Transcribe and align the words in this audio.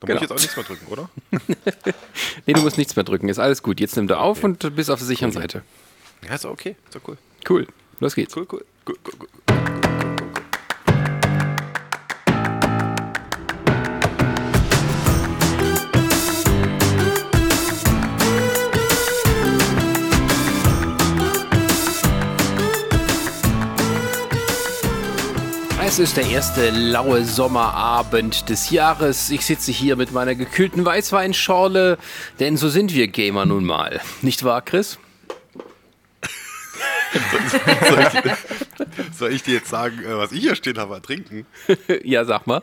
Dann 0.00 0.08
genau. 0.08 0.20
muss 0.20 0.22
ich 0.22 0.28
jetzt 0.28 0.30
auch 0.30 0.42
nichts 0.42 0.56
mehr 0.56 0.64
drücken, 0.64 0.86
oder? 0.92 1.10
nee, 2.46 2.52
du 2.52 2.60
musst 2.60 2.76
nichts 2.76 2.96
mehr 2.96 3.04
drücken. 3.04 3.28
Ist 3.28 3.38
alles 3.38 3.62
gut. 3.62 3.80
Jetzt 3.80 3.96
nimm 3.96 4.06
du 4.06 4.18
auf 4.18 4.38
okay. 4.38 4.46
und 4.46 4.76
bist 4.76 4.90
auf 4.90 4.98
der 4.98 5.06
sicheren 5.06 5.32
Seite. 5.32 5.62
Ja, 6.22 6.34
ist 6.34 6.44
okay. 6.44 6.76
Ist 6.88 7.00
cool. 7.08 7.16
Cool. 7.48 7.66
Los 8.00 8.14
geht's. 8.14 8.36
Cool, 8.36 8.46
cool. 8.50 8.64
cool, 8.86 8.98
cool, 9.04 9.14
cool. 9.20 10.15
Es 25.96 26.00
ist 26.10 26.18
der 26.18 26.26
erste 26.26 26.68
laue 26.68 27.24
Sommerabend 27.24 28.50
des 28.50 28.68
Jahres. 28.68 29.30
Ich 29.30 29.46
sitze 29.46 29.72
hier 29.72 29.96
mit 29.96 30.12
meiner 30.12 30.34
gekühlten 30.34 30.84
Weißweinschorle, 30.84 31.96
denn 32.38 32.58
so 32.58 32.68
sind 32.68 32.92
wir 32.92 33.08
Gamer 33.08 33.46
nun 33.46 33.64
mal. 33.64 34.02
Nicht 34.20 34.44
wahr, 34.44 34.60
Chris? 34.60 34.98
soll, 37.88 38.00
ich, 38.00 39.16
soll, 39.18 39.32
ich, 39.32 39.42
dir 39.42 39.54
jetzt 39.54 39.70
sagen, 39.70 40.04
äh, 40.04 40.18
was 40.18 40.32
ich 40.32 40.40
hier 40.42 40.54
stehen 40.54 40.76
habe, 40.76 41.00
trinken? 41.00 41.46
ja, 42.04 42.26
sag 42.26 42.46
mal. 42.46 42.62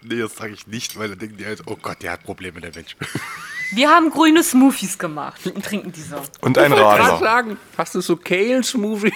Nee, 0.00 0.20
das 0.20 0.36
sage 0.36 0.54
ich 0.54 0.66
nicht, 0.66 0.98
weil 0.98 1.10
dann 1.10 1.18
denken 1.18 1.36
die 1.36 1.44
halt, 1.44 1.60
oh 1.66 1.76
Gott, 1.76 2.02
der 2.02 2.12
hat 2.12 2.24
Probleme, 2.24 2.62
der 2.62 2.74
Mensch. 2.74 2.96
Wir 3.72 3.90
haben 3.90 4.08
grüne 4.08 4.42
Smoothies 4.42 4.98
gemacht 4.98 5.46
und 5.46 5.62
trinken 5.62 5.92
diese. 5.92 6.22
Und 6.40 6.56
ein 6.56 6.72
Radler. 6.72 7.18
sagen, 7.18 7.58
hast 7.76 7.94
du 7.94 8.00
so 8.00 8.16
Kale-Smoothie? 8.16 9.12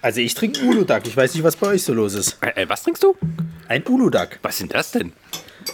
Also 0.00 0.20
ich 0.20 0.34
trinke 0.34 0.62
Uludag. 0.64 1.06
Ich 1.06 1.16
weiß 1.16 1.34
nicht, 1.34 1.44
was 1.44 1.56
bei 1.56 1.68
euch 1.68 1.82
so 1.82 1.92
los 1.92 2.14
ist. 2.14 2.38
Äh, 2.42 2.62
äh 2.62 2.68
was 2.68 2.82
trinkst 2.82 3.02
du? 3.02 3.16
Ein 3.68 3.84
Uludag. 3.86 4.38
Was 4.42 4.58
sind 4.58 4.74
das 4.74 4.92
denn? 4.92 5.12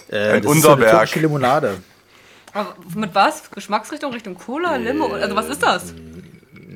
Äh, 0.09 0.33
Ein 0.33 0.41
das 0.41 0.51
Unterberg. 0.51 1.03
Ist 1.03 1.11
so 1.11 1.19
eine 1.19 1.27
Limonade. 1.27 1.77
Aber 2.53 2.75
mit 2.95 3.13
was? 3.13 3.51
Geschmacksrichtung 3.51 4.13
Richtung 4.13 4.35
Cola, 4.35 4.77
Limo? 4.77 5.07
Also 5.07 5.35
was 5.35 5.49
ist 5.49 5.61
das? 5.61 5.93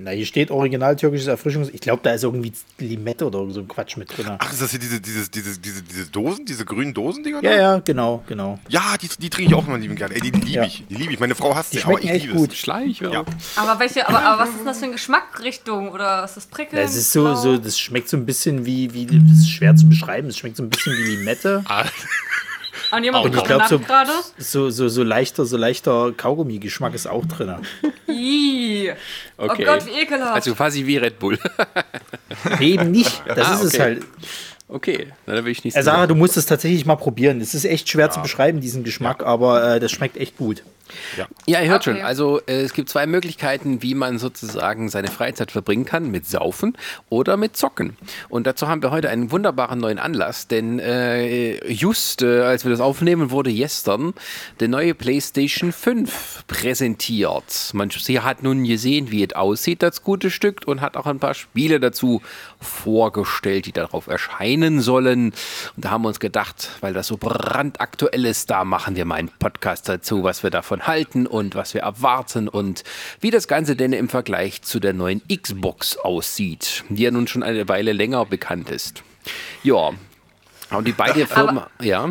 Na, 0.03 0.11
hier 0.11 0.25
steht 0.25 0.49
original 0.49 0.95
türkisches 0.95 1.27
Erfrischungs. 1.27 1.69
Ich 1.69 1.81
glaube, 1.81 2.01
da 2.03 2.11
ist 2.11 2.23
irgendwie 2.23 2.53
Limette 2.77 3.25
oder 3.25 3.49
so 3.51 3.59
ein 3.59 3.67
Quatsch 3.67 3.97
mit 3.97 4.15
drin. 4.15 4.27
Ach, 4.37 4.51
ist 4.51 4.61
das 4.61 4.71
hier 4.71 4.79
diese, 4.79 5.01
diese, 5.01 5.29
diese, 5.29 5.59
diese, 5.59 5.83
diese 5.83 6.05
Dosen, 6.07 6.45
diese 6.45 6.63
grünen 6.63 6.93
Dosendinger? 6.93 7.43
Ja, 7.43 7.55
ja, 7.55 7.79
genau, 7.79 8.23
genau. 8.27 8.59
Ja, 8.69 8.95
die, 9.01 9.09
die 9.19 9.29
trinke 9.29 9.51
ich 9.51 9.55
auch 9.57 9.67
mal 9.67 9.79
lieben 9.79 9.95
gerne. 9.95 10.15
Ey, 10.15 10.21
die 10.21 10.31
liebe 10.31 10.49
ja. 10.49 10.63
ich. 10.63 10.85
Die 10.89 10.95
liebe 10.95 11.13
ich. 11.13 11.19
Meine 11.19 11.35
Frau 11.35 11.53
hasst 11.53 11.73
die, 11.73 11.83
aber 11.83 12.01
ich 12.01 12.09
echt 12.09 12.31
gut. 12.31 12.53
Schleich, 12.53 13.01
ja. 13.01 13.25
Aber 13.55 13.79
welche, 13.79 14.07
aber, 14.07 14.21
aber 14.21 14.43
was 14.43 14.49
ist 14.49 14.65
das 14.65 14.77
für 14.77 14.85
eine 14.85 14.93
Geschmackrichtung? 14.93 15.89
Oder 15.89 16.23
ist 16.23 16.37
das 16.37 16.45
prickelnd? 16.45 16.83
Das 16.83 16.95
ist 16.95 17.11
so, 17.11 17.35
so, 17.35 17.57
das 17.57 17.77
schmeckt 17.77 18.09
so 18.09 18.17
ein 18.17 18.25
bisschen 18.25 18.65
wie, 18.65 18.93
wie, 18.93 19.05
das 19.05 19.39
ist 19.39 19.49
schwer 19.49 19.75
zu 19.75 19.89
beschreiben. 19.89 20.29
Es 20.29 20.37
schmeckt 20.37 20.55
so 20.55 20.63
ein 20.63 20.69
bisschen 20.69 20.93
wie 20.97 21.15
Limette. 21.15 21.63
Und 22.91 23.03
jemand 23.03 23.25
und 23.25 23.35
ich 23.35 23.43
glaube, 23.43 23.65
so, 23.67 23.79
so, 24.37 24.69
so, 24.69 24.87
so, 24.87 25.03
leichter, 25.03 25.45
so 25.45 25.57
leichter 25.57 26.11
Kaugummi-Geschmack 26.15 26.93
ist 26.93 27.07
auch 27.07 27.25
drin. 27.25 27.55
okay. 28.07 28.95
Oh 29.37 29.47
Gott, 29.47 29.85
wie 29.85 30.01
ekelhaft. 30.01 30.35
Also 30.35 30.55
quasi 30.55 30.85
wie 30.85 30.97
Red 30.97 31.19
Bull. 31.19 31.37
Eben 32.59 32.91
nicht. 32.91 33.21
Das 33.27 33.47
ah, 33.47 33.53
ist 33.53 33.59
okay. 33.59 33.67
es 33.67 33.79
halt. 33.79 34.05
Okay, 34.71 35.07
Na, 35.25 35.33
dann 35.33 35.45
will 35.45 35.51
ich 35.51 35.63
nicht. 35.63 35.75
Sarah, 35.81 36.05
du 36.05 36.13
musst 36.13 36.37
es 36.37 36.45
tatsächlich 36.45 36.85
mal 36.85 36.95
probieren. 36.95 37.41
Es 37.41 37.55
ist 37.55 37.65
echt 37.65 37.89
schwer 37.89 38.05
ja. 38.05 38.11
zu 38.11 38.21
beschreiben, 38.21 38.61
diesen 38.61 38.83
Geschmack, 38.83 39.21
ja. 39.21 39.25
aber 39.25 39.75
äh, 39.75 39.79
das 39.79 39.91
schmeckt 39.91 40.15
echt 40.15 40.37
gut. 40.37 40.63
Ja, 41.17 41.27
ja 41.45 41.61
ihr 41.61 41.69
hört 41.69 41.87
okay. 41.87 41.97
schon. 41.97 42.05
Also 42.05 42.39
äh, 42.47 42.61
es 42.61 42.73
gibt 42.73 42.89
zwei 42.89 43.05
Möglichkeiten, 43.05 43.81
wie 43.81 43.95
man 43.95 44.19
sozusagen 44.19 44.89
seine 44.89 45.09
Freizeit 45.09 45.51
verbringen 45.51 45.85
kann: 45.85 46.11
mit 46.11 46.25
Saufen 46.25 46.77
oder 47.09 47.37
mit 47.37 47.57
Zocken. 47.57 47.97
Und 48.29 48.47
dazu 48.47 48.67
haben 48.67 48.81
wir 48.81 48.91
heute 48.91 49.09
einen 49.09 49.31
wunderbaren 49.31 49.79
neuen 49.79 49.99
Anlass, 49.99 50.47
denn 50.47 50.79
äh, 50.79 51.71
just 51.71 52.21
äh, 52.21 52.41
als 52.41 52.63
wir 52.63 52.71
das 52.71 52.79
aufnehmen, 52.79 53.31
wurde 53.31 53.51
gestern 53.53 54.13
der 54.59 54.67
neue 54.67 54.93
PlayStation 54.93 55.71
5 55.71 56.45
präsentiert. 56.47 57.71
Man 57.73 57.89
hat 57.89 58.43
nun 58.43 58.63
gesehen, 58.63 59.11
wie 59.11 59.23
es 59.23 59.33
aussieht, 59.33 59.83
das 59.83 60.03
gute 60.03 60.31
Stück, 60.31 60.61
und 60.65 60.81
hat 60.81 60.97
auch 60.97 61.05
ein 61.05 61.19
paar 61.19 61.33
Spiele 61.33 61.79
dazu 61.79 62.21
vorgestellt, 62.59 63.65
die 63.65 63.71
darauf 63.71 64.07
erscheinen 64.07 64.81
sollen. 64.81 65.33
Und 65.75 65.85
da 65.85 65.91
haben 65.91 66.03
wir 66.03 66.09
uns 66.09 66.19
gedacht, 66.19 66.69
weil 66.81 66.93
das 66.93 67.07
so 67.07 67.17
brandaktuell 67.17 68.25
ist, 68.25 68.49
da 68.49 68.63
machen 68.63 68.95
wir 68.95 69.05
mal 69.05 69.15
einen 69.15 69.29
Podcast 69.29 69.89
dazu, 69.89 70.23
was 70.23 70.43
wir 70.43 70.49
davon 70.49 70.78
halten 70.87 71.27
und 71.27 71.55
was 71.55 71.73
wir 71.73 71.81
erwarten 71.81 72.47
und 72.47 72.83
wie 73.19 73.31
das 73.31 73.47
Ganze 73.47 73.75
denn 73.75 73.93
im 73.93 74.09
Vergleich 74.09 74.61
zu 74.61 74.79
der 74.79 74.93
neuen 74.93 75.21
Xbox 75.27 75.97
aussieht, 75.97 76.83
die 76.89 77.03
ja 77.03 77.11
nun 77.11 77.27
schon 77.27 77.43
eine 77.43 77.67
Weile 77.67 77.93
länger 77.93 78.25
bekannt 78.25 78.69
ist. 78.69 79.03
Ja, 79.63 79.91
und 80.71 80.87
die 80.87 80.91
beiden 80.91 81.25
Firmen, 81.27 81.63
ja. 81.81 82.09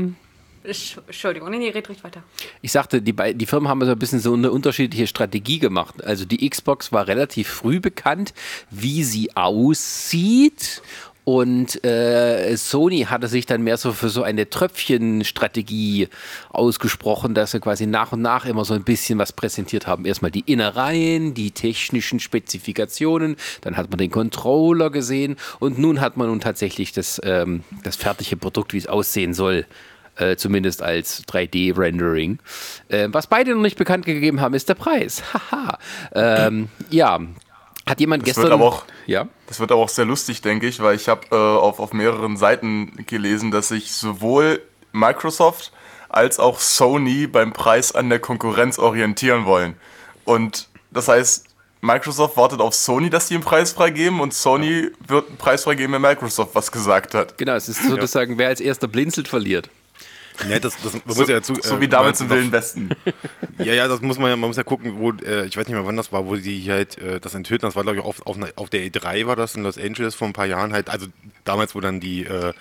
Entschuldigung, 0.64 1.50
nee, 1.50 1.70
red 1.70 1.88
ruhig 1.88 2.04
weiter. 2.04 2.22
Ich 2.60 2.72
sagte, 2.72 3.00
die, 3.00 3.14
die 3.34 3.46
Firmen 3.46 3.68
haben 3.68 3.82
so 3.84 3.92
ein 3.92 3.98
bisschen 3.98 4.20
so 4.20 4.34
eine 4.34 4.50
unterschiedliche 4.50 5.06
Strategie 5.06 5.58
gemacht. 5.58 6.04
Also 6.04 6.24
die 6.26 6.48
Xbox 6.48 6.92
war 6.92 7.06
relativ 7.06 7.48
früh 7.48 7.80
bekannt, 7.80 8.34
wie 8.70 9.02
sie 9.04 9.34
aussieht 9.34 10.82
und 11.28 11.84
äh, 11.84 12.56
Sony 12.56 13.00
hatte 13.02 13.28
sich 13.28 13.44
dann 13.44 13.60
mehr 13.60 13.76
so 13.76 13.92
für 13.92 14.08
so 14.08 14.22
eine 14.22 14.48
Tröpfchenstrategie 14.48 16.08
ausgesprochen, 16.48 17.34
dass 17.34 17.50
sie 17.50 17.60
quasi 17.60 17.86
nach 17.86 18.12
und 18.12 18.22
nach 18.22 18.46
immer 18.46 18.64
so 18.64 18.72
ein 18.72 18.82
bisschen 18.82 19.18
was 19.18 19.32
präsentiert 19.32 19.86
haben. 19.86 20.06
Erstmal 20.06 20.30
die 20.30 20.40
Innereien, 20.50 21.34
die 21.34 21.50
technischen 21.50 22.18
Spezifikationen, 22.18 23.36
dann 23.60 23.76
hat 23.76 23.90
man 23.90 23.98
den 23.98 24.10
Controller 24.10 24.88
gesehen 24.88 25.36
und 25.58 25.78
nun 25.78 26.00
hat 26.00 26.16
man 26.16 26.28
nun 26.28 26.40
tatsächlich 26.40 26.92
das, 26.92 27.20
ähm, 27.22 27.62
das 27.82 27.96
fertige 27.96 28.38
Produkt, 28.38 28.72
wie 28.72 28.78
es 28.78 28.86
aussehen 28.86 29.34
soll. 29.34 29.66
Äh, 30.16 30.36
zumindest 30.36 30.82
als 30.82 31.28
3D-Rendering. 31.28 32.38
Äh, 32.88 33.08
was 33.12 33.26
beide 33.26 33.54
noch 33.54 33.60
nicht 33.60 33.78
bekannt 33.78 34.04
gegeben 34.06 34.40
haben, 34.40 34.54
ist 34.54 34.68
der 34.68 34.74
Preis. 34.74 35.22
Haha. 35.52 35.78
ähm, 36.12 36.70
ja, 36.90 37.20
hat 37.88 38.00
jemand 38.00 38.22
das 38.22 38.28
gestern. 38.28 38.44
Wird 38.44 38.52
aber 38.52 38.64
auch, 38.64 38.84
ja? 39.06 39.28
Das 39.46 39.60
wird 39.60 39.72
aber 39.72 39.82
auch 39.82 39.88
sehr 39.88 40.04
lustig, 40.04 40.42
denke 40.42 40.66
ich, 40.66 40.80
weil 40.80 40.96
ich 40.96 41.08
habe 41.08 41.22
äh, 41.30 41.34
auf, 41.34 41.80
auf 41.80 41.92
mehreren 41.92 42.36
Seiten 42.36 43.04
gelesen, 43.06 43.50
dass 43.50 43.68
sich 43.68 43.92
sowohl 43.92 44.62
Microsoft 44.92 45.72
als 46.08 46.38
auch 46.38 46.58
Sony 46.60 47.26
beim 47.26 47.52
Preis 47.52 47.92
an 47.92 48.08
der 48.08 48.18
Konkurrenz 48.18 48.78
orientieren 48.78 49.44
wollen. 49.44 49.74
Und 50.24 50.68
das 50.90 51.08
heißt, 51.08 51.46
Microsoft 51.80 52.36
wartet 52.36 52.60
auf 52.60 52.74
Sony, 52.74 53.08
dass 53.08 53.28
sie 53.28 53.34
einen 53.34 53.44
Preis 53.44 53.72
freigeben 53.72 54.20
und 54.20 54.34
Sony 54.34 54.90
wird 55.06 55.28
einen 55.28 55.36
Preis 55.36 55.64
freigeben, 55.64 55.92
wenn 55.92 56.02
Microsoft 56.02 56.54
was 56.54 56.72
gesagt 56.72 57.14
hat. 57.14 57.38
Genau, 57.38 57.54
es 57.54 57.68
ist 57.68 57.86
sozusagen, 57.86 58.32
ja. 58.32 58.38
wer 58.38 58.48
als 58.48 58.60
erster 58.60 58.88
blinzelt, 58.88 59.28
verliert. 59.28 59.70
Ja, 60.48 60.58
das, 60.58 60.76
das 60.82 60.92
so, 60.92 61.00
muss 61.04 61.28
ja 61.28 61.36
dazu, 61.36 61.54
so 61.60 61.76
äh, 61.76 61.80
wie 61.80 61.88
damals 61.88 62.20
im 62.20 62.30
Wilden 62.30 62.52
Westen. 62.52 62.90
Ja, 63.58 63.72
ja, 63.74 63.88
das 63.88 64.00
muss 64.00 64.18
man 64.18 64.30
ja, 64.30 64.36
man 64.36 64.48
muss 64.48 64.56
ja 64.56 64.62
gucken, 64.62 64.98
wo, 64.98 65.10
äh, 65.10 65.46
ich 65.46 65.56
weiß 65.56 65.66
nicht 65.66 65.74
mehr 65.74 65.84
wann 65.84 65.96
das 65.96 66.12
war, 66.12 66.26
wo 66.26 66.36
die 66.36 66.70
halt 66.70 66.96
äh, 66.98 67.18
das 67.18 67.34
enthüllten. 67.34 67.66
Das 67.66 67.74
war, 67.74 67.82
glaube 67.82 67.98
ich, 67.98 68.04
auf, 68.04 68.24
auf, 68.24 68.36
auf, 68.54 68.70
der 68.70 68.82
E3 68.82 69.26
war 69.26 69.34
das 69.34 69.56
in 69.56 69.64
Los 69.64 69.76
Angeles 69.78 70.14
vor 70.14 70.28
ein 70.28 70.32
paar 70.32 70.46
Jahren 70.46 70.72
halt. 70.72 70.88
Also 70.88 71.08
damals, 71.44 71.74
wo 71.74 71.80
dann 71.80 71.98
die 71.98 72.24
äh, 72.24 72.52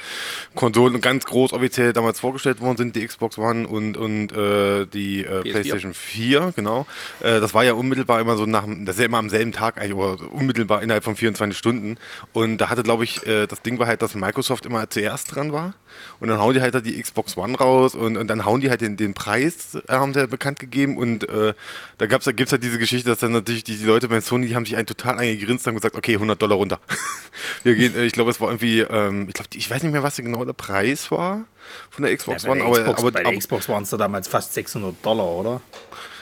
Konsolen 0.55 0.99
ganz 0.99 1.25
groß 1.25 1.53
offiziell 1.53 1.93
damals 1.93 2.19
vorgestellt 2.19 2.61
worden 2.61 2.77
sind, 2.77 2.95
die 2.95 3.05
Xbox 3.05 3.37
One 3.37 3.67
und, 3.67 3.95
und 3.95 4.31
äh, 4.31 4.87
die 4.87 5.23
äh, 5.23 5.41
PlayStation 5.41 5.93
4, 5.93 6.53
genau. 6.55 6.87
Äh, 7.19 7.39
das 7.39 7.53
war 7.53 7.63
ja 7.63 7.73
unmittelbar 7.73 8.19
immer 8.19 8.35
so 8.35 8.47
nach, 8.47 8.65
das 8.65 8.95
ist 8.95 9.01
ja 9.01 9.05
immer 9.05 9.19
am 9.19 9.29
selben 9.29 9.51
Tag 9.51 9.77
eigentlich, 9.77 9.93
oder 9.93 10.31
unmittelbar 10.31 10.81
innerhalb 10.81 11.03
von 11.03 11.15
24 11.15 11.55
Stunden. 11.55 11.97
Und 12.33 12.57
da 12.57 12.69
hatte, 12.71 12.81
glaube 12.81 13.03
ich, 13.03 13.23
äh, 13.27 13.45
das 13.45 13.61
Ding 13.61 13.77
war 13.77 13.85
halt, 13.85 14.01
dass 14.01 14.15
Microsoft 14.15 14.65
immer 14.65 14.89
zuerst 14.89 15.35
dran 15.35 15.51
war. 15.51 15.75
Und 16.19 16.29
dann 16.29 16.39
hauen 16.39 16.55
die 16.55 16.61
halt 16.61 16.73
da 16.73 16.81
die 16.81 16.99
Xbox 16.99 17.37
One 17.37 17.55
raus 17.55 17.66
und, 17.75 18.17
und 18.17 18.27
dann 18.27 18.45
hauen 18.45 18.61
die 18.61 18.69
halt 18.69 18.81
den, 18.81 18.97
den 18.97 19.13
Preis, 19.13 19.75
äh, 19.75 19.93
haben 19.93 20.13
sie 20.13 20.27
bekannt 20.27 20.59
gegeben. 20.59 20.97
Und 20.97 21.27
äh, 21.29 21.53
da, 21.97 22.05
gab's, 22.05 22.25
da 22.25 22.31
gibt 22.31 22.47
es 22.47 22.51
halt 22.51 22.63
diese 22.63 22.79
Geschichte, 22.79 23.09
dass 23.09 23.19
dann 23.19 23.31
natürlich 23.31 23.63
die, 23.63 23.77
die 23.77 23.85
Leute 23.85 24.07
bei 24.07 24.21
Sony, 24.21 24.47
die 24.47 24.55
haben 24.55 24.65
sich 24.65 24.75
einen 24.75 24.87
total 24.87 25.17
eingegrinst 25.17 25.67
und 25.67 25.75
gesagt, 25.75 25.95
okay, 25.95 26.13
100 26.13 26.41
Dollar 26.41 26.57
runter. 26.57 26.79
Wir 27.63 27.75
gehen, 27.75 27.95
äh, 27.95 28.05
ich 28.05 28.13
glaube, 28.13 28.31
es 28.31 28.41
war 28.41 28.49
irgendwie, 28.49 28.81
ähm, 28.81 29.27
ich 29.27 29.33
glaube, 29.33 29.49
ich 29.53 29.69
weiß 29.69 29.83
nicht 29.83 29.91
mehr, 29.91 30.03
was 30.03 30.17
genau 30.17 30.43
der 30.45 30.53
Preis 30.53 31.11
war 31.11 31.45
von 31.89 32.03
der 32.03 32.15
Xbox 32.15 32.43
ja, 32.43 32.51
One. 32.51 32.61
Der 32.61 32.71
Xbox, 32.71 32.99
aber, 32.99 33.11
bei 33.11 33.23
der 33.23 33.37
Xbox 33.37 33.69
waren 33.69 33.83
es 33.83 33.89
da 33.89 33.97
damals 33.97 34.27
fast 34.27 34.53
600 34.53 35.05
Dollar, 35.05 35.27
oder? 35.27 35.61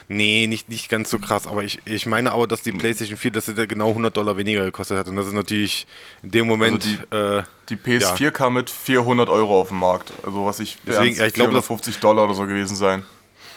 Nee, 0.07 0.47
nicht, 0.47 0.69
nicht 0.69 0.89
ganz 0.89 1.09
so 1.09 1.17
krass, 1.17 1.47
aber 1.47 1.63
ich, 1.63 1.79
ich 1.85 2.05
meine 2.05 2.31
aber, 2.31 2.47
dass 2.47 2.61
die 2.61 2.71
PlayStation 2.71 3.17
4, 3.17 3.31
dass 3.31 3.47
sie 3.47 3.55
da 3.55 3.65
genau 3.65 3.89
100 3.89 4.15
Dollar 4.15 4.37
weniger 4.37 4.63
gekostet 4.63 4.97
hat 4.97 5.07
und 5.07 5.15
das 5.15 5.27
ist 5.27 5.33
natürlich 5.33 5.87
in 6.21 6.31
dem 6.31 6.47
Moment... 6.47 6.83
Also 6.83 6.97
die, 7.11 7.37
äh, 7.37 7.43
die, 7.69 7.75
PS4 7.75 8.23
ja. 8.23 8.31
kam 8.31 8.53
mit 8.53 8.69
400 8.69 9.29
Euro 9.29 9.59
auf 9.59 9.69
den 9.69 9.79
Markt, 9.79 10.13
also 10.23 10.45
was 10.45 10.59
ich... 10.59 10.77
Deswegen, 10.85 11.15
ja, 11.15 11.25
ich 11.25 11.33
glaube, 11.33 11.59
50 11.59 11.97
Dollar 11.99 12.25
oder 12.25 12.35
so 12.35 12.45
gewesen 12.45 12.75
sein. 12.75 13.03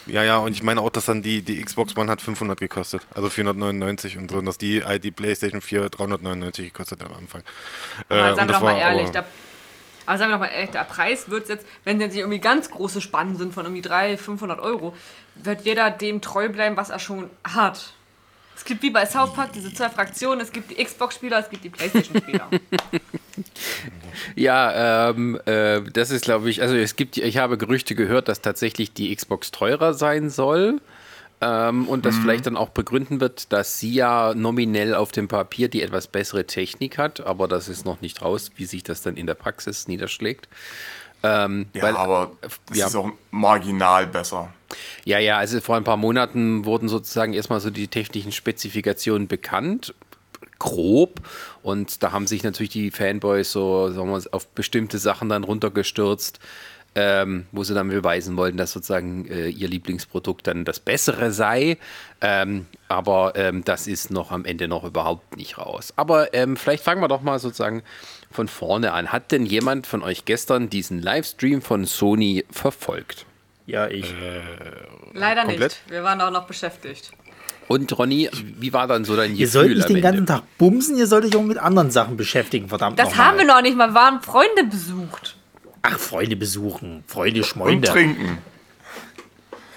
Ja, 0.09 0.25
ja, 0.25 0.39
und 0.39 0.53
ich 0.53 0.63
meine 0.63 0.81
auch, 0.81 0.91
dass 0.91 1.05
dann 1.05 1.23
die, 1.23 1.43
die 1.43 1.63
Xbox 1.63 1.97
One 1.97 2.11
hat 2.11 2.23
500 2.23 2.59
gekostet, 2.59 3.03
also 3.15 3.29
499 3.29 4.17
und 4.17 4.31
so, 4.31 4.39
und 4.39 4.47
dass 4.47 4.57
die, 4.57 4.79
äh, 4.79 4.99
die 4.99 5.11
PlayStation 5.11 5.61
4 5.61 5.91
399 5.91 6.73
gekostet 6.73 7.03
hat 7.03 7.11
am 7.11 7.19
Anfang. 7.19 7.43
Äh, 8.09 8.35
sagen 8.35 8.49
wir 8.49 8.55
doch 8.55 8.63
mal 8.63 8.79
ehrlich, 8.79 9.09
aber, 9.09 9.27
aber 10.09 10.17
sagen 10.17 10.31
wir 10.31 10.37
doch 10.37 10.41
mal 10.41 10.47
ehrlich, 10.47 10.71
der 10.71 10.85
Preis 10.85 11.29
wird 11.29 11.51
jetzt, 11.51 11.67
wenn 11.85 12.01
jetzt 12.01 12.17
irgendwie 12.17 12.39
ganz 12.39 12.71
große 12.71 13.03
Spannen 13.03 13.37
sind 13.37 13.53
von 13.53 13.67
irgendwie 13.67 13.83
300, 13.83 14.19
500 14.19 14.59
Euro, 14.59 14.97
wird 15.35 15.67
jeder 15.67 15.91
dem 15.91 16.23
treu 16.23 16.49
bleiben, 16.49 16.79
was 16.79 16.89
er 16.89 16.99
schon 16.99 17.29
hat. 17.45 17.93
Es 18.57 18.65
gibt 18.65 18.83
wie 18.83 18.89
bei 18.89 19.05
South 19.05 19.35
Park 19.35 19.53
diese 19.53 19.73
zwei 19.75 19.91
Fraktionen. 19.91 20.41
Es 20.41 20.51
gibt 20.51 20.71
die 20.71 20.83
Xbox-Spieler, 20.83 21.41
es 21.41 21.51
gibt 21.51 21.63
die 21.63 21.69
Playstation-Spieler. 21.69 22.49
ja, 24.35 25.11
ähm, 25.11 25.39
äh, 25.45 25.83
das 25.83 26.11
ist, 26.11 26.25
glaube 26.25 26.49
ich, 26.49 26.63
also 26.63 26.75
es 26.75 26.97
gibt, 26.97 27.19
ich 27.19 27.37
habe 27.37 27.59
Gerüchte 27.59 27.95
gehört, 27.95 28.29
dass 28.29 28.41
tatsächlich 28.41 28.95
die 28.95 29.15
Xbox 29.15 29.51
teurer 29.51 29.93
sein 29.93 30.31
soll. 30.31 30.81
Ähm, 31.41 31.89
und 31.89 32.05
das 32.05 32.17
mhm. 32.17 32.23
vielleicht 32.23 32.47
dann 32.47 32.57
auch 32.57 32.71
begründen 32.71 33.21
wird, 33.21 33.53
dass 33.53 33.79
sie 33.79 33.93
ja 33.93 34.35
nominell 34.35 34.95
auf 34.95 35.13
dem 35.13 35.29
Papier 35.29 35.69
die 35.69 35.83
etwas 35.83 36.09
bessere 36.09 36.47
Technik 36.47 36.99
hat, 36.99 37.21
aber 37.21 37.47
das 37.47 37.69
ist 37.69 37.85
noch 37.85 38.01
nicht 38.01 38.23
raus, 38.23 38.51
wie 38.57 38.65
sich 38.65 38.83
das 38.83 39.03
dann 39.03 39.17
in 39.17 39.27
der 39.27 39.35
Praxis 39.35 39.87
niederschlägt. 39.87 40.49
Ähm, 41.23 41.67
ja, 41.73 41.83
weil, 41.83 41.97
aber 41.97 42.33
es 42.71 42.79
ja. 42.79 42.87
ist 42.87 42.95
auch 42.97 43.11
marginal 43.31 44.07
besser. 44.07 44.53
Ja, 45.05 45.19
ja, 45.19 45.39
also 45.39 45.61
vor 45.61 45.77
ein 45.77 45.85
paar 45.85 45.97
Monaten 45.97 46.65
wurden 46.65 46.89
sozusagen 46.89 47.33
erstmal 47.33 47.61
so 47.61 47.71
die 47.71 47.89
technischen 47.89 48.33
Spezifikationen 48.33 49.27
bekannt, 49.27 49.95
grob. 50.59 51.21
Und 51.63 52.03
da 52.03 52.13
haben 52.13 52.27
sich 52.27 52.43
natürlich 52.43 52.71
die 52.71 52.91
Fanboys 52.91 53.51
so 53.51 53.91
sagen 53.91 54.11
wir, 54.11 54.23
auf 54.33 54.49
bestimmte 54.49 54.99
Sachen 54.99 55.29
dann 55.29 55.45
runtergestürzt 55.45 56.39
ähm, 57.01 57.47
wo 57.53 57.63
sie 57.63 57.75
dann 57.75 57.89
beweisen 57.89 58.37
wollten, 58.37 58.57
dass 58.57 58.73
sozusagen 58.73 59.25
äh, 59.31 59.49
ihr 59.51 59.69
Lieblingsprodukt 59.69 60.49
dann 60.49 60.65
das 60.65 60.81
Bessere 60.81 61.31
sei. 61.31 61.79
Ähm, 62.21 62.67
aber 62.89 63.35
ähm, 63.37 63.65
das 63.65 63.87
ist 63.87 64.11
noch 64.11 64.33
am 64.33 64.45
Ende 64.45 64.67
noch 64.67 64.83
überhaupt 64.83 65.37
nicht 65.37 65.59
raus. 65.59 65.95
Aber 65.95 66.35
ähm, 66.35 66.57
vielleicht 66.57 66.83
fangen 66.83 67.01
wir 67.01 67.07
doch 67.07 67.23
mal 67.23 67.39
sozusagen 67.39 67.85
von 68.33 68.49
vorne 68.49 68.93
an. 68.93 69.13
Hat 69.13 69.31
denn 69.31 69.47
jemand 69.47 69.87
von 69.87 70.03
euch 70.03 70.25
gestern 70.25 70.71
diesen 70.71 71.01
Livestream 71.01 71.63
von 71.63 71.85
Sony 71.85 72.45
verfolgt? 72.51 73.27
Ja, 73.67 73.87
ich. 73.87 74.11
Äh, 74.11 74.41
Leider 75.13 75.43
komplett? 75.43 75.61
nicht. 75.61 75.91
Wir 75.91 76.03
waren 76.03 76.21
auch 76.21 76.33
noch 76.33 76.49
beschäftigt. 76.49 77.13
Und 77.69 77.97
Ronny, 77.97 78.29
wie 78.33 78.73
war 78.73 78.89
dann 78.89 79.05
so 79.05 79.15
dein 79.15 79.37
Gefühl? 79.37 79.41
Ihr 79.41 79.49
sollt 79.49 79.77
nicht 79.77 79.89
den 79.89 80.01
ganzen 80.01 80.27
Tag 80.27 80.43
bumsen, 80.59 80.97
ihr 80.97 81.07
sollt 81.07 81.27
euch 81.27 81.37
auch 81.37 81.43
mit 81.43 81.59
anderen 81.59 81.93
Sachen 81.93 82.17
beschäftigen, 82.17 82.69
verdammt. 82.69 82.99
Das 82.99 83.17
haben 83.17 83.39
wir 83.39 83.45
noch 83.45 83.63
nicht 83.63 83.77
mal, 83.77 83.91
wir 83.91 83.95
waren 83.95 84.21
Freunde 84.21 84.65
besucht. 84.69 85.38
Ach, 85.91 85.99
Freunde 85.99 86.37
besuchen. 86.37 87.05
Freunde 87.07 87.45
schmeunde. 87.45 87.89
Und 87.89 87.95
trinken. 87.95 88.39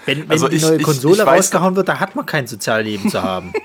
Wenn, 0.05 0.23
wenn 0.23 0.31
also 0.31 0.47
die 0.47 0.57
ich, 0.57 0.63
neue 0.63 0.79
Konsole 0.79 1.15
ich, 1.15 1.21
ich 1.21 1.27
rausgehauen 1.27 1.75
wird, 1.75 1.87
da 1.87 1.99
hat 1.99 2.15
man 2.15 2.25
kein 2.25 2.47
Sozialleben 2.47 3.09
zu 3.09 3.21
haben. 3.21 3.53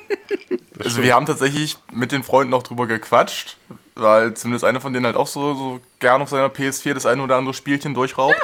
Also 0.78 1.02
wir 1.02 1.14
haben 1.14 1.24
tatsächlich 1.24 1.78
mit 1.90 2.12
den 2.12 2.22
Freunden 2.22 2.50
noch 2.50 2.62
drüber 2.62 2.86
gequatscht, 2.86 3.56
weil 3.94 4.34
zumindest 4.34 4.62
einer 4.62 4.78
von 4.78 4.92
denen 4.92 5.06
halt 5.06 5.16
auch 5.16 5.26
so, 5.26 5.54
so 5.54 5.80
gern 6.00 6.20
auf 6.20 6.28
seiner 6.28 6.48
PS4 6.48 6.92
das 6.92 7.06
eine 7.06 7.22
oder 7.22 7.36
andere 7.36 7.54
Spielchen 7.54 7.94
durchraubt. 7.94 8.36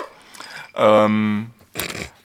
Ähm, 0.74 1.50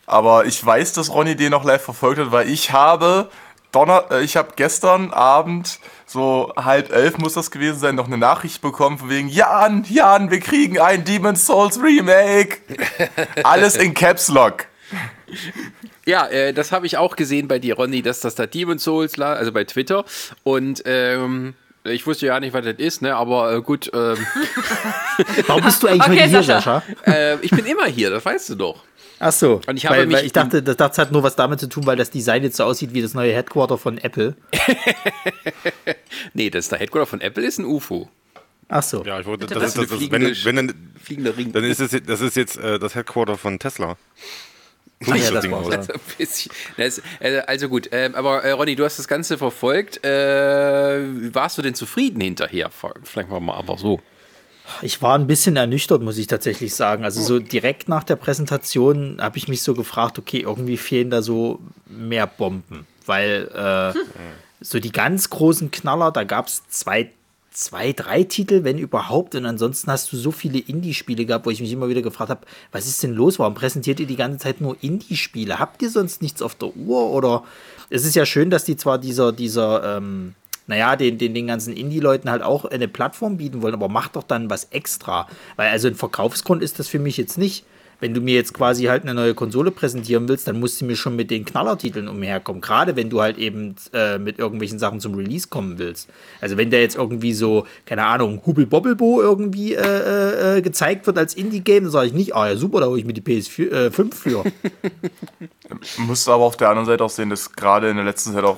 aber 0.05 0.45
ich 0.45 0.65
weiß, 0.65 0.93
dass 0.93 1.13
Ronny 1.13 1.35
den 1.35 1.51
noch 1.51 1.65
live 1.65 1.83
verfolgt 1.83 2.21
hat, 2.21 2.31
weil 2.31 2.49
ich 2.49 2.71
habe 2.71 3.29
Donner, 3.71 4.05
äh, 4.11 4.23
ich 4.23 4.37
habe 4.37 4.53
gestern 4.55 5.11
Abend 5.11 5.79
so 6.05 6.53
halb 6.55 6.91
elf 6.91 7.17
muss 7.17 7.33
das 7.33 7.51
gewesen 7.51 7.79
sein, 7.79 7.95
noch 7.95 8.07
eine 8.07 8.17
Nachricht 8.17 8.61
bekommen 8.61 8.97
von 8.97 9.09
wegen, 9.09 9.27
Jan, 9.27 9.85
Jan, 9.89 10.31
wir 10.31 10.39
kriegen 10.39 10.79
ein 10.79 11.03
Demon's 11.03 11.45
Souls 11.45 11.81
Remake. 11.81 12.59
Alles 13.43 13.75
in 13.75 13.93
Caps 13.93 14.29
Lock. 14.29 14.65
Ja, 16.05 16.27
äh, 16.27 16.53
das 16.53 16.71
habe 16.71 16.85
ich 16.85 16.97
auch 16.97 17.17
gesehen 17.17 17.49
bei 17.49 17.59
dir, 17.59 17.75
Ronny, 17.75 18.01
dass 18.01 18.21
das 18.21 18.35
da 18.35 18.45
Demon's 18.45 18.83
Souls, 18.83 19.19
also 19.19 19.51
bei 19.51 19.65
Twitter. 19.65 20.05
Und 20.43 20.81
ähm, 20.85 21.53
ich 21.83 22.05
wusste 22.07 22.27
ja 22.27 22.39
nicht, 22.39 22.53
was 22.53 22.63
das 22.63 22.75
ist, 22.77 23.01
ne? 23.01 23.15
Aber 23.15 23.53
äh, 23.53 23.61
gut. 23.61 23.91
Ähm. 23.93 24.17
Warum 25.47 25.63
bist 25.63 25.83
du 25.83 25.87
eigentlich 25.87 26.07
okay, 26.07 26.29
hier, 26.29 26.43
Sascha? 26.43 26.83
Äh, 27.05 27.35
ich 27.41 27.51
bin 27.51 27.65
immer 27.65 27.85
hier, 27.85 28.09
das 28.09 28.25
weißt 28.25 28.49
du 28.49 28.55
doch. 28.55 28.83
Ach 29.19 29.31
so. 29.31 29.61
Und 29.65 29.77
ich 29.77 29.85
habe 29.85 29.97
weil, 29.97 30.05
mich 30.05 30.17
weil 30.17 30.25
ich 30.25 30.33
dachte, 30.33 30.61
das, 30.61 30.77
das 30.77 30.97
hat 30.97 31.11
nur 31.11 31.23
was 31.23 31.35
damit 31.35 31.59
zu 31.59 31.67
tun, 31.67 31.85
weil 31.85 31.95
das 31.95 32.11
Design 32.11 32.43
jetzt 32.43 32.57
so 32.57 32.63
aussieht 32.63 32.93
wie 32.93 33.01
das 33.01 33.13
neue 33.13 33.33
Headquarter 33.33 33.77
von 33.77 33.97
Apple. 33.97 34.35
nee, 36.33 36.49
das 36.49 36.69
der 36.69 36.79
Headquarter 36.79 37.07
von 37.07 37.21
Apple 37.21 37.45
ist 37.45 37.57
ein 37.57 37.65
UFO. 37.65 38.09
Ach 38.69 38.83
so. 38.83 39.03
Ja, 39.03 39.19
ich 39.19 39.25
wollte, 39.25 39.47
das, 39.47 39.59
das, 39.59 39.75
ist, 39.75 39.91
das 39.91 40.01
ist, 40.01 40.11
wenn, 40.11 40.23
wenn 40.43 40.55
dann, 40.55 40.93
fliegender 41.01 41.35
Ring. 41.35 41.51
Dann 41.51 41.63
ist 41.63 41.79
es, 41.79 41.95
das 42.05 42.21
ist 42.21 42.35
jetzt 42.35 42.57
äh, 42.57 42.77
das 42.77 42.95
Headquarter 42.95 43.37
von 43.37 43.57
Tesla. 43.59 43.97
Ach, 45.05 45.15
ja, 45.15 45.31
das 45.31 45.49
war 45.49 45.59
also, 45.59 45.93
das, 46.77 47.01
äh, 47.19 47.39
also 47.45 47.69
gut, 47.69 47.91
äh, 47.93 48.09
aber 48.13 48.43
äh, 48.43 48.51
Ronny, 48.51 48.75
du 48.75 48.83
hast 48.83 48.97
das 48.97 49.07
Ganze 49.07 49.37
verfolgt. 49.37 50.03
Äh, 50.03 51.33
warst 51.33 51.57
du 51.57 51.61
denn 51.61 51.75
zufrieden 51.75 52.19
hinterher? 52.19 52.71
Vielleicht 53.03 53.29
mal 53.29 53.57
einfach 53.57 53.77
so. 53.77 54.01
Ich 54.81 55.01
war 55.01 55.17
ein 55.17 55.27
bisschen 55.27 55.55
ernüchtert, 55.55 56.01
muss 56.01 56.17
ich 56.17 56.27
tatsächlich 56.27 56.75
sagen. 56.75 57.03
Also 57.03 57.21
so 57.21 57.39
direkt 57.39 57.89
nach 57.89 58.03
der 58.03 58.15
Präsentation 58.15 59.17
habe 59.19 59.37
ich 59.37 59.47
mich 59.47 59.61
so 59.61 59.73
gefragt, 59.73 60.19
okay, 60.19 60.41
irgendwie 60.41 60.77
fehlen 60.77 61.09
da 61.09 61.21
so 61.21 61.59
mehr 61.87 62.27
Bomben. 62.27 62.85
Weil 63.05 63.49
äh, 63.53 63.97
so 64.61 64.79
die 64.79 64.91
ganz 64.91 65.29
großen 65.29 65.71
Knaller, 65.71 66.11
da 66.11 66.23
gab 66.23 66.47
es 66.47 66.67
zwei, 66.67 67.11
zwei, 67.51 67.93
drei 67.93 68.23
Titel, 68.23 68.63
wenn 68.63 68.77
überhaupt. 68.77 69.35
Und 69.35 69.45
ansonsten 69.45 69.89
hast 69.89 70.11
du 70.11 70.17
so 70.17 70.31
viele 70.31 70.59
Indie-Spiele 70.59 71.25
gehabt, 71.25 71.45
wo 71.45 71.49
ich 71.49 71.61
mich 71.61 71.71
immer 71.71 71.87
wieder 71.87 72.01
gefragt 72.01 72.29
habe, 72.29 72.45
was 72.71 72.87
ist 72.87 73.01
denn 73.01 73.13
los? 73.13 73.39
Warum 73.39 73.53
präsentiert 73.55 73.99
ihr 73.99 74.07
die 74.07 74.15
ganze 74.15 74.39
Zeit 74.39 74.61
nur 74.61 74.75
Indie-Spiele? 74.81 75.59
Habt 75.59 75.81
ihr 75.81 75.89
sonst 75.89 76.21
nichts 76.21 76.41
auf 76.41 76.55
der 76.55 76.75
Uhr? 76.75 77.09
Oder 77.11 77.43
es 77.89 78.05
ist 78.05 78.15
ja 78.15 78.25
schön, 78.25 78.49
dass 78.49 78.65
die 78.65 78.75
zwar 78.75 78.97
dieser, 78.97 79.31
dieser 79.31 79.97
ähm, 79.97 80.35
naja, 80.67 80.95
den, 80.95 81.17
den, 81.17 81.33
den 81.33 81.47
ganzen 81.47 81.73
Indie-Leuten 81.73 82.29
halt 82.29 82.43
auch 82.43 82.65
eine 82.65 82.87
Plattform 82.87 83.37
bieten 83.37 83.61
wollen, 83.61 83.73
aber 83.73 83.87
mach 83.87 84.09
doch 84.09 84.23
dann 84.23 84.49
was 84.49 84.65
extra. 84.65 85.27
Weil 85.55 85.69
also 85.69 85.87
ein 85.87 85.95
Verkaufsgrund 85.95 86.61
ist 86.61 86.77
das 86.79 86.87
für 86.87 86.99
mich 86.99 87.17
jetzt 87.17 87.37
nicht. 87.37 87.65
Wenn 87.99 88.13
du 88.13 88.21
mir 88.21 88.35
jetzt 88.35 88.53
quasi 88.53 88.83
halt 88.83 89.03
eine 89.03 89.15
neue 89.15 89.33
Konsole 89.33 89.71
präsentieren 89.71 90.29
willst, 90.29 90.47
dann 90.47 90.59
musst 90.59 90.79
du 90.79 90.85
mir 90.85 90.95
schon 90.95 91.15
mit 91.15 91.31
den 91.31 91.45
Knallertiteln 91.45 92.07
umherkommen. 92.07 92.61
Gerade 92.61 92.95
wenn 92.95 93.09
du 93.09 93.21
halt 93.21 93.39
eben 93.39 93.75
äh, 93.91 94.19
mit 94.19 94.37
irgendwelchen 94.37 94.77
Sachen 94.77 94.99
zum 94.99 95.15
Release 95.15 95.47
kommen 95.47 95.79
willst. 95.79 96.07
Also 96.39 96.57
wenn 96.57 96.69
der 96.69 96.81
jetzt 96.81 96.95
irgendwie 96.95 97.33
so, 97.33 97.65
keine 97.85 98.05
Ahnung, 98.05 98.43
Hubel 98.45 98.67
Bobbelbo 98.67 99.21
irgendwie 99.21 99.73
äh, 99.73 99.81
äh, 99.81 100.57
äh, 100.57 100.61
gezeigt 100.61 101.07
wird 101.07 101.17
als 101.17 101.33
Indie-Game, 101.33 101.85
dann 101.85 101.91
sage 101.91 102.07
ich 102.07 102.13
nicht, 102.13 102.35
ah 102.35 102.47
ja 102.47 102.55
super, 102.55 102.81
da 102.81 102.85
hole 102.85 102.99
ich 102.99 103.05
mir 103.05 103.13
die 103.13 103.21
PS5 103.21 103.71
äh, 103.71 103.89
für. 103.89 104.43
Musst 105.97 106.27
du 106.27 106.31
aber 106.31 106.43
auf 106.43 106.57
der 106.57 106.69
anderen 106.69 106.85
Seite 106.85 107.03
auch 107.03 107.09
sehen, 107.09 107.31
dass 107.31 107.51
gerade 107.51 107.89
in 107.89 107.95
der 107.95 108.05
letzten 108.05 108.31
Zeit 108.31 108.43
auch 108.43 108.57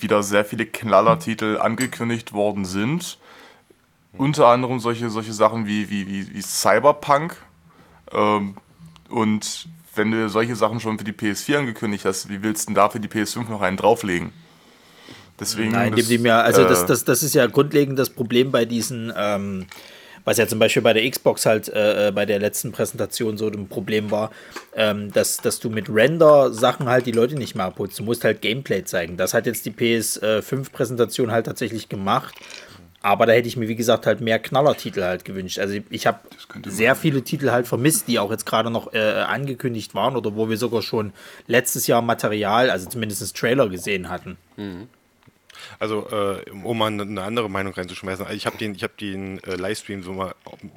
wieder 0.00 0.22
sehr 0.22 0.44
viele 0.44 0.66
Knallertitel 0.66 1.58
angekündigt 1.58 2.32
worden 2.32 2.64
sind. 2.64 3.18
Unter 4.16 4.48
anderem 4.48 4.80
solche, 4.80 5.10
solche 5.10 5.32
Sachen 5.32 5.66
wie, 5.66 5.90
wie, 5.90 6.06
wie, 6.06 6.34
wie 6.34 6.42
Cyberpunk. 6.42 7.36
Ähm, 8.12 8.56
und 9.08 9.68
wenn 9.94 10.10
du 10.10 10.28
solche 10.28 10.56
Sachen 10.56 10.80
schon 10.80 10.98
für 10.98 11.04
die 11.04 11.12
PS4 11.12 11.58
angekündigt 11.58 12.04
hast, 12.04 12.28
wie 12.28 12.42
willst 12.42 12.64
du 12.64 12.66
denn 12.68 12.74
da 12.74 12.88
für 12.88 13.00
die 13.00 13.08
PS5 13.08 13.50
noch 13.50 13.60
einen 13.60 13.76
drauflegen? 13.76 14.32
Deswegen. 15.38 15.72
Nein, 15.72 15.94
das, 15.94 16.08
dem 16.08 16.26
ja, 16.26 16.40
also 16.40 16.62
äh, 16.62 16.68
das, 16.68 16.86
das, 16.86 17.04
das 17.04 17.22
ist 17.22 17.34
ja 17.34 17.46
grundlegend 17.46 17.98
das 17.98 18.10
Problem 18.10 18.50
bei 18.50 18.64
diesen 18.64 19.12
ähm, 19.16 19.66
was 20.28 20.36
ja 20.36 20.46
zum 20.46 20.58
Beispiel 20.58 20.82
bei 20.82 20.92
der 20.92 21.08
Xbox 21.10 21.46
halt 21.46 21.68
äh, 21.68 22.08
äh, 22.08 22.12
bei 22.12 22.26
der 22.26 22.38
letzten 22.38 22.70
Präsentation 22.70 23.38
so 23.38 23.48
ein 23.48 23.66
Problem 23.66 24.10
war, 24.10 24.30
ähm, 24.76 25.10
dass, 25.10 25.38
dass 25.38 25.58
du 25.58 25.70
mit 25.70 25.88
Render-Sachen 25.88 26.86
halt 26.86 27.06
die 27.06 27.12
Leute 27.12 27.34
nicht 27.34 27.54
mehr 27.54 27.64
abholst. 27.64 27.98
Du 27.98 28.02
musst 28.02 28.24
halt 28.24 28.42
Gameplay 28.42 28.84
zeigen. 28.84 29.16
Das 29.16 29.32
hat 29.32 29.46
jetzt 29.46 29.64
die 29.64 29.70
PS5-Präsentation 29.70 31.32
halt 31.32 31.46
tatsächlich 31.46 31.88
gemacht. 31.88 32.34
Aber 33.00 33.24
da 33.24 33.32
hätte 33.32 33.48
ich 33.48 33.56
mir, 33.56 33.68
wie 33.68 33.76
gesagt, 33.76 34.06
halt 34.06 34.20
mehr 34.20 34.38
Knallertitel 34.38 35.02
halt 35.02 35.24
gewünscht. 35.24 35.58
Also 35.60 35.78
ich 35.88 36.06
habe 36.06 36.18
sehr 36.66 36.94
viele 36.94 37.22
Titel 37.22 37.50
halt 37.50 37.66
vermisst, 37.66 38.06
die 38.06 38.18
auch 38.18 38.30
jetzt 38.30 38.44
gerade 38.44 38.70
noch 38.70 38.92
äh, 38.92 38.98
angekündigt 38.98 39.94
waren 39.94 40.14
oder 40.14 40.36
wo 40.36 40.50
wir 40.50 40.58
sogar 40.58 40.82
schon 40.82 41.12
letztes 41.46 41.86
Jahr 41.86 42.02
Material, 42.02 42.68
also 42.68 42.86
zumindest 42.86 43.34
Trailer 43.34 43.70
gesehen 43.70 44.10
hatten. 44.10 44.36
Mhm. 44.56 44.88
Also, 45.78 46.08
äh, 46.10 46.50
um 46.50 46.76
mal 46.76 46.86
eine 46.86 47.22
andere 47.22 47.48
Meinung 47.48 47.72
reinzuschmeißen, 47.72 48.26
ich 48.32 48.46
habe 48.46 48.58
den, 48.58 48.74
ich 48.74 48.82
hab 48.82 48.96
den 48.96 49.42
äh, 49.44 49.54
Livestream 49.54 50.02
so 50.02 50.12
mal 50.12 50.34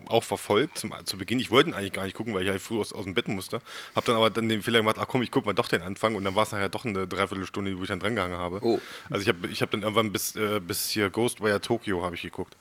auch 0.08 0.24
verfolgt 0.24 0.78
zum, 0.78 0.94
zu 1.06 1.18
Beginn. 1.18 1.40
Ich 1.40 1.50
wollte 1.50 1.72
ihn 1.72 1.74
eigentlich 1.74 1.94
gar 1.94 2.04
nicht 2.04 2.16
gucken, 2.16 2.34
weil 2.34 2.44
ich 2.44 2.50
halt 2.50 2.62
früh 2.62 2.80
aus, 2.80 2.94
aus 2.94 3.06
dem 3.06 3.14
Bett 3.14 3.28
musste. 3.28 3.62
Habe 3.96 4.06
dann 4.06 4.16
aber 4.16 4.30
dann 4.30 4.48
den 4.48 4.62
Fehler 4.62 4.80
gemacht, 4.80 4.98
ach 5.00 5.08
komm, 5.08 5.24
ich 5.24 5.32
gucke 5.32 5.48
mal 5.48 5.54
doch 5.54 5.68
den 5.68 5.82
Anfang 5.82 6.16
und 6.16 6.24
dann 6.24 6.36
war 6.36 6.44
es 6.44 6.52
nachher 6.52 6.70
doch 6.70 6.86
eine 6.86 7.08
Dreiviertelstunde, 7.08 7.78
wo 7.78 7.82
ich 7.82 7.88
dann 7.88 8.00
dran 8.00 8.16
gehangen 8.16 8.38
habe. 8.38 8.60
Oh. 8.62 8.80
Also 9.10 9.24
ich 9.24 9.28
habe 9.28 9.48
ich 9.48 9.62
hab 9.62 9.72
dann 9.72 9.82
irgendwann 9.82 10.12
bis, 10.12 10.36
äh, 10.36 10.60
bis 10.60 10.90
hier 10.90 11.10
Ghostwire 11.10 11.62
Tokyo 11.62 12.04
habe 12.04 12.16
ich 12.16 12.22
geguckt. 12.22 12.56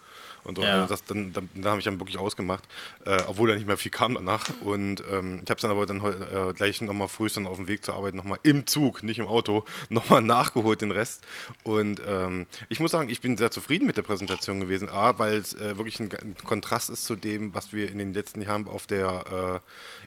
Und 0.44 0.56
so. 0.56 0.62
Ja. 0.62 0.86
das, 0.86 1.04
dann, 1.04 1.32
dann, 1.32 1.48
dann 1.54 1.64
habe 1.64 1.78
ich 1.78 1.84
dann 1.84 1.98
wirklich 2.00 2.18
ausgemacht, 2.18 2.64
äh, 3.04 3.22
obwohl 3.26 3.48
da 3.48 3.54
nicht 3.54 3.66
mehr 3.66 3.76
viel 3.76 3.90
kam 3.90 4.14
danach. 4.14 4.48
Und 4.60 5.02
ähm, 5.10 5.40
ich 5.44 5.50
habe 5.50 5.56
es 5.56 5.62
dann 5.62 5.70
aber 5.70 5.86
dann 5.86 6.00
äh, 6.00 6.52
gleich 6.54 6.80
nochmal 6.80 7.08
früh 7.08 7.28
dann 7.34 7.46
auf 7.46 7.56
dem 7.56 7.68
Weg 7.68 7.84
zur 7.84 7.94
Arbeit 7.94 8.14
nochmal 8.14 8.38
im 8.42 8.66
Zug, 8.66 9.02
nicht 9.02 9.18
im 9.18 9.26
Auto, 9.26 9.64
nochmal 9.88 10.22
nachgeholt, 10.22 10.80
den 10.80 10.90
Rest. 10.90 11.26
Und 11.62 12.00
ähm, 12.06 12.46
ich 12.68 12.80
muss 12.80 12.90
sagen, 12.90 13.08
ich 13.08 13.20
bin 13.20 13.36
sehr 13.36 13.50
zufrieden 13.50 13.86
mit 13.86 13.96
der 13.96 14.02
Präsentation 14.02 14.60
gewesen. 14.60 14.88
A, 14.88 15.18
weil 15.18 15.34
es 15.34 15.54
äh, 15.54 15.76
wirklich 15.76 16.00
ein, 16.00 16.10
ein, 16.12 16.34
Kontrast 16.44 16.90
ist 16.90 17.04
zu 17.04 17.16
dem, 17.16 17.54
was 17.54 17.72
wir 17.72 17.90
in 17.90 17.98
den 17.98 18.14
letzten 18.14 18.42
Jahren 18.42 18.66
auf 18.66 18.86
der 18.86 19.60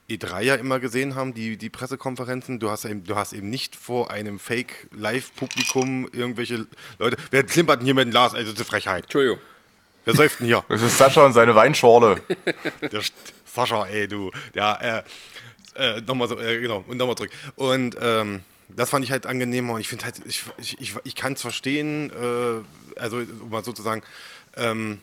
äh, 0.10 0.14
E3 0.14 0.42
ja 0.42 0.56
immer 0.56 0.80
gesehen 0.80 1.16
haben, 1.16 1.34
die, 1.34 1.58
die 1.58 1.70
Pressekonferenzen. 1.70 2.60
Du 2.60 2.70
hast, 2.70 2.86
eben, 2.86 3.04
du 3.04 3.16
hast 3.16 3.34
eben 3.34 3.50
nicht 3.50 3.76
vor 3.76 4.12
einem 4.12 4.40
Fake-Live-Publikum 4.40 6.10
irgendwelche 6.12 6.68
Leute. 7.00 7.18
Wer 7.32 7.44
klimpert 7.44 7.80
denn 7.80 7.86
hier 7.86 7.96
mit 7.96 8.06
dem 8.06 8.12
Glas? 8.12 8.34
Also, 8.34 8.52
ist 8.52 8.64
Frechheit. 8.64 9.04
Entschuldigung. 9.04 9.40
Wer 10.06 10.16
säuft 10.16 10.40
denn 10.40 10.48
hier? 10.48 10.64
Das 10.68 10.82
ist 10.82 10.98
Sascha 10.98 11.26
und 11.26 11.34
seine 11.34 11.56
Weinschorle. 11.56 12.22
Der 12.82 13.02
Sascha, 13.46 13.86
ey, 13.86 14.08
du. 14.08 14.32
Ja, 14.54 14.76
äh, 14.76 15.04
äh, 15.76 16.02
nochmal 16.02 16.28
so, 16.28 16.40
äh, 16.40 16.60
genau, 16.60 16.84
und 16.88 16.98
nochmal 16.98 17.16
zurück. 17.16 17.32
Und, 17.56 17.98
ähm, 18.02 18.42
das 18.70 18.90
fand 18.90 19.06
ich 19.06 19.12
halt 19.12 19.26
angenehmer 19.26 19.74
und 19.74 19.82
ich 19.82 19.88
finde 19.88 20.06
halt, 20.06 20.16
ich, 20.26 20.44
ich, 20.58 20.80
ich, 20.80 20.96
ich 21.04 21.16
kann 21.16 21.34
es 21.34 21.42
verstehen, 21.42 22.12
äh, 22.12 23.00
also 23.00 23.22
mal 23.50 23.64
sozusagen, 23.64 24.02
ähm, 24.56 25.00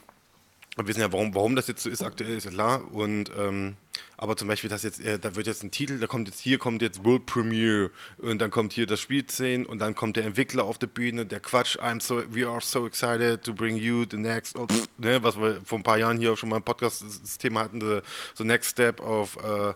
wir 0.76 0.86
wissen 0.86 1.00
ja, 1.00 1.12
warum, 1.12 1.34
warum 1.34 1.56
das 1.56 1.66
jetzt 1.66 1.82
so 1.82 1.90
ist 1.90 2.02
aktuell, 2.02 2.36
ist 2.36 2.44
ja 2.44 2.50
klar. 2.50 2.82
Und 2.92 3.30
ähm, 3.38 3.76
aber 4.20 4.36
zum 4.36 4.48
Beispiel, 4.48 4.68
das 4.68 4.82
jetzt, 4.82 5.00
äh, 5.00 5.18
da 5.18 5.34
wird 5.34 5.46
jetzt 5.46 5.64
ein 5.64 5.70
Titel, 5.70 5.98
da 5.98 6.06
kommt 6.06 6.28
jetzt 6.28 6.40
hier 6.40 6.58
kommt 6.58 6.82
jetzt 6.82 7.02
World 7.06 7.24
Premiere 7.24 7.90
und 8.18 8.38
dann 8.38 8.50
kommt 8.50 8.74
hier 8.74 8.86
das 8.86 9.00
Spielszene 9.00 9.66
und 9.66 9.78
dann 9.78 9.94
kommt 9.94 10.16
der 10.16 10.26
Entwickler 10.26 10.64
auf 10.64 10.76
der 10.76 10.88
Bühne, 10.88 11.24
der 11.24 11.40
Quatsch, 11.40 11.78
I'm 11.78 12.02
so, 12.02 12.22
we 12.30 12.46
are 12.46 12.60
so 12.60 12.86
excited 12.86 13.42
to 13.42 13.54
bring 13.54 13.76
you 13.76 14.04
the 14.10 14.18
next, 14.18 14.58
oh, 14.58 14.66
pff, 14.66 14.88
ne, 14.98 15.22
was 15.22 15.40
wir 15.40 15.62
vor 15.64 15.78
ein 15.78 15.82
paar 15.82 15.96
Jahren 15.96 16.18
hier 16.18 16.34
auch 16.34 16.36
schon 16.36 16.50
mal 16.50 16.58
im 16.58 16.62
Podcast 16.62 17.02
das 17.02 17.38
Thema 17.38 17.60
hatten, 17.60 17.80
the, 17.80 18.00
the 18.36 18.44
next 18.44 18.68
step 18.68 19.00
of 19.00 19.38
uh, 19.38 19.72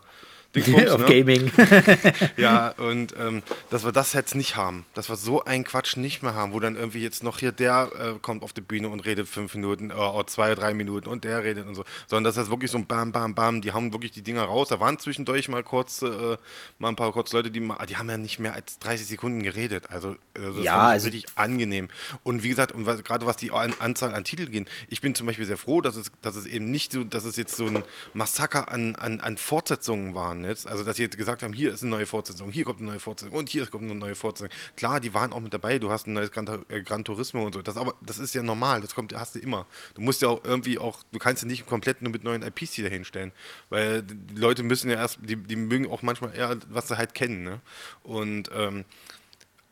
Dingsbums, 0.55 0.91
auf 0.91 1.01
ne? 1.01 1.07
Gaming. 1.07 1.51
ja, 2.37 2.71
und 2.71 3.15
ähm, 3.19 3.43
dass 3.71 3.85
wir 3.85 3.93
das 3.93 4.13
jetzt 4.13 4.35
nicht 4.35 4.57
haben, 4.57 4.87
dass 4.95 5.09
wir 5.09 5.17
so 5.17 5.45
einen 5.45 5.65
Quatsch 5.65 5.97
nicht 5.97 6.23
mehr 6.23 6.35
haben, 6.35 6.53
wo 6.53 6.61
dann 6.61 6.77
irgendwie 6.77 7.03
jetzt 7.03 7.23
noch 7.23 7.39
hier 7.39 7.53
der 7.53 7.91
äh, 7.99 8.19
kommt 8.21 8.43
auf 8.43 8.53
die 8.53 8.61
Bühne 8.61 8.89
und 8.89 9.01
redet 9.01 9.29
fünf 9.29 9.55
Minuten, 9.55 9.91
äh, 9.91 10.27
zwei, 10.27 10.55
drei 10.55 10.75
Minuten 10.75 11.09
und 11.09 11.25
der 11.25 11.45
redet 11.45 11.67
und 11.67 11.75
so, 11.75 11.85
sondern 12.07 12.25
dass 12.25 12.37
das 12.37 12.51
wirklich 12.51 12.71
so 12.71 12.79
ein 12.79 12.87
Bam, 12.87 13.13
Bam, 13.13 13.35
Bam, 13.35 13.61
die 13.61 13.73
haben 13.73 13.93
wirklich 13.93 14.13
die 14.13 14.23
Dinger 14.23 14.45
raus. 14.45 14.69
Da 14.69 14.81
waren 14.81 14.99
zwischendurch 14.99 15.49
mal 15.49 15.63
kurz, 15.63 16.03
äh, 16.03 16.37
mal 16.79 16.89
ein 16.89 16.97
paar 16.97 17.13
kurz 17.13 17.33
Leute, 17.33 17.51
die, 17.51 17.61
die 17.89 17.97
haben 17.97 18.11
ja 18.11 18.17
nicht 18.17 18.39
mehr 18.39 18.55
als 18.55 18.79
30 18.79 19.07
Sekunden 19.07 19.43
geredet. 19.43 19.91
Also, 19.91 20.17
also 20.37 20.57
das 20.57 20.65
ja, 20.65 20.89
also 20.89 21.09
richtig 21.09 21.27
angenehm. 21.35 21.89
Und 22.23 22.43
wie 22.43 22.49
gesagt, 22.49 22.73
und 22.73 22.85
gerade 22.85 23.27
was 23.27 23.37
die 23.37 23.51
Anzahl 23.51 24.15
an 24.15 24.25
Titeln 24.25 24.51
gehen, 24.51 24.67
ich 24.89 25.01
bin 25.01 25.15
zum 25.15 25.27
Beispiel 25.27 25.47
sehr 25.47 25.57
froh, 25.57 25.81
dass 25.81 25.97
es, 25.97 26.13
dass 26.23 26.37
es 26.37 26.47
eben 26.47 26.71
nicht 26.71 26.93
so, 26.93 27.05
dass 27.05 27.25
es 27.25 27.37
jetzt 27.37 27.57
so 27.57 27.67
ein 27.67 27.83
Massaker 28.13 28.71
an, 28.71 28.95
an, 28.97 29.21
an 29.21 29.37
Fortsetzungen 29.37 30.15
waren 30.15 30.44
jetzt. 30.47 30.67
Also, 30.67 30.85
dass 30.85 30.97
sie 30.97 31.03
jetzt 31.03 31.17
gesagt 31.17 31.43
haben, 31.43 31.53
hier 31.53 31.73
ist 31.73 31.83
eine 31.83 31.91
neue 31.91 32.07
Fortsetzung, 32.07 32.51
hier 32.51 32.65
kommt 32.65 32.81
eine 32.81 32.91
neue 32.91 33.01
Fortsetzung 33.01 33.37
und 33.37 33.49
hier 33.49 33.67
kommt 33.67 33.85
eine 33.85 33.95
neue 33.95 34.15
Fortsetzung. 34.15 34.55
Klar, 34.77 35.01
die 35.01 35.15
waren 35.15 35.33
auch 35.33 35.41
mit 35.41 35.53
dabei, 35.53 35.79
du 35.79 35.91
hast 35.91 36.07
ein 36.07 36.13
neues 36.13 36.31
Gran, 36.31 36.47
äh, 36.69 36.83
Gran 36.83 37.05
Turismo 37.05 37.45
und 37.45 37.55
so. 37.55 37.63
Das, 37.63 37.77
aber 37.77 37.95
das 38.01 38.19
ist 38.19 38.35
ja 38.35 38.43
normal, 38.43 38.81
das 38.81 38.95
kommt, 38.95 39.15
hast 39.15 39.35
du 39.35 39.39
immer. 39.39 39.67
Du 39.95 40.03
musst 40.03 40.23
ja 40.23 40.29
auch 40.29 40.45
irgendwie 40.45 40.79
auch, 40.79 41.03
du 41.13 41.19
kannst 41.19 41.43
ja 41.43 41.49
nicht 41.49 41.67
komplett 41.67 42.03
nur 42.03 42.13
mit 42.13 42.25
neuen 42.25 42.43
IPs 42.43 42.73
hier 42.73 42.89
hinstellen, 42.89 43.33
weil 43.71 44.03
die 44.03 44.35
Leute 44.35 44.63
müssen 44.63 44.91
ja 44.91 44.97
erst, 44.97 45.19
die, 45.23 45.37
die 45.37 45.57
mögen 45.57 45.91
auch 45.91 46.03
manchmal 46.03 46.35
eher, 46.35 46.57
was 46.69 46.89
sie 46.89 46.99
halt 46.99 47.15
kennen. 47.15 47.45
Ne? 47.45 47.61
Und 48.03 48.51
ähm, 48.55 48.85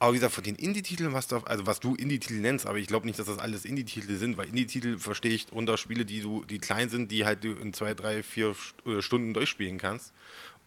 aber 0.03 0.15
wie 0.15 0.17
gesagt, 0.17 0.35
von 0.35 0.43
den 0.43 0.57
Indie-Titeln, 0.57 1.13
was, 1.13 1.29
da, 1.29 1.45
also 1.45 1.65
was 1.65 1.79
du 1.79 1.95
Indie-Titel 1.95 2.41
nennst, 2.41 2.67
aber 2.67 2.79
ich 2.79 2.89
glaube 2.89 3.07
nicht, 3.07 3.21
dass 3.21 3.27
das 3.27 3.39
alles 3.39 3.65
Indie-Titel 3.65 4.17
sind, 4.17 4.37
weil 4.37 4.49
Indie-Titel 4.49 4.99
verstehe 4.99 5.31
ich 5.31 5.53
unter 5.53 5.79
Spiele, 5.79 6.05
die 6.05 6.21
du, 6.23 6.45
die 6.45 6.59
klein 6.59 6.89
sind, 6.89 7.13
die 7.13 7.25
halt 7.25 7.45
du 7.45 7.53
in 7.53 7.73
zwei, 7.73 7.95
drei, 7.95 8.25
vier 8.25 8.57
äh, 8.85 9.01
Stunden 9.01 9.33
durchspielen 9.33 9.79
kannst. 9.79 10.13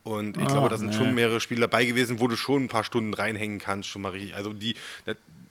Und 0.06 0.38
ich 0.38 0.44
oh, 0.44 0.48
glaube, 0.48 0.70
da 0.70 0.78
sind 0.78 0.92
nee. 0.92 0.96
schon 0.96 1.16
mehrere 1.16 1.42
Spiele 1.42 1.62
dabei 1.62 1.84
gewesen, 1.84 2.20
wo 2.20 2.28
du 2.28 2.38
schon 2.38 2.66
ein 2.66 2.68
paar 2.68 2.84
Stunden 2.84 3.16
reinhängen 3.16 3.58
kannst, 3.58 3.90
schon 3.90 4.04
mal 4.04 4.10
richtig. 4.10 4.36
Also 4.36 4.54
die, 4.54 4.76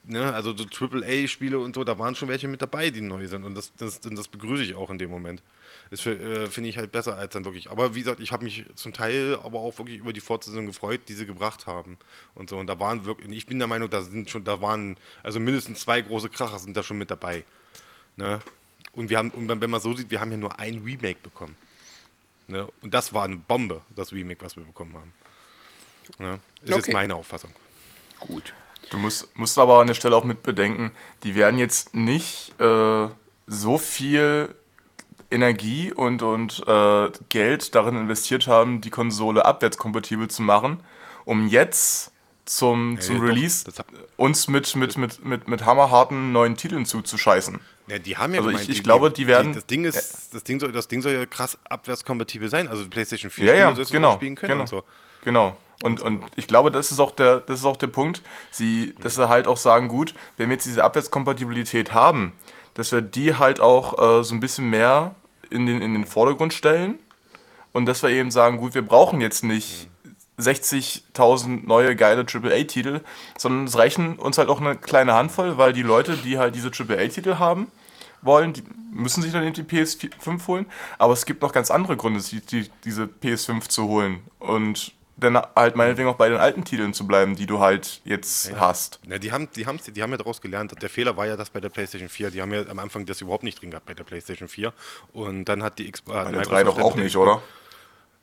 ne, 0.05 0.33
also 0.33 0.57
so 0.57 0.65
AAA-Spiele 0.65 1.59
und 1.59 1.75
so, 1.75 1.83
da 1.83 1.99
waren 1.99 2.15
schon 2.15 2.29
welche 2.29 2.47
mit 2.47 2.63
dabei, 2.63 2.91
die 2.91 3.01
neu 3.01 3.27
sind. 3.27 3.43
Und 3.43 3.57
das, 3.57 3.73
das, 3.77 3.99
das 3.99 4.29
begrüße 4.29 4.63
ich 4.63 4.77
auch 4.77 4.91
in 4.91 4.99
dem 4.99 5.11
Moment. 5.11 5.43
Das 5.91 6.07
äh, 6.07 6.47
finde 6.47 6.71
ich 6.71 6.79
halt 6.79 6.93
besser 6.93 7.17
als 7.17 7.33
dann 7.33 7.45
wirklich. 7.45 7.69
Aber 7.69 7.97
wie 7.97 8.01
gesagt, 8.01 8.21
ich 8.21 8.31
habe 8.31 8.45
mich 8.45 8.65
zum 8.77 8.93
Teil 8.93 9.37
aber 9.43 9.59
auch 9.59 9.77
wirklich 9.79 9.99
über 9.99 10.13
die 10.13 10.21
Fortsetzung 10.21 10.67
gefreut, 10.67 11.01
die 11.09 11.15
sie 11.15 11.27
gebracht 11.27 11.67
haben. 11.67 11.99
Und 12.37 12.49
so. 12.49 12.57
Und 12.57 12.69
da 12.69 12.79
waren 12.79 13.05
wirklich, 13.05 13.37
ich 13.37 13.47
bin 13.47 13.59
der 13.59 13.67
Meinung, 13.67 13.91
da 13.91 14.03
sind 14.03 14.31
schon, 14.31 14.45
da 14.45 14.61
waren, 14.61 14.97
also 15.25 15.41
mindestens 15.41 15.81
zwei 15.81 16.01
große 16.01 16.29
Kracher 16.29 16.61
sind 16.61 16.77
da 16.77 16.85
schon 16.85 16.99
mit 16.99 17.11
dabei. 17.11 17.43
Ne? 18.17 18.39
Und 18.93 19.11
wir 19.11 19.19
haben, 19.19 19.31
und 19.31 19.49
wenn 19.49 19.71
man 19.71 19.81
so 19.81 19.95
sieht, 19.95 20.13
wir 20.13 20.21
haben 20.21 20.31
ja 20.31 20.37
nur 20.37 20.61
ein 20.61 20.83
Remake 20.85 21.19
bekommen. 21.25 21.57
Ne? 22.47 22.67
Und 22.83 22.95
das 22.95 23.13
war 23.13 23.25
eine 23.25 23.37
Bombe, 23.37 23.83
das 23.95 24.13
Remake, 24.13 24.45
was 24.45 24.57
wir 24.57 24.65
bekommen 24.65 24.95
haben. 24.95 25.13
Ne? 26.19 26.41
Ist 26.63 26.73
okay. 26.73 26.77
jetzt 26.77 26.93
meine 26.93 27.15
Auffassung. 27.15 27.51
Gut. 28.21 28.53
Du 28.91 28.99
musst, 28.99 29.37
musst 29.37 29.59
aber 29.59 29.81
an 29.81 29.87
der 29.87 29.95
Stelle 29.95 30.15
auch 30.17 30.25
mit 30.25 30.43
bedenken, 30.43 30.93
die 31.23 31.35
werden 31.35 31.59
jetzt 31.59 31.95
nicht 31.95 32.59
äh, 32.61 33.09
so 33.47 33.79
viel 33.79 34.55
Energie 35.31 35.93
und, 35.93 36.23
und 36.23 36.63
äh, 36.67 37.11
Geld 37.29 37.75
darin 37.75 37.97
investiert 37.97 38.47
haben, 38.47 38.81
die 38.81 38.91
Konsole 38.91 39.45
abwärtskompatibel 39.45 40.29
zu 40.29 40.43
machen, 40.43 40.81
um 41.25 41.49
jetzt 41.49 42.13
zum, 42.45 43.01
zum 43.01 43.17
ja, 43.17 43.23
Release 43.23 43.65
doch, 43.65 43.85
uns 44.17 44.49
mit, 44.49 44.77
mit, 44.77 44.99
mit, 44.99 45.25
mit, 45.25 45.49
mit 45.49 45.65
hammerharten 45.65 46.33
neuen 46.33 46.57
Titeln 46.57 46.85
zuzuscheißen. 46.85 47.61
Ja, 47.87 47.99
die 47.99 48.17
haben 48.17 48.33
ja 48.33 48.41
also 48.41 48.49
gemeint, 48.49 48.65
ich, 48.65 48.71
ich 48.71 48.77
die, 48.79 48.83
glaube, 48.83 49.11
die 49.11 49.27
werden. 49.27 49.53
Die, 49.53 49.59
das 49.59 49.67
Ding 49.67 49.85
ist, 49.85 49.95
ja. 49.97 50.29
das 50.33 50.45
Ding 50.45 50.61
soll, 50.61 50.73
das 50.73 50.89
Ding 50.89 51.03
soll 51.03 51.13
ja 51.13 51.27
krass 51.27 51.59
abwärtskompatibel 51.69 52.49
sein. 52.49 52.69
Also 52.69 52.89
PlayStation 52.89 53.31
4 53.31 53.45
ja, 53.45 53.55
ja, 53.55 53.71
genau, 53.91 54.15
spielen 54.15 54.37
können 54.37 54.53
genau, 54.53 54.63
und 54.63 54.69
so. 54.69 54.85
Genau. 55.25 55.57
Und, 55.83 56.01
und 56.01 56.25
ich 56.37 56.47
glaube, 56.47 56.71
das 56.71 56.93
ist 56.93 57.01
auch 57.01 57.11
der, 57.11 57.41
das 57.41 57.61
ist 57.61 57.65
auch 57.67 57.77
der 57.77 57.89
Punkt, 57.89 58.23
sie, 58.51 58.95
dass 59.03 59.17
sie 59.17 59.29
halt 59.29 59.47
auch 59.47 59.57
sagen, 59.57 59.89
gut, 59.89 60.15
wenn 60.37 60.49
wir 60.49 60.55
jetzt 60.55 60.65
diese 60.65 60.83
Abwärtskompatibilität 60.83 61.93
haben, 61.93 62.33
dass 62.75 62.93
wir 62.93 63.03
die 63.03 63.35
halt 63.35 63.61
auch 63.61 64.21
äh, 64.21 64.25
so 64.25 64.35
ein 64.35 64.41
bisschen 64.41 64.71
mehr 64.71 65.15
in 65.51 65.67
den, 65.67 65.83
in 65.83 65.93
den 65.93 66.07
Vordergrund 66.07 66.55
stellen 66.55 66.99
und 67.73 67.87
dass 67.87 68.03
wir 68.03 68.11
eben 68.11 68.31
sagen, 68.31 68.57
gut, 68.57 68.75
wir 68.75 68.83
brauchen 68.83 69.21
jetzt 69.21 69.45
nicht 69.45 69.89
60.000 70.39 71.67
neue 71.67 71.95
geile 71.97 72.25
AAA-Titel, 72.27 73.01
sondern 73.39 73.67
es 73.67 73.79
reichen 73.79 74.19
uns 74.19 74.39
halt 74.39 74.49
auch 74.49 74.61
eine 74.61 74.77
kleine 74.77 75.15
Handvoll, 75.15 75.59
weil 75.59 75.73
die 75.73 75.83
Leute, 75.83 76.17
die 76.17 76.39
halt 76.39 76.55
diese 76.55 76.71
AAA-Titel 76.71 77.37
haben 77.39 77.69
wollen, 78.23 78.53
die 78.53 78.65
müssen 78.93 79.23
sich 79.23 79.33
dann 79.33 79.45
eben 79.45 79.55
die 79.55 79.63
PS5 79.63 80.47
holen. 80.47 80.67
Aber 80.99 81.13
es 81.13 81.27
gibt 81.27 81.43
noch 81.43 81.53
ganz 81.53 81.71
andere 81.71 81.97
Gründe, 81.97 82.21
die, 82.21 82.41
die, 82.41 82.71
diese 82.85 83.05
PS5 83.05 83.69
zu 83.69 83.89
holen. 83.89 84.23
Und 84.39 84.93
dann 85.17 85.37
halt 85.37 85.77
meinetwegen 85.77 86.09
auch 86.09 86.17
bei 86.17 86.29
den 86.29 86.39
alten 86.39 86.65
Titeln 86.65 86.93
zu 86.93 87.07
bleiben, 87.07 87.37
die 87.37 87.47
du 87.47 87.61
halt 87.61 88.01
jetzt 88.05 88.51
ja. 88.51 88.59
hast. 88.59 88.99
Ja, 89.09 89.19
die 89.19 89.31
haben, 89.31 89.49
die, 89.55 89.67
haben, 89.67 89.79
die 89.95 90.03
haben 90.03 90.11
ja 90.11 90.17
daraus 90.17 90.41
gelernt. 90.41 90.75
Der 90.83 90.91
Fehler 90.91 91.17
war 91.17 91.27
ja 91.27 91.37
das 91.37 91.51
bei 91.51 91.61
der 91.61 91.69
PlayStation 91.69 92.09
4. 92.09 92.31
Die 92.31 92.43
haben 92.43 92.53
ja 92.53 92.67
am 92.67 92.79
Anfang 92.79 93.07
das 93.07 93.21
überhaupt 93.21 93.45
nicht 93.45 93.61
drin 93.61 93.71
gehabt 93.71 93.87
bei 93.87 93.95
der 93.95 94.05
PlayStation 94.05 94.49
4. 94.49 94.73
Und 95.13 95.45
dann 95.45 95.63
hat 95.63 95.79
die 95.79 95.91
Xbox. 95.91 96.19
Äh, 96.19 96.25
bei 96.25 96.33
der 96.33 96.43
3 96.43 96.65
doch 96.65 96.79
auch 96.81 96.97
nicht, 96.97 97.17
oder? 97.17 97.43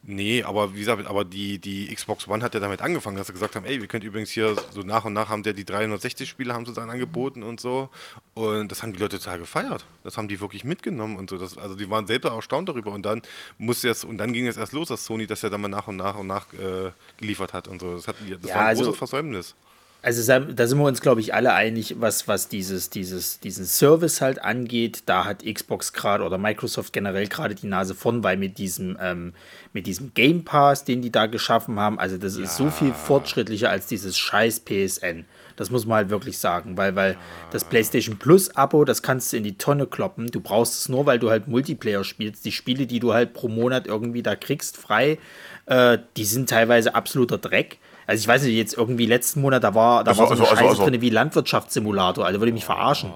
Nee, 0.03 0.41
aber 0.41 0.73
wie 0.73 0.79
gesagt, 0.79 1.05
aber 1.05 1.23
die, 1.23 1.59
die 1.59 1.93
Xbox 1.93 2.27
One 2.27 2.43
hat 2.43 2.55
ja 2.55 2.59
damit 2.59 2.81
angefangen, 2.81 3.17
dass 3.17 3.27
sie 3.27 3.33
gesagt 3.33 3.55
haben, 3.55 3.65
ey, 3.65 3.79
wir 3.79 3.87
können 3.87 4.03
übrigens 4.03 4.31
hier 4.31 4.55
so 4.71 4.81
nach 4.81 5.05
und 5.05 5.13
nach 5.13 5.29
haben 5.29 5.43
der 5.43 5.53
die 5.53 5.63
360 5.63 6.27
Spiele 6.27 6.55
haben 6.55 6.65
sie 6.65 6.73
dann 6.73 6.89
angeboten 6.89 7.43
und 7.43 7.59
so. 7.59 7.89
Und 8.33 8.71
das 8.71 8.81
haben 8.81 8.93
die 8.93 8.99
Leute 8.99 9.19
total 9.19 9.37
gefeiert. 9.37 9.85
Das 10.03 10.17
haben 10.17 10.27
die 10.27 10.41
wirklich 10.41 10.63
mitgenommen 10.63 11.17
und 11.17 11.29
so. 11.29 11.37
Das, 11.37 11.55
also 11.55 11.75
die 11.75 11.87
waren 11.91 12.07
selber 12.07 12.31
erstaunt 12.31 12.67
darüber. 12.67 12.91
Und 12.91 13.05
dann 13.05 13.21
musste 13.59 13.89
jetzt, 13.89 14.03
und 14.03 14.17
dann 14.17 14.33
ging 14.33 14.47
es 14.47 14.57
erst 14.57 14.73
los, 14.73 14.87
dass 14.87 15.05
Sony 15.05 15.27
das 15.27 15.43
ja 15.43 15.49
dann 15.49 15.61
mal 15.61 15.67
nach 15.67 15.87
und 15.87 15.97
nach 15.97 16.17
und 16.17 16.25
nach 16.25 16.51
äh, 16.53 16.91
geliefert 17.17 17.53
hat 17.53 17.67
und 17.67 17.79
so. 17.79 17.93
Das, 17.93 18.07
hat, 18.07 18.15
das 18.19 18.49
ja, 18.49 18.55
war 18.55 18.61
ein 18.63 18.67
also, 18.69 18.85
großes 18.85 18.97
Versäumnis. 18.97 19.55
Also 20.03 20.41
da 20.41 20.67
sind 20.67 20.79
wir 20.79 20.85
uns, 20.85 20.99
glaube 20.99 21.21
ich, 21.21 21.35
alle 21.35 21.53
einig, 21.53 21.97
was, 21.99 22.27
was 22.27 22.47
dieses, 22.47 22.89
dieses, 22.89 23.39
diesen 23.39 23.65
Service 23.65 24.19
halt 24.19 24.43
angeht. 24.43 25.03
Da 25.05 25.25
hat 25.25 25.45
Xbox 25.45 25.93
gerade 25.93 26.23
oder 26.23 26.39
Microsoft 26.39 26.91
generell 26.91 27.27
gerade 27.27 27.53
die 27.53 27.67
Nase 27.67 27.93
vorn, 27.93 28.23
weil 28.23 28.35
mit 28.35 28.57
diesem, 28.57 28.97
ähm, 28.99 29.33
mit 29.73 29.85
diesem 29.85 30.15
Game 30.15 30.43
Pass, 30.43 30.85
den 30.85 31.03
die 31.03 31.11
da 31.11 31.27
geschaffen 31.27 31.79
haben, 31.79 31.99
also 31.99 32.17
das 32.17 32.35
ja. 32.35 32.45
ist 32.45 32.57
so 32.57 32.71
viel 32.71 32.93
fortschrittlicher 32.93 33.69
als 33.69 33.85
dieses 33.85 34.17
scheiß 34.17 34.61
PSN. 34.61 35.25
Das 35.55 35.69
muss 35.69 35.85
man 35.85 35.97
halt 35.97 36.09
wirklich 36.09 36.39
sagen, 36.39 36.77
weil, 36.77 36.95
weil 36.95 37.15
das 37.51 37.63
PlayStation 37.63 38.17
Plus 38.17 38.55
Abo, 38.55 38.85
das 38.85 39.03
kannst 39.03 39.31
du 39.31 39.37
in 39.37 39.43
die 39.43 39.59
Tonne 39.59 39.85
kloppen. 39.85 40.25
Du 40.27 40.39
brauchst 40.39 40.79
es 40.79 40.89
nur, 40.89 41.05
weil 41.05 41.19
du 41.19 41.29
halt 41.29 41.47
Multiplayer 41.47 42.03
spielst. 42.03 42.43
Die 42.45 42.51
Spiele, 42.51 42.87
die 42.87 42.99
du 42.99 43.13
halt 43.13 43.33
pro 43.33 43.47
Monat 43.49 43.85
irgendwie 43.85 44.23
da 44.23 44.35
kriegst, 44.35 44.77
frei, 44.77 45.19
äh, 45.67 45.99
die 46.17 46.25
sind 46.25 46.49
teilweise 46.49 46.95
absoluter 46.95 47.37
Dreck. 47.37 47.77
Also 48.11 48.23
ich 48.23 48.27
weiß 48.27 48.43
nicht, 48.43 48.57
jetzt 48.57 48.77
irgendwie 48.77 49.05
letzten 49.05 49.39
Monat, 49.39 49.63
da 49.63 49.73
war, 49.73 50.03
da 50.03 50.11
also, 50.11 50.23
war 50.23 50.27
so 50.27 50.33
eine 50.33 50.41
also, 50.41 50.53
Scheiße 50.53 50.69
also, 50.69 50.83
drin 50.83 50.99
wie 50.99 51.09
Landwirtschaftssimulator, 51.09 52.25
also 52.25 52.41
würde 52.41 52.49
ich 52.49 52.53
mich 52.53 52.65
verarschen. 52.65 53.13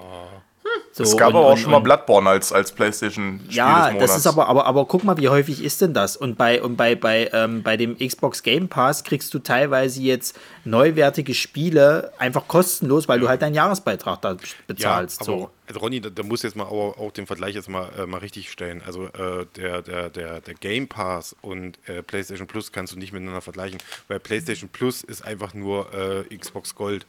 So, 0.96 1.02
es 1.02 1.14
gab 1.14 1.28
und, 1.28 1.36
aber 1.36 1.46
auch 1.46 1.52
und, 1.52 1.58
schon 1.58 1.72
mal 1.72 1.80
Bloodborne 1.80 2.30
als, 2.30 2.54
als 2.54 2.72
PlayStation-Spiel 2.72 3.54
Ja, 3.54 3.92
das 3.92 4.16
ist 4.16 4.26
aber, 4.26 4.48
aber, 4.48 4.64
aber 4.64 4.86
guck 4.86 5.04
mal, 5.04 5.18
wie 5.18 5.28
häufig 5.28 5.62
ist 5.62 5.82
denn 5.82 5.92
das? 5.92 6.16
Und 6.16 6.38
bei, 6.38 6.62
und 6.62 6.76
bei, 6.76 6.94
bei, 6.94 7.28
ähm, 7.34 7.62
bei 7.62 7.76
dem 7.76 7.98
Xbox 7.98 8.42
Game 8.42 8.68
Pass 8.68 9.04
kriegst 9.04 9.34
du 9.34 9.38
teilweise 9.38 10.00
jetzt 10.00 10.38
neuwertige 10.64 11.34
Spiele 11.34 12.12
einfach 12.16 12.48
kostenlos, 12.48 13.08
weil 13.08 13.18
ja. 13.18 13.22
du 13.22 13.28
halt 13.28 13.42
deinen 13.42 13.54
Jahresbeitrag 13.54 14.22
da 14.22 14.38
bezahlst. 14.66 15.20
Ja, 15.20 15.28
aber, 15.28 15.38
so. 15.40 15.50
Also 15.66 15.80
Ronny, 15.80 16.00
da, 16.00 16.08
da 16.08 16.22
muss 16.22 16.42
jetzt 16.42 16.56
mal 16.56 16.64
auch, 16.64 16.96
auch, 16.96 17.12
den 17.12 17.26
Vergleich 17.26 17.54
jetzt 17.54 17.68
mal, 17.68 17.90
äh, 17.98 18.06
mal 18.06 18.18
richtig 18.18 18.50
stellen. 18.50 18.82
Also 18.86 19.04
äh, 19.04 19.44
der, 19.54 19.82
der, 19.82 20.08
der, 20.08 20.40
der 20.40 20.54
Game 20.54 20.88
Pass 20.88 21.36
und 21.42 21.78
äh, 21.88 22.02
PlayStation 22.02 22.46
Plus 22.46 22.72
kannst 22.72 22.94
du 22.94 22.98
nicht 22.98 23.12
miteinander 23.12 23.42
vergleichen, 23.42 23.80
weil 24.08 24.18
PlayStation 24.18 24.70
Plus 24.70 25.02
ist 25.02 25.26
einfach 25.26 25.52
nur 25.52 25.92
äh, 25.92 26.34
Xbox 26.34 26.74
Gold, 26.74 27.04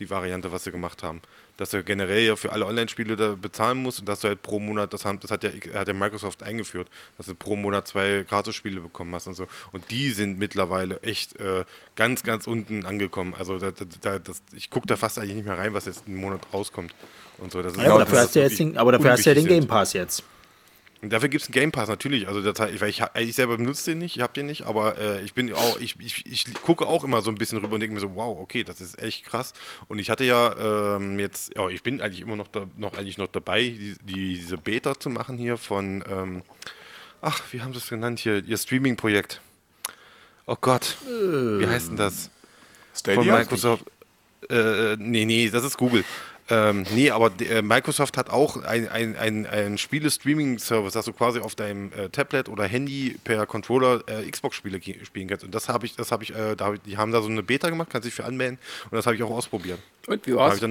die 0.00 0.10
Variante, 0.10 0.50
was 0.50 0.64
sie 0.64 0.72
gemacht 0.72 1.04
haben 1.04 1.20
dass 1.58 1.70
du 1.70 1.82
generell 1.82 2.22
ja 2.22 2.36
für 2.36 2.52
alle 2.52 2.64
Online-Spiele 2.66 3.16
da 3.16 3.34
bezahlen 3.34 3.78
musst 3.78 3.98
und 3.98 4.08
dass 4.08 4.20
du 4.20 4.28
halt 4.28 4.42
pro 4.42 4.60
Monat, 4.60 4.94
das, 4.94 5.04
haben, 5.04 5.18
das 5.20 5.30
hat, 5.30 5.42
ja, 5.42 5.50
hat 5.74 5.88
ja 5.88 5.92
Microsoft 5.92 6.42
eingeführt, 6.42 6.88
dass 7.18 7.26
du 7.26 7.34
pro 7.34 7.56
Monat 7.56 7.88
zwei 7.88 8.24
Gratis-Spiele 8.26 8.80
bekommen 8.80 9.12
hast 9.14 9.26
und 9.26 9.34
so. 9.34 9.46
Und 9.72 9.90
die 9.90 10.10
sind 10.12 10.38
mittlerweile 10.38 11.02
echt 11.02 11.38
äh, 11.40 11.64
ganz, 11.96 12.22
ganz 12.22 12.46
unten 12.46 12.86
angekommen. 12.86 13.34
Also 13.36 13.58
da, 13.58 13.72
da, 14.00 14.20
das, 14.20 14.40
ich 14.54 14.70
gucke 14.70 14.86
da 14.86 14.96
fast 14.96 15.18
eigentlich 15.18 15.34
nicht 15.34 15.46
mehr 15.46 15.58
rein, 15.58 15.74
was 15.74 15.86
jetzt 15.86 16.04
im 16.06 16.16
Monat 16.16 16.40
rauskommt. 16.54 16.94
Und 17.38 17.50
so. 17.50 17.60
Das 17.60 17.76
ja, 17.76 17.90
aber, 17.90 18.00
dafür 18.00 18.20
hast 18.20 18.36
du 18.36 18.40
jetzt 18.40 18.58
den, 18.58 18.78
aber 18.78 18.92
dafür 18.92 19.12
hast 19.12 19.26
du 19.26 19.30
ja 19.30 19.34
den 19.34 19.46
Game 19.46 19.66
Pass 19.66 19.92
jetzt. 19.92 20.22
Und 21.00 21.12
dafür 21.12 21.28
gibt 21.28 21.42
es 21.42 21.48
einen 21.48 21.54
Game 21.54 21.72
Pass 21.72 21.88
natürlich. 21.88 22.26
Also 22.26 22.42
das, 22.42 22.70
ich, 22.70 22.82
ich, 22.82 23.02
ich 23.14 23.34
selber 23.34 23.56
benutze 23.56 23.92
den 23.92 23.98
nicht, 23.98 24.16
ich 24.16 24.22
habe 24.22 24.32
den 24.32 24.46
nicht, 24.46 24.66
aber 24.66 24.98
äh, 24.98 25.22
ich 25.22 25.32
bin 25.32 25.52
auch, 25.52 25.78
ich, 25.78 25.94
ich, 26.00 26.26
ich 26.26 26.52
gucke 26.54 26.86
auch 26.86 27.04
immer 27.04 27.22
so 27.22 27.30
ein 27.30 27.36
bisschen 27.36 27.58
rüber 27.58 27.74
und 27.74 27.80
denke 27.80 27.94
mir 27.94 28.00
so, 28.00 28.16
wow, 28.16 28.36
okay, 28.40 28.64
das 28.64 28.80
ist 28.80 29.00
echt 29.00 29.24
krass. 29.24 29.52
Und 29.86 30.00
ich 30.00 30.10
hatte 30.10 30.24
ja 30.24 30.96
ähm, 30.96 31.20
jetzt, 31.20 31.56
ja, 31.56 31.68
ich 31.68 31.84
bin 31.84 32.00
eigentlich 32.00 32.20
immer 32.20 32.34
noch 32.34 32.48
da, 32.48 32.66
noch 32.76 32.94
eigentlich 32.98 33.16
noch 33.16 33.28
dabei, 33.28 33.60
die, 33.60 33.94
die, 34.02 34.34
diese 34.34 34.58
Beta 34.58 34.98
zu 34.98 35.08
machen 35.08 35.38
hier 35.38 35.56
von, 35.56 36.02
ähm, 36.10 36.42
ach, 37.20 37.42
wie 37.52 37.60
haben 37.60 37.72
sie 37.72 37.78
es 37.78 37.88
genannt 37.88 38.18
hier, 38.18 38.44
ihr 38.44 38.58
Streaming-Projekt. 38.58 39.40
Oh 40.46 40.56
Gott, 40.60 40.96
wie 41.06 41.66
heißt 41.66 41.90
denn 41.90 41.96
das? 41.96 42.30
Stadia? 42.94 43.22
Von 43.22 43.32
Microsoft. 43.38 43.84
Äh, 44.50 44.96
nee, 44.96 45.24
nee, 45.24 45.50
das 45.50 45.62
ist 45.62 45.76
Google. 45.76 46.04
Ähm, 46.50 46.86
nee, 46.94 47.10
aber 47.10 47.30
äh, 47.40 47.60
Microsoft 47.60 48.16
hat 48.16 48.30
auch 48.30 48.62
ein, 48.62 48.88
ein, 48.88 49.16
ein, 49.16 49.46
ein 49.46 49.76
Spiele-Streaming-Service, 49.76 50.94
dass 50.94 51.04
du 51.04 51.12
quasi 51.12 51.40
auf 51.40 51.54
deinem 51.54 51.92
äh, 51.92 52.08
Tablet 52.08 52.48
oder 52.48 52.64
Handy 52.64 53.16
per 53.22 53.44
Controller 53.46 54.02
äh, 54.06 54.30
Xbox-Spiele 54.30 54.80
spielen 55.04 55.28
kannst. 55.28 55.44
Und 55.44 55.54
das 55.54 55.68
habe 55.68 55.84
ich, 55.84 55.94
das 55.94 56.10
habe 56.10 56.24
ich, 56.24 56.34
äh, 56.34 56.56
da 56.56 56.66
hab 56.66 56.74
ich, 56.74 56.80
die 56.82 56.96
haben 56.96 57.12
da 57.12 57.20
so 57.20 57.28
eine 57.28 57.42
Beta 57.42 57.68
gemacht, 57.68 57.88
kannst 57.90 58.06
dich 58.06 58.14
für 58.14 58.24
anmelden 58.24 58.58
und 58.84 58.96
das 58.96 59.04
habe 59.04 59.16
ich 59.16 59.22
auch 59.22 59.30
ausprobiert. 59.30 59.78
Und 60.06 60.26
wie 60.26 60.34
war's? 60.34 60.58
Da 60.60 60.68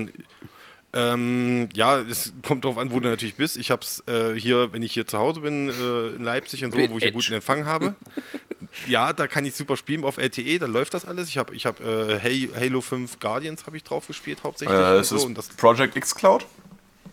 ähm, 0.93 1.69
ja, 1.75 1.99
es 1.99 2.33
kommt 2.43 2.63
darauf 2.63 2.77
an, 2.77 2.91
wo 2.91 2.99
du 2.99 3.09
natürlich 3.09 3.35
bist. 3.35 3.57
Ich 3.57 3.71
habe 3.71 3.81
es 3.81 4.03
äh, 4.07 4.33
hier, 4.39 4.71
wenn 4.71 4.81
ich 4.81 4.93
hier 4.93 5.05
zu 5.05 5.17
Hause 5.17 5.41
bin, 5.41 5.69
äh, 5.69 6.15
in 6.15 6.23
Leipzig 6.23 6.63
und 6.63 6.71
so, 6.71 6.77
wo 6.89 6.97
ich 6.97 7.03
einen 7.03 7.13
guten 7.13 7.33
Empfang 7.33 7.65
habe. 7.65 7.95
ja, 8.87 9.13
da 9.13 9.27
kann 9.27 9.45
ich 9.45 9.55
super 9.55 9.77
spielen 9.77 10.03
auf 10.03 10.17
LTE, 10.17 10.59
da 10.59 10.65
läuft 10.65 10.93
das 10.93 11.05
alles. 11.05 11.29
Ich 11.29 11.37
habe 11.37 11.55
ich 11.55 11.65
hab, 11.65 11.79
äh, 11.79 12.19
Halo 12.55 12.81
5 12.81 13.19
Guardians 13.19 13.65
habe 13.65 13.77
ich 13.77 13.83
drauf 13.83 14.07
gespielt 14.07 14.39
hauptsächlich. 14.43 14.77
Äh, 14.77 14.99
ist 14.99 15.09
so. 15.09 15.25
und 15.25 15.37
das 15.37 15.49
Project 15.49 15.95
X 15.95 16.15
Cloud? 16.15 16.45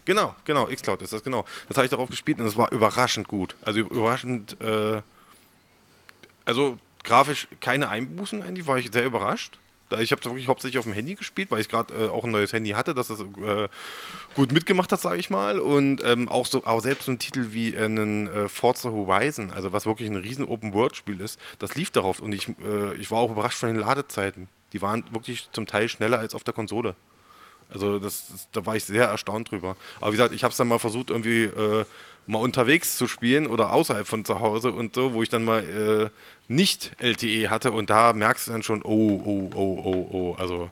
Genau, 0.05 0.35
genau, 0.45 0.69
X-Cloud 0.69 1.01
ist 1.03 1.13
das, 1.13 1.23
genau. 1.23 1.45
Das 1.69 1.77
habe 1.77 1.87
ich 1.87 1.91
darauf 1.91 2.11
gespielt 2.11 2.39
und 2.39 2.45
das 2.45 2.57
war 2.57 2.71
überraschend 2.73 3.27
gut. 3.27 3.57
Also 3.63 3.81
überraschend, 3.81 4.61
äh, 4.61 5.01
also 6.45 6.79
grafisch 7.03 7.49
keine 7.61 7.89
Einbußen 7.89 8.43
eigentlich, 8.43 8.67
war 8.67 8.79
ich 8.79 8.93
sehr 8.93 9.05
überrascht. 9.05 9.59
Ich 10.01 10.13
habe 10.13 10.25
wirklich 10.25 10.49
hauptsächlich 10.49 10.79
auf 10.79 10.85
dem 10.85 10.95
Handy 10.95 11.15
gespielt, 11.15 11.51
weil 11.51 11.61
ich 11.61 11.69
gerade 11.69 11.95
äh, 11.95 12.09
auch 12.09 12.25
ein 12.25 12.31
neues 12.31 12.53
Handy 12.53 12.71
hatte, 12.71 12.95
das 12.95 13.09
das 13.09 13.21
äh, 13.21 13.69
gut 14.35 14.53
mitgemacht 14.53 14.91
hat, 14.91 15.01
sage 15.01 15.19
ich 15.19 15.31
mal. 15.31 15.59
Und 15.59 16.03
ähm, 16.05 16.29
auch 16.29 16.47
so, 16.47 16.65
auch 16.65 16.81
selbst 16.81 17.07
so 17.07 17.13
ein 17.13 17.19
Titel 17.19 17.49
wie 17.51 17.75
äh, 17.75 17.85
einen 17.85 18.27
äh, 18.29 18.49
Forza 18.49 18.91
Horizon, 18.91 19.51
also 19.51 19.73
was 19.73 19.87
wirklich 19.87 20.09
ein 20.09 20.17
riesen 20.17 20.47
Open-World-Spiel 20.47 21.21
ist, 21.21 21.39
das 21.59 21.75
lief 21.75 21.91
darauf. 21.91 22.21
Und 22.21 22.33
ich, 22.33 22.49
äh, 22.49 22.95
ich 22.97 23.11
war 23.11 23.19
auch 23.19 23.31
überrascht 23.31 23.59
von 23.59 23.69
den 23.69 23.79
Ladezeiten. 23.79 24.49
Die 24.73 24.83
waren 24.83 25.05
wirklich 25.13 25.49
zum 25.53 25.67
Teil 25.67 25.89
schneller 25.89 26.19
als 26.19 26.35
auf 26.35 26.45
der 26.45 26.55
Konsole. 26.55 26.97
Also 27.71 27.99
das, 27.99 28.29
das 28.29 28.49
da 28.53 28.67
war 28.67 28.77
ich 28.77 28.85
sehr 28.85 29.07
erstaunt 29.07 29.51
drüber. 29.51 29.77
Aber 30.01 30.13
wie 30.13 30.17
gesagt, 30.17 30.35
ich 30.35 30.45
habe 30.45 30.53
es 30.53 30.57
dann 30.57 30.69
mal 30.69 30.79
versucht, 30.79 31.11
irgendwie 31.11 31.45
äh, 31.45 31.85
mal 32.27 32.39
unterwegs 32.39 32.97
zu 32.97 33.07
spielen 33.07 33.47
oder 33.47 33.73
außerhalb 33.73 34.07
von 34.07 34.25
zu 34.25 34.41
Hause 34.41 34.73
und 34.73 34.95
so, 34.95 35.15
wo 35.15 35.23
ich 35.23 35.29
dann 35.29 35.45
mal 35.45 36.11
nicht 36.47 36.93
LTE 36.99 37.49
hatte 37.49 37.73
und 37.73 37.89
da 37.91 38.13
merkst 38.13 38.47
du 38.47 38.53
dann 38.53 38.63
schon, 38.63 38.83
oh, 38.83 39.23
oh, 39.25 39.51
oh, 39.55 39.83
oh, 39.85 40.09
oh. 40.13 40.37
Also 40.39 40.71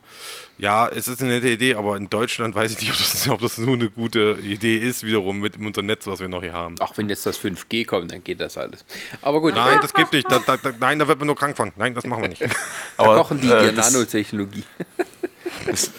ja, 0.59 0.87
es 0.89 1.09
ist 1.09 1.23
eine 1.23 1.33
nette 1.33 1.49
Idee, 1.49 1.75
aber 1.75 1.97
in 1.97 2.11
Deutschland 2.11 2.55
weiß 2.55 2.73
ich 2.73 2.81
nicht, 2.81 2.91
ob 2.93 2.99
das, 2.99 3.29
ob 3.29 3.41
das 3.41 3.59
nur 3.59 3.75
eine 3.75 3.91
gute 3.91 4.39
Idee 4.43 4.77
ist, 4.77 5.03
wiederum 5.03 5.41
mit 5.41 5.57
unserem 5.59 5.87
Netz, 5.87 6.07
was 6.07 6.21
wir 6.21 6.29
noch 6.29 6.43
hier 6.43 6.53
haben. 6.53 6.77
Ach, 6.79 6.93
wenn 6.97 7.09
jetzt 7.09 7.25
das 7.25 7.39
5G 7.41 7.87
kommt, 7.87 8.13
dann 8.13 8.23
geht 8.23 8.41
das 8.41 8.59
alles. 8.59 8.85
Aber 9.23 9.41
gut. 9.41 9.55
Nein, 9.55 9.79
das 9.81 9.95
gibt 9.95 10.13
nicht. 10.13 10.31
Da, 10.31 10.41
da, 10.41 10.57
da, 10.57 10.73
nein, 10.79 10.99
da 10.99 11.09
wird 11.09 11.19
man 11.19 11.27
nur 11.27 11.37
krank 11.37 11.57
von. 11.57 11.73
Nein, 11.77 11.95
das 11.95 12.05
machen 12.05 12.23
wir 12.23 12.29
nicht. 12.29 12.43
aber 12.97 13.15
da 13.15 13.23
kochen 13.23 13.41
die 13.41 13.51
äh, 13.51 13.73
Nanotechnologie. 13.73 14.65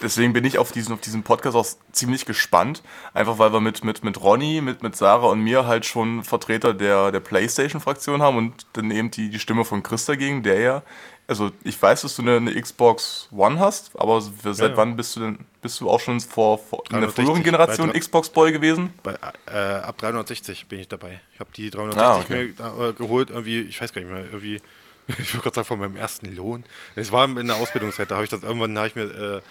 deswegen 0.01 0.33
bin 0.33 0.45
ich 0.45 0.57
auf 0.57 0.71
diesen, 0.71 0.93
auf 0.93 1.01
diesen 1.01 1.23
Podcast 1.23 1.55
auch 1.55 1.65
ziemlich 1.91 2.25
gespannt. 2.25 2.83
Einfach 3.13 3.39
weil 3.39 3.53
wir 3.53 3.59
mit, 3.59 3.83
mit, 3.83 4.03
mit 4.03 4.21
Ronny, 4.21 4.61
mit, 4.61 4.83
mit 4.83 4.95
Sarah 4.95 5.27
und 5.27 5.41
mir 5.41 5.65
halt 5.65 5.85
schon 5.85 6.23
Vertreter 6.23 6.73
der, 6.73 7.11
der 7.11 7.19
Playstation-Fraktion 7.19 8.21
haben 8.21 8.37
und 8.37 8.65
dann 8.73 8.91
eben 8.91 9.11
die, 9.11 9.29
die 9.29 9.39
Stimme 9.39 9.65
von 9.65 9.83
Chris 9.83 10.05
dagegen, 10.05 10.43
der 10.43 10.59
ja, 10.59 10.83
also 11.27 11.51
ich 11.63 11.81
weiß, 11.81 12.01
dass 12.01 12.15
du 12.15 12.21
eine, 12.21 12.37
eine 12.37 12.61
Xbox 12.61 13.29
One 13.31 13.59
hast, 13.59 13.91
aber 13.97 14.21
seit 14.21 14.57
ja, 14.57 14.67
ja. 14.67 14.77
wann 14.77 14.95
bist 14.95 15.15
du 15.15 15.21
denn, 15.21 15.39
bist 15.61 15.79
du 15.79 15.89
auch 15.89 15.99
schon 15.99 16.19
vor, 16.19 16.57
vor 16.57 16.83
in 16.91 16.99
der 16.99 17.09
früheren 17.09 17.43
Generation 17.43 17.93
Xbox-Boy 17.93 18.51
gewesen? 18.51 18.93
Bei, 19.03 19.15
äh, 19.45 19.57
ab 19.57 19.97
360 19.97 20.67
bin 20.67 20.79
ich 20.79 20.89
dabei. 20.89 21.21
Ich 21.33 21.39
habe 21.39 21.49
die 21.55 21.69
360 21.69 22.01
ah, 22.03 22.19
okay. 22.19 22.53
mir 22.57 22.89
äh, 22.89 22.93
geholt, 22.93 23.29
irgendwie, 23.29 23.61
ich 23.61 23.81
weiß 23.81 23.93
gar 23.93 24.01
nicht 24.01 24.11
mehr, 24.11 24.25
irgendwie 24.25 24.61
ich 25.19 25.33
würde 25.33 25.43
gerade 25.43 25.55
sagen, 25.55 25.67
von 25.67 25.79
meinem 25.79 25.95
ersten 25.95 26.35
Lohn. 26.35 26.63
Es 26.95 27.11
war 27.11 27.25
in 27.25 27.47
der 27.47 27.55
Ausbildungszeit, 27.57 28.09
da 28.11 28.15
habe 28.15 28.25
ich 28.25 28.29
das 28.29 28.43
irgendwann, 28.43 28.77
habe 28.77 28.87
ich 28.87 28.95
mir, 28.95 29.41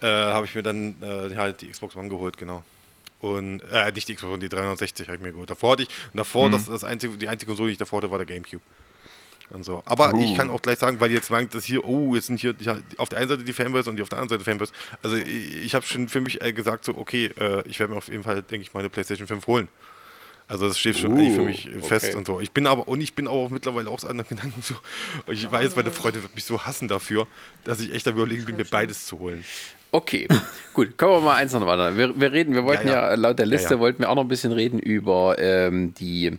äh, 0.00 0.06
äh, 0.06 0.32
habe 0.32 0.46
ich 0.46 0.54
mir 0.54 0.62
dann 0.62 0.96
äh, 1.02 1.36
halt 1.36 1.60
die 1.60 1.68
Xbox 1.68 1.96
One 1.96 2.08
geholt, 2.08 2.36
genau. 2.36 2.64
Und, 3.20 3.60
äh, 3.72 3.90
nicht 3.92 4.08
die 4.08 4.14
Xbox 4.14 4.32
One, 4.32 4.40
die 4.40 4.48
360 4.48 5.08
habe 5.08 5.16
ich 5.16 5.22
mir 5.22 5.32
geholt. 5.32 5.50
Davor 5.50 5.72
hatte 5.72 5.82
ich, 5.82 5.88
und 5.88 6.16
davor, 6.18 6.48
mhm. 6.48 6.52
das, 6.52 6.66
das 6.66 6.84
einzige, 6.84 7.16
die 7.16 7.28
einzige 7.28 7.50
Konsole, 7.50 7.68
die 7.68 7.72
ich 7.72 7.78
davor 7.78 7.98
hatte, 7.98 8.10
war 8.10 8.18
der 8.18 8.26
Gamecube. 8.26 8.62
Und 9.50 9.64
so. 9.64 9.82
Aber 9.86 10.12
uh. 10.12 10.22
ich 10.22 10.36
kann 10.36 10.50
auch 10.50 10.60
gleich 10.60 10.78
sagen, 10.78 11.00
weil 11.00 11.10
jetzt 11.10 11.30
meint, 11.30 11.54
dass 11.54 11.64
hier, 11.64 11.84
oh, 11.84 12.14
jetzt 12.14 12.26
sind 12.26 12.38
hier 12.38 12.54
auf 12.98 13.08
der 13.08 13.18
einen 13.18 13.28
Seite 13.28 13.44
die 13.44 13.52
Fanboys 13.52 13.86
und 13.88 13.96
die 13.96 14.02
auf 14.02 14.08
der 14.08 14.18
anderen 14.18 14.38
Seite 14.38 14.50
Fanboys. 14.50 14.72
Also 15.02 15.16
ich, 15.16 15.56
ich 15.56 15.74
habe 15.74 15.86
schon 15.86 16.08
für 16.08 16.20
mich 16.20 16.42
äh, 16.42 16.52
gesagt, 16.52 16.84
so, 16.84 16.96
okay, 16.96 17.30
äh, 17.38 17.66
ich 17.66 17.78
werde 17.78 17.92
mir 17.92 17.98
auf 17.98 18.08
jeden 18.08 18.24
Fall, 18.24 18.42
denke 18.42 18.62
ich, 18.62 18.74
meine 18.74 18.90
PlayStation 18.90 19.26
5 19.26 19.46
holen. 19.46 19.68
Also 20.48 20.66
das 20.66 20.78
steht 20.78 20.96
schon 20.96 21.12
uh, 21.12 21.34
für 21.34 21.42
mich 21.42 21.68
fest 21.82 22.06
okay. 22.06 22.16
und 22.16 22.26
so. 22.26 22.40
Ich 22.40 22.52
bin 22.52 22.66
aber 22.66 22.88
und 22.88 23.02
ich 23.02 23.14
bin 23.14 23.28
auch 23.28 23.50
mittlerweile 23.50 23.90
auch 23.90 24.00
so 24.00 24.08
anderen 24.08 24.28
Gedanken 24.28 24.62
so. 24.62 24.74
Ich 25.30 25.50
weiß, 25.50 25.76
meine 25.76 25.90
Freunde 25.90 26.22
wird 26.22 26.34
mich 26.34 26.44
so 26.44 26.62
hassen 26.62 26.88
dafür, 26.88 27.26
dass 27.64 27.80
ich 27.80 27.92
echt 27.92 28.06
da 28.06 28.12
überlegen 28.12 28.46
bin, 28.46 28.56
mir 28.56 28.64
beides 28.64 29.06
zu 29.06 29.18
holen. 29.18 29.44
Okay, 29.90 30.26
gut, 30.74 30.96
kommen 30.96 31.12
wir 31.12 31.20
mal 31.20 31.36
eins 31.36 31.52
noch 31.52 31.66
weiter. 31.66 31.96
Wir, 31.96 32.18
wir 32.18 32.32
reden, 32.32 32.54
wir 32.54 32.64
wollten 32.64 32.88
ja, 32.88 32.94
ja. 32.94 33.08
ja, 33.10 33.14
laut 33.14 33.38
der 33.38 33.46
Liste 33.46 33.74
ja, 33.74 33.80
wollten 33.80 34.00
wir 34.00 34.10
auch 34.10 34.14
noch 34.14 34.24
ein 34.24 34.28
bisschen 34.28 34.52
reden 34.52 34.78
über 34.78 35.36
ähm, 35.38 35.92
die, 35.94 36.38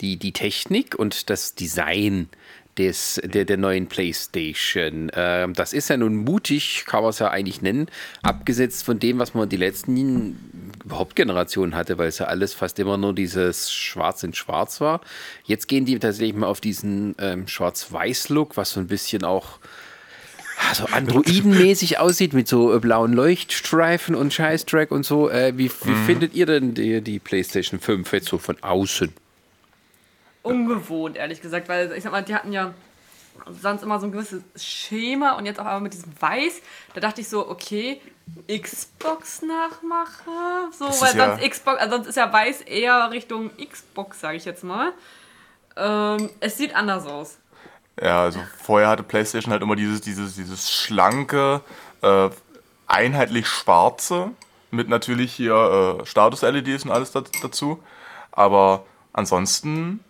die, 0.00 0.16
die 0.16 0.32
Technik 0.32 0.98
und 0.98 1.28
das 1.28 1.54
Design 1.54 2.30
des, 2.80 3.20
der, 3.22 3.44
der 3.44 3.58
neuen 3.58 3.88
PlayStation. 3.88 5.10
Ähm, 5.14 5.52
das 5.52 5.74
ist 5.74 5.90
ja 5.90 5.98
nun 5.98 6.16
mutig, 6.16 6.84
kann 6.86 7.02
man 7.02 7.10
es 7.10 7.18
ja 7.18 7.28
eigentlich 7.28 7.60
nennen, 7.60 7.88
abgesetzt 8.22 8.84
von 8.84 8.98
dem, 8.98 9.18
was 9.18 9.34
man 9.34 9.48
die 9.48 9.58
letzten 9.58 10.72
Hauptgenerationen 10.90 11.74
hatte, 11.74 11.98
weil 11.98 12.08
es 12.08 12.18
ja 12.18 12.26
alles 12.26 12.54
fast 12.54 12.78
immer 12.78 12.96
nur 12.96 13.14
dieses 13.14 13.70
Schwarz 13.70 14.22
in 14.22 14.32
Schwarz 14.32 14.80
war. 14.80 15.02
Jetzt 15.44 15.68
gehen 15.68 15.84
die 15.84 15.98
tatsächlich 15.98 16.34
mal 16.34 16.46
auf 16.46 16.62
diesen 16.62 17.14
ähm, 17.18 17.46
Schwarz-Weiß-Look, 17.46 18.56
was 18.56 18.70
so 18.70 18.80
ein 18.80 18.86
bisschen 18.86 19.24
auch 19.24 19.58
so 20.72 20.84
also 20.84 20.94
Androidenmäßig 20.94 21.98
aussieht 22.00 22.32
mit 22.32 22.48
so 22.48 22.74
äh, 22.74 22.78
blauen 22.78 23.12
Leuchtstreifen 23.12 24.14
und 24.14 24.32
Scheißtrack 24.32 24.90
und 24.90 25.04
so. 25.04 25.28
Äh, 25.28 25.52
wie, 25.56 25.70
wie 25.84 25.90
mhm. 25.90 26.06
findet 26.06 26.34
ihr 26.34 26.46
denn 26.46 26.74
die, 26.74 27.02
die 27.02 27.18
PlayStation 27.18 27.78
5 27.78 28.10
jetzt 28.12 28.28
so 28.28 28.38
von 28.38 28.56
außen? 28.62 29.12
Ungewohnt, 30.42 31.16
ehrlich 31.16 31.40
gesagt, 31.40 31.68
weil 31.68 31.92
ich 31.92 32.02
sag 32.02 32.12
mal, 32.12 32.22
die 32.22 32.34
hatten 32.34 32.52
ja 32.52 32.74
sonst 33.48 33.82
immer 33.82 33.98
so 33.98 34.06
ein 34.06 34.12
gewisses 34.12 34.42
Schema 34.56 35.32
und 35.32 35.46
jetzt 35.46 35.58
auch 35.60 35.64
einmal 35.64 35.80
mit 35.80 35.92
diesem 35.92 36.12
Weiß. 36.20 36.60
Da 36.94 37.00
dachte 37.00 37.20
ich 37.20 37.28
so, 37.28 37.48
okay, 37.48 38.00
Xbox 38.48 39.42
nachmache. 39.42 40.70
So, 40.76 40.86
das 40.86 41.02
weil 41.02 41.16
sonst 41.16 41.42
ja 41.42 41.48
Xbox, 41.48 41.80
also 41.80 41.96
sonst 41.96 42.06
ist 42.08 42.16
ja 42.16 42.32
Weiß 42.32 42.62
eher 42.62 43.10
Richtung 43.10 43.50
Xbox, 43.56 44.20
sage 44.20 44.36
ich 44.36 44.44
jetzt 44.44 44.64
mal. 44.64 44.92
Ähm, 45.76 46.30
es 46.40 46.56
sieht 46.56 46.74
anders 46.74 47.06
aus. 47.06 47.38
Ja, 48.00 48.22
also 48.22 48.40
vorher 48.62 48.88
hatte 48.88 49.02
PlayStation 49.02 49.52
halt 49.52 49.62
immer 49.62 49.76
dieses, 49.76 50.00
dieses, 50.00 50.36
dieses 50.36 50.70
schlanke, 50.70 51.60
äh, 52.02 52.30
einheitlich 52.86 53.46
schwarze, 53.46 54.30
mit 54.70 54.88
natürlich 54.88 55.32
hier 55.32 55.98
äh, 56.00 56.06
Status-LEDs 56.06 56.84
und 56.84 56.90
alles 56.90 57.12
dazu. 57.12 57.82
Aber 58.32 58.84
ansonsten 59.12 60.00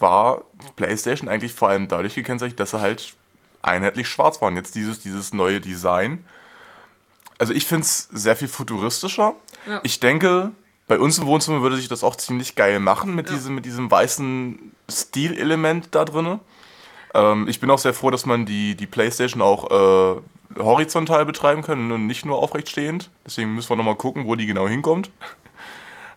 war 0.00 0.42
PlayStation 0.76 1.28
eigentlich 1.28 1.54
vor 1.54 1.68
allem 1.68 1.88
dadurch 1.88 2.14
gekennzeichnet, 2.14 2.60
dass 2.60 2.72
sie 2.72 2.80
halt 2.80 3.14
einheitlich 3.62 4.08
schwarz 4.08 4.40
waren. 4.40 4.56
Jetzt 4.56 4.74
dieses, 4.74 5.00
dieses 5.00 5.32
neue 5.32 5.60
Design. 5.60 6.24
Also 7.38 7.52
ich 7.52 7.66
finde 7.66 7.82
es 7.82 8.08
sehr 8.12 8.36
viel 8.36 8.48
futuristischer. 8.48 9.34
Ja. 9.66 9.80
Ich 9.82 10.00
denke, 10.00 10.52
bei 10.88 10.98
uns 10.98 11.18
im 11.18 11.26
Wohnzimmer 11.26 11.62
würde 11.62 11.76
sich 11.76 11.88
das 11.88 12.02
auch 12.04 12.16
ziemlich 12.16 12.54
geil 12.54 12.80
machen 12.80 13.14
mit, 13.14 13.28
ja. 13.28 13.34
diesem, 13.34 13.54
mit 13.54 13.64
diesem 13.64 13.90
weißen 13.90 14.74
Stilelement 14.90 15.94
da 15.94 16.04
drin. 16.04 16.40
Ähm, 17.14 17.48
ich 17.48 17.60
bin 17.60 17.70
auch 17.70 17.78
sehr 17.78 17.94
froh, 17.94 18.10
dass 18.10 18.26
man 18.26 18.46
die, 18.46 18.74
die 18.74 18.86
Playstation 18.86 19.42
auch 19.42 19.70
äh, 19.70 20.20
horizontal 20.58 21.24
betreiben 21.24 21.62
kann 21.62 21.92
und 21.92 22.06
nicht 22.06 22.24
nur 22.24 22.38
aufrecht 22.38 22.68
stehend. 22.68 23.10
Deswegen 23.24 23.54
müssen 23.54 23.70
wir 23.70 23.76
nochmal 23.76 23.96
gucken, 23.96 24.26
wo 24.26 24.34
die 24.34 24.46
genau 24.46 24.68
hinkommt. 24.68 25.10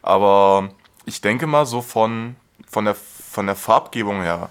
Aber 0.01 0.69
ich 1.05 1.21
denke 1.21 1.47
mal 1.47 1.65
so 1.65 1.81
von, 1.81 2.35
von 2.67 2.85
der 2.85 2.95
von 3.33 3.47
der 3.47 3.55
Farbgebung 3.55 4.21
her 4.21 4.49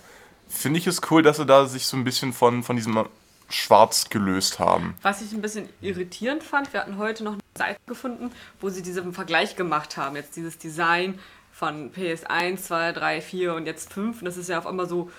finde 0.48 0.78
ich 0.80 0.86
es 0.86 1.00
cool, 1.10 1.22
dass 1.22 1.36
sie 1.36 1.46
da 1.46 1.66
sich 1.66 1.86
so 1.86 1.96
ein 1.96 2.04
bisschen 2.04 2.32
von, 2.32 2.62
von 2.62 2.76
diesem 2.76 3.06
Schwarz 3.48 4.10
gelöst 4.10 4.58
haben. 4.58 4.94
Was 5.02 5.22
ich 5.22 5.32
ein 5.32 5.40
bisschen 5.40 5.68
irritierend 5.80 6.42
fand, 6.42 6.72
wir 6.72 6.80
hatten 6.80 6.98
heute 6.98 7.22
noch 7.22 7.32
eine 7.32 7.40
Seite 7.56 7.78
gefunden, 7.86 8.32
wo 8.60 8.70
sie 8.70 8.82
diesen 8.82 9.12
Vergleich 9.12 9.56
gemacht 9.56 9.96
haben. 9.96 10.16
Jetzt 10.16 10.36
dieses 10.36 10.58
Design 10.58 11.18
von 11.52 11.92
PS1, 11.92 12.56
2, 12.56 12.92
3, 12.92 13.20
4 13.20 13.54
und 13.54 13.66
jetzt 13.66 13.92
5. 13.92 14.18
Und 14.18 14.24
das 14.24 14.36
ist 14.36 14.48
ja 14.48 14.58
auf 14.58 14.66
einmal 14.66 14.88
so, 14.88 15.10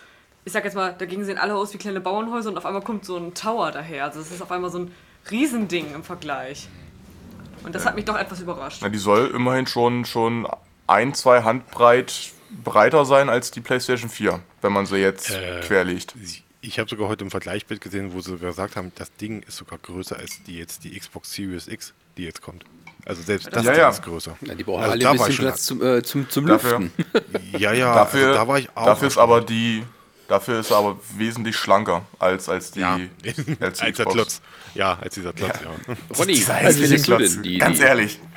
ich 0.43 0.51
sag 0.51 0.65
jetzt 0.65 0.75
mal, 0.75 0.93
dagegen 0.93 1.23
sehen 1.23 1.37
alle 1.37 1.55
aus 1.55 1.73
wie 1.73 1.77
kleine 1.77 2.01
Bauernhäuser 2.01 2.49
und 2.49 2.57
auf 2.57 2.65
einmal 2.65 2.81
kommt 2.81 3.05
so 3.05 3.15
ein 3.15 3.33
Tower 3.33 3.71
daher. 3.71 4.05
Also 4.05 4.19
es 4.19 4.29
ist 4.29 4.41
auf 4.41 4.51
einmal 4.51 4.71
so 4.71 4.79
ein 4.79 4.91
Riesending 5.31 5.93
im 5.93 6.03
Vergleich. 6.03 6.67
Und 7.63 7.73
das 7.75 7.85
hat 7.85 7.95
mich 7.95 8.03
doch 8.03 8.17
etwas 8.17 8.41
überrascht. 8.41 8.79
Na, 8.81 8.89
die 8.89 8.97
soll 8.97 9.27
immerhin 9.27 9.67
schon, 9.67 10.03
schon 10.03 10.47
ein, 10.85 11.13
zwei 11.13 11.43
Handbreit 11.43 12.32
breiter 12.63 13.05
sein 13.05 13.29
als 13.29 13.51
die 13.51 13.61
PlayStation 13.61 14.09
4, 14.09 14.39
wenn 14.61 14.73
man 14.73 14.85
sie 14.85 14.97
jetzt 14.97 15.31
äh, 15.31 15.61
querlegt. 15.61 16.13
Ich 16.61 16.79
habe 16.79 16.89
sogar 16.89 17.09
heute 17.09 17.23
im 17.23 17.31
Vergleichsbild 17.31 17.81
gesehen, 17.81 18.13
wo 18.13 18.21
sie 18.21 18.37
gesagt 18.37 18.75
haben, 18.75 18.91
das 18.95 19.13
Ding 19.15 19.43
ist 19.43 19.57
sogar 19.57 19.79
größer 19.79 20.17
als 20.17 20.43
die 20.43 20.57
jetzt 20.57 20.83
die 20.83 20.97
Xbox 20.97 21.33
Series 21.33 21.67
X, 21.67 21.93
die 22.17 22.23
jetzt 22.23 22.41
kommt. 22.41 22.63
Also 23.05 23.21
selbst 23.21 23.49
das 23.51 23.65
ja, 23.65 23.73
ja. 23.75 23.89
ist 23.89 24.01
größer. 24.01 24.37
Ja, 24.41 24.55
die 24.55 24.63
brauchen 24.63 24.83
also 24.83 24.93
alle 24.93 25.09
ein 25.09 25.17
bisschen 25.17 25.45
Platz 25.45 25.65
zum, 25.65 25.83
äh, 25.83 26.01
zum, 26.03 26.29
zum 26.29 26.45
dafür, 26.45 26.79
Lüften. 26.79 27.05
Ja, 27.57 27.73
ja, 27.73 27.93
dafür, 27.93 28.27
also 28.27 28.39
da 28.39 28.47
war 28.47 28.59
ich 28.59 28.69
auch. 28.75 28.85
Dafür 28.85 29.07
ist 29.09 29.17
aber 29.17 29.41
die 29.41 29.83
Dafür 30.27 30.61
ist 30.61 30.71
er 30.71 30.77
aber 30.77 30.97
wesentlich 31.15 31.55
schlanker 31.55 32.05
als, 32.17 32.47
als 32.47 32.71
die 32.71 32.79
ja. 32.79 32.99
als, 33.59 33.81
als 33.81 33.97
der 33.97 34.05
Klotz. 34.05 34.41
Ja, 34.75 34.97
als 34.99 35.13
dieser 35.13 35.33
Klotz, 35.33 35.53
ja. 35.63 35.69
ja. 35.87 35.95
Ronny, 36.17 36.43
also 36.47 37.03
Klotz, 37.03 37.41
die, 37.41 37.57
ganz 37.57 37.79
ehrlich. 37.79 38.19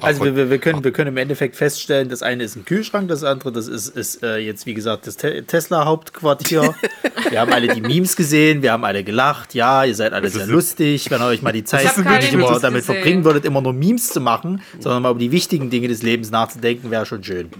Also 0.00 0.24
wir, 0.24 0.50
wir, 0.50 0.58
können, 0.58 0.82
wir 0.82 0.92
können 0.92 1.08
im 1.08 1.16
Endeffekt 1.16 1.56
feststellen, 1.56 2.08
das 2.08 2.22
eine 2.22 2.44
ist 2.44 2.56
ein 2.56 2.64
Kühlschrank, 2.64 3.08
das 3.08 3.24
andere, 3.24 3.52
das 3.52 3.68
ist, 3.68 3.88
ist 3.88 4.22
äh, 4.22 4.38
jetzt 4.38 4.64
wie 4.64 4.74
gesagt 4.74 5.06
das 5.06 5.16
Te 5.16 5.44
Tesla-Hauptquartier. 5.44 6.74
wir 7.30 7.40
haben 7.40 7.52
alle 7.52 7.68
die 7.68 7.80
Memes 7.80 8.16
gesehen, 8.16 8.62
wir 8.62 8.72
haben 8.72 8.84
alle 8.84 9.04
gelacht, 9.04 9.54
ja, 9.54 9.84
ihr 9.84 9.94
seid 9.94 10.12
alle 10.12 10.30
sehr 10.30 10.46
lustig, 10.46 11.10
wenn 11.10 11.20
ihr 11.20 11.26
euch 11.26 11.42
mal 11.42 11.52
die 11.52 11.64
Zeit 11.68 11.84
nicht 11.98 12.32
immer 12.32 12.58
damit 12.58 12.80
gesehen. 12.80 12.94
verbringen 12.94 13.24
würdet, 13.24 13.44
immer 13.44 13.60
nur 13.60 13.72
Memes 13.72 14.08
zu 14.08 14.20
machen, 14.20 14.62
sondern 14.78 15.02
mal 15.02 15.10
über 15.10 15.20
die 15.20 15.32
wichtigen 15.32 15.68
Dinge 15.70 15.88
des 15.88 16.02
Lebens 16.02 16.30
nachzudenken, 16.30 16.90
wäre 16.90 17.04
schon 17.04 17.22
schön. 17.22 17.50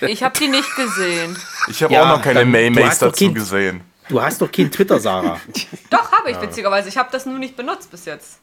Ich 0.00 0.22
habe 0.22 0.38
die 0.38 0.48
nicht 0.48 0.76
gesehen. 0.76 1.36
Ich 1.68 1.82
habe 1.82 1.92
ja, 1.92 2.02
auch 2.02 2.16
noch 2.16 2.22
keine 2.22 2.44
Maymays 2.44 2.98
dazu 2.98 3.16
kind, 3.16 3.34
gesehen. 3.34 3.82
Du 4.08 4.20
hast 4.22 4.40
doch 4.40 4.50
kein 4.50 4.70
Twitter, 4.70 4.98
Sarah. 4.98 5.40
doch, 5.90 6.12
habe 6.12 6.30
ich 6.30 6.36
ja. 6.36 6.42
witzigerweise. 6.42 6.88
Ich 6.88 6.96
habe 6.96 7.08
das 7.12 7.26
nur 7.26 7.38
nicht 7.38 7.56
benutzt 7.56 7.90
bis 7.90 8.04
jetzt. 8.04 8.40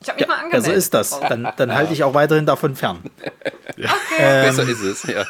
Ich 0.00 0.08
habe 0.08 0.20
mich 0.20 0.28
ja, 0.28 0.34
mal 0.34 0.42
angemeldet. 0.42 0.66
Ja, 0.66 0.72
so 0.72 0.78
ist 0.78 0.94
das. 0.94 1.20
Dann, 1.20 1.48
dann 1.56 1.74
halte 1.74 1.92
ich 1.92 2.04
auch 2.04 2.14
weiterhin 2.14 2.46
davon 2.46 2.76
fern. 2.76 2.98
Ja. 3.78 3.90
Okay. 3.90 4.22
Ähm, 4.22 4.46
Besser 4.46 4.68
ist 4.70 4.80
es, 4.80 5.02
ja. 5.02 5.26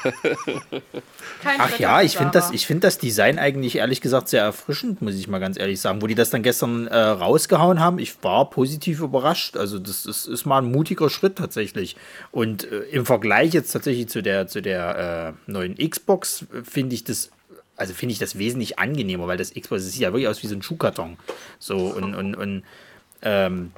Ach 1.59 1.79
ja, 1.81 2.03
ich 2.03 2.17
finde 2.17 2.31
das, 2.31 2.51
find 2.63 2.85
das 2.85 2.99
Design 2.99 3.41
eigentlich 3.41 3.77
ehrlich 3.77 4.01
gesagt 4.01 4.29
sehr 4.29 4.43
erfrischend, 4.43 5.03
muss 5.03 5.17
ich 5.17 5.27
mal 5.27 5.41
ganz 5.41 5.59
ehrlich 5.59 5.81
sagen. 5.81 6.01
Wo 6.01 6.07
die 6.07 6.15
das 6.15 6.31
dann 6.31 6.45
gestern 6.45 6.87
äh, 6.87 6.97
rausgehauen 6.97 7.81
haben, 7.81 7.99
ich 7.99 8.23
war 8.23 8.49
positiv 8.51 9.01
überrascht. 9.01 9.57
Also 9.57 9.81
das 9.81 10.07
ist, 10.07 10.29
ist 10.29 10.47
mal 10.47 10.59
ein 10.59 10.71
mutiger 10.71 11.11
Schritt 11.11 11.37
tatsächlich. 11.37 11.97
Und 12.31 12.71
äh, 12.71 12.83
im 12.91 13.05
Vergleich 13.05 13.53
jetzt 13.53 13.73
tatsächlich 13.73 14.09
zu 14.09 14.23
der, 14.23 14.47
zu 14.47 14.63
der 14.63 15.35
äh, 15.47 15.51
neuen 15.51 15.77
Xbox 15.77 16.43
äh, 16.43 16.63
finde 16.63 16.95
ich 16.95 17.03
das 17.03 17.31
also 17.77 17.95
finde 17.95 18.13
ich 18.13 18.19
das 18.19 18.39
wesentlich 18.39 18.79
angenehmer, 18.79 19.27
weil 19.27 19.37
das 19.37 19.53
Xbox 19.53 19.85
das 19.85 19.93
sieht 19.93 20.03
ja 20.03 20.13
wirklich 20.13 20.29
aus 20.29 20.43
wie 20.43 20.47
so 20.47 20.55
ein 20.55 20.63
Schuhkarton. 20.63 21.17
So 21.59 21.77
und, 21.77 22.15
und, 22.15 22.35
und 22.35 22.63
ähm, 23.23 23.73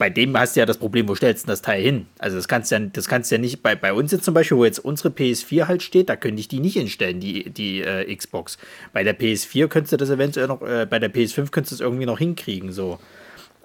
bei 0.00 0.08
dem 0.08 0.36
hast 0.38 0.56
du 0.56 0.60
ja 0.60 0.66
das 0.66 0.78
Problem, 0.78 1.08
wo 1.08 1.14
stellst 1.14 1.44
du 1.44 1.48
das 1.48 1.60
Teil 1.60 1.82
hin? 1.82 2.06
Also 2.18 2.36
das 2.36 2.48
kannst 2.48 2.70
du 2.70 2.76
ja, 2.76 2.80
das 2.80 3.06
kannst 3.06 3.30
ja 3.30 3.36
nicht, 3.36 3.62
bei, 3.62 3.76
bei 3.76 3.92
uns 3.92 4.10
jetzt 4.12 4.24
zum 4.24 4.32
Beispiel, 4.32 4.56
wo 4.56 4.64
jetzt 4.64 4.78
unsere 4.78 5.10
PS4 5.10 5.68
halt 5.68 5.82
steht, 5.82 6.08
da 6.08 6.16
könnte 6.16 6.40
ich 6.40 6.48
die 6.48 6.58
nicht 6.58 6.72
hinstellen, 6.72 7.20
die, 7.20 7.50
die 7.50 7.82
äh, 7.82 8.16
Xbox. 8.16 8.56
Bei 8.94 9.04
der 9.04 9.18
PS4 9.18 9.68
könntest 9.68 9.92
du 9.92 9.98
das 9.98 10.08
eventuell 10.08 10.46
noch, 10.46 10.62
äh, 10.62 10.86
bei 10.88 10.98
der 10.98 11.12
PS5 11.12 11.50
könntest 11.50 11.72
du 11.72 11.74
es 11.74 11.80
irgendwie 11.82 12.06
noch 12.06 12.18
hinkriegen, 12.18 12.72
so. 12.72 12.98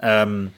Ähm, 0.01 0.51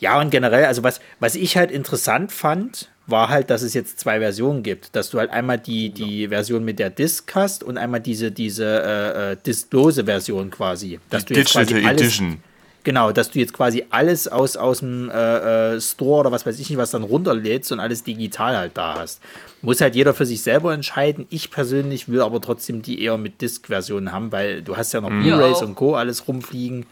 ja, 0.00 0.20
und 0.20 0.28
generell, 0.28 0.66
also 0.66 0.82
was, 0.82 1.00
was 1.18 1.34
ich 1.34 1.56
halt 1.56 1.70
interessant 1.70 2.30
fand, 2.30 2.90
war 3.10 3.28
halt, 3.28 3.50
dass 3.50 3.62
es 3.62 3.74
jetzt 3.74 4.00
zwei 4.00 4.20
Versionen 4.20 4.62
gibt. 4.62 4.94
Dass 4.96 5.10
du 5.10 5.18
halt 5.18 5.30
einmal 5.30 5.58
die, 5.58 5.90
die 5.90 6.28
Version 6.28 6.64
mit 6.64 6.78
der 6.78 6.90
Disk 6.90 7.34
hast 7.34 7.64
und 7.64 7.78
einmal 7.78 8.00
diese, 8.00 8.30
diese 8.30 8.64
äh, 8.64 9.32
äh 9.32 9.36
disklose 9.36 10.04
Version 10.04 10.50
quasi. 10.50 11.00
Dass 11.10 11.24
die 11.24 11.34
du 11.34 11.40
jetzt 11.40 11.54
Digital 11.54 11.66
quasi 11.66 11.86
alles, 11.86 12.00
Edition. 12.02 12.42
Genau, 12.82 13.12
dass 13.12 13.30
du 13.30 13.38
jetzt 13.38 13.52
quasi 13.52 13.84
alles 13.90 14.26
aus, 14.26 14.56
aus 14.56 14.78
dem 14.78 15.10
äh, 15.10 15.74
äh, 15.74 15.80
Store 15.80 16.20
oder 16.20 16.32
was 16.32 16.46
weiß 16.46 16.58
ich 16.58 16.70
nicht, 16.70 16.78
was 16.78 16.90
dann 16.90 17.02
runterlädst 17.02 17.72
und 17.72 17.80
alles 17.80 18.04
digital 18.04 18.56
halt 18.56 18.72
da 18.74 18.94
hast. 18.98 19.20
Muss 19.60 19.82
halt 19.82 19.94
jeder 19.94 20.14
für 20.14 20.24
sich 20.24 20.40
selber 20.42 20.72
entscheiden. 20.72 21.26
Ich 21.28 21.50
persönlich 21.50 22.08
will 22.08 22.22
aber 22.22 22.40
trotzdem 22.40 22.80
die 22.80 23.02
eher 23.02 23.18
mit 23.18 23.42
Disk-Versionen 23.42 24.12
haben, 24.12 24.32
weil 24.32 24.62
du 24.62 24.78
hast 24.78 24.92
ja 24.94 25.02
noch 25.02 25.10
mhm. 25.10 25.22
Blu-Rays 25.22 25.60
und 25.60 25.74
Co. 25.74 25.94
alles 25.94 26.26
rumfliegen. 26.26 26.86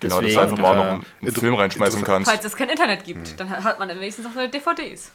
Genau, 0.00 0.20
Deswegen, 0.20 0.36
dass 0.40 0.48
du 0.48 0.52
einfach 0.52 0.58
mal 0.58 0.72
äh, 0.72 0.96
noch 0.96 1.04
einen 1.22 1.32
Film 1.32 1.54
reinschmeißen 1.54 2.02
kannst. 2.02 2.28
Falls 2.28 2.44
es 2.44 2.56
kein 2.56 2.68
Internet 2.68 3.04
gibt, 3.04 3.32
mhm. 3.32 3.36
dann 3.36 3.50
hat 3.50 3.78
man 3.78 3.88
wenigstens 3.88 4.24
noch 4.24 4.36
eine 4.36 4.48
DVDs. 4.48 5.12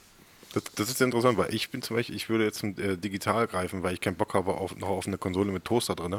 Das, 0.53 0.63
das, 0.75 0.89
ist 0.89 1.01
interessant, 1.01 1.37
weil 1.37 1.53
ich 1.53 1.69
bin 1.69 1.81
zum 1.81 1.95
Beispiel, 1.95 2.15
ich 2.15 2.29
würde 2.29 2.43
jetzt 2.43 2.63
äh, 2.63 2.97
digital 2.97 3.47
greifen, 3.47 3.83
weil 3.83 3.93
ich 3.93 4.01
keinen 4.01 4.15
Bock 4.15 4.33
habe 4.33 4.53
auf, 4.53 4.75
noch 4.75 4.89
auf 4.89 5.07
eine 5.07 5.17
Konsole 5.17 5.51
mit 5.51 5.63
Toaster 5.63 5.95
drin. 5.95 6.17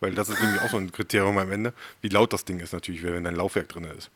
Weil 0.00 0.14
das 0.14 0.28
ist 0.28 0.42
nämlich 0.42 0.60
auch 0.60 0.68
so 0.68 0.76
ein 0.76 0.92
Kriterium 0.92 1.38
am 1.38 1.50
Ende, 1.50 1.72
wie 2.02 2.08
laut 2.08 2.32
das 2.32 2.44
Ding 2.44 2.60
ist 2.60 2.72
natürlich, 2.72 3.02
wenn 3.02 3.24
dein 3.24 3.36
Laufwerk 3.36 3.68
drin 3.68 3.84
ist. 3.84 4.10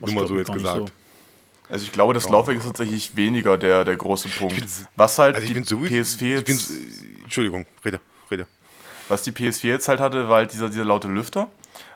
Nur 0.00 0.12
mal 0.12 0.26
so 0.26 0.36
jetzt 0.36 0.52
gesagt. 0.52 0.88
So. 0.88 1.72
Also 1.72 1.84
ich 1.84 1.92
glaube, 1.92 2.14
das 2.14 2.28
Laufwerk 2.28 2.58
ist 2.58 2.64
tatsächlich 2.64 3.14
weniger 3.16 3.56
der, 3.56 3.84
der 3.84 3.96
große 3.96 4.28
Punkt. 4.28 4.56
Bin, 4.56 4.66
was 4.96 5.18
halt 5.18 5.36
also 5.36 5.46
die 5.46 5.62
so 5.62 5.78
PS4 5.78 6.24
jetzt... 6.24 6.46
Bin, 6.46 6.58
Entschuldigung, 7.22 7.66
rede, 7.84 8.00
rede. 8.30 8.46
Was 9.08 9.22
die 9.22 9.32
PS4 9.32 9.68
jetzt 9.68 9.88
halt 9.88 10.00
hatte, 10.00 10.28
war 10.28 10.38
halt 10.38 10.52
dieser, 10.52 10.68
dieser 10.68 10.84
laute 10.84 11.08
Lüfter. 11.08 11.48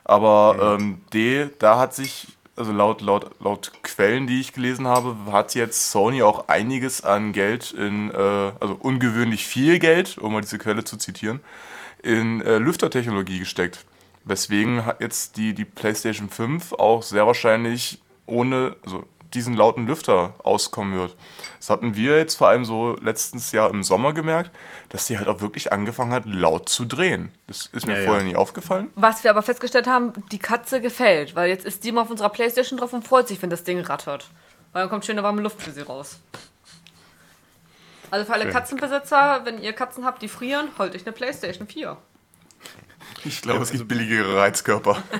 Aber 0.04 0.78
ähm, 0.78 1.00
D, 1.12 1.48
da 1.58 1.78
hat 1.78 1.94
sich, 1.94 2.28
also 2.56 2.72
laut, 2.72 3.00
laut, 3.02 3.30
laut 3.40 3.72
Quellen, 3.82 4.26
die 4.26 4.40
ich 4.40 4.52
gelesen 4.52 4.86
habe, 4.86 5.16
hat 5.30 5.54
jetzt 5.54 5.90
Sony 5.90 6.22
auch 6.22 6.48
einiges 6.48 7.04
an 7.04 7.32
Geld 7.32 7.72
in, 7.72 8.10
äh, 8.10 8.16
also 8.16 8.76
ungewöhnlich 8.80 9.46
viel 9.46 9.78
Geld, 9.78 10.18
um 10.18 10.32
mal 10.32 10.40
diese 10.40 10.58
Quelle 10.58 10.84
zu 10.84 10.96
zitieren, 10.96 11.40
in 12.02 12.40
äh, 12.40 12.58
Lüftertechnologie 12.58 13.38
gesteckt. 13.38 13.84
Weswegen 14.24 14.82
jetzt 14.98 15.36
die, 15.36 15.54
die 15.54 15.64
PlayStation 15.64 16.28
5 16.28 16.72
auch 16.72 17.02
sehr 17.02 17.26
wahrscheinlich 17.26 18.00
ohne, 18.26 18.76
also 18.84 19.04
diesen 19.34 19.54
lauten 19.54 19.86
Lüfter 19.86 20.34
auskommen 20.42 20.98
wird. 20.98 21.16
Das 21.58 21.70
hatten 21.70 21.96
wir 21.96 22.16
jetzt 22.18 22.36
vor 22.36 22.48
allem 22.48 22.64
so 22.64 22.96
letztes 23.00 23.52
Jahr 23.52 23.70
im 23.70 23.82
Sommer 23.82 24.12
gemerkt, 24.12 24.50
dass 24.88 25.06
sie 25.06 25.18
halt 25.18 25.28
auch 25.28 25.40
wirklich 25.40 25.72
angefangen 25.72 26.12
hat, 26.12 26.24
laut 26.26 26.68
zu 26.68 26.84
drehen. 26.84 27.32
Das 27.46 27.66
ist 27.66 27.86
mir 27.86 27.98
ja, 27.98 28.04
vorher 28.04 28.22
ja. 28.22 28.30
nie 28.30 28.36
aufgefallen. 28.36 28.90
Was 28.94 29.24
wir 29.24 29.30
aber 29.30 29.42
festgestellt 29.42 29.86
haben, 29.86 30.12
die 30.32 30.38
Katze 30.38 30.80
gefällt, 30.80 31.34
weil 31.34 31.48
jetzt 31.48 31.64
ist 31.64 31.84
die 31.84 31.92
mal 31.92 32.02
auf 32.02 32.10
unserer 32.10 32.30
Playstation 32.30 32.78
drauf 32.78 32.92
und 32.92 33.06
freut 33.06 33.28
sich, 33.28 33.40
wenn 33.42 33.50
das 33.50 33.64
Ding 33.64 33.80
rattert. 33.80 34.30
Weil 34.72 34.82
dann 34.82 34.90
kommt 34.90 35.04
schöne 35.04 35.22
warme 35.22 35.42
Luft 35.42 35.62
für 35.62 35.70
sie 35.70 35.82
raus. 35.82 36.18
Also 38.10 38.24
für 38.24 38.34
alle 38.34 38.44
Schön. 38.44 38.52
Katzenbesitzer, 38.52 39.40
wenn 39.44 39.60
ihr 39.60 39.72
Katzen 39.72 40.04
habt, 40.04 40.22
die 40.22 40.28
frieren, 40.28 40.68
holt 40.78 40.94
euch 40.94 41.04
eine 41.04 41.12
Playstation 41.12 41.66
4. 41.66 41.96
Ich 43.24 43.42
glaube, 43.42 43.62
es 43.62 43.72
gibt 43.72 43.88
billigere 43.88 44.36
Reizkörper. 44.36 45.02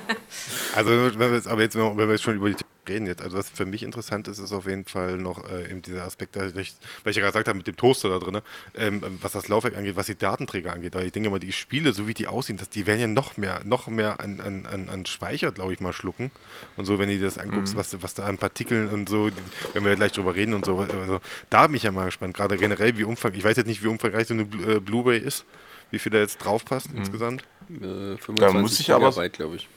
Also, 0.75 0.91
wenn 0.91 1.19
wir 1.19 1.35
jetzt, 1.35 1.49
aber 1.49 1.63
jetzt, 1.63 1.75
wenn 1.75 1.97
wir 1.97 2.11
jetzt 2.11 2.23
schon 2.23 2.37
über 2.37 2.51
die 2.51 2.57
reden 2.89 3.07
jetzt, 3.07 3.23
also 3.23 3.39
was 3.39 3.49
für 3.49 3.67
mich 3.67 3.83
interessant 3.83 4.29
ist, 4.29 4.39
ist 4.39 4.53
auf 4.53 4.67
jeden 4.67 4.85
Fall 4.85 5.17
noch 5.17 5.49
äh, 5.49 5.71
eben 5.71 5.83
dieser 5.83 6.05
Aspekt, 6.05 6.37
weil 6.37 6.49
ich, 6.59 6.75
weil 7.03 7.11
ich 7.11 7.17
ja 7.17 7.23
gerade 7.23 7.33
gesagt 7.33 7.49
habe, 7.49 7.57
mit 7.57 7.67
dem 7.67 7.77
Toaster 7.77 8.09
da 8.09 8.19
drin, 8.19 8.41
ähm, 8.77 9.03
was 9.21 9.33
das 9.33 9.49
Laufwerk 9.49 9.77
angeht, 9.77 9.97
was 9.97 10.07
die 10.07 10.17
Datenträger 10.17 10.73
angeht, 10.73 10.95
weil 10.95 11.07
ich 11.07 11.13
denke 11.13 11.31
mal, 11.31 11.39
die 11.39 11.53
Spiele, 11.53 11.93
so 11.93 12.07
wie 12.07 12.15
die 12.15 12.27
aussehen, 12.27 12.57
dass 12.59 12.69
die 12.69 12.87
werden 12.87 13.01
ja 13.01 13.07
noch 13.07 13.37
mehr, 13.37 13.61
noch 13.65 13.89
mehr 13.89 14.21
an, 14.21 14.41
an, 14.41 14.67
an, 14.67 14.89
an 14.89 15.07
Speicher, 15.07 15.53
glaube 15.53 15.73
ich, 15.73 15.81
mal 15.81 15.93
schlucken. 15.93 16.31
Und 16.77 16.85
so, 16.85 16.99
wenn 16.99 17.09
du 17.09 17.19
das 17.19 17.39
anguckst, 17.39 17.75
mhm. 17.75 17.79
was, 17.79 18.03
was 18.03 18.15
da 18.15 18.25
an 18.25 18.39
Partikeln 18.39 18.89
und 18.89 19.09
so, 19.09 19.31
wenn 19.73 19.85
wir 19.85 19.97
gleich 19.97 20.13
drüber 20.13 20.35
reden 20.35 20.55
und 20.55 20.65
so, 20.65 20.79
also 20.79 21.21
da 21.51 21.67
bin 21.67 21.77
ich 21.77 21.83
ja 21.83 21.93
mal 21.93 22.07
gespannt, 22.07 22.35
gerade 22.35 22.57
generell, 22.57 22.97
wie 22.99 23.05
umfang, 23.05 23.35
ich 23.35 23.45
weiß 23.45 23.57
jetzt 23.57 23.67
nicht, 23.67 23.83
wie 23.83 23.89
umfangreich 23.89 24.29
so 24.29 24.35
eine 24.35 24.43
äh, 24.43 24.81
Blu-ray 24.81 25.19
ist, 25.19 25.45
wie 25.91 25.99
viel 25.99 26.13
da 26.13 26.19
jetzt 26.19 26.39
drauf 26.39 26.65
passt 26.65 26.93
mhm. 26.93 26.99
insgesamt. 26.99 27.45
Äh, 27.71 28.17
25 28.17 28.37
da 28.39 28.53
muss 28.53 28.81
ich 28.81 28.93
aber, 28.93 29.29
glaube 29.29 29.57
ich. 29.57 29.69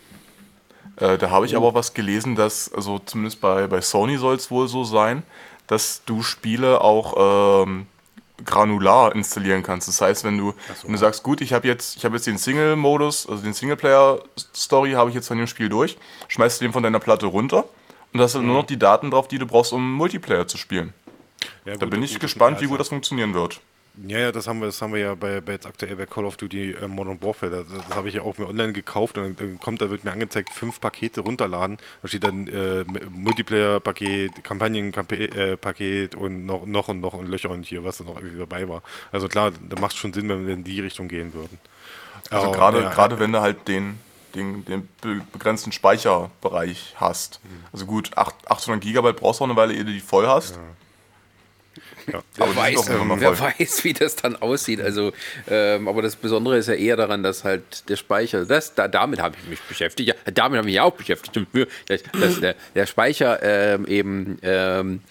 Äh, 0.98 1.18
da 1.18 1.30
habe 1.30 1.46
ich 1.46 1.56
aber 1.56 1.74
was 1.74 1.94
gelesen, 1.94 2.36
dass, 2.36 2.74
also 2.74 3.00
zumindest 3.00 3.42
bei, 3.42 3.68
bei 3.68 3.82
Sony 3.82 4.18
soll 4.18 4.36
es 4.36 4.52
wohl 4.52 4.68
so 4.68 4.84
sein, 4.84 5.24
dass 5.68 6.04
du 6.06 6.24
Spiele 6.24 6.82
auch 6.82 7.62
ähm, 7.64 7.86
granular 8.44 9.16
installieren 9.16 9.64
kannst. 9.64 9.88
Das 9.88 10.02
heißt, 10.02 10.24
wenn 10.24 10.38
du, 10.38 10.52
so. 10.52 10.86
wenn 10.86 10.94
du 10.94 10.98
sagst, 10.98 11.24
gut, 11.24 11.42
ich 11.42 11.54
habe 11.54 11.68
jetzt, 11.68 11.96
ich 11.98 12.04
jetzt 12.04 12.28
den 12.28 12.38
Single-Modus, 12.38 13.28
also 13.30 13.44
den 13.44 13.54
Singleplayer-Story 13.54 14.92
habe 14.94 15.10
ich 15.10 15.16
jetzt 15.16 15.28
von 15.28 15.38
dem 15.38 15.48
Spiel 15.48 15.70
durch, 15.70 15.98
schmeißt 16.28 16.60
du 16.60 16.66
den 16.66 16.74
von 16.74 16.84
deiner 16.84 17.00
Platte 17.00 17.28
runter 17.28 17.66
und 18.14 18.20
hast 18.20 18.36
dann 18.36 18.42
mhm. 18.42 18.48
nur 18.50 18.58
noch 18.58 18.66
die 18.66 18.80
Daten 18.80 19.12
drauf, 19.12 19.28
die 19.28 19.38
du 19.38 19.46
brauchst, 19.46 19.74
um 19.74 19.94
Multiplayer 19.94 20.48
zu 20.48 20.58
spielen. 20.58 20.94
Ja, 21.66 21.78
da 21.78 21.86
bin 21.86 22.04
ich 22.04 22.20
gespannt, 22.20 22.60
wie 22.62 22.66
gut 22.66 22.80
das 22.80 22.90
funktionieren 22.90 23.34
wird. 23.34 23.62
Ja, 24.08 24.20
ja, 24.20 24.32
das 24.32 24.48
haben 24.48 24.60
wir, 24.60 24.68
das 24.68 24.82
haben 24.82 24.94
wir 24.94 25.00
ja 25.00 25.16
bei, 25.16 25.42
bei 25.42 25.54
jetzt 25.54 25.66
aktuell 25.66 25.96
bei 25.96 26.06
Call 26.06 26.26
of 26.26 26.38
Duty 26.38 26.72
äh, 26.72 26.88
Modern 26.88 27.22
Warfare. 27.22 27.52
Das, 27.52 27.86
das 27.88 27.96
habe 27.96 28.08
ich 28.08 28.16
ja 28.16 28.22
auch 28.22 28.38
mir 28.38 28.48
online 28.48 28.72
gekauft 28.72 29.18
und 29.18 29.40
dann 29.40 29.60
kommt, 29.60 29.82
da 29.82 29.90
wird 29.90 30.04
mir 30.06 30.12
angezeigt, 30.12 30.54
fünf 30.54 30.80
Pakete 30.80 31.22
runterladen. 31.22 31.78
Da 32.02 32.08
steht 32.08 32.24
dann 32.24 32.48
äh, 32.48 32.86
Multiplayer-Paket, 33.10 34.44
Kampagnen-Paket 34.44 36.16
und 36.16 36.46
noch, 36.46 36.66
noch 36.66 36.88
und 36.88 37.02
noch 37.02 37.14
und 37.14 37.28
Löcher 37.28 37.50
und 37.50 37.66
hier, 37.66 37.84
was 37.84 37.98
da 37.98 38.06
noch 38.06 38.16
irgendwie 38.16 38.40
dabei 38.40 38.70
war. 38.70 38.84
Also 39.12 39.28
klar, 39.28 39.52
da 39.52 39.80
macht 39.80 39.94
es 39.94 39.98
schon 39.98 40.14
Sinn, 40.14 40.30
wenn 40.30 40.48
wir 40.48 40.54
in 40.54 40.64
die 40.64 40.80
Richtung 40.80 41.08
gehen 41.08 41.34
würden. 41.34 41.60
Also 42.30 42.52
gerade 42.52 42.82
ja, 42.82 42.90
gerade 42.90 43.20
wenn 43.20 43.32
du 43.32 43.42
halt 43.42 43.68
den, 43.68 44.00
den, 44.36 44.64
den 44.66 44.88
begrenzten 45.34 45.72
Speicherbereich 45.72 46.96
hast. 46.98 47.42
Mhm. 47.44 47.66
Also 47.74 47.86
gut, 47.86 48.12
800 48.16 48.82
Gigabyte 48.82 49.18
brauchst 49.18 49.40
du 49.40 49.44
auch 49.44 49.50
eine 49.50 49.58
Weile, 49.58 49.74
ehe 49.74 49.84
du 49.84 49.92
die 49.92 50.00
voll 50.00 50.28
hast. 50.28 50.56
Ja. 50.56 50.62
Ja, 52.12 52.24
wer, 52.36 52.56
weiß, 52.56 52.90
wer 52.90 53.40
weiß, 53.40 53.84
wie 53.84 53.94
das 53.94 54.16
dann 54.16 54.36
aussieht. 54.36 54.82
Also, 54.82 55.12
ähm, 55.50 55.88
aber 55.88 56.02
das 56.02 56.16
Besondere 56.16 56.58
ist 56.58 56.68
ja 56.68 56.76
eher 56.76 56.98
daran, 56.98 57.24
dass 57.24 57.44
halt 57.44 57.90
der 57.90 57.96
Speicher, 57.96 58.46
das, 58.46 58.76
da, 58.76 58.88
damit 58.88 59.22
habe 59.22 59.36
ich 59.42 59.50
mich 59.50 59.62
beschäftigt. 59.62 60.10
Ja, 60.10 60.16
damit 60.34 60.58
habe 60.58 60.68
ich 60.68 60.74
mich 60.74 60.82
auch 60.82 60.94
beschäftigt. 60.94 61.48
Dass, 61.88 62.02
dass 62.20 62.40
der, 62.40 62.56
der, 62.76 62.86
Speicher 62.86 63.40
ähm, 63.42 63.86
eben 63.86 64.38
ähm, 64.42 65.02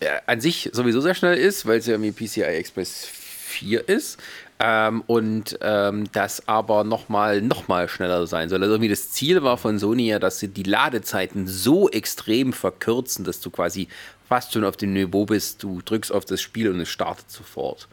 äh, 0.00 0.06
an 0.26 0.40
sich 0.40 0.70
sowieso 0.72 1.00
sehr 1.00 1.14
schnell 1.14 1.36
ist, 1.36 1.66
weil 1.66 1.78
es 1.78 1.86
ja 1.86 1.94
irgendwie 1.94 2.12
PCI 2.12 2.42
Express 2.42 3.08
PS4 3.48 3.80
ist. 3.88 4.18
Ähm, 4.60 5.04
und 5.06 5.56
ähm, 5.62 6.10
das 6.12 6.48
aber 6.48 6.82
nochmal 6.82 7.42
noch 7.42 7.68
mal 7.68 7.88
schneller 7.88 8.26
sein 8.26 8.48
soll. 8.48 8.60
Also 8.60 8.74
irgendwie 8.74 8.88
das 8.88 9.12
Ziel 9.12 9.44
war 9.44 9.56
von 9.56 9.78
Sony 9.78 10.08
ja, 10.08 10.18
dass 10.18 10.40
sie 10.40 10.48
die 10.48 10.64
Ladezeiten 10.64 11.46
so 11.46 11.88
extrem 11.88 12.52
verkürzen, 12.52 13.24
dass 13.24 13.40
du 13.40 13.50
quasi 13.50 13.86
fast 14.28 14.52
schon 14.52 14.64
auf 14.64 14.76
dem 14.76 14.92
Niveau 14.92 15.26
bist, 15.26 15.62
du 15.62 15.80
drückst 15.84 16.12
auf 16.12 16.24
das 16.24 16.40
Spiel 16.40 16.70
und 16.70 16.80
es 16.80 16.88
startet 16.88 17.30
sofort. 17.30 17.88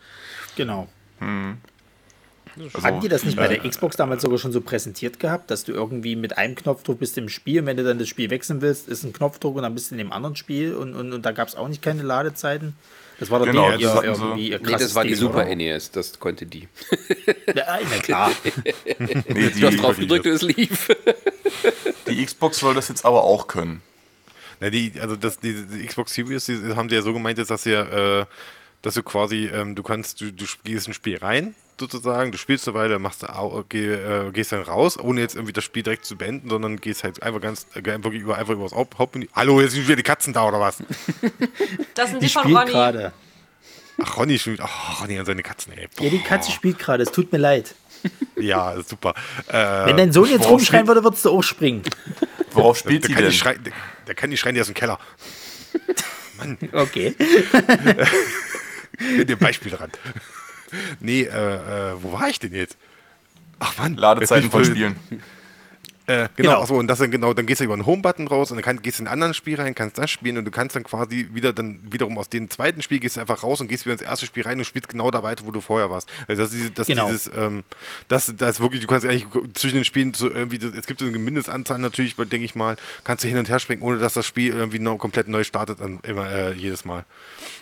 Genau. 0.56 0.88
Hm. 1.19 1.58
Also, 2.58 2.84
Haben 2.84 3.01
die 3.01 3.10
das 3.10 3.23
nicht 3.23 3.36
bei 3.36 3.47
der 3.47 3.69
Xbox 3.69 3.97
damals 3.97 4.21
sogar 4.21 4.38
schon 4.38 4.54
so 4.54 4.62
präsentiert 4.62 5.19
gehabt, 5.19 5.51
dass 5.51 5.65
du 5.65 5.73
irgendwie 5.73 6.15
mit 6.15 6.38
einem 6.38 6.56
Knopfdruck 6.56 6.99
bist 6.99 7.17
im 7.17 7.28
Spiel 7.28 7.60
und 7.62 7.65
wenn 7.65 7.78
du 7.78 7.84
dann 7.84 7.99
das 7.99 8.08
Spiel 8.08 8.30
wechseln 8.30 8.62
willst, 8.62 8.88
ist 8.88 9.04
ein 9.04 9.13
Knopfdruck 9.13 9.58
und 9.58 9.63
dann 9.63 9.73
bist 9.73 9.91
du 9.91 9.95
in 9.95 9.99
dem 9.99 10.13
anderen 10.13 10.36
Spiel 10.36 10.73
und, 10.73 10.95
und, 10.95 11.12
und 11.12 11.25
da 11.25 11.32
gab 11.32 11.47
es 11.47 11.56
auch 11.56 11.67
nicht 11.67 11.82
keine 11.82 12.04
Ladezeiten? 12.04 12.75
Das 13.19 13.32
war 13.32 13.39
doch 13.39 13.45
genau, 13.45 13.71
die, 13.78 13.84
das 13.84 14.04
irgendwie 14.04 14.51
so. 14.51 14.58
Nee, 14.63 14.71
das 14.71 14.95
war 14.95 15.04
die 15.04 15.15
Super 15.15 15.45
oder? 15.45 15.56
NES, 15.56 15.91
das 15.91 16.19
konnte 16.19 16.45
die. 16.45 16.67
Ja, 17.56 17.80
na 17.89 17.97
klar. 18.01 18.32
nee, 18.99 19.51
die, 19.51 19.60
du 19.60 19.67
hast 19.67 19.78
drauf 19.82 19.97
gedrückt 19.97 20.25
und 20.25 20.34
es 20.34 20.41
lief. 20.41 20.89
Die 22.08 22.25
Xbox 22.25 22.60
soll 22.60 22.73
das 22.73 22.89
jetzt 22.89 23.06
aber 23.06 23.23
auch 23.23 23.47
können. 23.47 23.82
Na, 24.60 24.69
die, 24.69 24.93
also 24.99 25.15
das, 25.15 25.39
die, 25.39 25.65
die 25.65 25.86
Xbox 25.86 26.13
Series 26.13 26.45
die 26.45 26.75
haben 26.75 26.89
sie 26.89 26.95
ja 26.95 27.01
so 27.01 27.13
gemeint, 27.13 27.38
dass 27.38 27.63
sie 27.63 27.71
äh, 27.71 28.25
dass 28.86 28.93
du 28.93 29.04
quasi, 29.04 29.47
ähm, 29.47 29.73
du 29.73 29.82
kannst, 29.82 30.21
du, 30.21 30.32
du 30.32 30.45
gehst 30.63 30.88
ein 30.88 30.93
Spiel 30.93 31.17
rein, 31.17 31.56
sozusagen, 31.79 32.31
du 32.31 32.38
spielst 32.38 32.67
eine 32.67 32.77
Weile, 32.77 32.99
machst, 32.99 33.25
geh, 33.69 33.93
äh, 33.93 34.31
gehst 34.31 34.51
dann 34.51 34.61
raus, 34.61 34.97
ohne 34.99 35.21
jetzt 35.21 35.35
irgendwie 35.35 35.53
das 35.53 35.63
Spiel 35.63 35.83
direkt 35.83 36.05
zu 36.05 36.15
beenden, 36.15 36.49
sondern 36.49 36.77
gehst 36.77 37.03
halt 37.03 37.21
einfach 37.21 37.41
ganz, 37.41 37.67
äh, 37.73 37.83
wirklich 37.83 38.21
über, 38.21 38.38
einfach 38.38 38.53
über 38.53 38.63
das 38.63 38.73
Hauptmenü. 38.73 39.27
Hallo, 39.33 39.61
jetzt 39.61 39.73
sind 39.73 39.85
wieder 39.85 39.95
die 39.95 40.03
Katzen 40.03 40.33
da 40.33 40.47
oder 40.47 40.59
was? 40.59 40.77
Das 41.93 42.09
sind 42.09 42.21
die, 42.21 42.27
die 42.27 42.31
von 42.31 42.53
Ronny. 42.53 42.71
Grade. 42.71 43.13
Ach, 44.01 44.17
Ronny 44.17 44.38
spielt, 44.38 44.59
ach, 44.61 45.01
Ronny 45.01 45.19
und 45.19 45.25
seine 45.25 45.43
Katzen, 45.43 45.73
ey. 45.73 45.88
Boah. 45.95 46.03
Ja, 46.03 46.09
die 46.09 46.19
Katze 46.19 46.51
spielt 46.51 46.79
gerade, 46.79 47.03
es 47.03 47.11
tut 47.11 47.31
mir 47.31 47.38
leid. 47.38 47.75
Ja, 48.35 48.75
super. 48.83 49.15
Äh, 49.47 49.85
Wenn 49.88 49.97
dein 49.97 50.11
Sohn 50.11 50.29
jetzt 50.29 50.47
rumschreien 50.47 50.85
würde, 50.88 51.03
würdest 51.03 51.25
du 51.25 51.31
auch 51.31 51.41
springen. 51.41 51.81
Worauf 52.51 52.77
spielt 52.77 53.03
der, 53.03 53.15
der 53.15 53.23
denn? 53.23 53.31
Schreien, 53.31 53.63
der, 53.63 53.73
der, 54.05 54.13
kann 54.13 54.29
nicht 54.29 54.41
schreien, 54.41 54.53
der 54.53 54.61
ist 54.61 54.67
im 54.67 54.75
Keller. 54.75 54.99
Mann. 56.38 56.57
Okay. 56.73 57.15
Mit 59.17 59.29
dem 59.29 59.39
Beispiel 59.39 59.71
dran. 59.71 59.89
Nee, 60.99 61.23
äh, 61.23 61.91
äh, 61.91 61.93
wo 62.01 62.12
war 62.12 62.30
ich 62.30 62.39
denn 62.39 62.54
jetzt? 62.54 62.78
Ach 63.60 63.78
Mann. 63.78 63.95
Ladezeiten 63.95 64.49
von 64.51 64.65
Spielen. 64.65 64.95
Äh, 66.07 66.29
genau, 66.35 66.49
genau. 66.49 66.61
Achso, 66.61 66.77
und 66.77 66.87
das 66.87 66.99
dann 66.99 67.09
genau, 67.09 67.33
dann 67.33 67.45
gehst 67.45 67.61
du 67.61 67.65
über 67.65 67.75
den 67.75 67.85
Home-Button 67.85 68.27
raus 68.27 68.51
und 68.51 68.57
dann 68.57 68.63
kann, 68.63 68.81
gehst 68.81 68.99
du 68.99 69.03
in 69.03 69.07
ein 69.07 69.13
anderes 69.13 69.37
Spiel 69.37 69.55
rein, 69.55 69.73
kannst 69.73 69.97
das 69.97 70.11
spielen 70.11 70.37
und 70.37 70.45
du 70.45 70.51
kannst 70.51 70.75
dann 70.75 70.83
quasi 70.83 71.29
wieder 71.33 71.51
dann 71.51 71.79
wiederum 71.91 72.17
aus 72.17 72.29
dem 72.29 72.49
zweiten 72.49 72.81
Spiel 72.81 72.99
gehst 72.99 73.17
du 73.17 73.21
einfach 73.21 73.41
raus 73.43 73.59
und 73.61 73.67
gehst 73.67 73.85
wieder 73.85 73.93
ins 73.93 74.01
erste 74.01 74.25
Spiel 74.25 74.43
rein 74.43 74.59
und 74.59 74.65
spielst 74.65 74.87
genau 74.89 75.09
da 75.09 75.23
weiter, 75.23 75.45
wo 75.45 75.51
du 75.51 75.61
vorher 75.61 75.89
warst. 75.89 76.09
Also 76.27 76.43
das 76.43 76.53
ist 76.53 76.77
das, 76.77 76.87
genau. 76.87 77.07
dieses, 77.07 77.31
ähm, 77.35 77.63
das, 78.07 78.31
das 78.37 78.51
ist 78.51 78.59
wirklich, 78.59 78.81
du 78.81 78.87
kannst 78.87 79.05
eigentlich 79.05 79.25
zwischen 79.55 79.75
den 79.75 79.85
Spielen 79.85 80.13
so 80.13 80.29
irgendwie, 80.29 80.57
es 80.57 80.85
gibt 80.85 80.99
so 80.99 81.05
eine 81.07 81.17
Mindestanzahl 81.17 81.79
natürlich, 81.79 82.15
denke 82.15 82.45
ich 82.45 82.55
mal, 82.55 82.77
kannst 83.03 83.23
du 83.23 83.27
hin 83.27 83.37
und 83.37 83.49
her 83.49 83.59
springen, 83.59 83.81
ohne 83.81 83.97
dass 83.97 84.13
das 84.13 84.27
Spiel 84.27 84.53
irgendwie 84.53 84.79
noch 84.79 84.97
komplett 84.97 85.27
neu 85.27 85.43
startet, 85.43 85.79
dann 85.79 85.99
immer 86.03 86.29
äh, 86.29 86.53
jedes 86.53 86.85
Mal. 86.85 87.05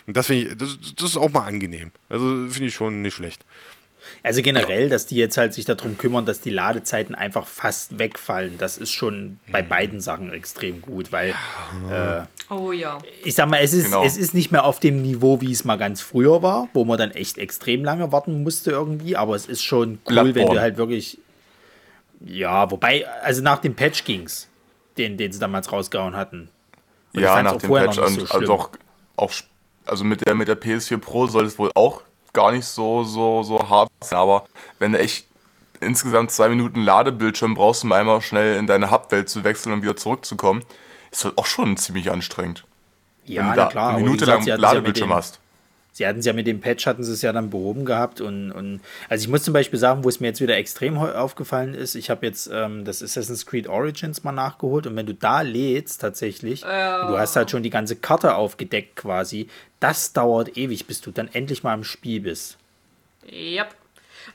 Und 0.06 0.16
das 0.16 0.26
finde 0.26 0.50
ich, 0.50 0.58
das, 0.58 0.78
das 0.96 1.10
ist 1.10 1.16
auch 1.16 1.30
mal 1.30 1.46
angenehm. 1.46 1.92
Also 2.10 2.46
finde 2.48 2.66
ich 2.66 2.74
schon 2.74 3.00
nicht 3.00 3.14
schlecht. 3.14 3.44
Also 4.24 4.40
generell, 4.40 4.88
dass 4.88 5.04
die 5.04 5.16
jetzt 5.16 5.36
halt 5.36 5.52
sich 5.52 5.66
darum 5.66 5.98
kümmern, 5.98 6.24
dass 6.24 6.40
die 6.40 6.48
Ladezeiten 6.48 7.14
einfach 7.14 7.46
fast 7.46 7.98
wegfallen, 7.98 8.56
das 8.56 8.78
ist 8.78 8.90
schon 8.90 9.38
bei 9.52 9.62
mhm. 9.62 9.68
beiden 9.68 10.00
Sachen 10.00 10.32
extrem 10.32 10.80
gut, 10.80 11.12
weil 11.12 11.34
äh, 11.90 12.22
oh 12.48 12.72
ja. 12.72 13.00
Ich 13.22 13.34
sag 13.34 13.50
mal, 13.50 13.58
es 13.58 13.74
ist, 13.74 13.84
genau. 13.84 14.02
es 14.02 14.16
ist 14.16 14.32
nicht 14.32 14.50
mehr 14.50 14.64
auf 14.64 14.80
dem 14.80 15.02
Niveau, 15.02 15.42
wie 15.42 15.52
es 15.52 15.66
mal 15.66 15.76
ganz 15.76 16.00
früher 16.00 16.42
war, 16.42 16.70
wo 16.72 16.86
man 16.86 16.96
dann 16.96 17.10
echt 17.10 17.36
extrem 17.36 17.84
lange 17.84 18.12
warten 18.12 18.42
musste 18.42 18.70
irgendwie, 18.70 19.14
aber 19.14 19.36
es 19.36 19.44
ist 19.44 19.62
schon 19.62 19.98
cool, 20.08 20.14
Bloodborne. 20.14 20.34
wenn 20.34 20.54
du 20.54 20.60
halt 20.60 20.78
wirklich. 20.78 21.18
Ja, 22.24 22.70
wobei, 22.70 23.06
also 23.22 23.42
nach 23.42 23.58
dem 23.58 23.74
Patch 23.74 24.04
ging's, 24.04 24.48
den, 24.96 25.18
den 25.18 25.32
sie 25.32 25.38
damals 25.38 25.70
rausgehauen 25.70 26.16
hatten. 26.16 26.48
Und 27.12 27.20
ja, 27.20 27.42
nach 27.42 27.56
dem 27.56 27.70
Patch 27.70 27.98
und 27.98 28.20
so 28.26 28.34
also 28.34 28.54
auch, 28.54 28.70
auch 29.16 29.32
also 29.84 30.02
mit 30.02 30.26
der 30.26 30.34
mit 30.34 30.48
der 30.48 30.58
PS4 30.58 30.96
Pro 30.96 31.26
soll 31.26 31.44
es 31.44 31.58
wohl 31.58 31.70
auch 31.74 32.00
gar 32.34 32.52
nicht 32.52 32.66
so, 32.66 33.02
so, 33.04 33.42
so 33.42 33.70
hart 33.70 33.90
sein. 34.02 34.18
Aber 34.18 34.44
wenn 34.78 34.92
du 34.92 34.98
echt 34.98 35.26
insgesamt 35.80 36.30
zwei 36.30 36.50
Minuten 36.50 36.82
Ladebildschirm 36.82 37.54
brauchst, 37.54 37.84
um 37.84 37.92
einmal 37.92 38.20
schnell 38.20 38.58
in 38.58 38.66
deine 38.66 38.90
Hubwelt 38.90 39.30
zu 39.30 39.44
wechseln 39.44 39.72
und 39.72 39.82
wieder 39.82 39.96
zurückzukommen, 39.96 40.62
ist 41.10 41.24
das 41.24 41.38
auch 41.38 41.46
schon 41.46 41.76
ziemlich 41.78 42.10
anstrengend. 42.10 42.64
Ja, 43.24 43.42
wenn 43.42 43.50
du 43.50 43.56
da 43.56 43.66
klar. 43.66 43.90
Eine 43.90 44.04
Minute 44.04 44.24
lang 44.26 44.44
Ladebildschirm 44.44 45.10
ja 45.10 45.16
hast. 45.16 45.40
Sie 45.94 46.04
hatten 46.08 46.18
es 46.18 46.26
ja 46.26 46.32
mit 46.32 46.48
dem 46.48 46.60
Patch, 46.60 46.86
hatten 46.86 47.04
sie 47.04 47.12
es 47.12 47.22
ja 47.22 47.32
dann 47.32 47.50
behoben 47.50 47.84
gehabt. 47.84 48.20
Und, 48.20 48.50
und 48.50 48.80
also 49.08 49.22
ich 49.22 49.28
muss 49.28 49.44
zum 49.44 49.54
Beispiel 49.54 49.78
sagen, 49.78 50.02
wo 50.02 50.08
es 50.08 50.18
mir 50.18 50.26
jetzt 50.26 50.40
wieder 50.40 50.56
extrem 50.56 50.98
aufgefallen 50.98 51.72
ist, 51.72 51.94
ich 51.94 52.10
habe 52.10 52.26
jetzt 52.26 52.50
ähm, 52.52 52.84
das 52.84 53.00
Assassin's 53.00 53.46
Creed 53.46 53.68
Origins 53.68 54.24
mal 54.24 54.32
nachgeholt 54.32 54.88
und 54.88 54.96
wenn 54.96 55.06
du 55.06 55.14
da 55.14 55.42
lädst 55.42 56.00
tatsächlich, 56.00 56.64
oh. 56.64 56.68
du 57.08 57.16
hast 57.16 57.36
halt 57.36 57.52
schon 57.52 57.62
die 57.62 57.70
ganze 57.70 57.94
Karte 57.94 58.34
aufgedeckt 58.34 58.96
quasi, 58.96 59.46
das 59.78 60.12
dauert 60.12 60.56
ewig, 60.56 60.86
bis 60.86 61.00
du 61.00 61.12
dann 61.12 61.28
endlich 61.32 61.62
mal 61.62 61.74
im 61.74 61.84
Spiel 61.84 62.22
bist. 62.22 62.58
Yep. 63.30 63.76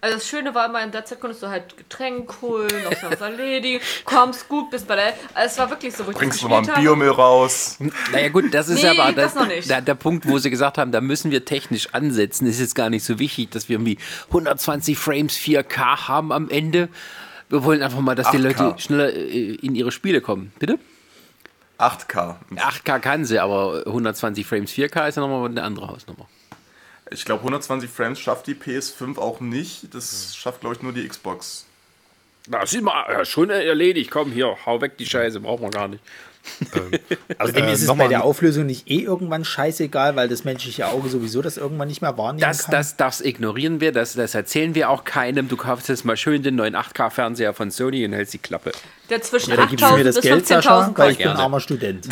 Also 0.02 0.16
das 0.16 0.28
Schöne 0.28 0.56
war 0.56 0.68
immer, 0.68 0.82
in 0.82 0.92
der 0.92 1.04
Zeit 1.04 1.20
konntest 1.20 1.44
du 1.44 1.48
halt 1.48 1.76
Getränk 1.76 2.42
holen, 2.42 2.70
noch 2.84 3.12
was 3.12 3.20
erledigen, 3.20 3.84
kommst 4.06 4.48
gut 4.48 4.72
bis 4.72 4.84
bei 4.84 4.96
der... 4.96 5.14
Also 5.34 5.52
es 5.54 5.58
war 5.58 5.70
wirklich 5.70 5.94
so, 5.94 6.08
wo 6.08 6.12
Bringst 6.12 6.42
du 6.42 6.48
mal 6.48 6.60
ein 6.60 6.82
Biomüll 6.82 7.10
raus. 7.10 7.78
Naja 8.12 8.30
gut, 8.30 8.54
das 8.54 8.70
ist 8.70 8.82
nee, 8.82 8.90
aber 8.90 9.12
das, 9.12 9.34
das 9.34 9.68
der, 9.68 9.82
der, 9.82 9.96
Punkt, 9.96 10.28
wo 10.28 10.38
sie 10.38 10.50
gesagt 10.50 10.78
haben, 10.78 10.94
da 10.94 11.02
müssen 11.02 11.32
wir 11.32 11.44
technisch 11.44 11.94
ansetzen. 11.94 12.48
ist 12.48 12.60
jetzt 12.60 12.76
gar 12.76 12.90
nicht 12.90 13.04
so 13.04 13.20
wichtig, 13.20 13.52
dass 13.52 13.68
wir 13.68 13.76
irgendwie 13.76 13.98
120 14.28 14.98
Frames 14.98 15.36
4K 15.36 16.08
haben 16.08 16.32
am 16.32 16.50
Ende. 16.50 16.88
Wir 17.50 17.64
wollen 17.64 17.82
einfach 17.82 18.00
mal, 18.00 18.16
dass 18.16 18.28
8K. 18.28 18.32
die 18.32 18.38
Leute 18.38 18.76
schneller 18.78 19.14
äh, 19.14 19.56
in 19.56 19.76
ihre 19.76 19.92
Spiele 19.92 20.22
kommen. 20.22 20.54
Bitte? 20.60 20.80
8K. 21.78 22.36
8K 22.56 23.00
kann 23.00 23.26
sie, 23.26 23.40
aber 23.40 23.84
120 23.86 24.46
Frames 24.46 24.72
4K 24.72 25.10
ist 25.10 25.16
ja 25.16 25.22
nochmal 25.22 25.50
eine 25.50 25.64
andere 25.64 25.88
Hausnummer. 25.88 26.28
Ich 27.12 27.26
glaube, 27.26 27.42
120 27.42 27.90
Frames 27.90 28.20
schafft 28.20 28.48
die 28.48 28.56
PS5 28.56 29.18
auch 29.18 29.40
nicht. 29.40 29.94
Das 29.94 30.36
schafft, 30.36 30.62
glaube 30.62 30.76
ich, 30.76 30.82
nur 30.82 30.94
die 30.94 31.08
Xbox. 31.08 31.66
Na, 32.52 32.66
sieh 32.66 32.82
mal, 32.82 33.06
ja, 33.12 33.24
schon 33.26 33.52
erledigt. 33.52 34.10
Komm, 34.10 34.32
hier, 34.32 34.58
hau 34.66 34.82
weg 34.82 34.98
die 34.98 35.06
Scheiße, 35.06 35.40
braucht 35.40 35.62
man 35.62 35.70
gar 35.70 35.88
nicht. 35.88 36.04
ähm, 36.74 37.00
Außerdem 37.38 37.66
äh, 37.68 37.74
ist 37.74 37.84
es 37.84 37.96
bei 37.96 38.08
der 38.08 38.24
Auflösung 38.24 38.66
nicht 38.66 38.90
eh 38.90 39.02
irgendwann 39.04 39.46
scheißegal, 39.46 40.16
weil 40.16 40.28
das 40.28 40.46
menschliche 40.46 40.88
Auge 40.88 41.10
sowieso 41.10 41.44
das 41.44 41.58
irgendwann 41.58 41.88
nicht 41.88 42.02
mehr 42.02 42.18
wahrnehmen 42.18 42.40
das, 42.40 42.64
kann. 42.64 42.72
Das, 42.72 42.98
das 42.98 43.22
ignorieren 43.22 43.82
wir, 43.82 43.92
das, 43.92 44.14
das 44.14 44.34
erzählen 44.34 44.74
wir 44.74 44.90
auch 44.90 45.04
keinem. 45.04 45.48
Du 45.48 45.58
kaufst 45.58 45.90
jetzt 45.90 46.06
mal 46.06 46.18
schön 46.18 46.42
den 46.42 46.56
neuen 46.56 46.76
8K-Fernseher 46.76 47.54
von 47.54 47.70
Sony 47.70 48.04
und 48.04 48.14
hältst 48.14 48.34
die 48.34 48.40
Klappe. 48.40 48.72
Der 49.12 49.22
zwischen 49.22 49.52
ja, 49.52 49.58
8.000 49.58 50.04
bis 50.04 50.18
15.000 50.18 50.98
weil 50.98 51.12
ich 51.12 51.18
bin 51.20 51.28
ein 51.28 51.38
armer 51.38 51.60
Student. 51.60 52.08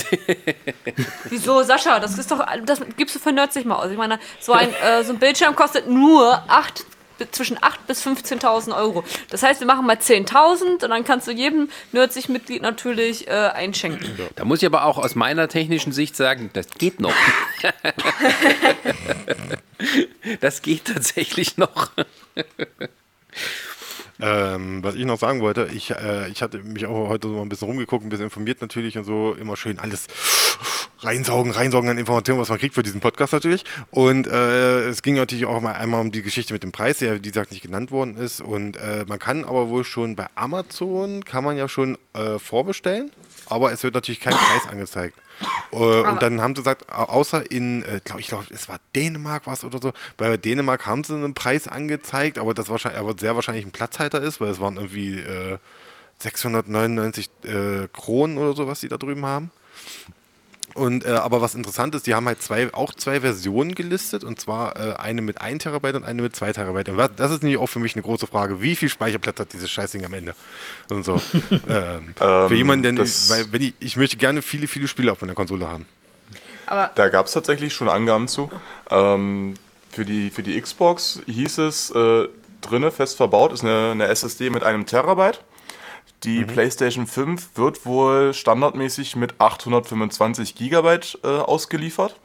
Wieso, 1.29 1.63
Sascha? 1.63 1.99
Das 1.99 2.15
ist 2.15 2.29
doch, 2.29 2.45
das 2.63 2.81
gibst 2.95 3.15
du 3.15 3.19
für 3.19 3.31
Nerds 3.31 3.55
mal 3.65 3.77
aus. 3.77 3.89
Ich 3.89 3.97
meine, 3.97 4.19
so 4.39 4.51
ein, 4.53 4.69
äh, 4.69 5.03
so 5.03 5.13
ein 5.13 5.19
Bildschirm 5.19 5.55
kostet 5.55 5.89
nur 5.89 6.43
8 6.47 6.85
zwischen 7.31 7.57
8.000 7.57 7.77
bis 7.87 8.05
15.000 8.05 8.77
Euro. 8.77 9.03
Das 9.29 9.43
heißt, 9.43 9.59
wir 9.59 9.67
machen 9.67 9.85
mal 9.85 9.95
10.000 9.95 10.83
und 10.83 10.89
dann 10.89 11.03
kannst 11.03 11.27
du 11.27 11.31
jedem 11.31 11.69
Nerdsich-Mitglied 11.91 12.61
natürlich 12.61 13.27
äh, 13.27 13.31
einschenken. 13.31 14.07
Da 14.35 14.45
muss 14.45 14.61
ich 14.61 14.67
aber 14.67 14.85
auch 14.85 14.97
aus 14.97 15.15
meiner 15.15 15.47
technischen 15.47 15.91
Sicht 15.91 16.15
sagen, 16.15 16.49
das 16.53 16.69
geht 16.69 16.99
noch. 16.99 17.13
das 20.41 20.61
geht 20.61 20.85
tatsächlich 20.85 21.57
noch. 21.57 21.91
Ähm, 24.19 24.83
was 24.83 24.95
ich 24.95 25.05
noch 25.05 25.19
sagen 25.19 25.41
wollte, 25.41 25.69
ich, 25.71 25.91
äh, 25.91 26.29
ich 26.29 26.41
hatte 26.41 26.59
mich 26.59 26.85
auch 26.87 27.09
heute 27.09 27.27
so 27.27 27.35
mal 27.35 27.43
ein 27.43 27.49
bisschen 27.49 27.67
rumgeguckt, 27.67 28.03
ein 28.03 28.09
bisschen 28.09 28.25
informiert 28.25 28.61
natürlich 28.61 28.97
und 28.97 29.03
so, 29.03 29.35
immer 29.39 29.55
schön 29.55 29.77
alles 29.77 30.07
reinsaugen, 30.99 31.51
reinsaugen 31.51 31.89
an 31.89 31.97
Informationen, 31.97 32.39
was 32.39 32.49
man 32.49 32.57
kriegt 32.57 32.73
für 32.73 32.83
diesen 32.83 32.99
Podcast 32.99 33.33
natürlich. 33.33 33.63
Und 33.91 34.27
äh, 34.27 34.87
es 34.87 35.03
ging 35.03 35.15
natürlich 35.15 35.45
auch 35.45 35.61
mal 35.61 35.73
einmal 35.73 36.01
um 36.01 36.11
die 36.11 36.23
Geschichte 36.23 36.53
mit 36.53 36.63
dem 36.63 36.71
Preis, 36.71 36.97
der 36.97 37.15
wie 37.15 37.21
gesagt 37.21 37.51
nicht 37.51 37.61
genannt 37.61 37.91
worden 37.91 38.17
ist. 38.17 38.41
Und 38.41 38.77
äh, 38.77 39.05
man 39.07 39.19
kann 39.19 39.43
aber 39.43 39.69
wohl 39.69 39.83
schon 39.83 40.15
bei 40.15 40.27
Amazon, 40.35 41.23
kann 41.23 41.43
man 41.43 41.57
ja 41.57 41.69
schon 41.69 41.97
äh, 42.13 42.39
vorbestellen, 42.39 43.11
aber 43.47 43.71
es 43.71 43.83
wird 43.83 43.93
natürlich 43.93 44.19
kein 44.19 44.33
Preis 44.33 44.67
angezeigt. 44.67 45.17
Äh, 45.71 45.75
und 45.75 46.21
dann 46.21 46.41
haben 46.41 46.55
sie 46.55 46.61
gesagt, 46.61 46.91
außer 46.91 47.49
in, 47.51 47.83
äh, 47.83 47.99
glaub, 48.03 48.19
ich 48.19 48.27
glaube, 48.27 48.45
es 48.49 48.69
war 48.69 48.79
Dänemark 48.95 49.47
was 49.47 49.63
oder 49.63 49.79
so. 49.81 49.93
Bei 50.17 50.37
Dänemark 50.37 50.85
haben 50.85 51.03
sie 51.03 51.13
einen 51.13 51.33
Preis 51.33 51.67
angezeigt, 51.67 52.37
aber 52.37 52.53
das 52.53 52.69
wahrscheinlich, 52.69 52.99
aber 52.99 53.15
sehr 53.17 53.35
wahrscheinlich 53.35 53.65
ein 53.65 53.71
Platzhalter 53.71 54.21
ist, 54.21 54.41
weil 54.41 54.49
es 54.49 54.59
waren 54.59 54.77
irgendwie 54.77 55.19
äh, 55.19 55.57
699 56.19 57.29
äh, 57.43 57.87
Kronen 57.93 58.37
oder 58.37 58.53
so, 58.55 58.67
was 58.67 58.79
sie 58.79 58.87
da 58.87 58.97
drüben 58.97 59.25
haben. 59.25 59.51
Und 60.77 61.05
äh, 61.05 61.09
aber 61.09 61.41
was 61.41 61.55
interessant 61.55 61.95
ist, 61.95 62.05
die 62.05 62.13
haben 62.13 62.27
halt 62.27 62.39
zwei, 62.39 62.71
auch 62.71 62.93
zwei 62.93 63.21
Versionen 63.21 63.73
gelistet 63.73 64.23
und 64.23 64.39
zwar 64.39 64.77
äh, 64.77 64.93
eine 64.93 65.23
mit 65.23 65.41
1 65.41 65.63
Terabyte 65.63 65.95
und 65.95 66.03
eine 66.03 66.21
mit 66.21 66.35
2 66.35 66.53
Terabyte. 66.53 66.89
Und 66.89 66.99
das 67.17 67.31
ist 67.31 67.41
nämlich 67.41 67.59
auch 67.59 67.65
für 67.65 67.79
mich 67.79 67.95
eine 67.95 68.03
große 68.03 68.27
Frage, 68.27 68.61
wie 68.61 68.75
viel 68.75 68.87
Speicherplatz 68.87 69.39
hat 69.39 69.53
dieses 69.53 69.71
Scheißding 69.71 70.05
am 70.05 70.13
Ende? 70.13 70.35
Und 70.89 71.03
so. 71.03 71.19
ähm, 71.67 72.13
für 72.15 72.53
jemanden, 72.53 72.95
der 72.95 73.05
weil 73.05 73.51
wenn 73.51 73.61
ich, 73.63 73.73
ich 73.79 73.97
möchte 73.97 74.17
gerne 74.17 74.43
viele, 74.43 74.67
viele 74.67 74.87
Spiele 74.87 75.11
auf 75.11 75.19
meiner 75.19 75.33
Konsole 75.33 75.67
haben. 75.67 75.87
Aber 76.67 76.91
da 76.93 77.09
gab 77.09 77.25
es 77.25 77.31
tatsächlich 77.31 77.73
schon 77.73 77.89
Angaben 77.89 78.27
zu. 78.27 78.51
Ähm, 78.91 79.55
für, 79.89 80.05
die, 80.05 80.29
für 80.29 80.43
die 80.43 80.61
Xbox 80.61 81.21
hieß 81.25 81.57
es, 81.57 81.89
äh, 81.89 82.27
drinne 82.61 82.91
fest 82.91 83.17
verbaut 83.17 83.51
ist 83.51 83.63
eine, 83.63 83.91
eine 83.91 84.07
SSD 84.09 84.51
mit 84.51 84.63
einem 84.63 84.85
Terabyte. 84.85 85.41
Die 86.23 86.39
mhm. 86.39 86.47
PlayStation 86.47 87.07
5 87.07 87.51
wird 87.55 87.85
wohl 87.85 88.33
standardmäßig 88.33 89.15
mit 89.15 89.39
825 89.39 90.55
Gigabyte 90.55 91.19
äh, 91.23 91.27
ausgeliefert. 91.27 92.19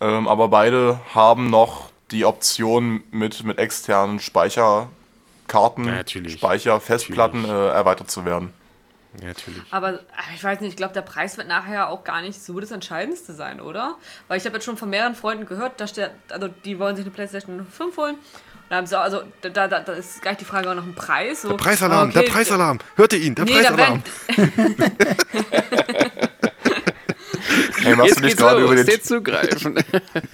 Ähm, 0.00 0.28
aber 0.28 0.48
beide 0.48 1.00
haben 1.14 1.50
noch 1.50 1.90
die 2.10 2.24
Option 2.24 3.02
mit, 3.10 3.44
mit 3.44 3.58
externen 3.58 4.20
Speicherkarten, 4.20 5.86
ja, 5.86 6.28
Speicher, 6.28 6.80
Festplatten 6.80 7.44
äh, 7.44 7.48
erweitert 7.48 8.10
zu 8.10 8.24
werden. 8.24 8.52
Ja, 9.20 9.28
natürlich. 9.28 9.62
Aber 9.70 10.00
ich 10.34 10.44
weiß 10.44 10.60
nicht, 10.60 10.70
ich 10.70 10.76
glaube, 10.76 10.94
der 10.94 11.02
Preis 11.02 11.36
wird 11.38 11.48
nachher 11.48 11.88
auch 11.88 12.04
gar 12.04 12.20
nicht 12.22 12.40
so 12.40 12.60
das 12.60 12.70
Entscheidendste 12.70 13.32
sein, 13.32 13.60
oder? 13.60 13.96
Weil 14.28 14.38
ich 14.38 14.44
habe 14.44 14.56
jetzt 14.56 14.64
schon 14.64 14.76
von 14.76 14.90
mehreren 14.90 15.14
Freunden 15.14 15.46
gehört, 15.46 15.80
dass 15.80 15.92
der, 15.92 16.12
also 16.28 16.48
die 16.48 16.78
wollen 16.78 16.94
sich 16.94 17.04
eine 17.04 17.14
PlayStation 17.14 17.66
5 17.66 17.96
holen. 17.96 18.16
Da 18.68 18.76
haben 18.76 18.86
sie, 18.86 18.98
also 18.98 19.22
da, 19.40 19.66
da, 19.66 19.80
da 19.80 19.92
ist 19.92 20.20
gleich 20.20 20.36
die 20.36 20.44
Frage 20.44 20.70
auch 20.70 20.74
noch 20.74 20.84
ein 20.84 20.94
Preis. 20.94 21.42
So, 21.42 21.48
der 21.48 21.56
Preisalarm, 21.56 22.10
okay, 22.10 22.20
der 22.20 22.30
Preisalarm. 22.30 22.78
Hört 22.96 23.12
ihr 23.14 23.20
ihn? 23.20 23.34
Der 23.34 23.44
nee, 23.44 23.52
Preisalarm. 23.52 24.02
Hey, 27.82 27.96
machst 27.96 28.10
Jetzt 28.10 28.20
du 28.20 28.24
nicht 28.24 28.36
gerade 28.36 28.62
über 28.62 28.74
den 28.74 29.02
zugreifen. 29.02 29.78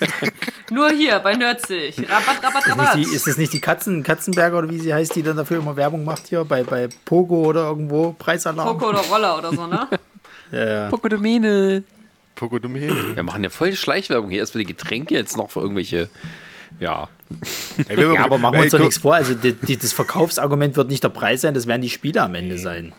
Nur 0.70 0.90
hier 0.90 1.18
bei 1.20 1.34
Nerdzig. 1.34 1.98
Rabatt, 2.08 2.42
Rabatt, 2.42 2.68
Rabatt. 2.68 2.98
Ist, 2.98 3.12
ist 3.12 3.26
das 3.26 3.36
nicht 3.36 3.52
die 3.52 3.60
Katzen, 3.60 4.02
Katzenberger 4.02 4.58
oder 4.58 4.70
wie 4.70 4.78
sie 4.78 4.92
heißt, 4.92 5.14
die 5.14 5.22
dann 5.22 5.36
dafür 5.36 5.58
immer 5.58 5.76
Werbung 5.76 6.04
macht 6.04 6.28
hier 6.28 6.44
bei, 6.44 6.62
bei 6.64 6.88
Pogo 7.04 7.44
oder 7.44 7.68
irgendwo? 7.68 8.12
Preisalarm. 8.18 8.78
Pogo 8.78 8.90
oder 8.90 9.00
Roller 9.00 9.38
oder 9.38 9.52
so, 9.52 9.66
ne? 9.66 9.88
ja, 10.52 10.66
ja. 10.66 10.88
Pogo 10.88 11.08
Domene. 11.08 11.84
Pogo 12.34 12.58
Domene. 12.58 13.14
Wir 13.14 13.22
machen 13.22 13.44
ja 13.44 13.50
voll 13.50 13.70
die 13.70 13.76
Schleichwerbung 13.76 14.30
hier. 14.30 14.40
Erst 14.40 14.52
für 14.52 14.58
die 14.58 14.64
Getränke, 14.64 15.14
jetzt 15.14 15.36
noch 15.36 15.50
für 15.50 15.60
irgendwelche. 15.60 16.08
Ja. 16.80 17.08
Ja, 17.88 18.24
aber 18.24 18.38
machen 18.38 18.54
wir 18.54 18.62
uns 18.62 18.72
doch 18.72 18.78
nichts 18.78 18.98
vor. 18.98 19.14
Also 19.14 19.34
die, 19.34 19.52
die, 19.52 19.76
das 19.76 19.92
Verkaufsargument 19.92 20.76
wird 20.76 20.88
nicht 20.88 21.02
der 21.02 21.08
Preis 21.08 21.40
sein, 21.40 21.54
das 21.54 21.66
werden 21.66 21.82
die 21.82 21.90
Spiele 21.90 22.22
am 22.22 22.34
Ende 22.34 22.58
sein. 22.58 22.92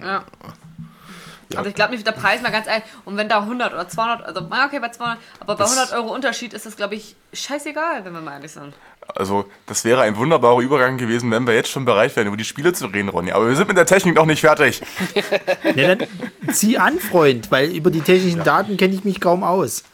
Ja. 0.00 0.24
Ja. 1.50 1.58
Also 1.58 1.70
ich 1.70 1.74
glaube 1.74 1.92
nicht, 1.92 2.06
der 2.06 2.12
Preis 2.12 2.42
mal 2.42 2.52
ganz 2.52 2.66
ehrlich, 2.66 2.84
und 3.06 3.16
wenn 3.16 3.28
da 3.28 3.40
100 3.40 3.72
oder 3.72 3.88
200, 3.88 4.26
also 4.26 4.40
okay, 4.42 4.80
bei 4.80 4.90
200, 4.90 5.18
aber 5.40 5.56
bei 5.56 5.64
100 5.64 5.92
Euro 5.94 6.14
Unterschied 6.14 6.52
ist 6.52 6.66
das, 6.66 6.76
glaube 6.76 6.94
ich, 6.94 7.16
scheißegal, 7.32 8.04
wenn 8.04 8.12
wir 8.12 8.20
mal 8.20 8.34
ehrlich 8.34 8.52
sind. 8.52 8.74
Also 9.14 9.46
das 9.66 9.84
wäre 9.86 10.02
ein 10.02 10.16
wunderbarer 10.16 10.60
Übergang 10.60 10.98
gewesen, 10.98 11.30
wenn 11.30 11.46
wir 11.46 11.54
jetzt 11.54 11.70
schon 11.70 11.86
bereit 11.86 12.14
wären, 12.16 12.26
über 12.26 12.36
die 12.36 12.44
Spiele 12.44 12.74
zu 12.74 12.86
reden, 12.86 13.08
Ronny. 13.08 13.32
Aber 13.32 13.48
wir 13.48 13.56
sind 13.56 13.68
mit 13.68 13.78
der 13.78 13.86
Technik 13.86 14.16
noch 14.16 14.26
nicht 14.26 14.40
fertig. 14.40 14.82
ja, 15.74 15.94
dann 15.94 16.06
zieh 16.52 16.76
an, 16.76 16.98
Freund, 16.98 17.50
weil 17.50 17.70
über 17.70 17.90
die 17.90 18.02
technischen 18.02 18.38
ja. 18.38 18.44
Daten 18.44 18.76
kenne 18.76 18.94
ich 18.94 19.04
mich 19.04 19.18
kaum 19.18 19.42
aus. 19.42 19.84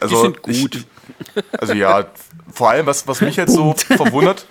Also, 0.00 0.16
die 0.16 0.20
sind 0.22 0.42
gut. 0.42 0.74
Ich, 0.76 1.44
also 1.58 1.72
ja, 1.72 2.06
vor 2.52 2.70
allem, 2.70 2.86
was, 2.86 3.06
was 3.06 3.20
mich 3.20 3.36
jetzt 3.36 3.52
so 3.52 3.74
verwundert, 3.96 4.46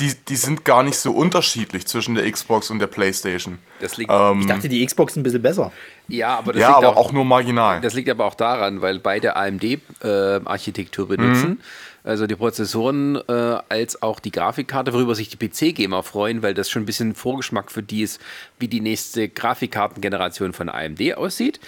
die, 0.00 0.12
die 0.28 0.36
sind 0.36 0.64
gar 0.64 0.82
nicht 0.82 0.96
so 0.96 1.12
unterschiedlich 1.12 1.86
zwischen 1.86 2.14
der 2.14 2.30
Xbox 2.30 2.70
und 2.70 2.78
der 2.78 2.86
PlayStation. 2.86 3.58
Das 3.80 3.96
liegt, 3.96 4.10
ähm, 4.12 4.40
ich 4.40 4.46
dachte, 4.46 4.68
die 4.68 4.84
Xbox 4.84 5.16
ein 5.16 5.22
bisschen 5.22 5.42
besser. 5.42 5.72
Ja, 6.08 6.38
aber, 6.38 6.52
das 6.52 6.60
ja, 6.60 6.68
liegt 6.68 6.78
aber 6.78 6.96
auch, 6.96 7.08
auch, 7.08 7.12
nur 7.12 7.24
marginal. 7.24 7.80
Das 7.80 7.94
liegt 7.94 8.08
aber 8.08 8.24
auch 8.24 8.34
daran, 8.34 8.80
weil 8.80 8.98
beide 8.98 9.36
AMD-Architektur 9.36 11.04
äh, 11.04 11.16
benutzen. 11.16 11.48
Mhm. 11.50 11.60
Also 12.02 12.26
die 12.26 12.36
Prozessoren 12.36 13.16
äh, 13.28 13.32
als 13.68 14.02
auch 14.02 14.20
die 14.20 14.30
Grafikkarte, 14.30 14.92
worüber 14.92 15.14
sich 15.14 15.30
die 15.30 15.38
PC-Gamer 15.38 16.02
freuen, 16.02 16.42
weil 16.42 16.52
das 16.52 16.68
schon 16.68 16.82
ein 16.82 16.86
bisschen 16.86 17.14
Vorgeschmack 17.14 17.72
für 17.72 17.82
die 17.82 18.02
ist, 18.02 18.20
wie 18.58 18.68
die 18.68 18.80
nächste 18.80 19.28
Grafikkartengeneration 19.28 20.52
von 20.52 20.68
AMD 20.68 21.14
aussieht 21.16 21.60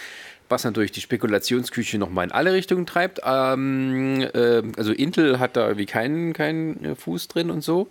was 0.49 0.65
natürlich 0.65 0.93
die 0.93 1.01
Spekulationsküche 1.01 1.99
nochmal 1.99 2.27
in 2.27 2.33
alle 2.33 2.53
Richtungen 2.53 2.87
treibt. 2.87 3.21
Ähm, 3.25 4.23
äh, 4.35 4.63
also 4.77 4.93
Intel 4.93 5.39
hat 5.39 5.57
da 5.57 5.67
irgendwie 5.67 5.87
keinen, 5.87 6.33
keinen 6.33 6.85
äh, 6.85 6.95
Fuß 6.95 7.29
drin 7.29 7.51
und 7.51 7.63
so. 7.63 7.89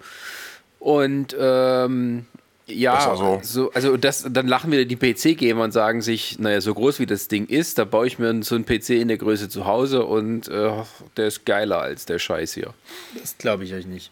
Und 0.80 1.36
ähm, 1.40 2.26
ja, 2.68 3.10
also, 3.10 3.40
so, 3.44 3.72
also 3.74 3.96
das, 3.98 4.26
dann 4.30 4.48
lachen 4.48 4.72
wieder 4.72 4.86
die 4.86 4.96
PC-Gamer 4.96 5.64
und 5.64 5.72
sagen 5.72 6.02
sich, 6.02 6.40
naja, 6.40 6.62
so 6.62 6.74
groß 6.74 7.00
wie 7.00 7.06
das 7.06 7.28
Ding 7.28 7.46
ist, 7.46 7.78
da 7.78 7.86
baue 7.86 8.08
ich 8.08 8.18
mir 8.18 8.42
so 8.44 8.56
einen 8.56 8.66
PC 8.66 8.92
in 8.92 9.08
der 9.08 9.18
Größe 9.18 9.50
zu 9.50 9.66
Hause 9.66 10.06
und 10.06 10.48
äh, 10.48 10.72
der 11.18 11.28
ist 11.28 11.46
geiler 11.46 11.80
als 11.80 12.06
der 12.06 12.18
Scheiß 12.18 12.54
hier. 12.54 12.74
Das 13.20 13.38
glaube 13.38 13.66
ich 13.66 13.74
euch 13.74 13.86
nicht. 13.86 14.12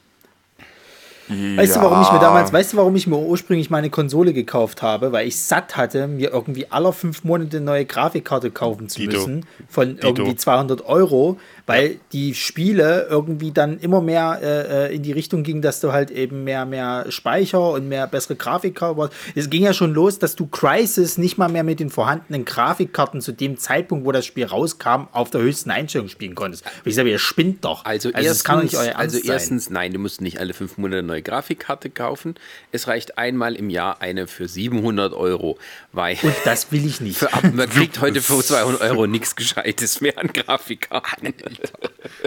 Weißt 1.58 1.76
du, 1.76 1.82
warum 1.82 2.02
ich 2.02 2.12
mir 2.12 2.20
damals, 2.20 2.52
weißt 2.54 2.74
du, 2.74 2.78
warum 2.78 2.96
ich 2.96 3.08
mir 3.08 3.18
ursprünglich 3.18 3.70
meine 3.70 3.90
Konsole 3.90 4.34
gekauft 4.34 4.82
habe? 4.82 5.12
Weil 5.12 5.28
ich 5.28 5.42
satt 5.42 5.76
hatte, 5.78 6.08
mir 6.08 6.32
irgendwie 6.32 6.68
alle 6.70 6.94
fünf 6.94 7.24
Monate 7.24 7.58
eine 7.58 7.66
neue 7.66 7.86
Grafikkarte 7.86 8.52
kaufen 8.52 8.90
zu 8.90 9.00
Dito. 9.00 9.18
müssen 9.18 9.46
von 9.68 9.96
Dito. 9.96 10.08
irgendwie 10.08 10.36
200 10.36 10.86
Euro, 10.86 11.38
weil 11.66 11.92
ja. 11.92 11.98
die 12.12 12.34
Spiele 12.36 13.08
irgendwie 13.10 13.52
dann 13.52 13.80
immer 13.80 14.02
mehr 14.02 14.40
äh, 14.42 14.88
äh, 14.88 14.96
in 14.96 15.04
die 15.04 15.12
Richtung 15.12 15.44
gingen, 15.44 15.62
dass 15.62 15.80
du 15.80 15.92
halt 15.92 16.12
eben 16.12 16.44
mehr, 16.44 16.66
mehr 16.66 17.06
Speicher 17.10 17.72
und 17.72 17.88
mehr 17.88 18.08
bessere 18.08 18.36
Grafikkarten. 18.36 19.10
Es 19.36 19.50
ging 19.50 19.64
ja 19.64 19.74
schon 19.74 19.94
los, 19.94 20.20
dass 20.20 20.36
du 20.36 20.48
Crisis 20.48 21.18
nicht 21.18 21.38
mal 21.38 21.50
mehr 21.50 21.64
mit 21.64 21.80
den 21.80 21.90
vorhandenen 21.90 22.46
Grafikkarten 22.46 23.22
zu 23.22 23.32
dem 23.32 23.58
Zeitpunkt, 23.58 24.06
wo 24.06 24.12
das 24.12 24.26
Spiel 24.26 24.46
rauskam, 24.46 25.08
auf 25.12 25.30
der 25.30 25.42
höchsten 25.42 25.72
Einstellung 25.72 26.10
spielen 26.10 26.36
konntest. 26.36 26.66
Und 26.66 26.88
ich 26.88 26.96
sage, 26.96 27.10
ihr 27.10 27.20
spinnt 27.20 27.66
doch. 27.66 27.86
Also, 27.86 28.10
also 28.10 28.28
erstens, 28.28 28.44
kann 28.44 28.64
nicht 28.64 28.76
euer 28.76 28.96
also 28.96 29.18
erstens, 29.18 29.66
sein. 29.66 29.74
nein, 29.74 29.94
du 29.94 30.00
musst 30.00 30.22
nicht 30.22 30.40
alle 30.40 30.54
fünf 30.54 30.78
Monate 30.78 31.04
neue 31.04 31.23
Grafikkarte 31.24 31.90
kaufen. 31.90 32.36
Es 32.72 32.88
reicht 32.88 33.18
einmal 33.18 33.56
im 33.56 33.70
Jahr 33.70 34.02
eine 34.02 34.28
für 34.28 34.48
700 34.48 35.14
Euro. 35.14 35.58
Weil 35.92 36.18
und 36.22 36.36
das 36.46 36.72
will 36.72 36.86
ich 36.86 37.02
nicht. 37.02 37.18
Für, 37.24 37.30
man 37.54 37.70
kriegt 37.70 38.02
heute 38.02 38.22
für 38.22 38.44
200 38.44 38.82
Euro 38.82 39.08
nichts 39.08 39.36
Gescheites 39.36 40.02
mehr 40.02 40.18
an 40.18 40.28
Grafikkarten. 40.28 41.34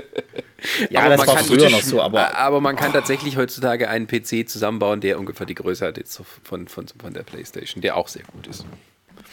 ja, 0.91 1.01
aber 1.01 1.17
das 1.17 1.27
war 1.27 1.39
früher 1.39 1.71
noch 1.71 1.83
so, 1.83 2.01
aber. 2.01 2.37
Aber 2.37 2.61
man 2.61 2.77
kann 2.77 2.91
oh. 2.91 2.95
tatsächlich 2.95 3.37
heutzutage 3.37 3.89
einen 3.89 4.07
PC 4.07 4.49
zusammenbauen, 4.49 5.01
der 5.01 5.19
ungefähr 5.19 5.47
die 5.47 5.55
Größe 5.55 5.87
hat 5.87 5.97
jetzt 5.97 6.21
von, 6.43 6.69
von, 6.69 6.87
von 6.89 7.15
der 7.15 7.23
Playstation, 7.23 7.83
der 7.83 7.97
auch 7.97 8.09
sehr 8.09 8.25
gut 8.33 8.47
ist. 8.47 8.65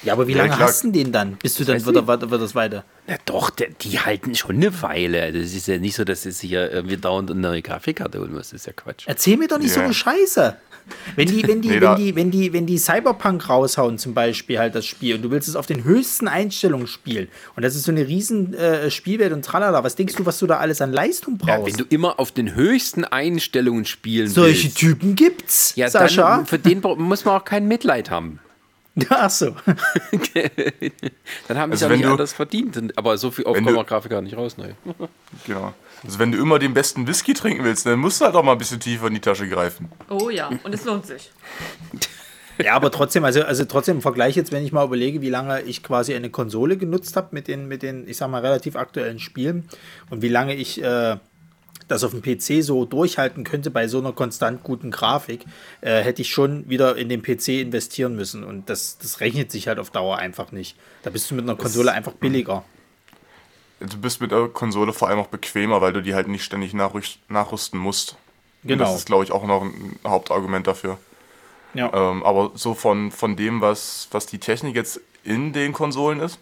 Ja, 0.04 0.13
aber 0.13 0.28
wie 0.28 0.34
lange 0.34 0.50
klar. 0.50 0.68
hast 0.68 0.84
du 0.84 0.92
den 0.92 1.12
dann? 1.12 1.38
Bist 1.42 1.60
du 1.60 1.63
dann, 1.63 1.84
wird, 1.86 1.96
er, 1.96 2.08
wird 2.08 2.42
das 2.42 2.56
weiter? 2.56 2.84
Na 3.08 3.16
doch, 3.26 3.50
der, 3.50 3.70
die 3.70 4.00
halten 4.00 4.36
schon 4.36 4.58
eine 4.58 4.82
Weile. 4.82 5.32
Das 5.32 5.54
ist 5.54 5.68
ja 5.68 5.78
nicht 5.78 5.96
so, 5.96 6.04
dass 6.04 6.24
sich 6.24 6.42
ja 6.44 6.68
irgendwie 6.68 6.98
dauernd 6.98 7.32
eine 7.32 7.39
neue 7.39 7.62
Grafikkarte 7.62 8.20
holen 8.20 8.34
muss. 8.34 8.50
Das 8.50 8.62
ist 8.62 8.68
ja 8.68 8.74
Quatsch. 8.74 9.06
Erzähl 9.08 9.38
mir 9.38 9.48
doch 9.48 9.60
nicht 9.60 9.70
yeah. 9.70 9.76
so 9.76 9.82
eine 9.82 9.94
Scheiße. 9.94 10.58
Wenn 11.16 11.28
die, 11.28 11.48
wenn 11.48 11.62
die, 11.62 11.70
nee, 11.80 11.82
wenn 11.82 11.96
die, 11.96 12.16
wenn 12.16 12.32
die, 12.32 12.54
wenn 12.54 12.66
die 12.66 12.78
Cyberpunk 12.78 13.48
raushauen, 13.50 13.98
zum 13.98 14.13
Beispiel 14.13 14.60
halt 14.60 14.76
das 14.76 14.86
Spiel, 14.86 15.16
und 15.16 15.22
du 15.22 15.32
willst 15.32 15.48
es 15.48 15.56
auf 15.56 15.66
den 15.66 15.84
höchsten 15.84 16.28
Einstellungen 16.28 16.88
spielen, 16.88 17.28
und 17.56 17.63
das 17.63 17.76
ist 17.76 17.84
so 17.84 17.92
eine 17.92 18.08
riesen 18.08 18.54
äh, 18.54 18.92
Spielwelt 18.92 19.34
und 19.34 19.46
tralala, 19.46 19.84
was 19.84 19.96
denkst 19.96 20.16
du, 20.16 20.26
was 20.26 20.39
du 20.39 20.48
da 20.48 20.58
alles 20.58 20.82
an 20.82 20.92
Leistung 20.92 21.38
brauchst? 21.38 21.50
Ja, 21.50 21.66
wenn 21.66 21.78
du 21.78 21.86
immer 21.96 22.20
auf 22.20 22.32
den 22.32 22.56
höchsten 22.56 23.06
Einstellungen 23.06 23.86
spielen 23.86 24.28
Solche 24.28 24.66
willst. 24.66 24.78
Typen 24.78 25.16
gibt's, 25.16 25.74
ja, 25.76 25.89
Sascha. 25.89 26.38
Dann, 26.38 26.46
für 26.46 26.60
den 26.60 26.82
muss 26.82 27.26
man 27.26 27.39
auch 27.39 27.46
kein 27.46 27.68
Mitleid 27.68 28.10
haben. 28.10 28.39
Ach 29.10 29.30
so. 29.30 29.56
dann 31.48 31.58
haben 31.58 31.72
also 31.72 31.86
sie 31.86 31.92
ja 31.92 31.98
nicht 31.98 32.06
anders 32.06 32.34
verdient. 32.34 32.96
Aber 32.96 33.18
so 33.18 33.32
viel 33.32 33.46
auf 33.46 33.58
Grafik 33.88 34.12
gar 34.12 34.22
nicht 34.22 34.38
raus. 34.38 34.58
Ne? 34.58 34.76
Genau. 35.46 35.74
Also 36.04 36.20
wenn 36.20 36.32
du 36.32 36.38
immer 36.38 36.60
den 36.60 36.74
besten 36.74 37.08
Whisky 37.08 37.34
trinken 37.34 37.64
willst, 37.64 37.86
dann 37.86 37.98
musst 37.98 38.22
du 38.22 38.26
halt 38.26 38.36
auch 38.36 38.44
mal 38.44 38.52
ein 38.52 38.58
bisschen 38.58 38.80
tiefer 38.80 39.08
in 39.08 39.14
die 39.14 39.22
Tasche 39.22 39.48
greifen. 39.48 39.90
Oh 40.10 40.30
ja, 40.30 40.52
und 40.64 40.76
es 40.76 40.84
lohnt 40.84 41.06
sich. 41.06 41.32
Ja, 42.62 42.76
aber 42.76 42.92
trotzdem, 42.92 43.24
also, 43.24 43.42
also 43.42 43.66
trotzdem 43.66 43.98
im 43.98 44.02
Vergleich 44.02 44.36
jetzt, 44.36 44.52
wenn 44.52 44.66
ich 44.66 44.72
mal 44.72 44.86
überlege, 44.86 45.22
wie 45.22 45.30
lange 45.30 45.62
ich 45.62 45.82
quasi 45.82 46.14
eine 46.14 46.30
Konsole 46.30 46.78
genutzt 46.78 47.16
habe 47.16 47.30
mit 47.32 47.48
den, 47.48 47.68
mit 47.68 47.84
den, 47.84 48.08
ich 48.08 48.18
sag 48.18 48.30
mal, 48.30 48.42
relativ 48.42 48.76
aktuellen 48.76 49.20
Spielen 49.20 49.68
und 50.10 50.22
wie 50.22 50.28
lange 50.28 50.56
ich 50.56 50.84
äh, 50.84 51.18
das 51.94 52.04
auf 52.04 52.12
dem 52.12 52.22
PC 52.22 52.64
so 52.64 52.86
durchhalten 52.86 53.44
könnte 53.44 53.72
bei 53.72 53.88
so 53.88 54.00
einer 54.00 54.12
konstant 54.12 54.64
guten 54.64 54.92
Grafik, 54.92 55.46
äh, 55.82 56.02
hätte 56.02 56.22
ich 56.22 56.32
schon 56.32 56.70
wieder 56.70 56.96
in 56.98 57.10
den 57.10 57.22
PC 57.22 57.50
investieren 57.62 58.16
müssen. 58.16 58.44
Und 58.44 58.70
das, 58.70 58.98
das 58.98 59.20
rechnet 59.20 59.52
sich 59.52 59.68
halt 59.68 59.80
auf 59.80 59.90
Dauer 59.90 60.18
einfach 60.18 60.52
nicht. 60.52 60.76
Da 61.04 61.10
bist 61.10 61.30
du 61.32 61.36
mit 61.36 61.46
einer 61.46 61.56
Konsole 61.56 61.88
das, 61.88 61.96
einfach 61.96 62.14
billiger 62.14 62.64
du 63.84 63.98
bist 63.98 64.22
mit 64.22 64.32
der 64.32 64.48
Konsole 64.48 64.94
vor 64.94 65.10
allem 65.10 65.20
auch 65.20 65.28
bequemer, 65.28 65.82
weil 65.82 65.94
du 65.94 66.02
die 66.02 66.16
halt 66.16 66.28
nicht 66.28 66.44
ständig 66.44 66.74
nachrüsten 66.74 67.80
musst. 67.80 68.16
Genau. 68.64 68.74
Und 68.74 68.80
das 68.80 68.96
ist, 69.00 69.06
glaube 69.06 69.24
ich, 69.24 69.32
auch 69.32 69.46
noch 69.46 69.64
ein 69.64 70.00
Hauptargument 70.06 70.68
dafür. 70.68 70.98
Ja. 71.74 71.92
Ähm, 71.94 72.24
aber 72.24 72.52
so 72.56 72.74
von, 72.74 73.12
von 73.12 73.36
dem, 73.36 73.62
was, 73.62 74.08
was 74.12 74.26
die 74.26 74.38
Technik 74.38 74.76
jetzt 74.76 75.02
in 75.24 75.54
den 75.54 75.74
Konsolen 75.74 76.20
ist, 76.20 76.40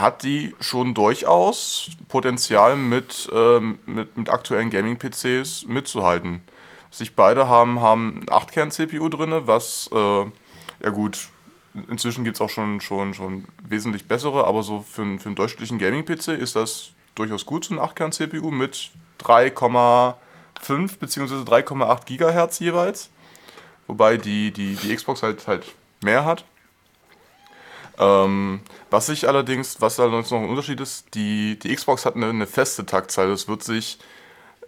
hat 0.00 0.22
die 0.22 0.54
schon 0.60 0.94
durchaus 0.94 1.90
Potenzial 2.08 2.76
mit, 2.76 3.28
ähm, 3.32 3.78
mit, 3.86 4.16
mit 4.16 4.28
aktuellen 4.30 4.70
Gaming-PCs 4.70 5.66
mitzuhalten. 5.66 6.42
Sich 6.90 7.14
beide 7.14 7.48
haben, 7.48 7.80
haben 7.80 8.24
8-Kern-CPU 8.26 9.08
drin, 9.08 9.34
was, 9.46 9.90
äh, 9.92 10.24
ja 10.82 10.90
gut, 10.90 11.28
Inzwischen 11.88 12.24
gibt 12.24 12.36
es 12.36 12.40
auch 12.40 12.48
schon, 12.48 12.80
schon, 12.80 13.12
schon 13.12 13.44
wesentlich 13.62 14.08
bessere, 14.08 14.46
aber 14.46 14.62
so 14.62 14.80
für, 14.80 15.02
einen, 15.02 15.18
für 15.18 15.26
einen 15.26 15.36
durchschnittlichen 15.36 15.78
Gaming-PC 15.78 16.28
ist 16.28 16.56
das 16.56 16.92
durchaus 17.14 17.44
gut, 17.44 17.66
so 17.66 17.74
ein 17.74 17.80
8-Kern-CPU 17.80 18.50
mit 18.50 18.90
3,5 19.20 20.98
bzw. 20.98 21.34
3,8 21.42 22.04
Gigahertz 22.06 22.58
jeweils. 22.60 23.10
Wobei 23.86 24.16
die, 24.16 24.52
die, 24.52 24.74
die 24.74 24.94
Xbox 24.94 25.22
halt, 25.22 25.46
halt 25.46 25.66
mehr 26.02 26.24
hat. 26.24 26.44
Ähm, 27.98 28.60
was 28.90 29.06
sich 29.06 29.28
allerdings, 29.28 29.80
was 29.80 29.98
allerdings 29.98 30.30
noch 30.30 30.40
ein 30.40 30.48
Unterschied 30.48 30.80
ist, 30.80 31.14
die, 31.14 31.58
die 31.58 31.74
Xbox 31.74 32.04
hat 32.04 32.16
eine, 32.16 32.28
eine 32.28 32.46
feste 32.46 32.84
Taktzahl. 32.84 33.28
Das 33.28 33.48
wird 33.48 33.62
sich 33.62 33.98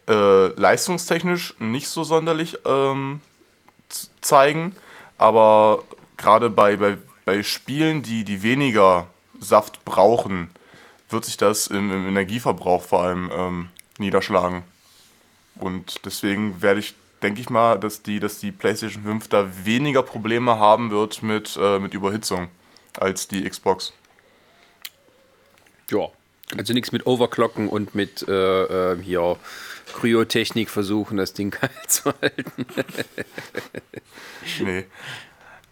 äh, 0.09 0.47
leistungstechnisch 0.49 1.55
nicht 1.59 1.89
so 1.89 2.05
sonderlich 2.05 2.59
ähm, 2.64 3.20
zeigen, 4.20 4.74
aber 5.18 5.83
gerade 6.16 6.51
bei, 6.51 6.76
bei, 6.76 6.97
bei 7.24 7.43
Spielen, 7.43 8.03
die, 8.03 8.24
die 8.24 8.43
weniger 8.43 9.07
Saft 9.41 9.85
brauchen, 9.85 10.51
wird 11.11 11.24
sich 11.24 11.37
das 11.37 11.66
im, 11.66 11.91
im 11.91 12.09
Energieverbrauch 12.09 12.83
vor 12.83 13.03
allem 13.03 13.31
ähm, 13.33 13.68
niederschlagen. 13.99 14.62
Und 15.57 16.05
deswegen 16.05 16.62
werde 16.62 16.81
ich, 16.81 16.95
denke 17.22 17.41
ich 17.41 17.51
mal, 17.51 17.79
dass 17.79 18.03
die, 18.03 18.20
dass 18.20 18.39
die 18.39 18.53
PlayStation 18.53 19.03
5 19.05 19.29
da 19.29 19.47
weniger 19.64 20.03
Probleme 20.03 20.59
haben 20.59 20.91
wird 20.91 21.22
mit, 21.22 21.59
äh, 21.61 21.79
mit 21.79 21.95
Überhitzung 21.95 22.49
als 23.01 23.28
die 23.28 23.49
Xbox. 23.49 23.92
Ja, 25.90 26.09
also 26.57 26.72
nichts 26.72 26.92
mit 26.92 27.07
Overclocken 27.07 27.68
und 27.68 27.94
mit 27.94 28.26
äh, 28.28 28.92
äh, 28.92 29.03
hier 29.03 29.36
Kryotechnik 29.94 30.70
versuchen, 30.70 31.16
das 31.16 31.32
Ding 31.32 31.51
kalt 31.53 31.72
zu 31.90 32.12
halten. 32.20 32.66
nee. 34.61 34.86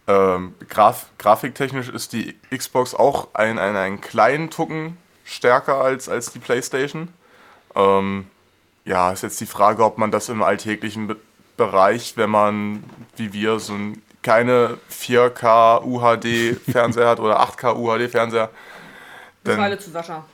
Ähm, 0.07 0.55
Graf 0.69 1.07
grafiktechnisch 1.17 1.89
ist 1.89 2.13
die 2.13 2.35
Xbox 2.55 2.95
auch 2.95 3.33
ein, 3.33 3.59
ein, 3.59 3.75
einen 3.75 3.99
kleinen 3.99 4.49
Tucken 4.49 4.97
stärker 5.25 5.81
als, 5.81 6.07
als 6.07 6.31
die 6.31 6.39
PlayStation. 6.39 7.09
Ähm, 7.75 8.27
ja, 8.85 9.11
ist 9.11 9.23
jetzt 9.23 9.41
die 9.41 9.45
Frage, 9.45 9.83
ob 9.83 9.97
man 9.97 10.11
das 10.11 10.29
im 10.29 10.41
alltäglichen 10.41 11.07
Be 11.07 11.17
Bereich, 11.57 12.17
wenn 12.17 12.29
man 12.29 12.83
wie 13.15 13.33
wir 13.33 13.57
so 13.57 13.73
ein, 13.73 14.03
keine 14.27 14.77
4K 14.91 15.85
UHD 15.85 16.59
Fernseher 16.69 17.07
hat 17.07 17.21
oder 17.21 17.39
8K 17.39 17.77
UHD 17.77 18.11
Fernseher. 18.11 18.49
Das 19.45 19.55
war 19.55 19.63
alle 19.63 19.79
zu 19.79 19.89
Sascha. 19.89 20.25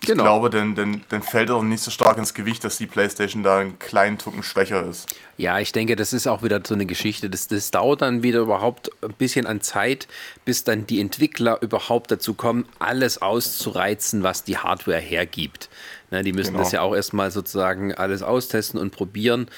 Ich 0.00 0.08
genau. 0.08 0.24
glaube, 0.24 0.50
denn, 0.50 0.74
denn, 0.74 1.02
denn 1.10 1.22
fällt 1.22 1.50
auch 1.50 1.62
nicht 1.62 1.82
so 1.82 1.90
stark 1.90 2.18
ins 2.18 2.34
Gewicht, 2.34 2.64
dass 2.64 2.76
die 2.76 2.86
PlayStation 2.86 3.42
da 3.42 3.58
einen 3.58 3.78
kleinen 3.78 4.18
Tucken 4.18 4.42
schwächer 4.42 4.84
ist. 4.86 5.14
Ja, 5.38 5.58
ich 5.58 5.72
denke, 5.72 5.96
das 5.96 6.12
ist 6.12 6.26
auch 6.26 6.42
wieder 6.42 6.60
so 6.66 6.74
eine 6.74 6.84
Geschichte. 6.84 7.30
Das, 7.30 7.48
das 7.48 7.70
dauert 7.70 8.02
dann 8.02 8.22
wieder 8.22 8.40
überhaupt 8.40 8.90
ein 9.02 9.14
bisschen 9.14 9.46
an 9.46 9.62
Zeit, 9.62 10.06
bis 10.44 10.64
dann 10.64 10.86
die 10.86 11.00
Entwickler 11.00 11.62
überhaupt 11.62 12.10
dazu 12.10 12.34
kommen, 12.34 12.66
alles 12.78 13.22
auszureizen, 13.22 14.22
was 14.22 14.44
die 14.44 14.58
Hardware 14.58 15.00
hergibt. 15.00 15.70
Na, 16.10 16.22
die 16.22 16.32
müssen 16.32 16.52
genau. 16.52 16.64
das 16.64 16.72
ja 16.72 16.82
auch 16.82 16.94
erstmal 16.94 17.30
sozusagen 17.30 17.94
alles 17.94 18.22
austesten 18.22 18.78
und 18.78 18.90
probieren. 18.90 19.48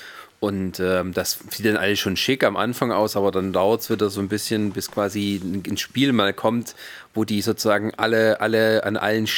Und 0.42 0.80
ähm, 0.80 1.14
das 1.14 1.38
sieht 1.50 1.66
dann 1.66 1.76
alles 1.76 2.00
schon 2.00 2.16
schick 2.16 2.42
am 2.42 2.56
Anfang 2.56 2.90
aus, 2.90 3.14
aber 3.14 3.30
dann 3.30 3.52
dauert 3.52 3.82
es 3.82 3.90
wieder 3.90 4.10
so 4.10 4.20
ein 4.20 4.26
bisschen, 4.26 4.72
bis 4.72 4.90
quasi 4.90 5.40
ein 5.40 5.76
Spiel 5.76 6.12
mal 6.12 6.34
kommt, 6.34 6.74
wo 7.14 7.24
die 7.24 7.42
sozusagen 7.42 7.92
alle, 7.96 8.40
alle 8.40 8.84
an 8.84 8.96
allen 8.96 9.28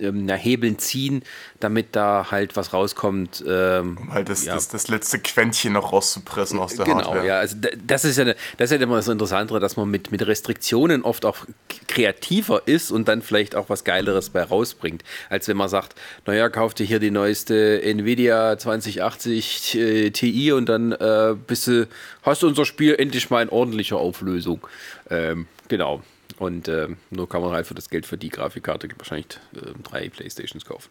äh, 0.00 0.36
Hebeln 0.36 0.78
ziehen, 0.78 1.22
damit 1.60 1.94
da 1.94 2.30
halt 2.30 2.56
was 2.56 2.72
rauskommt. 2.72 3.44
Ähm, 3.46 3.98
um 4.00 4.12
halt 4.14 4.28
das, 4.28 4.44
ja. 4.44 4.54
das, 4.54 4.68
das, 4.68 4.88
letzte 4.88 5.18
Quäntchen 5.18 5.74
noch 5.74 5.92
rauszupressen 5.92 6.58
aus 6.58 6.76
der 6.76 6.86
genau, 6.86 6.98
Hardware. 6.98 7.20
Genau, 7.20 7.26
ja. 7.26 7.38
Also 7.38 7.56
das 7.86 8.04
ist 8.04 8.16
ja, 8.16 8.24
das 8.24 8.70
ist 8.70 8.72
ja 8.72 8.76
immer 8.78 8.96
das 8.96 9.08
Interessantere, 9.08 9.60
dass 9.60 9.76
man 9.76 9.90
mit, 9.90 10.10
mit 10.10 10.26
Restriktionen 10.26 11.02
oft 11.02 11.24
auch 11.24 11.46
kreativer 11.86 12.62
ist 12.66 12.90
und 12.90 13.08
dann 13.08 13.22
vielleicht 13.22 13.54
auch 13.54 13.68
was 13.68 13.84
Geileres 13.84 14.30
bei 14.30 14.42
rausbringt, 14.42 15.04
als 15.28 15.48
wenn 15.48 15.56
man 15.56 15.68
sagt, 15.68 15.94
naja, 16.24 16.48
kauf 16.48 16.74
dir 16.74 16.86
hier 16.86 16.98
die 16.98 17.10
neueste 17.10 17.82
Nvidia 17.82 18.58
2080 18.58 19.74
äh, 19.74 20.10
Ti 20.10 20.52
und 20.52 20.68
dann 20.68 20.92
äh, 20.92 21.34
bist 21.46 21.66
du, 21.66 21.88
hast 22.22 22.42
du 22.42 22.46
unser 22.46 22.64
Spiel 22.64 22.94
endlich 22.94 23.28
mal 23.28 23.42
in 23.42 23.48
ordentlicher 23.48 23.96
Auflösung. 23.96 24.66
Ähm, 25.10 25.46
genau. 25.68 26.02
Und 26.38 26.68
äh, 26.68 26.88
nur 27.10 27.28
kann 27.28 27.40
man 27.40 27.52
halt 27.52 27.66
für 27.66 27.74
das 27.74 27.88
Geld 27.88 28.04
für 28.04 28.18
die 28.18 28.28
Grafikkarte 28.28 28.88
wahrscheinlich 28.98 29.26
äh, 29.54 29.72
drei 29.82 30.08
Playstations 30.10 30.64
kaufen. 30.66 30.90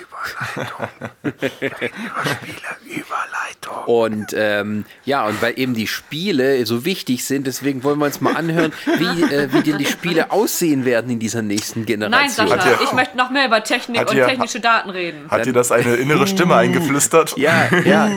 Überleitung. 0.00 0.88
Überspieler, 1.22 2.76
Überleitung. 2.84 3.84
Und 3.86 4.34
ähm, 4.36 4.84
ja, 5.04 5.26
und 5.26 5.42
weil 5.42 5.58
eben 5.58 5.74
die 5.74 5.88
Spiele 5.88 6.64
so 6.64 6.84
wichtig 6.84 7.24
sind, 7.24 7.46
deswegen 7.46 7.82
wollen 7.82 7.98
wir 7.98 8.06
uns 8.06 8.20
mal 8.20 8.36
anhören, 8.36 8.72
wie, 8.84 9.22
äh, 9.22 9.52
wie 9.52 9.62
denn 9.62 9.78
die 9.78 9.86
Spiele 9.86 10.30
aussehen 10.30 10.84
werden 10.84 11.10
in 11.10 11.18
dieser 11.18 11.42
nächsten 11.42 11.86
Generation. 11.86 12.48
Nein, 12.48 12.60
Sascha, 12.60 12.82
ich 12.82 12.92
möchte 12.92 13.16
noch 13.16 13.30
mehr 13.30 13.46
über 13.46 13.64
Technik 13.64 14.08
und 14.08 14.16
ihr, 14.16 14.26
technische 14.26 14.60
Daten 14.60 14.90
reden. 14.90 15.28
Hat 15.28 15.44
dir 15.44 15.52
das 15.52 15.72
eine 15.72 15.96
innere 15.96 16.28
Stimme 16.28 16.54
eingeflüstert? 16.54 17.36
Ja, 17.36 17.68
ja. 17.84 18.10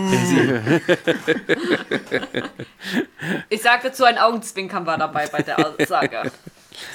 ich 3.49 3.61
sagte 3.63 3.91
zu, 3.91 4.05
ein 4.05 4.19
Augenzwinkern 4.19 4.85
war 4.85 4.97
dabei 4.97 5.27
bei 5.27 5.41
der 5.41 5.57
Aussage. 5.57 6.31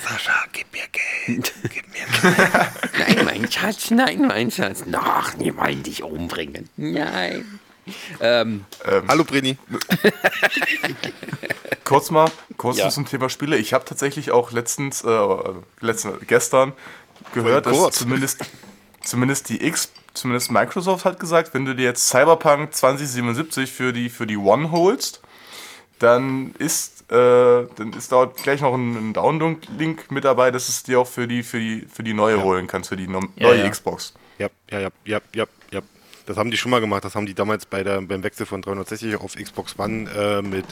Sascha, 0.05 0.45
gib 0.53 0.73
mir 0.73 0.83
Geld. 1.27 1.53
Gib 1.63 1.85
mir 1.89 2.07
Geld. 2.23 3.17
nein, 3.17 3.25
mein 3.25 3.51
Schatz, 3.51 3.91
nein, 3.91 4.27
mein 4.27 4.51
Schatz. 4.51 4.85
Ach, 4.93 5.35
die 5.35 5.57
wollen 5.57 5.83
dich 5.83 6.03
umbringen. 6.03 6.69
Nein. 6.77 7.61
Ähm, 8.21 8.65
ähm, 8.85 9.05
Hallo 9.09 9.25
Brini. 9.25 9.59
kurz 11.85 12.11
mal, 12.11 12.31
kurz 12.57 12.79
ja. 12.79 12.91
zum 12.91 13.07
Thema 13.07 13.29
Spiele. 13.29 13.57
Ich 13.57 13.73
habe 13.73 13.85
tatsächlich 13.85 14.31
auch 14.31 14.53
letztens, 14.53 15.03
äh, 15.03 15.29
letztens 15.81 16.15
gestern 16.27 16.75
gehört, 17.35 17.67
dass 17.67 17.91
zumindest, 17.91 18.45
zumindest 19.03 19.49
die 19.49 19.65
X, 19.67 19.91
zumindest 20.15 20.53
Microsoft 20.53 21.05
hat 21.05 21.19
gesagt, 21.19 21.55
wenn 21.55 21.65
du 21.65 21.75
dir 21.75 21.85
jetzt 21.85 22.09
Cyberpunk 22.09 22.73
2077 22.73 23.73
für 23.73 23.93
die, 23.93 24.11
für 24.11 24.27
die 24.27 24.37
One 24.37 24.71
holst, 24.71 25.22
dann 25.99 26.55
ist 26.59 27.03
äh, 27.13 27.67
dann 27.77 27.93
ist 27.93 28.11
da 28.11 28.25
gleich 28.25 28.63
noch 28.63 28.75
ein, 28.75 29.11
ein 29.11 29.13
Download-Link 29.13 30.11
mit 30.11 30.25
dabei, 30.25 30.51
dass 30.51 30.69
es 30.69 30.83
dir 30.83 31.01
auch 31.01 31.07
für 31.07 31.29
die, 31.29 31.43
für 31.43 31.59
die, 31.59 31.87
für 31.93 32.03
die 32.03 32.15
neue 32.15 32.39
ja. 32.39 32.43
holen 32.43 32.67
kannst, 32.67 32.89
für 32.89 32.97
die 32.97 33.07
no 33.07 33.21
ja, 33.37 33.49
neue 33.49 33.65
ja. 33.65 33.69
Xbox. 33.69 34.15
Ja, 34.39 34.49
ja, 34.71 34.81
ja, 34.81 34.91
ja, 35.05 35.21
ja. 35.35 35.45
Das 36.33 36.39
haben 36.39 36.51
die 36.51 36.57
schon 36.57 36.71
mal 36.71 36.81
gemacht. 36.81 37.05
Das 37.05 37.15
haben 37.15 37.27
die 37.27 37.35
damals 37.35 37.67
bei 37.67 37.83
der, 37.83 38.01
beim 38.01 38.23
Wechsel 38.23 38.47
von 38.47 38.63
360 38.63 39.17
auf 39.17 39.35
Xbox 39.35 39.79
One 39.79 40.11
äh, 40.11 40.41
mit 40.41 40.65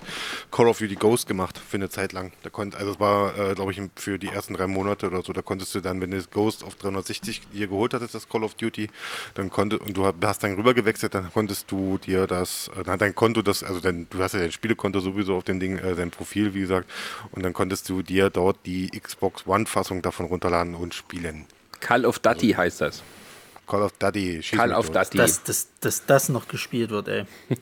Call 0.50 0.68
of 0.68 0.78
Duty 0.78 0.94
Ghost 0.94 1.26
gemacht 1.26 1.58
für 1.58 1.76
eine 1.76 1.90
Zeit 1.90 2.14
lang. 2.14 2.32
Da 2.42 2.48
konnt, 2.48 2.74
also 2.76 2.92
es 2.92 2.98
war, 2.98 3.38
äh, 3.38 3.54
glaube 3.54 3.72
ich, 3.72 3.82
für 3.96 4.18
die 4.18 4.28
ersten 4.28 4.54
drei 4.54 4.66
Monate 4.66 5.08
oder 5.08 5.20
so. 5.20 5.34
Da 5.34 5.42
konntest 5.42 5.74
du 5.74 5.82
dann, 5.82 6.00
wenn 6.00 6.12
du 6.12 6.22
Ghost 6.30 6.64
auf 6.64 6.76
360 6.76 7.42
dir 7.52 7.66
geholt 7.66 7.92
hattest, 7.92 8.14
das 8.14 8.26
Call 8.26 8.42
of 8.42 8.54
Duty, 8.54 8.88
dann 9.34 9.50
konnte 9.50 9.78
und 9.78 9.94
du 9.94 10.10
hast 10.22 10.42
dann 10.42 10.54
rüber 10.54 10.72
gewechselt, 10.72 11.14
dann 11.14 11.30
konntest 11.30 11.70
du 11.70 11.98
dir 11.98 12.26
das, 12.26 12.68
äh, 12.68 12.82
dann 12.82 12.94
hat 12.94 13.02
dein 13.02 13.14
Konto 13.14 13.42
das, 13.42 13.62
also 13.62 13.80
dein, 13.80 14.06
du 14.08 14.18
hast 14.22 14.32
ja 14.32 14.40
dein 14.40 14.52
Spielekonto 14.52 15.00
sowieso 15.00 15.36
auf 15.36 15.44
dem 15.44 15.60
Ding, 15.60 15.76
äh, 15.76 15.94
dein 15.94 16.10
Profil, 16.10 16.54
wie 16.54 16.60
gesagt, 16.60 16.90
und 17.32 17.42
dann 17.42 17.52
konntest 17.52 17.86
du 17.90 18.00
dir 18.00 18.30
dort 18.30 18.56
die 18.64 18.88
Xbox 18.98 19.46
One-Fassung 19.46 20.00
davon 20.00 20.24
runterladen 20.24 20.74
und 20.74 20.94
spielen. 20.94 21.44
Call 21.80 22.06
of 22.06 22.18
Duty 22.18 22.54
also, 22.54 22.56
heißt 22.56 22.80
das. 22.80 23.02
Call 23.70 23.82
of 23.82 23.92
Duty. 23.98 24.40
Call 24.50 24.72
of 24.72 24.90
Duty. 24.90 25.16
Dass, 25.16 25.44
dass, 25.44 25.68
dass 25.80 26.04
das 26.04 26.28
noch 26.28 26.48
gespielt 26.48 26.90
wird, 26.90 27.08
ey. 27.08 27.24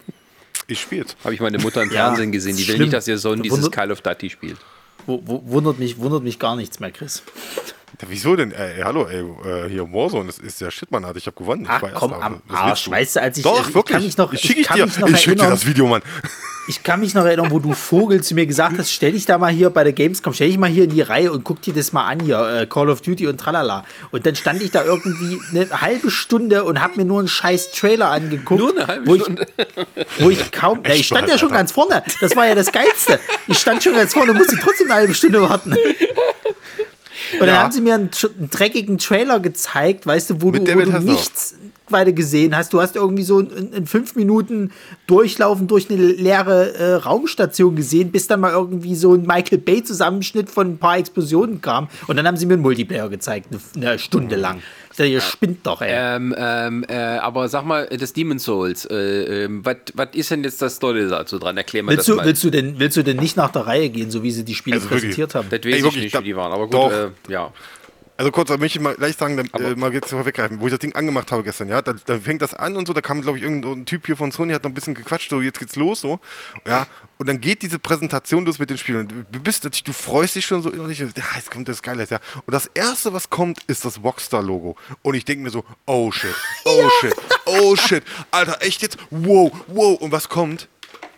Ich 0.71 0.83
spiel's. 0.83 1.17
Habe 1.25 1.33
ich 1.33 1.41
meine 1.41 1.59
Mutter 1.59 1.83
im 1.83 1.91
Fernsehen 1.91 2.31
gesehen. 2.31 2.55
Die 2.55 2.69
will 2.69 2.79
nicht, 2.79 2.93
dass 2.93 3.09
ihr 3.09 3.17
Sohn 3.17 3.43
dieses 3.43 3.71
Call 3.71 3.91
of 3.91 4.03
Duty 4.03 4.29
spielt. 4.29 4.59
Wundert 5.07 5.79
mich, 5.79 5.97
wundert 5.97 6.23
mich 6.23 6.39
gar 6.39 6.57
nichts 6.57 6.79
mehr, 6.79 6.91
Chris. 6.91 7.23
Ja, 8.01 8.09
wieso 8.09 8.37
denn? 8.37 8.53
Ey, 8.53 8.83
hallo, 8.83 9.07
ey, 9.07 9.21
äh, 9.21 9.69
hier 9.69 9.93
Warzone, 9.93 10.27
das 10.27 10.39
ist 10.39 10.61
ja 10.61 10.71
shit, 10.71 10.91
Mann, 10.91 11.05
ich 11.17 11.27
habe 11.27 11.37
gewonnen. 11.37 11.67
Ach, 11.69 11.83
ich 11.83 11.95
komm, 11.95 12.13
am 12.13 12.43
Arsch, 12.49 12.91
weißt 12.91 13.17
du, 13.17 13.23
als 13.23 13.39
ich, 13.39 13.45
Doch, 13.45 13.69
ich 13.69 13.75
wirklich. 13.75 13.95
kann 13.95 14.05
mich 14.05 14.17
noch, 14.17 14.33
ich, 14.33 14.59
ich, 14.59 14.67
kann 14.67 14.77
dir, 14.77 14.87
mich 14.87 14.99
noch 14.99 15.09
ich 15.09 15.21
schick 15.21 15.39
dir 15.39 15.49
das 15.49 15.67
Video, 15.67 15.87
Mann. 15.87 16.03
Ich 16.69 16.83
kann 16.83 17.01
mich 17.01 17.15
noch 17.15 17.25
erinnern, 17.25 17.51
wo 17.51 17.61
du 17.61 17.73
Vogel 17.73 18.23
zu 18.23 18.35
mir 18.35 18.45
gesagt 18.45 18.77
hast, 18.77 18.93
stell 18.93 19.13
dich 19.13 19.25
da 19.25 19.39
mal 19.39 19.51
hier 19.51 19.71
bei 19.71 19.85
der 19.85 19.95
Gamescom, 19.95 20.35
stell 20.35 20.49
dich 20.49 20.59
mal 20.59 20.69
hier 20.69 20.85
in 20.85 20.91
die 20.91 21.01
Reihe 21.01 21.33
und 21.33 21.43
guck 21.43 21.63
dir 21.63 21.73
das 21.73 21.95
mal 21.95 22.07
an 22.07 22.21
hier, 22.21 22.39
äh, 22.41 22.67
Call 22.67 22.91
of 22.91 23.01
Duty 23.01 23.27
und 23.27 23.39
tralala. 23.39 23.87
Und 24.11 24.27
dann 24.27 24.37
stand 24.37 24.61
ich 24.63 24.71
da 24.71 24.85
irgendwie 24.85 25.41
eine 25.51 25.81
halbe 25.81 26.11
Stunde 26.11 26.65
und 26.65 26.83
hab 26.83 26.99
mir 26.99 27.07
nur 27.07 27.21
einen 27.21 27.29
scheiß 27.29 27.71
Trailer 27.71 28.11
angeguckt. 28.11 28.61
Nur 28.61 28.77
eine 28.77 28.87
halbe 28.87 29.07
wo 29.07 29.15
Stunde. 29.17 29.47
Ich, 29.97 30.25
wo 30.25 30.29
ich 30.29 30.53
kaum, 30.53 30.83
ja, 30.85 30.93
ich 30.93 31.07
stand 31.07 31.27
ja 31.29 31.39
schon 31.39 31.53
ganz 31.53 31.73
vorne, 31.73 32.03
das 32.21 32.37
war 32.37 32.47
ja 32.47 32.55
das 32.55 32.71
Geilste. 32.71 33.19
Ich 33.47 33.59
stand 33.59 33.83
schon 33.83 33.95
ganz 33.95 34.13
vorne 34.13 34.33
und 34.33 34.37
musste 34.37 34.59
trotzdem 34.59 34.89
eine 34.89 35.01
halbe 35.01 35.15
Stunde 35.15 35.41
warten. 35.41 35.75
Und 37.35 37.41
dann 37.41 37.49
ja. 37.49 37.63
haben 37.63 37.73
sie 37.73 37.81
mir 37.81 37.95
einen, 37.95 38.11
einen, 38.39 38.51
dreckigen 38.51 38.99
Trailer 38.99 39.41
gezeigt, 39.41 40.07
weißt 40.07 40.31
du, 40.31 40.43
wo 40.43 40.51
Mit 40.51 40.69
du, 40.69 40.75
wo 40.75 40.81
du 40.81 41.01
nichts 41.01 41.57
weiter 41.91 42.13
gesehen 42.13 42.57
hast. 42.57 42.73
Du 42.73 42.81
hast 42.81 42.97
irgendwie 42.97 43.23
so 43.23 43.41
in, 43.41 43.73
in, 43.73 43.87
fünf 43.87 44.15
Minuten 44.15 44.73
durchlaufen 45.07 45.67
durch 45.67 45.91
eine 45.91 46.01
leere 46.03 46.75
äh, 46.75 46.95
Raumstation 46.95 47.77
gesehen, 47.77 48.11
bis 48.11 48.27
dann 48.27 48.41
mal 48.41 48.53
irgendwie 48.53 48.95
so 48.95 49.15
ein 49.15 49.23
Michael 49.23 49.59
Bay-Zusammenschnitt 49.59 50.51
von 50.51 50.73
ein 50.73 50.79
paar 50.79 50.99
Explosionen 50.99 51.61
kam. 51.61 51.89
Und 52.07 52.17
dann 52.17 52.27
haben 52.27 52.37
sie 52.37 52.47
mir 52.47 52.55
einen 52.55 52.63
Multiplayer 52.63 53.09
gezeigt, 53.09 53.49
eine, 53.51 53.87
eine 53.87 53.99
Stunde 53.99 54.37
lang. 54.37 54.61
Ich 54.99 55.05
dachte, 55.05 55.13
ihr 55.13 55.21
spinnt 55.21 55.65
doch, 55.65 55.81
ey. 55.81 55.93
Ähm, 55.93 56.35
ähm, 56.37 56.85
äh, 56.89 56.95
aber 56.95 57.49
sag 57.49 57.65
mal, 57.65 57.87
das 57.87 58.13
Demon 58.13 58.41
Souls, 58.41 58.85
äh, 58.85 59.45
ähm, 59.45 59.65
was 59.65 60.09
ist 60.13 60.33
denn 60.33 60.43
jetzt 60.43 60.61
das 60.61 60.81
Tolle 60.81 61.07
dazu 61.07 61.39
dran? 61.39 61.57
Erklär 61.57 61.85
mal 61.85 61.93
willst 61.93 62.09
das 62.09 62.15
du, 62.15 62.17
mal. 62.17 62.27
Willst 62.27 62.43
du, 62.43 62.51
denn, 62.51 62.81
willst 62.81 62.97
du 62.97 63.05
denn 63.05 63.19
nicht 63.19 63.37
nach 63.37 63.53
der 63.53 63.69
Reihe 63.69 63.91
gehen, 63.91 64.11
so 64.11 64.25
wie 64.25 64.33
sie 64.33 64.45
die 64.45 64.57
Spiele 64.57 64.77
also 64.77 64.89
präsentiert 64.89 65.37
haben? 65.37 65.49
Das 65.51 65.61
weiß 65.61 65.85
ich 65.85 65.97
nicht, 65.97 66.19
wie 66.19 66.25
die 66.25 66.35
waren, 66.35 66.53
aber 66.53 66.67
gut, 66.67 66.93
äh, 66.93 67.33
ja. 67.33 67.53
Also 68.19 68.33
kurz, 68.33 68.49
da 68.49 68.57
möchte 68.57 68.81
ich 68.81 68.83
mal 68.83 68.97
gleich 68.97 69.17
sagen, 69.17 69.37
dann, 69.37 69.47
äh, 69.63 69.77
mal 69.77 69.95
jetzt 69.95 70.11
vorweggreifen, 70.11 70.59
wo 70.59 70.67
ich 70.67 70.73
das 70.73 70.81
Ding 70.81 70.93
angemacht 70.97 71.31
habe 71.31 71.45
gestern, 71.45 71.69
ja, 71.69 71.81
da, 71.81 71.93
da 71.93 72.19
fängt 72.19 72.43
das 72.43 72.53
an 72.53 72.77
und 72.77 72.89
so, 72.89 72.93
da 72.93 73.01
kam, 73.01 73.23
glaube 73.23 73.39
ich, 73.39 73.45
irgendein 73.45 73.87
Typ 73.87 74.07
hier 74.07 74.17
von 74.17 74.33
Sony, 74.33 74.53
hat 74.53 74.65
noch 74.65 74.73
ein 74.73 74.75
bisschen 74.75 74.95
gequatscht, 74.95 75.31
so, 75.31 75.41
jetzt 75.41 75.61
geht's 75.61 75.77
los, 75.77 76.01
so, 76.01 76.19
ja, 76.67 76.89
und 77.19 77.29
dann 77.29 77.41
geht 77.41 77.63
diese 77.63 77.79
Präsentation 77.79 78.45
los 78.45 78.59
mit 78.59 78.71
den 78.71 78.79
Spielen. 78.79 79.25
Du 79.31 79.39
bist 79.39 79.63
natürlich, 79.63 79.85
du 79.85 79.93
freust 79.93 80.35
dich 80.35 80.47
schon 80.47 80.63
so 80.63 80.71
innerlich, 80.71 80.99
ja, 80.99 81.07
jetzt 81.37 81.53
kommt 81.53 81.69
das 81.69 81.81
Geile, 81.81 82.09
ja. 82.11 82.19
Und 82.45 82.53
das 82.53 82.67
erste, 82.75 83.13
was 83.13 83.31
kommt, 83.31 83.63
ist 83.69 83.85
das 83.85 84.03
Rockstar-Logo. 84.03 84.75
Und 85.03 85.15
ich 85.15 85.25
denke 85.25 85.45
mir 85.45 85.51
so, 85.51 85.65
oh 85.87 86.11
shit, 86.11 86.35
oh 86.65 86.77
ja. 86.83 86.91
shit, 87.01 87.15
oh 87.47 87.77
shit, 87.77 88.03
Alter, 88.33 88.61
echt 88.63 88.83
jetzt? 88.83 88.99
Wow, 89.11 89.53
wow. 89.69 89.97
Und 90.01 90.11
was 90.11 90.29
kommt? 90.29 90.69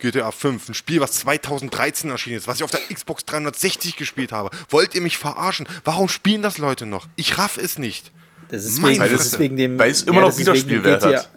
GTA 0.01 0.31
5, 0.31 0.69
ein 0.69 0.73
Spiel, 0.73 0.99
was 0.99 1.13
2013 1.13 2.09
erschienen 2.09 2.37
ist, 2.37 2.47
was 2.47 2.57
ich 2.57 2.63
auf 2.63 2.71
der 2.71 2.81
Xbox 2.93 3.23
360 3.25 3.95
gespielt 3.95 4.31
habe. 4.31 4.49
Wollt 4.69 4.95
ihr 4.95 5.01
mich 5.01 5.17
verarschen? 5.17 5.67
Warum 5.83 6.09
spielen 6.09 6.41
das 6.41 6.57
Leute 6.57 6.85
noch? 6.85 7.07
Ich 7.15 7.37
raff 7.37 7.57
es 7.57 7.77
nicht. 7.77 8.11
Das 8.49 8.65
ist, 8.65 8.83
wegen, 8.83 8.99
das 8.99 9.25
ist 9.25 9.39
wegen 9.39 9.55
dem. 9.55 9.79
Weil 9.79 9.91
es 9.91 10.03
immer 10.03 10.21
ja, 10.21 10.27
noch 10.27 10.37
Wiederspielwert 10.37 11.05
hat. 11.05 11.29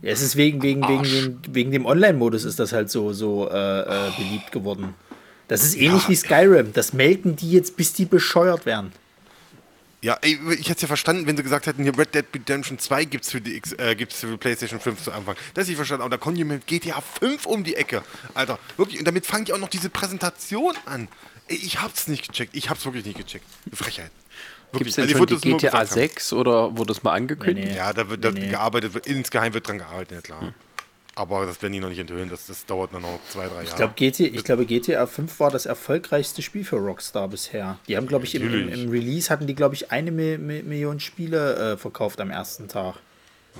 Ja, 0.00 0.12
es 0.12 0.22
ist 0.22 0.36
wegen, 0.36 0.62
wegen, 0.62 0.86
wegen, 0.88 1.02
dem, 1.02 1.40
wegen 1.50 1.70
dem 1.72 1.84
Online-Modus 1.84 2.44
ist 2.44 2.58
das 2.58 2.72
halt 2.72 2.88
so, 2.88 3.12
so 3.12 3.50
äh, 3.50 3.80
äh, 3.80 4.10
beliebt 4.16 4.52
geworden. 4.52 4.94
Das 5.48 5.64
ist 5.64 5.76
ähnlich 5.76 6.04
ja. 6.04 6.08
wie 6.08 6.14
Skyrim. 6.14 6.72
Das 6.72 6.92
melken 6.92 7.36
die 7.36 7.50
jetzt, 7.50 7.76
bis 7.76 7.92
die 7.92 8.04
bescheuert 8.04 8.64
werden. 8.64 8.92
Ja, 10.00 10.16
ey, 10.22 10.38
ich 10.52 10.68
hätte 10.68 10.76
es 10.76 10.82
ja 10.82 10.88
verstanden, 10.88 11.26
wenn 11.26 11.36
sie 11.36 11.42
gesagt 11.42 11.66
hätten, 11.66 11.82
hier 11.82 11.96
Red 11.98 12.14
Dead 12.14 12.24
Redemption 12.32 12.78
2 12.78 13.04
gibt 13.04 13.24
es 13.24 13.32
für 13.32 13.40
die 13.40 13.56
X, 13.56 13.72
äh, 13.72 13.96
gibt's 13.96 14.20
für 14.20 14.38
PlayStation 14.38 14.78
5 14.78 15.02
zu 15.02 15.12
Anfang. 15.12 15.34
Das 15.54 15.62
hätte 15.62 15.72
ich 15.72 15.76
verstanden, 15.76 16.02
aber 16.02 16.10
da 16.10 16.18
kommen 16.18 16.36
die 16.36 16.44
mit 16.44 16.66
GTA 16.68 17.00
5 17.00 17.46
um 17.46 17.64
die 17.64 17.74
Ecke. 17.74 18.04
Alter, 18.34 18.60
wirklich, 18.76 19.00
und 19.00 19.08
damit 19.08 19.26
fangen 19.26 19.46
die 19.46 19.52
auch 19.52 19.58
noch 19.58 19.68
diese 19.68 19.90
Präsentation 19.90 20.74
an. 20.86 21.08
Ey, 21.48 21.56
ich 21.56 21.80
hab's 21.80 22.06
nicht 22.06 22.28
gecheckt. 22.28 22.54
Ich 22.54 22.70
hab's 22.70 22.84
wirklich 22.84 23.06
nicht 23.06 23.18
gecheckt. 23.18 23.44
Frechheit. 23.72 24.12
Gibt 24.72 24.90
es 24.90 24.96
denn 24.96 25.04
also, 25.04 25.18
schon 25.18 25.26
die 25.26 25.56
GTA 25.56 25.84
6 25.84 26.32
oder 26.34 26.76
wurde 26.76 26.88
das 26.88 27.02
mal 27.02 27.14
angekündigt? 27.14 27.68
Nee, 27.68 27.72
nee. 27.72 27.78
Ja, 27.78 27.92
da 27.92 28.08
wird 28.08 28.22
da 28.24 28.30
nee, 28.30 28.50
gearbeitet, 28.50 29.06
insgeheim 29.06 29.54
wird 29.54 29.66
dran 29.66 29.78
gearbeitet, 29.78 30.12
ja 30.12 30.20
klar. 30.20 30.40
Hm. 30.42 30.54
Aber 31.18 31.46
das 31.46 31.60
werden 31.62 31.72
die 31.72 31.80
noch 31.80 31.88
nicht 31.88 31.98
enthüllen, 31.98 32.28
das, 32.28 32.46
das 32.46 32.64
dauert 32.64 32.92
noch 32.92 33.18
zwei, 33.28 33.48
drei 33.48 33.54
Jahre. 33.54 33.64
Ich, 33.64 33.74
glaub, 33.74 33.96
GTA, 33.96 34.22
ich 34.22 34.44
glaube, 34.44 34.66
GTA 34.66 35.04
5 35.04 35.40
war 35.40 35.50
das 35.50 35.66
erfolgreichste 35.66 36.42
Spiel 36.42 36.64
für 36.64 36.76
Rockstar 36.76 37.26
bisher. 37.26 37.76
Die 37.88 37.96
haben, 37.96 38.06
glaube 38.06 38.24
ich, 38.24 38.36
im, 38.36 38.54
im, 38.54 38.68
im, 38.68 38.88
Release 38.88 39.28
hatten 39.28 39.48
die, 39.48 39.56
glaube 39.56 39.74
ich, 39.74 39.90
eine 39.90 40.12
Million 40.12 41.00
Spiele 41.00 41.72
äh, 41.72 41.76
verkauft 41.76 42.20
am 42.20 42.30
ersten 42.30 42.68
Tag 42.68 43.00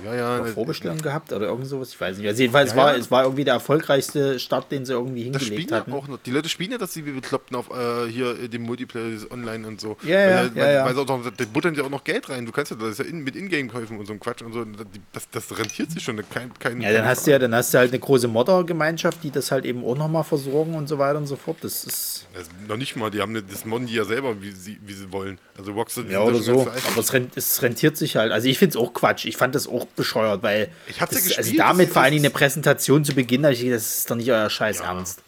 ja, 0.03 0.15
ja, 0.15 0.45
Vorbestellung 0.45 0.97
gehabt 0.99 1.31
oder 1.33 1.47
irgend 1.47 1.67
sowas, 1.67 1.89
ich 1.89 1.99
weiß 1.99 2.17
nicht. 2.17 2.27
Also 2.27 2.41
jedenfalls 2.41 2.71
ja, 2.71 2.77
war 2.77 2.93
ja. 2.93 2.99
es 2.99 3.11
war 3.11 3.23
irgendwie 3.23 3.43
der 3.43 3.55
erfolgreichste 3.55 4.39
Start, 4.39 4.71
den 4.71 4.85
sie 4.85 4.93
irgendwie 4.93 5.23
hingelegt. 5.23 5.73
Auch 5.73 6.07
noch, 6.07 6.19
die 6.19 6.31
Leute 6.31 6.49
spielen 6.49 6.71
ja, 6.71 6.77
dass 6.77 6.93
sie 6.93 7.01
bekloppten 7.01 7.55
auf 7.55 7.69
äh, 7.69 8.09
hier 8.09 8.47
dem 8.47 8.63
Multiplayer 8.63 9.19
online 9.31 9.67
und 9.67 9.81
so. 9.81 9.97
Ja, 10.03 10.19
ja, 10.19 10.37
weil, 10.37 10.51
ja, 10.55 10.71
ja. 10.71 10.85
Weil, 10.85 10.97
auch 10.97 11.07
noch, 11.07 11.31
die 11.31 11.45
buttern 11.45 11.75
ja 11.75 11.83
auch 11.83 11.89
noch 11.89 12.03
Geld 12.03 12.29
rein. 12.29 12.45
Du 12.45 12.51
kannst 12.51 12.71
ja 12.71 12.77
das 12.77 12.91
ist 12.91 12.99
ja 12.99 13.05
in, 13.05 13.23
mit 13.23 13.35
Ingame-Käufen 13.35 13.97
und 13.97 14.05
so 14.05 14.13
ein 14.13 14.19
Quatsch 14.19 14.41
und 14.41 14.53
so. 14.53 14.65
Das, 15.13 15.29
das 15.29 15.57
rentiert 15.57 15.91
sich 15.91 16.03
schon. 16.03 16.17
Kein, 16.29 16.51
kein, 16.59 16.81
ja, 16.81 16.91
dann 16.91 17.05
hast 17.05 17.27
du 17.27 17.31
ja, 17.31 17.39
dann 17.39 17.53
hast 17.53 17.73
du 17.73 17.77
halt 17.77 17.91
eine 17.91 17.99
große 17.99 18.27
Modder-Gemeinschaft, 18.27 19.23
die 19.23 19.31
das 19.31 19.51
halt 19.51 19.65
eben 19.65 19.83
auch 19.83 19.97
nochmal 19.97 20.23
versorgen 20.23 20.75
und 20.75 20.87
so 20.87 20.97
weiter 20.97 21.17
und 21.17 21.27
so 21.27 21.35
fort. 21.35 21.57
Das 21.61 21.83
ist. 21.83 22.27
Das 22.33 22.47
noch 22.67 22.77
nicht 22.77 22.95
mal, 22.95 23.09
die 23.09 23.21
haben 23.21 23.33
das 23.49 23.65
modden 23.65 23.87
die 23.87 23.95
ja 23.95 24.05
selber, 24.05 24.41
wie 24.41 24.51
sie, 24.51 24.79
wie 24.85 24.93
sie 24.93 25.11
wollen. 25.11 25.39
Also 25.57 25.73
Rockstar. 25.73 26.05
Ja, 26.09 26.21
oder 26.21 26.39
so. 26.39 26.61
Aber 26.61 26.99
es, 26.99 27.13
rent, 27.13 27.35
es 27.35 27.61
rentiert 27.61 27.97
sich 27.97 28.15
halt. 28.15 28.31
Also 28.31 28.47
ich 28.47 28.57
finde 28.57 28.71
es 28.71 28.75
auch 28.77 28.93
Quatsch. 28.93 29.25
Ich 29.25 29.37
fand 29.37 29.55
das 29.55 29.67
auch 29.67 29.85
bescheuert, 29.95 30.43
weil 30.43 30.69
ich 30.87 31.01
hab's 31.01 31.13
das, 31.13 31.29
ja 31.29 31.37
gespielt, 31.37 31.61
Also 31.61 31.73
damit 31.73 31.89
vor 31.89 32.01
allem 32.01 32.17
eine 32.17 32.29
Präsentation 32.29 33.03
zu 33.05 33.13
Beginn, 33.13 33.43
da 33.43 33.49
ich 33.49 33.67
das 33.69 33.97
ist 33.99 34.11
doch 34.11 34.15
nicht 34.15 34.31
euer 34.31 34.49
Scheiß 34.49 34.79
ja. 34.79 34.85
Ernst. 34.85 35.21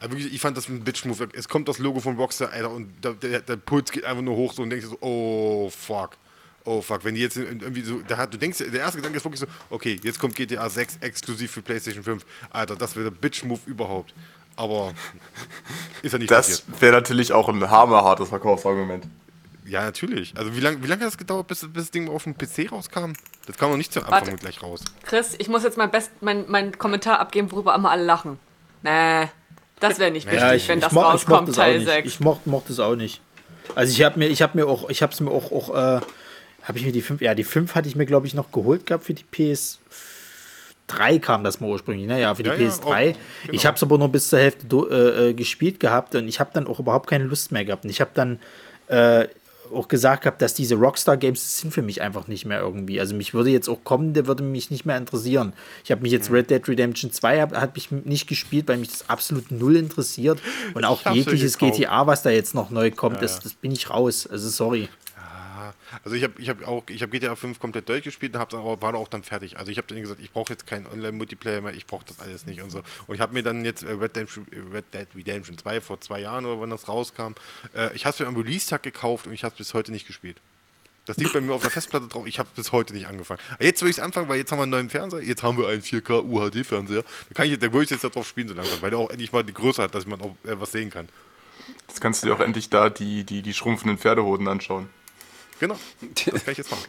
Aber 0.00 0.12
wirklich, 0.12 0.32
ich 0.32 0.40
fand 0.40 0.56
das 0.56 0.68
ein 0.68 0.82
Bitch-Move. 0.82 1.28
Es 1.32 1.48
kommt 1.48 1.68
das 1.68 1.78
Logo 1.78 2.00
von 2.00 2.16
Rockstar, 2.16 2.50
Alter, 2.50 2.70
und 2.70 2.92
der, 3.04 3.12
der, 3.14 3.40
der, 3.40 3.56
Puls 3.56 3.90
geht 3.92 4.04
einfach 4.04 4.22
nur 4.22 4.36
hoch 4.36 4.52
so 4.52 4.62
und 4.62 4.70
denkst 4.70 4.86
so, 4.86 4.98
oh 5.00 5.70
fuck. 5.70 6.16
Oh 6.64 6.80
fuck, 6.80 7.04
wenn 7.04 7.16
die 7.16 7.20
jetzt 7.20 7.36
irgendwie 7.36 7.82
so, 7.82 8.00
da 8.06 8.16
hat, 8.16 8.32
du 8.32 8.38
denkst, 8.38 8.58
der 8.58 8.72
erste 8.72 8.98
Gedanke 8.98 9.18
ist 9.18 9.24
wirklich 9.24 9.40
so, 9.40 9.46
okay, 9.70 9.98
jetzt 10.02 10.20
kommt 10.20 10.36
GTA 10.36 10.68
6 10.68 10.98
exklusiv 11.00 11.50
für 11.50 11.62
PlayStation 11.62 12.04
5. 12.04 12.24
Alter, 12.50 12.76
das 12.76 12.94
wäre 12.94 13.10
der 13.10 13.16
Bitch-Move 13.16 13.60
überhaupt. 13.66 14.14
Aber 14.54 14.92
ist 16.02 16.12
ja 16.12 16.18
nicht 16.18 16.30
Das 16.30 16.64
wäre 16.78 16.92
natürlich 16.92 17.32
auch 17.32 17.48
ein 17.48 17.68
hammerhartes 17.68 18.28
Verkaufsargument. 18.28 19.06
Ja, 19.72 19.84
natürlich. 19.84 20.34
Also 20.36 20.54
wie 20.54 20.60
lange 20.60 20.82
wie 20.82 20.86
lang 20.86 21.00
hat 21.00 21.06
das 21.06 21.16
gedauert, 21.16 21.46
bis, 21.46 21.60
bis 21.60 21.84
das 21.84 21.90
Ding 21.90 22.06
auf 22.10 22.24
dem 22.24 22.36
PC 22.36 22.70
rauskam? 22.70 23.14
Das 23.46 23.56
kam 23.56 23.70
noch 23.70 23.78
nicht 23.78 23.90
zum 23.90 24.02
Anfang 24.02 24.26
Warte. 24.26 24.36
gleich 24.36 24.62
raus. 24.62 24.82
Chris, 25.06 25.34
ich 25.38 25.48
muss 25.48 25.62
jetzt 25.62 25.78
mein, 25.78 25.90
Best, 25.90 26.10
mein, 26.20 26.44
mein 26.46 26.76
Kommentar 26.76 27.18
abgeben, 27.20 27.50
worüber 27.50 27.74
immer 27.74 27.90
alle 27.90 28.04
lachen. 28.04 28.38
Nee, 28.82 29.28
das 29.80 29.98
wäre 29.98 30.10
nicht 30.10 30.26
wichtig, 30.26 30.42
ja, 30.42 30.52
ich, 30.52 30.68
wenn 30.68 30.78
ich 30.78 30.84
das 30.84 30.92
moch, 30.92 31.04
rauskommt, 31.04 31.48
ich 31.48 31.56
Teil 31.56 31.80
6. 31.80 32.06
Ich 32.06 32.20
mochte 32.20 32.50
mocht 32.50 32.68
es 32.68 32.80
auch 32.80 32.96
nicht. 32.96 33.22
Also 33.74 33.90
ich 33.94 34.02
habe 34.02 34.18
mir, 34.18 34.26
ich 34.26 34.42
habe 34.42 34.58
mir 34.58 34.66
auch, 34.66 34.90
ich 34.90 35.00
habe 35.00 35.14
es 35.14 35.20
mir 35.20 35.30
auch, 35.30 35.50
auch 35.50 35.70
äh, 35.70 36.00
habe 36.64 36.78
ich 36.78 36.84
mir 36.84 36.92
die 36.92 37.00
5, 37.00 37.22
ja, 37.22 37.34
die 37.34 37.42
5 37.42 37.74
hatte 37.74 37.88
ich 37.88 37.96
mir, 37.96 38.04
glaube 38.04 38.26
ich, 38.26 38.34
noch 38.34 38.52
geholt 38.52 38.84
gehabt 38.84 39.04
für 39.04 39.14
die 39.14 39.24
PS3 39.32 41.18
kam 41.18 41.44
das 41.44 41.60
mal 41.60 41.70
ursprünglich, 41.70 42.06
ne? 42.06 42.20
Ja, 42.20 42.34
für 42.34 42.42
die 42.42 42.50
ja, 42.50 42.56
PS3. 42.56 42.58
Ja, 42.58 42.84
auch, 42.84 42.90
genau. 42.90 43.16
Ich 43.52 43.64
habe 43.64 43.76
es 43.76 43.82
aber 43.82 43.96
nur 43.96 44.10
bis 44.10 44.28
zur 44.28 44.38
Hälfte 44.38 44.66
äh, 44.66 45.30
äh, 45.30 45.32
gespielt 45.32 45.80
gehabt 45.80 46.14
und 46.14 46.28
ich 46.28 46.40
habe 46.40 46.50
dann 46.52 46.66
auch 46.66 46.78
überhaupt 46.78 47.08
keine 47.08 47.24
Lust 47.24 47.52
mehr 47.52 47.64
gehabt. 47.64 47.84
Und 47.84 47.90
ich 47.90 48.02
habe 48.02 48.10
dann 48.12 48.38
äh, 48.88 49.28
auch 49.74 49.88
gesagt 49.88 50.26
habe, 50.26 50.36
dass 50.38 50.54
diese 50.54 50.74
Rockstar-Games 50.76 51.60
sind 51.60 51.72
für 51.72 51.82
mich 51.82 52.02
einfach 52.02 52.28
nicht 52.28 52.44
mehr 52.44 52.60
irgendwie. 52.60 53.00
Also 53.00 53.14
mich 53.14 53.34
würde 53.34 53.50
jetzt 53.50 53.68
auch 53.68 53.84
kommen, 53.84 54.14
der 54.14 54.26
würde 54.26 54.42
mich 54.42 54.70
nicht 54.70 54.84
mehr 54.84 54.96
interessieren. 54.96 55.52
Ich 55.84 55.90
habe 55.90 56.02
mich 56.02 56.12
jetzt 56.12 56.30
mhm. 56.30 56.36
Red 56.36 56.50
Dead 56.50 56.68
Redemption 56.68 57.12
2 57.12 57.40
hat, 57.40 57.52
hat 57.52 57.74
mich 57.74 57.90
nicht 57.90 58.26
gespielt, 58.26 58.68
weil 58.68 58.78
mich 58.78 58.90
das 58.90 59.08
absolut 59.08 59.50
null 59.50 59.76
interessiert. 59.76 60.40
Und 60.74 60.84
auch 60.84 61.12
jegliches 61.12 61.58
GTA, 61.58 62.06
was 62.06 62.22
da 62.22 62.30
jetzt 62.30 62.54
noch 62.54 62.70
neu 62.70 62.90
kommt, 62.90 63.16
ja, 63.16 63.22
das, 63.22 63.40
das 63.40 63.54
bin 63.54 63.72
ich 63.72 63.90
raus. 63.90 64.26
Also 64.30 64.48
sorry. 64.48 64.88
Also 66.04 66.16
ich 66.16 66.22
habe 66.24 66.34
ich 66.38 66.48
hab 66.48 66.66
auch, 66.66 66.84
ich 66.88 67.02
habe 67.02 67.10
GTA 67.10 67.36
5 67.36 67.58
komplett 67.58 67.88
durchgespielt 67.88 68.34
und 68.34 68.40
hab 68.40 68.52
aber, 68.54 68.80
war 68.80 68.94
auch 68.94 69.08
dann 69.08 69.22
fertig. 69.22 69.58
Also 69.58 69.70
ich 69.70 69.78
habe 69.78 69.88
dann 69.88 70.00
gesagt, 70.00 70.20
ich 70.20 70.30
brauche 70.32 70.52
jetzt 70.52 70.66
keinen 70.66 70.86
Online-Multiplayer 70.86 71.60
mehr, 71.60 71.74
ich 71.74 71.86
brauche 71.86 72.04
das 72.04 72.20
alles 72.20 72.46
nicht 72.46 72.62
und 72.62 72.70
so. 72.70 72.82
Und 73.06 73.14
ich 73.14 73.20
habe 73.20 73.32
mir 73.32 73.42
dann 73.42 73.64
jetzt 73.64 73.82
äh, 73.82 73.92
Red, 73.92 74.16
Dead, 74.16 74.28
Red, 74.72 74.84
Dead, 74.94 75.08
Redemption 75.14 75.58
2 75.58 75.80
vor 75.80 76.00
zwei 76.00 76.20
Jahren 76.20 76.44
oder 76.46 76.60
wann 76.60 76.70
das 76.70 76.88
rauskam, 76.88 77.32
äh, 77.74 77.94
ich 77.94 78.04
habe 78.06 78.14
es 78.14 78.20
mir 78.20 78.26
am 78.26 78.36
Release-Tag 78.36 78.82
gekauft 78.82 79.26
und 79.26 79.32
ich 79.32 79.44
habe 79.44 79.52
es 79.52 79.58
bis 79.58 79.74
heute 79.74 79.92
nicht 79.92 80.06
gespielt. 80.06 80.36
Das 81.04 81.16
liegt 81.16 81.32
bei 81.32 81.40
mir 81.40 81.52
auf 81.52 81.62
der 81.62 81.70
Festplatte 81.70 82.06
drauf. 82.06 82.26
Ich 82.26 82.38
habe 82.38 82.48
bis 82.54 82.70
heute 82.70 82.94
nicht 82.94 83.08
angefangen. 83.08 83.40
Jetzt 83.58 83.82
würde 83.82 83.90
ich 83.90 83.98
es 83.98 84.02
anfangen, 84.02 84.28
weil 84.28 84.38
jetzt 84.38 84.52
haben 84.52 84.58
wir 84.58 84.62
einen 84.62 84.70
neuen 84.70 84.90
Fernseher. 84.90 85.20
Jetzt 85.20 85.42
haben 85.42 85.58
wir 85.58 85.66
einen 85.66 85.82
4K 85.82 86.22
UHD-Fernseher. 86.22 87.02
Da, 87.02 87.34
kann 87.34 87.46
ich, 87.50 87.58
da 87.58 87.72
würde 87.72 87.84
ich 87.84 87.90
jetzt 87.90 88.04
darauf 88.04 88.26
spielen 88.26 88.46
so 88.46 88.54
langsam, 88.54 88.80
weil 88.80 88.90
der 88.90 89.00
auch 89.00 89.10
endlich 89.10 89.32
mal 89.32 89.42
die 89.42 89.52
Größe 89.52 89.82
hat, 89.82 89.94
dass 89.96 90.06
man 90.06 90.20
auch 90.20 90.36
äh, 90.44 90.60
was 90.60 90.70
sehen 90.70 90.90
kann. 90.90 91.08
Jetzt 91.88 92.00
kannst 92.00 92.22
du 92.22 92.28
dir 92.28 92.34
auch 92.34 92.40
endlich 92.40 92.70
da 92.70 92.88
die, 92.88 93.24
die, 93.24 93.42
die 93.42 93.52
schrumpfenden 93.52 93.98
Pferdehoden 93.98 94.46
anschauen. 94.46 94.88
Genau, 95.62 95.78
das 96.26 96.44
kann 96.44 96.50
ich 96.50 96.58
jetzt 96.58 96.72
machen. 96.72 96.84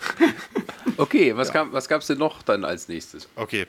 okay, 0.98 1.38
was, 1.38 1.54
ja. 1.54 1.72
was 1.72 1.88
gab 1.88 2.02
es 2.02 2.08
denn 2.08 2.18
noch 2.18 2.42
dann 2.42 2.66
als 2.66 2.88
nächstes? 2.88 3.28
Okay, 3.36 3.68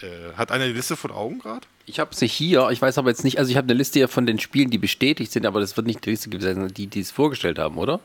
äh, 0.00 0.34
hat 0.36 0.50
einer 0.50 0.66
die 0.66 0.72
Liste 0.72 0.96
vor 0.96 1.12
Augen 1.12 1.38
gerade? 1.38 1.64
Ich 1.86 2.00
habe 2.00 2.12
sie 2.12 2.26
hier, 2.26 2.68
ich 2.72 2.82
weiß 2.82 2.98
aber 2.98 3.08
jetzt 3.10 3.22
nicht, 3.22 3.38
also 3.38 3.52
ich 3.52 3.56
habe 3.56 3.66
eine 3.66 3.74
Liste 3.74 4.08
von 4.08 4.26
den 4.26 4.40
Spielen, 4.40 4.68
die 4.68 4.78
bestätigt 4.78 5.30
sind, 5.30 5.46
aber 5.46 5.60
das 5.60 5.76
wird 5.76 5.86
nicht 5.86 6.04
die 6.04 6.10
Liste 6.10 6.28
gewesen 6.28 6.60
sein, 6.60 6.74
die, 6.74 6.88
die 6.88 6.98
es 6.98 7.12
vorgestellt 7.12 7.60
haben, 7.60 7.78
oder? 7.78 8.00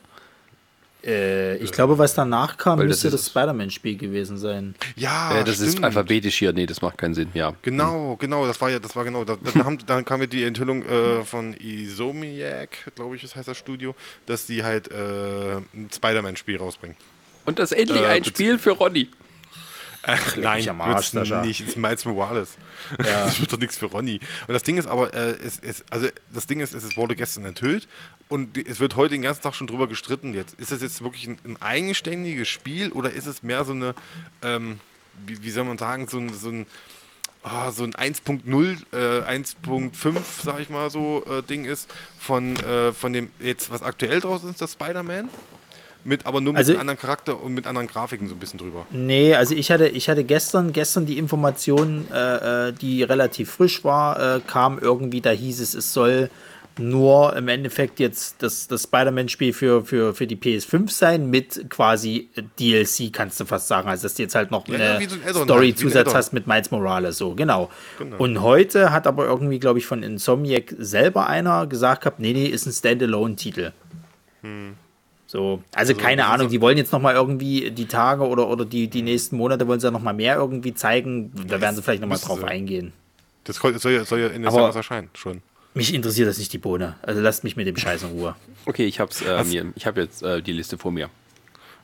Äh, 1.07 1.55
ich 1.57 1.71
glaube, 1.71 1.97
was 1.97 2.13
danach 2.13 2.57
kam, 2.57 2.79
Weil 2.79 2.87
müsste 2.87 3.09
das, 3.09 3.21
das 3.21 3.29
Spider-Man-Spiel 3.31 3.95
gewesen 3.95 4.37
sein. 4.37 4.75
Ja, 4.97 5.39
äh, 5.39 5.43
das 5.45 5.55
stimmt. 5.55 5.75
ist 5.75 5.83
alphabetisch 5.83 6.37
hier. 6.37 6.51
Nee, 6.51 6.65
das 6.65 6.81
macht 6.81 6.97
keinen 6.97 7.13
Sinn. 7.13 7.29
Ja. 7.33 7.53
Genau, 7.61 8.11
hm. 8.11 8.17
genau. 8.19 8.45
Das 8.45 8.59
war 8.59 8.69
ja, 8.69 8.79
das 8.79 8.95
war 8.95 9.05
genau. 9.05 9.23
Da, 9.23 9.37
dann, 9.41 9.63
haben, 9.63 9.77
dann 9.85 10.03
kam 10.03 10.19
ja 10.19 10.27
die 10.27 10.43
Enthüllung 10.43 10.83
äh, 10.83 11.23
von 11.23 11.55
Isomiac, 11.57 12.91
glaube 12.95 13.15
ich, 13.15 13.21
das 13.21 13.37
heißt 13.37 13.47
das 13.47 13.57
Studio, 13.57 13.95
dass 14.25 14.45
die 14.45 14.63
halt 14.63 14.91
äh, 14.91 15.55
ein 15.73 15.89
Spider-Man-Spiel 15.95 16.57
rausbringen. 16.57 16.97
Und 17.45 17.59
das 17.59 17.71
endlich 17.71 18.01
äh, 18.01 18.07
ein 18.07 18.25
Spiel 18.25 18.59
für 18.59 18.71
Ronny. 18.71 19.07
Ach, 20.09 20.37
nein, 20.37 20.67
am 20.69 20.79
Arsch, 20.79 21.11
nicht. 21.13 21.61
Es 21.61 21.67
ist 21.67 21.77
Miles 21.77 22.05
Morales. 22.05 22.57
Ja. 23.03 23.25
Das 23.27 23.41
wird 23.41 23.51
doch 23.51 23.59
nichts 23.59 23.77
für 23.77 23.87
Ronny. 23.87 24.21
Und 24.47 24.53
das 24.53 24.63
Ding 24.63 24.77
ist 24.77 24.87
aber, 24.87 25.13
äh, 25.13 25.31
es, 25.31 25.59
es, 25.59 25.83
also 25.89 26.07
das 26.33 26.47
Ding 26.47 26.61
ist, 26.61 26.73
es 26.73 26.95
wurde 26.95 27.15
gestern 27.15 27.43
enthüllt 27.43 27.89
und 28.29 28.57
es 28.57 28.79
wird 28.79 28.95
heute 28.95 29.15
den 29.15 29.21
ganzen 29.21 29.41
Tag 29.41 29.53
schon 29.53 29.67
drüber 29.67 29.87
gestritten 29.87 30.33
jetzt. 30.33 30.57
Ist 30.59 30.71
das 30.71 30.81
jetzt 30.81 31.03
wirklich 31.03 31.27
ein, 31.27 31.37
ein 31.43 31.61
eigenständiges 31.61 32.47
Spiel 32.47 32.91
oder 32.93 33.11
ist 33.11 33.25
es 33.25 33.43
mehr 33.43 33.65
so 33.65 33.73
eine, 33.73 33.95
ähm, 34.41 34.79
wie, 35.25 35.43
wie, 35.43 35.49
soll 35.51 35.65
man 35.65 35.77
sagen, 35.77 36.07
so 36.07 36.19
ein, 36.19 36.33
so 36.33 36.49
ein, 36.49 36.65
oh, 37.43 37.71
so 37.71 37.83
ein 37.83 37.93
1.0, 37.93 38.77
äh, 38.93 39.29
1.5, 39.29 40.21
sag 40.41 40.61
ich 40.61 40.69
mal 40.69 40.89
so, 40.89 41.25
äh, 41.25 41.43
Ding 41.43 41.65
ist, 41.65 41.93
von, 42.17 42.55
äh, 42.57 42.93
von 42.93 43.11
dem 43.11 43.29
jetzt, 43.39 43.69
was 43.71 43.83
aktuell 43.83 44.21
draußen 44.21 44.49
ist, 44.49 44.61
das 44.61 44.73
Spider-Man? 44.73 45.29
Mit, 46.07 46.25
aber 46.25 46.39
nur 46.39 46.53
mit 46.53 46.59
also, 46.59 46.71
einem 46.71 46.79
anderen 46.79 46.99
Charakter 46.99 47.43
und 47.43 47.53
mit 47.53 47.67
anderen 47.67 47.85
Grafiken 47.89 48.29
so 48.29 48.35
ein 48.35 48.39
bisschen 48.39 48.59
drüber. 48.59 48.85
Nee, 48.91 49.35
also 49.35 49.53
ich 49.53 49.69
hatte, 49.71 49.89
ich 49.89 50.07
hatte 50.07 50.23
gestern, 50.23 50.71
gestern 50.71 51.05
die 51.05 51.17
Information, 51.17 52.07
äh, 52.13 52.69
äh 52.69 52.71
die 52.71 53.03
relativ 53.03 53.51
frisch 53.51 53.83
war, 53.83 54.37
äh, 54.37 54.39
kam 54.39 54.79
irgendwie, 54.79 55.19
da 55.19 55.31
hieß 55.31 55.59
es, 55.59 55.73
es 55.73 55.91
soll 55.91 56.29
nur 56.79 57.35
im 57.35 57.49
Endeffekt 57.49 57.99
jetzt 57.99 58.41
das, 58.41 58.69
das 58.69 58.83
Spider-Man-Spiel 58.83 59.51
für, 59.51 59.83
für, 59.83 60.13
für 60.13 60.27
die 60.27 60.37
PS5 60.37 60.89
sein, 60.91 61.29
mit 61.29 61.69
quasi 61.69 62.29
DLC, 62.57 63.11
kannst 63.11 63.41
du 63.41 63.45
fast 63.45 63.67
sagen. 63.67 63.89
Also, 63.89 64.03
dass 64.03 64.13
du 64.13 64.21
jetzt 64.21 64.35
halt 64.35 64.49
noch 64.49 64.65
ja, 64.69 64.75
eine 64.75 65.09
so 65.33 65.43
Story-Zusatz 65.43 66.13
hast 66.13 66.31
mit 66.31 66.47
Miles 66.47 66.71
Morales, 66.71 67.17
so, 67.17 67.35
genau. 67.35 67.69
genau. 67.99 68.15
Und 68.15 68.41
heute 68.41 68.93
hat 68.93 69.07
aber 69.07 69.25
irgendwie, 69.25 69.59
glaube 69.59 69.79
ich, 69.79 69.85
von 69.85 70.03
Insomniac 70.03 70.73
selber 70.77 71.27
einer 71.27 71.67
gesagt 71.67 72.03
gehabt, 72.03 72.21
nee, 72.21 72.31
nee, 72.31 72.45
ist 72.45 72.65
ein 72.65 72.71
Standalone-Titel. 72.71 73.73
Hm. 74.43 74.75
So, 75.27 75.61
also, 75.75 75.91
also 75.91 76.01
keine 76.01 76.25
Ahnung, 76.25 76.47
die 76.49 76.61
wollen 76.61 76.77
jetzt 76.77 76.93
nochmal 76.93 77.15
irgendwie 77.15 77.69
die 77.71 77.85
Tage 77.85 78.25
oder, 78.25 78.47
oder 78.47 78.63
die, 78.63 78.87
die 78.87 79.01
nächsten 79.01 79.35
Monate 79.35 79.67
wollen 79.67 79.79
sie 79.79 79.87
ja 79.87 79.91
nochmal 79.91 80.13
mehr 80.13 80.37
irgendwie 80.37 80.73
zeigen. 80.73 81.31
Da 81.47 81.59
werden 81.59 81.75
sie 81.75 81.83
vielleicht 81.83 82.01
nochmal 82.01 82.17
drauf 82.17 82.43
eingehen. 82.45 82.93
Das 83.43 83.57
soll 83.57 83.73
ja, 83.91 84.05
soll 84.05 84.19
ja 84.19 84.27
in 84.27 84.41
der 84.41 84.51
Jahres 84.51 84.75
erscheinen, 84.75 85.09
schon. 85.13 85.41
Mich 85.73 85.93
interessiert 85.93 86.27
das 86.27 86.37
nicht 86.37 86.51
die 86.53 86.57
Bohne. 86.57 86.95
Also 87.01 87.21
lasst 87.21 87.43
mich 87.43 87.55
mit 87.55 87.67
dem 87.67 87.77
Scheiß 87.77 88.03
in 88.03 88.09
Ruhe. 88.09 88.35
Okay, 88.65 88.85
ich 88.85 88.99
hab's 88.99 89.21
äh, 89.21 89.43
mir. 89.43 89.73
Ich 89.75 89.85
habe 89.85 90.01
jetzt 90.01 90.23
äh, 90.23 90.41
die 90.41 90.53
Liste 90.53 90.77
vor 90.77 90.91
mir. 90.91 91.09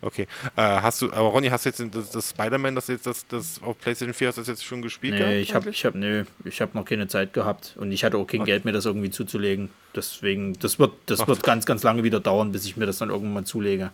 Okay. 0.03 0.27
Äh, 0.55 0.61
hast 0.61 1.01
du, 1.01 1.11
aber 1.11 1.29
Ronny, 1.29 1.47
hast 1.47 1.65
du 1.65 1.69
jetzt 1.69 1.95
das, 1.95 2.11
das 2.11 2.29
Spider-Man, 2.31 2.75
das 2.75 2.87
jetzt 2.87 3.07
das, 3.07 3.25
das 3.27 3.61
auf 3.63 3.77
PlayStation 3.79 4.13
4 4.13 4.27
hast 4.27 4.37
du 4.37 4.41
das 4.41 4.47
jetzt 4.49 4.65
schon 4.65 4.81
gespielt? 4.81 5.15
Nee, 5.15 5.39
ich 5.39 5.55
habe 5.55 5.69
ich 5.69 5.85
hab, 5.85 5.95
ich 5.95 6.61
habe 6.61 6.77
noch 6.77 6.85
keine 6.85 7.07
Zeit 7.07 7.33
gehabt 7.33 7.75
und 7.77 7.91
ich 7.91 8.03
hatte 8.03 8.17
auch 8.17 8.27
kein 8.27 8.41
okay. 8.41 8.51
Geld 8.51 8.65
mir 8.65 8.73
das 8.73 8.85
irgendwie 8.85 9.09
zuzulegen. 9.09 9.69
Deswegen, 9.95 10.53
das 10.59 10.79
wird, 10.79 10.91
das 11.05 11.25
wird 11.27 11.43
ganz, 11.43 11.65
ganz 11.65 11.83
lange 11.83 12.03
wieder 12.03 12.19
dauern, 12.19 12.51
bis 12.51 12.65
ich 12.65 12.77
mir 12.77 12.85
das 12.85 12.97
dann 12.97 13.09
irgendwann 13.09 13.33
mal 13.33 13.45
zulege. 13.45 13.91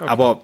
Okay. 0.00 0.08
Aber 0.08 0.42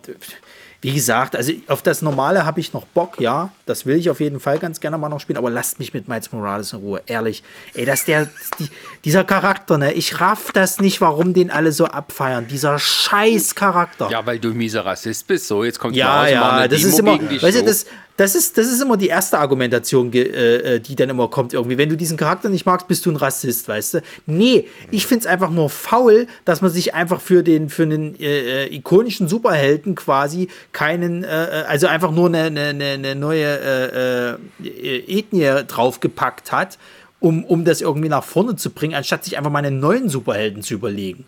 wie 0.82 0.94
gesagt, 0.94 1.36
also 1.36 1.52
auf 1.66 1.82
das 1.82 2.00
Normale 2.00 2.46
habe 2.46 2.58
ich 2.60 2.72
noch 2.72 2.86
Bock, 2.86 3.20
ja. 3.20 3.50
Das 3.66 3.84
will 3.84 3.96
ich 3.96 4.08
auf 4.08 4.18
jeden 4.20 4.40
Fall 4.40 4.58
ganz 4.58 4.80
gerne 4.80 4.96
mal 4.96 5.10
noch 5.10 5.20
spielen, 5.20 5.36
aber 5.36 5.50
lasst 5.50 5.78
mich 5.78 5.92
mit 5.92 6.08
Miles 6.08 6.32
Morales 6.32 6.72
in 6.72 6.78
Ruhe, 6.78 7.02
ehrlich. 7.06 7.42
Ey, 7.74 7.84
dass 7.84 8.06
der, 8.06 8.28
die, 8.58 8.68
dieser 9.04 9.24
Charakter, 9.24 9.76
ne, 9.76 9.92
ich 9.92 10.20
raff 10.20 10.52
das 10.52 10.80
nicht, 10.80 11.02
warum 11.02 11.34
den 11.34 11.50
alle 11.50 11.72
so 11.72 11.84
abfeiern. 11.84 12.48
Dieser 12.48 12.78
scheiß 12.78 13.54
Charakter. 13.54 14.10
Ja, 14.10 14.24
weil 14.24 14.38
du 14.38 14.54
mieser 14.54 14.86
Rassist 14.86 15.26
bist, 15.26 15.48
so, 15.48 15.64
jetzt 15.64 15.78
kommt 15.78 15.96
ja, 15.96 16.26
ja, 16.26 16.66
das 16.66 16.82
ist 16.82 16.98
immer, 16.98 17.18
weißt 17.20 17.58
du, 17.58 17.64
das, 17.64 17.84
das 18.20 18.34
ist, 18.34 18.58
das 18.58 18.66
ist 18.66 18.82
immer 18.82 18.98
die 18.98 19.08
erste 19.08 19.38
Argumentation, 19.38 20.12
äh, 20.12 20.18
äh, 20.18 20.80
die 20.80 20.94
dann 20.94 21.08
immer 21.08 21.28
kommt 21.28 21.54
irgendwie. 21.54 21.78
Wenn 21.78 21.88
du 21.88 21.96
diesen 21.96 22.18
Charakter 22.18 22.50
nicht 22.50 22.66
magst, 22.66 22.86
bist 22.86 23.06
du 23.06 23.10
ein 23.10 23.16
Rassist, 23.16 23.66
weißt 23.66 23.94
du? 23.94 24.02
Nee, 24.26 24.68
ich 24.90 25.06
finde 25.06 25.20
es 25.20 25.26
einfach 25.26 25.48
nur 25.48 25.70
faul, 25.70 26.26
dass 26.44 26.60
man 26.60 26.70
sich 26.70 26.92
einfach 26.92 27.22
für 27.22 27.42
den, 27.42 27.70
für 27.70 27.84
einen 27.84 28.20
äh, 28.20 28.64
äh 28.66 28.76
ikonischen 28.76 29.26
Superhelden 29.26 29.94
quasi 29.94 30.48
keinen, 30.72 31.24
äh, 31.24 31.64
also 31.66 31.86
einfach 31.86 32.10
nur 32.10 32.26
eine, 32.26 32.42
eine, 32.42 32.84
eine 32.84 33.14
neue 33.14 34.38
äh, 34.62 35.18
Ethnie 35.18 35.64
draufgepackt 35.66 36.52
hat, 36.52 36.76
um, 37.20 37.42
um 37.44 37.64
das 37.64 37.80
irgendwie 37.80 38.10
nach 38.10 38.24
vorne 38.24 38.54
zu 38.54 38.68
bringen, 38.68 38.94
anstatt 38.94 39.24
sich 39.24 39.38
einfach 39.38 39.50
mal 39.50 39.64
einen 39.64 39.80
neuen 39.80 40.10
Superhelden 40.10 40.62
zu 40.62 40.74
überlegen. 40.74 41.24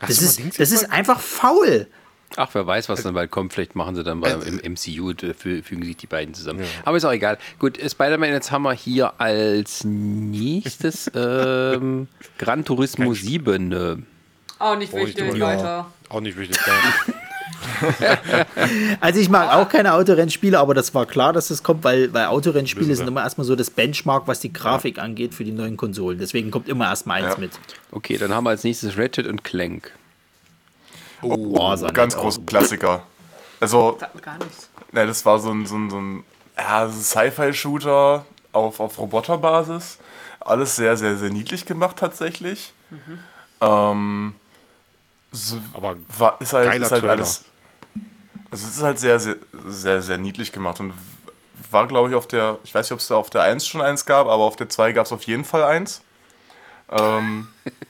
Das, 0.00 0.20
ist, 0.20 0.38
das 0.58 0.70
ist 0.70 0.92
einfach 0.92 1.18
faul. 1.18 1.86
Ach, 2.36 2.48
wer 2.52 2.66
weiß, 2.66 2.88
was 2.88 3.02
dann 3.02 3.14
bald 3.14 3.30
kommt. 3.30 3.52
Vielleicht 3.52 3.74
machen 3.74 3.96
sie 3.96 4.04
dann 4.04 4.20
mal 4.20 4.40
im 4.42 4.72
MCU, 4.72 5.12
fügen 5.34 5.84
sich 5.84 5.96
die 5.96 6.06
beiden 6.06 6.32
zusammen. 6.34 6.60
Ja. 6.60 6.66
Aber 6.84 6.96
ist 6.96 7.04
auch 7.04 7.12
egal. 7.12 7.38
Gut, 7.58 7.78
Spider-Man, 7.78 8.30
jetzt 8.30 8.50
haben 8.52 8.62
wir 8.62 8.72
hier 8.72 9.20
als 9.20 9.84
nächstes 9.84 11.10
ähm, 11.14 12.08
Gran 12.38 12.64
Turismo 12.64 13.14
7. 13.14 14.06
Auch 14.58 14.76
nicht 14.76 14.92
wichtig, 14.92 15.34
ja. 15.34 15.46
weiter. 15.46 15.86
Auch 16.08 16.20
nicht 16.20 16.38
wichtig, 16.38 16.58
Also 19.00 19.20
ich 19.20 19.28
mag 19.28 19.52
auch 19.54 19.68
keine 19.68 19.94
Autorennspiele, 19.94 20.58
aber 20.58 20.74
das 20.74 20.94
war 20.94 21.06
klar, 21.06 21.32
dass 21.32 21.48
das 21.48 21.62
kommt, 21.62 21.84
weil, 21.84 22.12
weil 22.12 22.26
Autorennspiele 22.26 22.94
sind 22.94 23.08
immer 23.08 23.22
erstmal 23.22 23.46
so 23.46 23.56
das 23.56 23.70
Benchmark, 23.70 24.28
was 24.28 24.40
die 24.40 24.52
Grafik 24.52 24.98
ja. 24.98 25.02
angeht 25.02 25.34
für 25.34 25.44
die 25.44 25.52
neuen 25.52 25.76
Konsolen. 25.76 26.18
Deswegen 26.18 26.50
kommt 26.50 26.68
immer 26.68 26.86
erstmal 26.86 27.22
eins 27.22 27.34
ja. 27.34 27.40
mit. 27.40 27.52
Okay, 27.90 28.18
dann 28.18 28.32
haben 28.34 28.44
wir 28.44 28.50
als 28.50 28.64
nächstes 28.64 28.96
Ratchet 28.96 29.26
und 29.26 29.44
Clank. 29.44 29.92
Oh, 31.22 31.54
oh 31.58 31.92
ganz 31.92 32.16
großer 32.16 32.42
Klassiker. 32.42 33.02
Also, 33.60 33.98
gar 34.22 34.38
nichts. 34.38 34.70
Ne, 34.92 35.06
das 35.06 35.24
war 35.24 35.38
so 35.38 35.50
ein, 35.50 35.66
so 35.66 35.76
ein, 35.76 35.90
so 35.90 35.98
ein 36.00 36.24
ja, 36.56 36.88
Sci-Fi-Shooter 36.88 38.24
auf, 38.52 38.80
auf 38.80 38.98
Roboterbasis. 38.98 39.98
Alles 40.40 40.76
sehr, 40.76 40.96
sehr, 40.96 41.16
sehr 41.16 41.30
niedlich 41.30 41.66
gemacht 41.66 41.96
tatsächlich. 41.98 42.72
Mhm. 42.90 43.18
Ähm, 43.60 44.34
so, 45.32 45.58
Aber 45.74 45.96
war, 46.18 46.40
ist 46.40 46.52
halt, 46.52 46.82
ist 46.82 46.90
halt 46.90 47.04
alles. 47.04 47.44
Also 48.50 48.66
es 48.66 48.76
ist 48.76 48.82
halt 48.82 48.98
sehr, 48.98 49.20
sehr, 49.20 49.36
sehr, 49.68 50.02
sehr 50.02 50.18
niedlich 50.18 50.50
gemacht 50.50 50.80
und 50.80 50.92
war, 51.70 51.86
glaube 51.86 52.08
ich, 52.08 52.16
auf 52.16 52.26
der, 52.26 52.58
ich 52.64 52.74
weiß 52.74 52.86
nicht, 52.86 52.92
ob 52.92 52.98
es 52.98 53.06
da 53.06 53.14
auf 53.14 53.30
der 53.30 53.42
1 53.42 53.64
schon 53.64 53.80
eins 53.80 54.04
gab, 54.04 54.26
aber 54.26 54.42
auf 54.42 54.56
der 54.56 54.68
2 54.68 54.92
gab 54.92 55.06
es 55.06 55.12
auf 55.12 55.22
jeden 55.22 55.44
Fall 55.44 55.62
eins. 55.62 56.02
Ähm, 56.90 57.48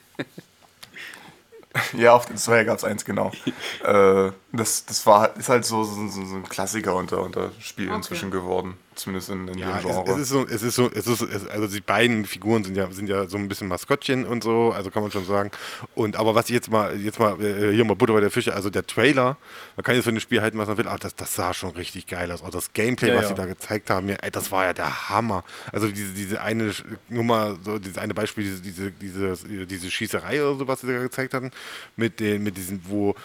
Ja, 1.93 2.13
auf 2.13 2.25
den 2.25 2.37
Zweier 2.37 2.65
gab 2.65 2.77
es 2.77 2.83
eins, 2.83 3.05
genau. 3.05 3.31
äh, 3.83 4.31
das 4.51 4.85
das 4.85 5.05
war, 5.05 5.35
ist 5.37 5.49
halt 5.49 5.65
so, 5.65 5.83
so, 5.83 6.07
so 6.07 6.35
ein 6.35 6.47
Klassiker 6.47 6.95
unter, 6.95 7.21
unter 7.21 7.51
Spielen 7.59 7.89
okay. 7.89 7.97
inzwischen 7.97 8.31
geworden. 8.31 8.77
Zumindest 9.01 9.29
in, 9.29 9.47
in 9.47 9.57
ja, 9.57 9.77
dem 9.77 9.87
Genre. 9.87 10.11
Es, 10.11 10.15
es, 10.15 10.21
ist 10.21 10.29
so, 10.29 10.45
es 10.45 10.63
ist 10.63 10.75
so, 10.75 10.91
es 10.91 11.07
ist, 11.07 11.49
also 11.49 11.67
die 11.67 11.81
beiden 11.81 12.25
Figuren 12.25 12.63
sind 12.63 12.77
ja, 12.77 12.91
sind 12.91 13.09
ja 13.09 13.27
so 13.27 13.37
ein 13.37 13.47
bisschen 13.47 13.67
Maskottchen 13.67 14.25
und 14.25 14.43
so, 14.43 14.71
also 14.71 14.91
kann 14.91 15.01
man 15.01 15.11
schon 15.11 15.25
sagen. 15.25 15.49
Und 15.95 16.15
aber 16.15 16.35
was 16.35 16.45
ich 16.45 16.51
jetzt 16.51 16.69
mal, 16.69 16.95
jetzt 16.99 17.19
mal, 17.19 17.41
äh, 17.41 17.73
hier 17.73 17.83
mal 17.83 17.95
Butter 17.95 18.13
bei 18.13 18.19
der 18.19 18.29
Fische, 18.29 18.53
also 18.53 18.69
der 18.69 18.85
Trailer, 18.85 19.37
man 19.75 19.83
kann 19.83 19.95
jetzt 19.95 20.03
für 20.03 20.11
ein 20.11 20.19
Spiel 20.19 20.41
halten, 20.41 20.57
was 20.59 20.67
man 20.67 20.77
will, 20.77 20.87
aber 20.87 20.99
das, 20.99 21.15
das 21.15 21.35
sah 21.35 21.53
schon 21.53 21.71
richtig 21.71 22.05
geil 22.05 22.31
aus. 22.31 22.43
Auch 22.43 22.51
das 22.51 22.73
Gameplay, 22.73 23.09
ja, 23.09 23.15
was 23.15 23.23
ja. 23.23 23.29
sie 23.29 23.35
da 23.35 23.45
gezeigt 23.45 23.89
haben, 23.89 24.07
ja, 24.07 24.15
ey, 24.21 24.29
das 24.29 24.51
war 24.51 24.65
ja 24.65 24.73
der 24.73 25.09
Hammer. 25.09 25.43
Also 25.71 25.87
diese, 25.87 26.13
diese 26.13 26.41
eine 26.41 26.71
Nummer, 27.09 27.57
so 27.63 27.79
dieses 27.79 27.97
eine 27.97 28.13
Beispiel, 28.13 28.43
diese, 28.43 28.61
diese, 28.61 28.91
diese, 28.91 29.65
diese 29.65 29.89
Schießerei 29.89 30.43
oder 30.43 30.59
so, 30.59 30.67
was 30.67 30.81
sie 30.81 30.87
da 30.87 30.99
gezeigt 30.99 31.33
hatten, 31.33 31.51
mit 31.95 32.19
den, 32.19 32.43
mit 32.43 32.55
diesen, 32.55 32.81
wo 32.87 33.15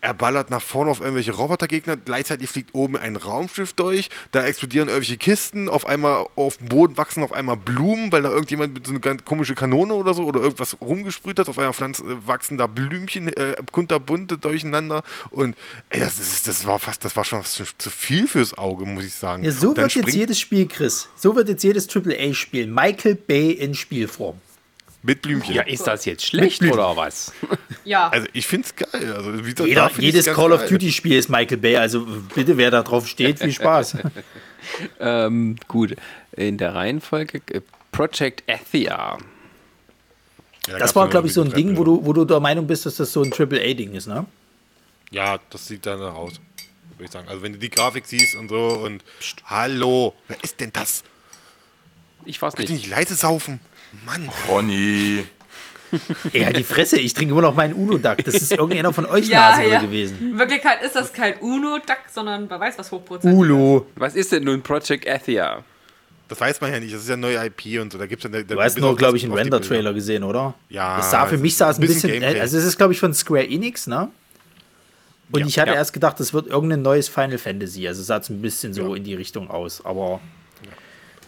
er 0.00 0.14
ballert 0.14 0.50
nach 0.50 0.62
vorne 0.62 0.90
auf 0.90 1.00
irgendwelche 1.00 1.32
Robotergegner, 1.32 1.96
gleichzeitig 1.96 2.48
fliegt 2.48 2.74
oben 2.74 2.96
ein 2.96 3.16
Raumschiff 3.16 3.72
durch, 3.72 4.10
da 4.30 4.44
explodieren 4.44 4.88
irgendwelche 4.88 5.16
Kisten, 5.16 5.68
auf 5.68 5.86
einmal 5.86 6.26
auf 6.36 6.58
dem 6.58 6.68
Boden 6.68 6.96
wachsen 6.96 7.22
auf 7.22 7.32
einmal 7.32 7.56
Blumen, 7.56 8.12
weil 8.12 8.22
da 8.22 8.30
irgendjemand 8.30 8.74
mit 8.74 8.86
so 8.86 8.92
einer 8.92 9.00
ganz 9.00 9.24
komische 9.24 9.54
Kanone 9.54 9.94
oder 9.94 10.14
so 10.14 10.24
oder 10.24 10.40
irgendwas 10.40 10.76
rumgesprüht 10.80 11.38
hat, 11.38 11.48
auf 11.48 11.58
einmal 11.58 11.72
Pflanzen, 11.72 12.10
äh, 12.10 12.26
wachsen 12.26 12.58
da 12.58 12.66
Blümchen, 12.66 13.28
äh, 13.28 13.56
kunterbunte 13.72 14.38
durcheinander 14.38 15.02
und 15.30 15.56
ey, 15.90 16.00
das, 16.00 16.18
ist, 16.18 16.46
das 16.46 16.66
war 16.66 16.78
fast, 16.78 17.04
das 17.04 17.16
war 17.16 17.24
schon 17.24 17.42
zu 17.44 17.90
viel 17.90 18.28
fürs 18.28 18.56
Auge, 18.56 18.86
muss 18.86 19.04
ich 19.04 19.14
sagen. 19.14 19.42
Ja, 19.42 19.50
so 19.50 19.76
wird 19.76 19.94
jetzt 19.94 20.14
jedes 20.14 20.38
Spiel, 20.38 20.68
Chris, 20.68 21.08
so 21.16 21.34
wird 21.34 21.48
jetzt 21.48 21.64
jedes 21.64 21.88
AAA-Spiel, 21.88 22.66
Michael 22.66 23.14
Bay 23.14 23.50
in 23.50 23.74
Spielform. 23.74 24.40
Mit 25.08 25.22
Blümchen. 25.22 25.54
Ja, 25.54 25.62
ist 25.62 25.86
das 25.86 26.04
jetzt 26.04 26.26
schlecht 26.26 26.62
oder 26.62 26.94
was? 26.94 27.32
Ja. 27.84 28.10
Also 28.10 28.26
ich 28.34 28.46
finde 28.46 28.66
es 28.66 28.76
geil. 28.76 29.14
Also, 29.14 29.64
Jeder, 29.64 29.90
jedes 29.98 30.26
Call 30.26 30.52
of 30.52 30.66
Duty-Spiel 30.66 31.16
ist 31.16 31.30
Michael 31.30 31.56
Bay. 31.56 31.76
Also 31.78 32.06
bitte, 32.34 32.58
wer 32.58 32.70
da 32.70 32.82
drauf 32.82 33.08
steht, 33.08 33.38
viel 33.38 33.52
Spaß. 33.52 33.96
ähm, 35.00 35.56
gut, 35.68 35.96
in 36.32 36.58
der 36.58 36.74
Reihenfolge 36.74 37.40
äh, 37.50 37.62
Project 37.90 38.42
Athia. 38.46 39.16
Ja, 40.66 40.78
das 40.78 40.94
war, 40.94 41.08
glaube 41.08 41.28
ich, 41.28 41.32
so 41.32 41.40
ein 41.40 41.50
Ding, 41.50 41.78
wo 41.78 41.84
du, 41.84 42.04
wo 42.04 42.12
du 42.12 42.26
der 42.26 42.40
Meinung 42.40 42.66
bist, 42.66 42.84
dass 42.84 42.96
das 42.96 43.10
so 43.10 43.22
ein 43.22 43.32
AAA-Ding 43.32 43.94
ist, 43.94 44.06
ne? 44.06 44.26
Ja, 45.10 45.38
das 45.48 45.66
sieht 45.66 45.86
danach 45.86 46.14
aus, 46.14 46.34
würde 46.90 47.04
ich 47.04 47.10
sagen. 47.10 47.26
Also 47.26 47.40
wenn 47.40 47.54
du 47.54 47.58
die 47.58 47.70
Grafik 47.70 48.04
siehst 48.04 48.34
und 48.34 48.50
so 48.50 48.82
und 48.84 49.02
Psst, 49.18 49.42
hallo, 49.46 50.12
wer 50.26 50.36
ist 50.44 50.60
denn 50.60 50.74
das? 50.74 51.04
Ich 52.26 52.42
weiß 52.42 52.58
nicht. 52.58 52.68
nicht 52.68 52.86
leise 52.88 53.14
saufen. 53.14 53.60
Mann. 54.04 54.28
Ronny. 54.48 55.24
Ja, 56.32 56.52
die 56.52 56.64
Fresse, 56.64 56.98
ich 56.98 57.14
trinke 57.14 57.32
immer 57.32 57.42
noch 57.42 57.54
meinen 57.54 57.74
Uno-Duck. 57.74 58.18
Das 58.24 58.34
ist 58.34 58.52
irgendeiner 58.52 58.92
von 58.92 59.06
euch 59.06 59.28
ja, 59.28 59.50
Nase 59.50 59.68
ja. 59.68 59.80
gewesen. 59.80 60.32
In 60.32 60.38
Wirklichkeit 60.38 60.82
ist 60.82 60.94
das 60.94 61.12
kein 61.12 61.38
Uno-Duck, 61.38 61.98
sondern 62.12 62.48
wer 62.50 62.60
weiß 62.60 62.78
was 62.78 62.92
Hochprozent. 62.92 63.34
Ulo. 63.34 63.86
Was 63.96 64.14
ist 64.14 64.32
denn 64.32 64.44
nun 64.44 64.62
Project 64.62 65.08
Athia? 65.08 65.64
Das 66.28 66.40
weiß 66.40 66.60
man 66.60 66.72
ja 66.72 66.78
nicht, 66.78 66.94
das 66.94 67.02
ist 67.02 67.08
ja 67.08 67.16
neue 67.16 67.42
IP 67.46 67.80
und 67.80 67.90
so. 67.90 67.98
Da 67.98 68.04
gibt's 68.04 68.24
ja, 68.24 68.30
da 68.30 68.42
du 68.42 68.60
hast 68.60 68.78
nur, 68.78 68.94
glaube 68.96 69.16
ich, 69.16 69.24
einen 69.24 69.32
Render-Trailer 69.32 69.94
gesehen, 69.94 70.24
oder? 70.24 70.54
Ja. 70.68 70.98
Das 70.98 71.10
sah 71.10 71.24
für 71.26 71.38
mich 71.38 71.56
sah 71.56 71.70
es 71.70 71.78
ein 71.78 71.80
bisschen. 71.80 72.10
bisschen 72.10 72.38
also, 72.38 72.58
es 72.58 72.64
ist, 72.64 72.76
glaube 72.76 72.92
ich, 72.92 73.00
von 73.00 73.14
Square 73.14 73.48
Enix, 73.48 73.86
ne? 73.86 74.10
Und 75.30 75.40
ja, 75.40 75.46
ich 75.46 75.58
hatte 75.58 75.70
ja. 75.70 75.76
erst 75.76 75.92
gedacht, 75.92 76.20
das 76.20 76.34
wird 76.34 76.46
irgendein 76.46 76.82
neues 76.82 77.08
Final 77.08 77.38
Fantasy. 77.38 77.86
Also 77.88 78.02
sah 78.02 78.18
es 78.18 78.28
ein 78.28 78.40
bisschen 78.42 78.72
so 78.74 78.94
in 78.94 79.04
die 79.04 79.14
Richtung 79.14 79.50
aus. 79.50 79.84
Aber 79.84 80.20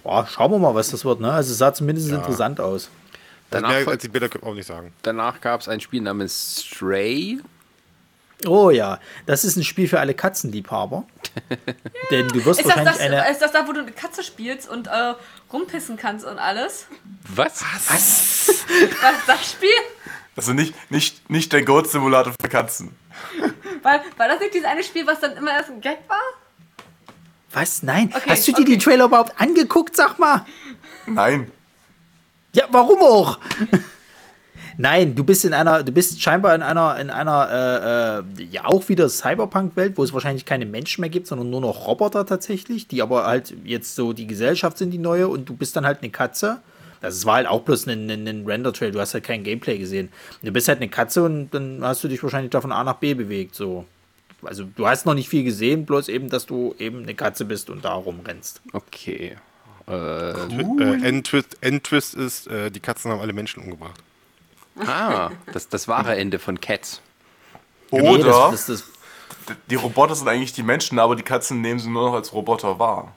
Boah, 0.03 0.27
schauen 0.27 0.51
wir 0.53 0.59
mal, 0.59 0.75
was 0.75 0.91
das 0.91 1.05
wird. 1.05 1.21
Ne? 1.21 1.31
Also 1.31 1.53
es 1.53 1.59
sah 1.59 1.73
zumindest 1.73 2.09
ja. 2.09 2.17
interessant 2.17 2.61
aus. 2.61 2.89
Danach, 3.51 3.71
mehr 3.71 3.89
als 3.89 4.03
die 4.03 4.09
Bilder 4.09 4.29
auch 4.43 4.55
nicht 4.55 4.67
sagen. 4.67 4.93
Danach 5.03 5.41
gab 5.41 5.61
es 5.61 5.69
ein 5.69 5.81
Spiel 5.81 6.01
namens 6.01 6.65
Stray. 6.65 7.41
Oh 8.47 8.71
ja, 8.71 8.99
das 9.27 9.45
ist 9.45 9.57
ein 9.57 9.65
Spiel 9.65 9.89
für 9.89 10.01
alle 10.01 10.15
Katzenliebhaber. 10.15 11.05
Denn 12.11 12.29
du 12.29 12.45
wirst 12.45 12.61
ist 12.61 12.67
wahrscheinlich 12.67 12.95
das, 12.95 13.01
eine. 13.01 13.31
Ist 13.31 13.43
das 13.43 13.53
da, 13.53 13.67
wo 13.67 13.73
du 13.73 13.81
eine 13.81 13.93
Katze 13.93 14.23
spielst 14.23 14.69
und 14.69 14.87
äh, 14.87 15.15
rumpissen 15.53 15.97
kannst 15.97 16.25
und 16.25 16.39
alles? 16.39 16.87
Was? 17.35 17.63
Was? 17.63 17.91
Was 17.91 18.49
ist 18.49 19.29
das 19.29 19.51
Spiel? 19.51 19.69
Also 20.37 20.53
nicht, 20.53 20.75
nicht, 20.91 21.29
nicht 21.29 21.53
der 21.53 21.65
Goat-Simulator 21.65 22.33
für 22.41 22.49
Katzen. 22.49 22.97
Weil, 23.83 24.01
war 24.17 24.29
das 24.29 24.41
nicht 24.41 24.55
dieses 24.55 24.67
eine 24.67 24.83
Spiel, 24.83 25.07
was 25.07 25.21
dann 25.21 25.37
immer 25.37 25.53
erst 25.53 25.71
ein 25.71 25.81
Gag 25.81 25.99
war? 26.09 26.23
Was? 27.53 27.83
Nein. 27.83 28.13
Okay, 28.15 28.31
Hast 28.31 28.47
du 28.47 28.53
dir 28.53 28.63
okay. 28.63 28.73
die 28.73 28.79
Trailer 28.79 29.07
überhaupt 29.07 29.41
angeguckt, 29.41 29.97
sag 29.97 30.19
mal? 30.19 30.47
Nein. 31.07 31.51
Ja, 32.53 32.65
warum 32.71 33.01
auch? 33.01 33.39
Nein, 34.79 35.15
du 35.15 35.25
bist 35.25 35.45
in 35.45 35.53
einer, 35.53 35.83
du 35.83 35.93
bist 35.93 36.23
scheinbar 36.23 36.55
in 36.55 36.63
einer, 36.63 36.99
in 36.99 37.11
einer, 37.11 38.25
äh, 38.39 38.43
äh, 38.43 38.45
ja 38.45 38.65
auch 38.65 38.89
wieder 38.89 39.09
Cyberpunk-Welt, 39.09 39.99
wo 39.99 40.05
es 40.05 40.13
wahrscheinlich 40.13 40.47
keine 40.47 40.65
Menschen 40.65 41.03
mehr 41.03 41.11
gibt, 41.11 41.27
sondern 41.27 41.51
nur 41.51 41.61
noch 41.61 41.87
Roboter 41.87 42.25
tatsächlich, 42.25 42.89
die 42.89 43.03
aber 43.03 43.27
halt 43.27 43.55
jetzt 43.65 43.95
so 43.95 44.13
die 44.13 44.27
Gesellschaft 44.27 44.79
sind, 44.79 44.91
die 44.91 44.99
neue, 44.99 45.29
und 45.29 45.49
du 45.49 45.55
bist 45.55 45.77
dann 45.77 45.85
halt 45.85 45.99
eine 46.03 46.11
Katze 46.11 46.61
es 47.03 47.25
war 47.25 47.37
halt 47.37 47.47
auch 47.47 47.63
bloß 47.63 47.87
ein, 47.87 48.11
ein, 48.11 48.27
ein 48.27 48.47
Render-Trail, 48.47 48.93
du 48.93 49.01
hast 49.01 49.15
halt 49.15 49.25
kein 49.25 49.43
Gameplay 49.43 49.79
gesehen. 49.79 50.11
Du 50.43 50.53
bist 50.53 50.69
halt 50.69 50.79
eine 50.79 50.89
Katze 50.89 51.23
und 51.23 51.51
dann 51.51 51.81
hast 51.83 52.05
du 52.05 52.09
dich 52.09 52.23
wahrscheinlich 52.23 52.51
da 52.51 52.61
von 52.61 52.73
A 52.73 52.85
nach 52.85 52.97
B 52.97 53.15
bewegt. 53.15 53.55
So. 53.55 53.87
Also 54.43 54.65
du 54.65 54.87
hast 54.87 55.07
noch 55.07 55.15
nicht 55.15 55.29
viel 55.29 55.45
gesehen, 55.45 55.87
bloß 55.87 56.09
eben, 56.09 56.29
dass 56.29 56.47
du 56.47 56.75
eben 56.79 57.03
eine 57.03 57.15
Katze 57.15 57.45
bist 57.45 57.71
und 57.71 57.85
da 57.85 57.95
rumrennst. 57.95 58.61
Okay. 58.73 59.37
Äh, 59.87 59.93
cool. 59.93 60.83
äh, 61.03 61.09
Endtwist, 61.09 61.57
Endtwist 61.61 62.15
ist, 62.15 62.47
äh, 62.47 62.71
die 62.71 62.81
Katzen 62.81 63.11
haben 63.11 63.21
alle 63.21 63.33
Menschen 63.33 63.63
umgebracht. 63.63 64.01
Ah, 64.87 65.31
das, 65.53 65.69
das 65.69 65.89
wahre 65.89 66.17
Ende 66.17 66.39
von 66.39 66.61
Cats. 66.61 67.01
Oder 67.91 68.03
nee, 68.03 68.23
das, 68.23 68.51
das, 68.51 68.67
das, 68.67 68.85
die 69.69 69.75
Roboter 69.75 70.15
sind 70.15 70.29
eigentlich 70.29 70.53
die 70.53 70.63
Menschen, 70.63 70.99
aber 70.99 71.17
die 71.17 71.23
Katzen 71.23 71.61
nehmen 71.61 71.81
sie 71.81 71.91
nur 71.91 72.09
noch 72.09 72.15
als 72.15 72.33
Roboter 72.33 72.79
wahr. 72.79 73.15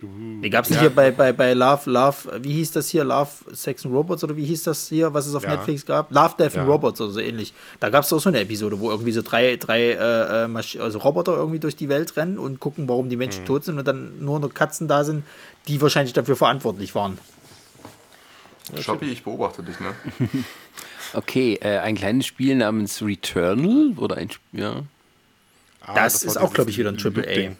Wie 0.00 0.48
gab 0.48 0.64
es 0.64 0.70
ja. 0.70 0.80
hier 0.80 0.90
bei, 0.90 1.10
bei, 1.10 1.32
bei 1.32 1.52
Love, 1.52 1.90
Love, 1.90 2.40
wie 2.42 2.54
hieß 2.54 2.72
das 2.72 2.88
hier? 2.88 3.04
Love, 3.04 3.30
Sex 3.52 3.84
and 3.84 3.94
Robots 3.94 4.24
oder 4.24 4.36
wie 4.36 4.44
hieß 4.44 4.62
das 4.62 4.88
hier, 4.88 5.12
was 5.12 5.26
es 5.26 5.34
auf 5.34 5.42
ja. 5.42 5.50
Netflix 5.50 5.84
gab? 5.84 6.10
Love, 6.10 6.34
Death 6.38 6.54
ja. 6.54 6.62
and 6.62 6.70
Robots 6.70 7.00
oder 7.00 7.10
so 7.10 7.20
ähnlich. 7.20 7.52
Da 7.78 7.90
gab 7.90 8.02
es 8.04 8.12
auch 8.12 8.18
so 8.18 8.30
eine 8.30 8.40
Episode, 8.40 8.80
wo 8.80 8.90
irgendwie 8.90 9.12
so 9.12 9.20
drei, 9.20 9.56
drei 9.56 9.90
äh, 9.92 10.44
äh 10.44 10.80
also 10.80 10.98
Roboter 10.98 11.36
irgendwie 11.36 11.58
durch 11.58 11.76
die 11.76 11.90
Welt 11.90 12.16
rennen 12.16 12.38
und 12.38 12.58
gucken, 12.58 12.88
warum 12.88 13.10
die 13.10 13.16
Menschen 13.16 13.42
mhm. 13.42 13.46
tot 13.46 13.64
sind 13.64 13.78
und 13.78 13.86
dann 13.86 14.24
nur 14.24 14.40
noch 14.40 14.52
Katzen 14.54 14.88
da 14.88 15.04
sind, 15.04 15.24
die 15.68 15.80
wahrscheinlich 15.80 16.14
dafür 16.14 16.36
verantwortlich 16.36 16.94
waren. 16.94 17.18
Shoppi, 18.80 19.06
ich 19.06 19.22
beobachte 19.22 19.62
dich, 19.62 19.78
ne? 19.78 19.94
okay, 21.12 21.58
äh, 21.60 21.78
ein 21.78 21.96
kleines 21.96 22.26
Spiel 22.26 22.54
namens 22.56 23.02
Returnal 23.02 23.92
oder 23.98 24.16
ein 24.16 24.30
Spiel, 24.30 24.60
ja. 24.60 24.82
Ah, 25.84 25.94
das, 25.94 26.14
das 26.14 26.24
ist 26.24 26.36
auch, 26.38 26.52
glaube 26.54 26.70
ich, 26.70 26.78
wieder 26.78 26.90
ein 26.90 26.96
Triple 26.96 27.26
A. 27.28 27.56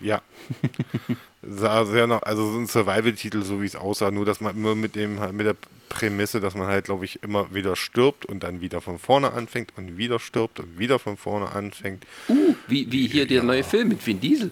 Ja. 0.00 0.22
sah 1.48 1.84
sehr 1.84 2.06
noch, 2.06 2.22
also 2.22 2.50
so 2.50 2.58
ein 2.58 2.66
Survival-Titel, 2.66 3.42
so 3.42 3.60
wie 3.62 3.66
es 3.66 3.76
aussah, 3.76 4.10
nur 4.10 4.24
dass 4.24 4.40
man 4.40 4.56
immer 4.56 4.74
mit 4.74 4.94
dem 4.94 5.18
mit 5.36 5.46
der 5.46 5.56
Prämisse, 5.88 6.40
dass 6.40 6.54
man 6.54 6.66
halt, 6.66 6.86
glaube 6.86 7.04
ich, 7.04 7.22
immer 7.22 7.54
wieder 7.54 7.76
stirbt 7.76 8.26
und 8.26 8.42
dann 8.42 8.60
wieder 8.60 8.80
von 8.80 8.98
vorne 8.98 9.32
anfängt 9.32 9.72
und 9.76 9.96
wieder 9.96 10.18
stirbt 10.18 10.60
und 10.60 10.78
wieder 10.78 10.98
von 10.98 11.16
vorne 11.16 11.52
anfängt. 11.52 12.04
Uh, 12.28 12.54
wie, 12.66 12.90
wie 12.90 13.06
hier 13.06 13.26
der 13.26 13.42
neue 13.42 13.64
Film 13.64 13.88
mit 13.88 14.04
Vin 14.04 14.20
Diesel. 14.20 14.50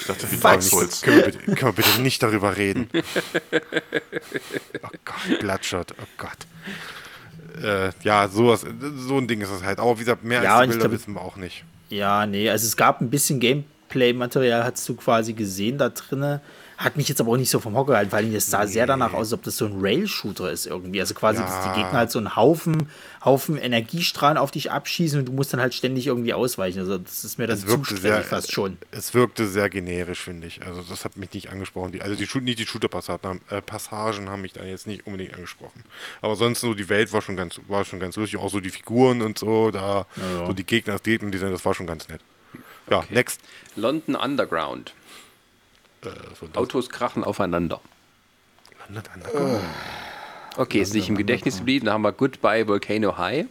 Ich 0.00 0.06
dachte, 0.06 0.30
wie 0.30 0.36
Dark 0.36 0.62
Souls. 0.62 1.02
Können 1.02 1.16
wir, 1.18 1.24
bitte, 1.24 1.38
können 1.38 1.60
wir 1.60 1.72
bitte 1.72 2.02
nicht 2.02 2.22
darüber 2.22 2.56
reden? 2.56 2.88
oh 2.92 4.88
Gott, 5.04 5.38
Bloodshot, 5.40 5.92
oh 5.92 6.06
Gott. 6.18 7.62
Äh, 7.62 7.90
ja, 8.02 8.28
sowas, 8.28 8.64
so 8.96 9.18
ein 9.18 9.26
Ding 9.26 9.40
ist 9.40 9.50
es 9.50 9.62
halt. 9.62 9.78
Aber 9.78 9.96
wie 9.96 10.00
gesagt, 10.00 10.24
mehr 10.24 10.42
ja, 10.42 10.58
als 10.58 10.72
die 10.72 10.78
Bilder 10.78 10.92
wissen 10.92 11.14
wir 11.14 11.22
auch 11.22 11.36
nicht. 11.36 11.64
Ja, 11.88 12.26
nee, 12.26 12.50
also 12.50 12.66
es 12.66 12.76
gab 12.76 13.00
ein 13.00 13.10
bisschen 13.10 13.40
Gameplay-Material, 13.88 14.64
hast 14.64 14.88
du 14.88 14.94
quasi 14.94 15.32
gesehen 15.32 15.78
da 15.78 15.88
drinnen. 15.88 16.40
Hat 16.76 16.96
mich 16.96 17.08
jetzt 17.08 17.20
aber 17.20 17.32
auch 17.32 17.36
nicht 17.36 17.50
so 17.50 17.58
vom 17.58 17.74
Hocker 17.74 17.92
gehalten, 17.92 18.12
weil 18.12 18.32
es 18.32 18.46
sah 18.46 18.64
nee. 18.64 18.70
sehr 18.70 18.86
danach 18.86 19.12
aus, 19.12 19.26
als 19.26 19.32
ob 19.32 19.42
das 19.42 19.56
so 19.56 19.66
ein 19.66 19.80
Rail-Shooter 19.80 20.52
ist 20.52 20.64
irgendwie. 20.64 21.00
Also 21.00 21.12
quasi, 21.12 21.40
ja. 21.40 21.46
dass 21.46 21.64
die 21.64 21.80
Gegner 21.80 21.98
halt 21.98 22.12
so 22.12 22.20
einen 22.20 22.36
Haufen, 22.36 22.88
Haufen 23.24 23.58
Energiestrahlen 23.58 24.38
auf 24.38 24.52
dich 24.52 24.70
abschießen 24.70 25.18
und 25.18 25.24
du 25.26 25.32
musst 25.32 25.52
dann 25.52 25.60
halt 25.60 25.74
ständig 25.74 26.06
irgendwie 26.06 26.34
ausweichen. 26.34 26.78
Also 26.78 26.98
das 26.98 27.24
ist 27.24 27.36
mir 27.36 27.48
dann 27.48 27.58
zu 27.58 27.66
fast 28.22 28.52
schon. 28.52 28.78
Es 28.92 29.12
wirkte 29.12 29.48
sehr 29.48 29.68
generisch, 29.68 30.20
finde 30.20 30.46
ich. 30.46 30.64
Also 30.64 30.82
das 30.82 31.04
hat 31.04 31.16
mich 31.16 31.32
nicht 31.32 31.50
angesprochen. 31.50 31.90
Die, 31.90 32.00
also 32.00 32.14
die, 32.14 32.28
nicht 32.42 32.60
die 32.60 32.66
Shooter-Passagen 32.66 33.40
äh, 33.50 33.60
Passagen 33.60 34.28
haben 34.28 34.42
mich 34.42 34.52
dann 34.52 34.68
jetzt 34.68 34.86
nicht 34.86 35.04
unbedingt 35.04 35.34
angesprochen. 35.34 35.82
Aber 36.22 36.36
sonst 36.36 36.60
so 36.60 36.74
die 36.74 36.88
Welt 36.88 37.12
war 37.12 37.22
schon 37.22 37.36
ganz, 37.36 37.60
war 37.66 37.84
schon 37.84 37.98
ganz 37.98 38.14
lustig. 38.14 38.38
Auch 38.38 38.50
so 38.50 38.60
die 38.60 38.70
Figuren 38.70 39.20
und 39.20 39.36
so, 39.36 39.72
da 39.72 40.06
ja, 40.14 40.38
ja. 40.38 40.46
so 40.46 40.52
die 40.52 40.64
Gegner, 40.64 40.92
das 40.92 41.02
Gegner-Design, 41.02 41.50
das 41.50 41.64
war 41.64 41.74
schon 41.74 41.88
ganz 41.88 42.06
nett. 42.06 42.20
Ja, 42.90 42.98
okay. 42.98 43.14
next. 43.14 43.40
London 43.76 44.14
Underground. 44.14 44.94
Äh, 46.04 46.56
Autos 46.56 46.90
krachen 46.90 47.24
aufeinander. 47.24 47.80
Landet 48.86 49.10
an 49.12 49.20
der 49.20 49.60
Okay, 50.56 50.80
ist 50.80 50.94
nicht 50.94 51.08
im 51.08 51.16
Gedächtnis 51.16 51.58
geblieben. 51.58 51.86
Dann 51.86 51.94
haben 51.94 52.02
wir 52.02 52.12
Goodbye 52.12 52.66
Volcano 52.66 53.16
High. 53.16 53.46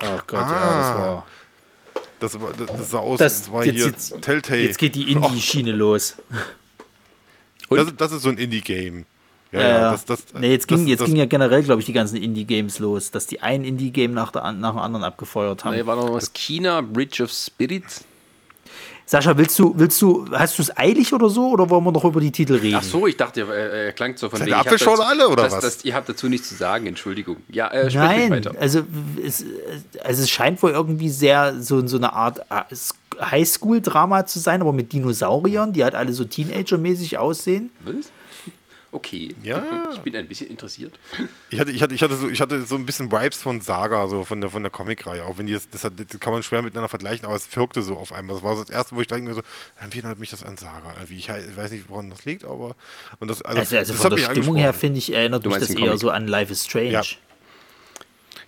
Ach 0.00 0.26
Gott, 0.26 0.40
ah. 0.40 0.50
ja, 0.50 0.78
das 0.78 0.98
war. 0.98 1.26
Das, 2.20 2.40
war, 2.40 2.52
das, 2.52 2.66
das 2.78 2.90
sah 2.90 2.98
aus, 2.98 3.18
das, 3.18 3.42
das 3.42 3.52
war 3.52 3.64
jetzt, 3.64 3.74
hier 3.74 3.86
jetzt, 3.86 4.22
Telltale. 4.22 4.62
Jetzt 4.62 4.78
geht 4.78 4.94
die 4.94 5.10
Indie-Schiene 5.10 5.72
los. 5.72 6.16
Das, 7.68 7.92
das, 7.96 8.12
ist 8.12 8.22
so 8.22 8.28
ein 8.28 8.38
Indie-Game. 8.38 9.06
Ja, 9.50 9.60
äh, 9.60 9.70
ja, 9.70 9.90
das, 9.92 10.04
das, 10.04 10.24
nee, 10.34 10.50
jetzt 10.50 10.68
ging, 10.68 10.86
jetzt 10.86 11.04
ging 11.04 11.16
ja 11.16 11.26
generell, 11.26 11.62
glaube 11.62 11.80
ich, 11.80 11.86
die 11.86 11.92
ganzen 11.92 12.16
Indie-Games 12.16 12.78
los, 12.78 13.10
dass 13.10 13.26
die 13.26 13.40
ein 13.40 13.64
Indie-Game 13.64 14.12
nach, 14.12 14.32
nach 14.34 14.70
dem 14.70 14.78
anderen 14.78 15.04
abgefeuert 15.04 15.64
haben. 15.64 15.74
Nee, 15.74 15.84
war 15.84 15.96
noch 15.96 16.12
was 16.12 16.32
China, 16.32 16.80
Bridge 16.80 17.22
of 17.22 17.32
Spirits. 17.32 18.04
Sascha, 19.04 19.36
willst 19.36 19.58
du, 19.58 19.74
willst 19.76 20.00
du, 20.00 20.26
hast 20.32 20.58
du 20.58 20.62
es 20.62 20.76
eilig 20.76 21.12
oder 21.12 21.28
so 21.28 21.50
oder 21.50 21.68
wollen 21.68 21.84
wir 21.84 21.92
noch 21.92 22.04
über 22.04 22.20
die 22.20 22.30
Titel 22.30 22.54
reden? 22.54 22.76
Ach 22.76 22.82
so, 22.82 23.06
ich 23.06 23.16
dachte, 23.16 23.42
er 23.42 23.88
äh, 23.88 23.92
klang 23.92 24.16
so 24.16 24.28
von 24.28 24.40
wegen. 24.40 24.50
Ihr 24.50 24.78
schon 24.78 25.00
alle 25.00 25.28
oder 25.28 25.44
das, 25.44 25.52
was? 25.54 25.60
Das, 25.62 25.84
ihr 25.84 25.94
habt 25.94 26.08
dazu 26.08 26.28
nichts 26.28 26.48
zu 26.48 26.54
sagen, 26.54 26.86
Entschuldigung. 26.86 27.36
Ja, 27.48 27.68
äh, 27.68 27.90
Nein, 27.92 28.30
weiter. 28.30 28.52
Also, 28.58 28.82
es, 29.22 29.44
also 30.02 30.22
es 30.22 30.30
scheint 30.30 30.62
wohl 30.62 30.70
irgendwie 30.70 31.10
sehr 31.10 31.60
so, 31.60 31.86
so 31.86 31.96
eine 31.96 32.12
Art 32.12 32.40
äh, 32.50 32.74
Highschool-Drama 33.20 34.26
zu 34.26 34.38
sein, 34.38 34.60
aber 34.60 34.72
mit 34.72 34.92
Dinosauriern, 34.92 35.72
die 35.72 35.84
halt 35.84 35.94
alle 35.94 36.12
so 36.12 36.24
Teenager-mäßig 36.24 37.18
aussehen. 37.18 37.70
Was? 37.84 38.10
Okay. 38.94 39.34
Ja. 39.42 39.88
Ich 39.94 40.00
bin 40.00 40.14
ein 40.14 40.28
bisschen 40.28 40.50
interessiert. 40.50 40.98
Ich 41.48 41.58
hatte, 41.58 41.70
ich 41.70 41.82
hatte, 41.82 41.94
ich 41.94 42.02
hatte, 42.02 42.14
so, 42.14 42.28
ich 42.28 42.42
hatte 42.42 42.62
so 42.62 42.74
ein 42.74 42.84
bisschen 42.84 43.10
Vibes 43.10 43.40
von 43.40 43.62
Saga, 43.62 44.06
so 44.06 44.22
von 44.24 44.42
der, 44.42 44.50
von 44.50 44.62
der 44.62 44.70
Comicreihe. 44.70 45.24
Auch 45.24 45.38
wenn 45.38 45.46
die 45.46 45.54
das, 45.54 45.68
das, 45.70 45.84
hat, 45.84 45.94
das, 45.96 46.20
kann 46.20 46.34
man 46.34 46.42
schwer 46.42 46.60
miteinander 46.60 46.90
vergleichen, 46.90 47.24
aber 47.24 47.34
es 47.34 47.56
wirkte 47.56 47.80
so 47.80 47.96
auf 47.96 48.12
einmal. 48.12 48.36
Das 48.36 48.44
war 48.44 48.54
so 48.54 48.62
das 48.62 48.70
erste, 48.70 48.94
wo 48.94 49.00
ich 49.00 49.06
dachte 49.06 49.22
mir 49.22 49.32
so, 49.32 49.40
irgendwie 49.80 50.00
erinnert 50.00 50.18
mich 50.18 50.28
das 50.28 50.44
an 50.44 50.58
Saga. 50.58 50.92
Irgendwie. 50.96 51.16
Ich, 51.16 51.28
ich 51.30 51.56
weiß 51.56 51.70
nicht, 51.70 51.88
woran 51.88 52.10
das 52.10 52.26
liegt, 52.26 52.44
aber. 52.44 52.76
Und 53.18 53.28
das, 53.28 53.40
also, 53.40 53.60
also, 53.60 53.76
also 53.78 53.92
das 53.94 54.02
von 54.02 54.10
der 54.14 54.18
Stimmung 54.18 54.56
her, 54.56 54.74
finde 54.74 54.98
ich, 54.98 55.14
erinnert 55.14 55.46
mich 55.46 55.56
das 55.56 55.70
eher 55.70 55.96
so 55.96 56.10
an 56.10 56.28
Life 56.28 56.52
is 56.52 56.66
Strange. 56.66 56.90
Ja. 56.90 57.02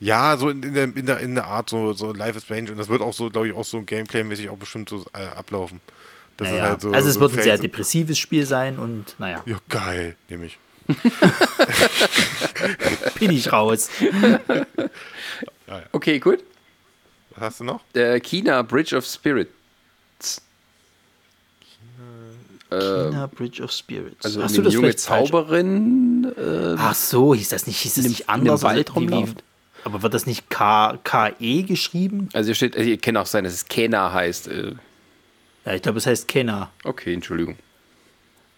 Ja, 0.00 0.36
so 0.36 0.50
in 0.50 0.60
der, 0.74 0.84
in 0.84 1.06
der, 1.06 1.20
in 1.20 1.34
der 1.34 1.46
Art, 1.46 1.70
so, 1.70 1.94
so 1.94 2.12
Life 2.12 2.36
is 2.36 2.44
Strange. 2.44 2.70
Und 2.70 2.76
das 2.76 2.88
wird 2.88 3.00
auch 3.00 3.14
so, 3.14 3.30
glaube 3.30 3.48
ich, 3.48 3.54
auch 3.54 3.64
so 3.64 3.80
Gameplay-mäßig 3.80 4.50
auch 4.50 4.58
bestimmt 4.58 4.90
so 4.90 5.06
äh, 5.14 5.24
ablaufen. 5.24 5.80
Naja. 6.38 6.62
Halt 6.62 6.80
so, 6.80 6.90
also 6.90 7.08
es 7.08 7.14
so 7.14 7.20
wird 7.20 7.36
ein 7.36 7.42
sehr 7.42 7.58
depressives 7.58 8.18
Spiel 8.18 8.46
sein 8.46 8.78
und 8.78 9.14
naja. 9.18 9.42
Ja, 9.46 9.58
geil, 9.68 10.16
nehme 10.28 10.46
ich. 10.46 10.58
Bin 13.18 13.30
ich 13.30 13.52
raus. 13.52 13.88
Okay, 15.92 16.18
gut. 16.20 16.40
Was 17.30 17.40
hast 17.40 17.60
du 17.60 17.64
noch? 17.64 17.80
Äh, 17.94 18.20
China 18.20 18.62
Bridge 18.62 18.94
of 18.96 19.04
Spirits. 19.06 19.50
China, 22.70 23.10
China 23.10 23.26
Bridge 23.26 23.62
of 23.62 23.72
Spirits. 23.72 24.24
Also 24.24 24.42
hast 24.42 24.56
du 24.56 24.62
das 24.62 24.74
junge 24.74 24.94
Zauberin. 24.94 26.32
Äh, 26.36 26.74
Ach 26.76 26.94
so, 26.94 27.34
hieß 27.34 27.48
das 27.48 27.66
nicht, 27.66 27.78
hieß 27.78 27.94
das 27.94 28.04
nicht 28.06 28.28
anders? 28.28 28.62
Weltraum 28.62 29.10
wie, 29.10 29.34
aber 29.84 30.02
wird 30.02 30.14
das 30.14 30.26
nicht 30.26 30.48
K, 30.48 30.98
KE 31.02 31.62
geschrieben? 31.64 32.28
Also 32.32 32.48
hier 32.48 32.54
steht, 32.54 32.76
also 32.76 32.96
kann 32.96 33.16
auch 33.16 33.26
sein, 33.26 33.44
dass 33.44 33.52
es 33.52 33.66
Kena 33.66 34.12
heißt. 34.12 34.48
Äh. 34.48 34.72
Ja, 35.64 35.74
ich 35.74 35.82
glaube, 35.82 35.98
es 35.98 36.06
heißt 36.06 36.28
Kena. 36.28 36.70
Okay, 36.84 37.14
Entschuldigung. 37.14 37.56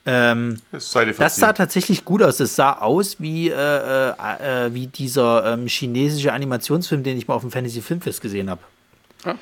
Ähm, 0.08 0.60
das, 0.70 0.96
das 1.18 1.36
sah 1.36 1.52
tatsächlich 1.52 2.04
gut 2.04 2.22
aus. 2.22 2.38
Es 2.38 2.54
sah 2.54 2.74
aus 2.74 3.20
wie, 3.20 3.48
äh, 3.48 3.54
äh, 3.54 4.66
äh, 4.66 4.74
wie 4.74 4.86
dieser 4.86 5.52
ähm, 5.52 5.66
chinesische 5.66 6.32
Animationsfilm, 6.32 7.02
den 7.02 7.18
ich 7.18 7.26
mal 7.26 7.34
auf 7.34 7.42
dem 7.42 7.50
Fantasy 7.50 7.80
Filmfest 7.82 8.20
gesehen 8.20 8.48
habe. 8.48 8.60
Ah. 9.24 9.34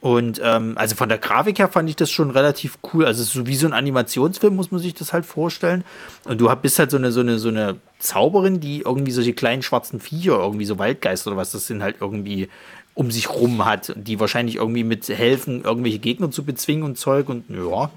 Und 0.00 0.38
ähm, 0.42 0.74
also 0.76 0.96
von 0.96 1.08
der 1.08 1.18
Grafik 1.18 1.58
her 1.58 1.68
fand 1.68 1.88
ich 1.88 1.96
das 1.96 2.10
schon 2.10 2.30
relativ 2.30 2.78
cool. 2.92 3.06
Also 3.06 3.22
so 3.22 3.46
wie 3.46 3.56
so 3.56 3.66
ein 3.66 3.72
Animationsfilm 3.72 4.54
muss 4.54 4.70
man 4.70 4.80
sich 4.80 4.94
das 4.94 5.12
halt 5.12 5.24
vorstellen. 5.24 5.84
Und 6.24 6.40
du 6.40 6.54
bist 6.56 6.78
halt 6.78 6.90
so 6.90 6.98
eine, 6.98 7.12
so 7.12 7.20
eine, 7.20 7.38
so 7.38 7.48
eine 7.48 7.76
Zauberin, 7.98 8.60
die 8.60 8.82
irgendwie 8.82 9.12
solche 9.12 9.32
kleinen 9.32 9.62
schwarzen 9.62 10.00
Viecher, 10.00 10.38
irgendwie 10.38 10.66
so 10.66 10.78
Waldgeister 10.78 11.28
oder 11.30 11.38
was, 11.38 11.52
das 11.52 11.66
sind 11.66 11.82
halt 11.82 11.96
irgendwie 12.00 12.50
um 12.94 13.10
sich 13.10 13.30
rum 13.30 13.64
hat, 13.64 13.92
die 13.96 14.20
wahrscheinlich 14.20 14.56
irgendwie 14.56 14.84
mit 14.84 15.08
helfen, 15.08 15.64
irgendwelche 15.64 15.98
Gegner 15.98 16.30
zu 16.30 16.44
bezwingen 16.44 16.84
und 16.84 16.96
Zeug 16.98 17.28
und 17.28 17.44
ja 17.50 17.90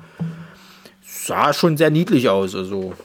sah 1.27 1.53
schon 1.53 1.77
sehr 1.77 1.89
niedlich 1.89 2.27
aus. 2.29 2.55
Also. 2.55 2.95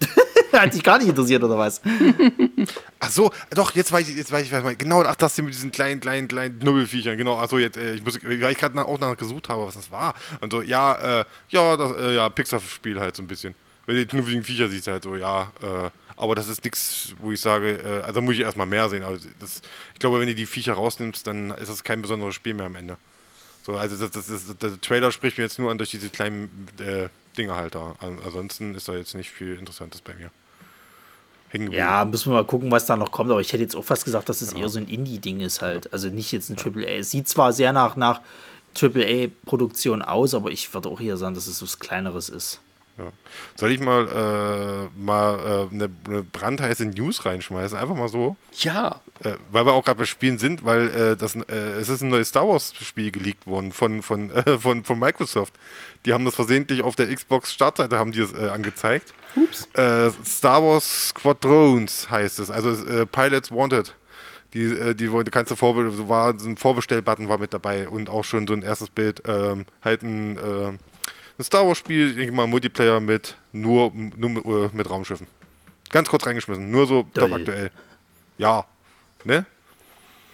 Hat 0.52 0.72
sich 0.72 0.82
gar 0.82 0.98
nicht 0.98 1.08
interessiert, 1.08 1.44
oder 1.44 1.56
was? 1.56 1.80
Ach 3.00 3.10
so, 3.10 3.30
doch, 3.50 3.74
jetzt 3.74 3.92
weiß 3.92 4.08
ich, 4.08 4.16
jetzt 4.16 4.32
weiß 4.32 4.44
ich, 4.44 4.52
was 4.52 4.72
ich 4.72 4.78
Genau, 4.78 5.02
ach, 5.02 5.14
das 5.14 5.36
sind 5.36 5.46
mit 5.46 5.54
diesen 5.54 5.70
kleinen, 5.70 6.00
kleinen, 6.00 6.28
kleinen 6.28 6.58
Knubbelfiechern. 6.58 7.16
Genau, 7.16 7.38
ach 7.38 7.48
so, 7.48 7.58
jetzt, 7.58 7.78
äh, 7.78 7.94
ich 7.94 8.04
muss, 8.04 8.22
weil 8.22 8.52
ich 8.52 8.58
gerade 8.58 8.84
auch 8.84 8.98
danach 8.98 9.16
gesucht 9.16 9.48
habe, 9.48 9.64
was 9.66 9.74
das 9.74 9.90
war. 9.90 10.14
Und 10.40 10.52
so, 10.52 10.60
ja, 10.60 11.20
äh, 11.20 11.24
ja, 11.48 11.76
das, 11.78 11.96
äh, 11.96 12.14
ja, 12.16 12.28
Pixar-Spiel 12.28 13.00
halt 13.00 13.16
so 13.16 13.22
ein 13.22 13.26
bisschen. 13.26 13.54
Wenn 13.86 13.94
du 13.94 14.02
die 14.02 14.06
knubbeligen 14.08 14.44
Viecher 14.44 14.68
siehst, 14.68 14.86
halt 14.88 15.04
so, 15.04 15.16
ja, 15.16 15.50
äh, 15.62 15.90
aber 16.20 16.34
das 16.34 16.48
ist 16.48 16.64
nichts, 16.64 17.14
wo 17.18 17.32
ich 17.32 17.40
sage, 17.40 17.78
äh, 17.78 18.02
also 18.02 18.20
muss 18.20 18.34
ich 18.34 18.40
erstmal 18.40 18.66
mehr 18.66 18.88
sehen. 18.88 19.02
Also 19.02 19.26
das, 19.38 19.62
ich 19.94 19.98
glaube, 19.98 20.20
wenn 20.20 20.26
du 20.26 20.34
die 20.34 20.46
Viecher 20.46 20.74
rausnimmst, 20.74 21.26
dann 21.26 21.50
ist 21.52 21.70
das 21.70 21.82
kein 21.82 22.02
besonderes 22.02 22.34
Spiel 22.34 22.54
mehr 22.54 22.66
am 22.66 22.76
Ende. 22.76 22.96
So, 23.64 23.76
also 23.76 23.96
das, 23.96 24.10
das, 24.10 24.26
das, 24.26 24.56
der 24.58 24.80
Trailer 24.80 25.12
spricht 25.12 25.38
mir 25.38 25.44
jetzt 25.44 25.58
nur 25.58 25.70
an 25.70 25.78
durch 25.78 25.90
diese 25.90 26.08
kleinen 26.08 26.68
äh, 26.78 27.08
Dinge 27.36 27.54
halt 27.54 27.74
da. 27.74 27.94
Ansonsten 28.00 28.74
ist 28.74 28.88
da 28.88 28.94
jetzt 28.94 29.14
nicht 29.14 29.30
viel 29.30 29.56
Interessantes 29.56 30.00
bei 30.00 30.14
mir. 30.14 30.30
Ja, 31.72 32.04
müssen 32.04 32.30
wir 32.30 32.36
mal 32.36 32.44
gucken, 32.44 32.70
was 32.70 32.86
da 32.86 32.96
noch 32.96 33.10
kommt. 33.10 33.30
Aber 33.30 33.40
ich 33.40 33.52
hätte 33.52 33.62
jetzt 33.62 33.74
auch 33.74 33.84
fast 33.84 34.04
gesagt, 34.04 34.28
dass 34.28 34.40
es 34.40 34.52
ja. 34.52 34.58
eher 34.58 34.68
so 34.68 34.78
ein 34.78 34.86
Indie-Ding 34.86 35.40
ist 35.40 35.62
halt. 35.62 35.92
Also 35.92 36.08
nicht 36.08 36.32
jetzt 36.32 36.48
ein 36.48 36.56
Triple 36.56 36.86
A. 36.86 36.90
Es 36.90 37.10
sieht 37.10 37.28
zwar 37.28 37.52
sehr 37.52 37.72
nach, 37.72 37.96
nach 37.96 38.20
Triple 38.74 39.04
A-Produktion 39.04 40.02
aus, 40.02 40.34
aber 40.34 40.50
ich 40.50 40.72
würde 40.72 40.88
auch 40.88 41.00
eher 41.00 41.16
sagen, 41.16 41.34
dass 41.34 41.48
es 41.48 41.60
was 41.60 41.80
Kleineres 41.80 42.28
ist. 42.28 42.60
Ja. 42.98 43.12
Soll 43.56 43.72
ich 43.72 43.80
mal, 43.80 44.08
äh, 44.08 45.00
mal 45.00 45.38
äh, 45.38 45.74
eine, 45.74 45.90
eine, 46.06 46.22
brandheiße 46.22 46.84
News 46.86 47.24
reinschmeißen? 47.24 47.78
Einfach 47.78 47.94
mal 47.94 48.08
so. 48.08 48.36
Ja. 48.58 49.00
Äh, 49.24 49.34
weil 49.50 49.64
wir 49.64 49.72
auch 49.72 49.84
gerade 49.84 49.98
bei 49.98 50.04
Spielen 50.04 50.38
sind, 50.38 50.64
weil 50.64 50.88
äh, 50.88 51.16
das, 51.16 51.34
äh, 51.34 51.54
es 51.80 51.88
ist 51.88 52.02
ein 52.02 52.10
neues 52.10 52.28
Star 52.28 52.46
Wars-Spiel 52.46 53.10
geleakt 53.10 53.46
worden 53.46 53.72
von, 53.72 54.02
von, 54.02 54.30
äh, 54.30 54.58
von, 54.58 54.84
von 54.84 54.98
Microsoft. 54.98 55.54
Die 56.04 56.12
haben 56.12 56.24
das 56.24 56.34
versehentlich 56.34 56.82
auf 56.82 56.96
der 56.96 57.14
Xbox 57.14 57.52
Startseite 57.52 57.98
haben 57.98 58.12
die 58.12 58.20
es 58.20 58.34
angezeigt. 58.34 59.12
Ups. 59.36 59.68
Star 60.24 60.62
Wars 60.62 61.08
Squadrons 61.08 62.10
heißt 62.10 62.38
es, 62.38 62.50
also 62.50 63.06
Pilots 63.06 63.50
Wanted. 63.50 63.94
Die, 64.54 64.94
die, 64.94 65.08
die 65.08 65.30
kannst 65.30 65.52
du 65.52 65.56
vorbe 65.56 66.08
war 66.08 66.36
so 66.38 66.48
ein 66.48 66.56
Vorbestellbutton 66.56 67.28
war 67.28 67.38
mit 67.38 67.52
dabei 67.52 67.86
und 67.88 68.08
auch 68.08 68.24
schon 68.24 68.46
so 68.46 68.54
ein 68.54 68.62
erstes 68.62 68.88
Bild, 68.88 69.22
ähm, 69.26 69.66
halt 69.82 70.02
ein 70.02 70.78
ein 71.40 71.44
Star 71.44 71.66
Wars 71.66 71.78
Spiel, 71.78 72.10
ich 72.10 72.16
denke 72.16 72.32
mal 72.32 72.46
Multiplayer 72.46 73.00
mit 73.00 73.34
nur, 73.52 73.92
nur 73.94 74.66
äh, 74.66 74.70
mit 74.72 74.88
Raumschiffen. 74.88 75.26
Ganz 75.90 76.08
kurz 76.08 76.26
reingeschmissen, 76.26 76.70
nur 76.70 76.86
so 76.86 77.06
top 77.14 77.32
aktuell. 77.32 77.70
Ja, 78.38 78.64
ne? 79.24 79.46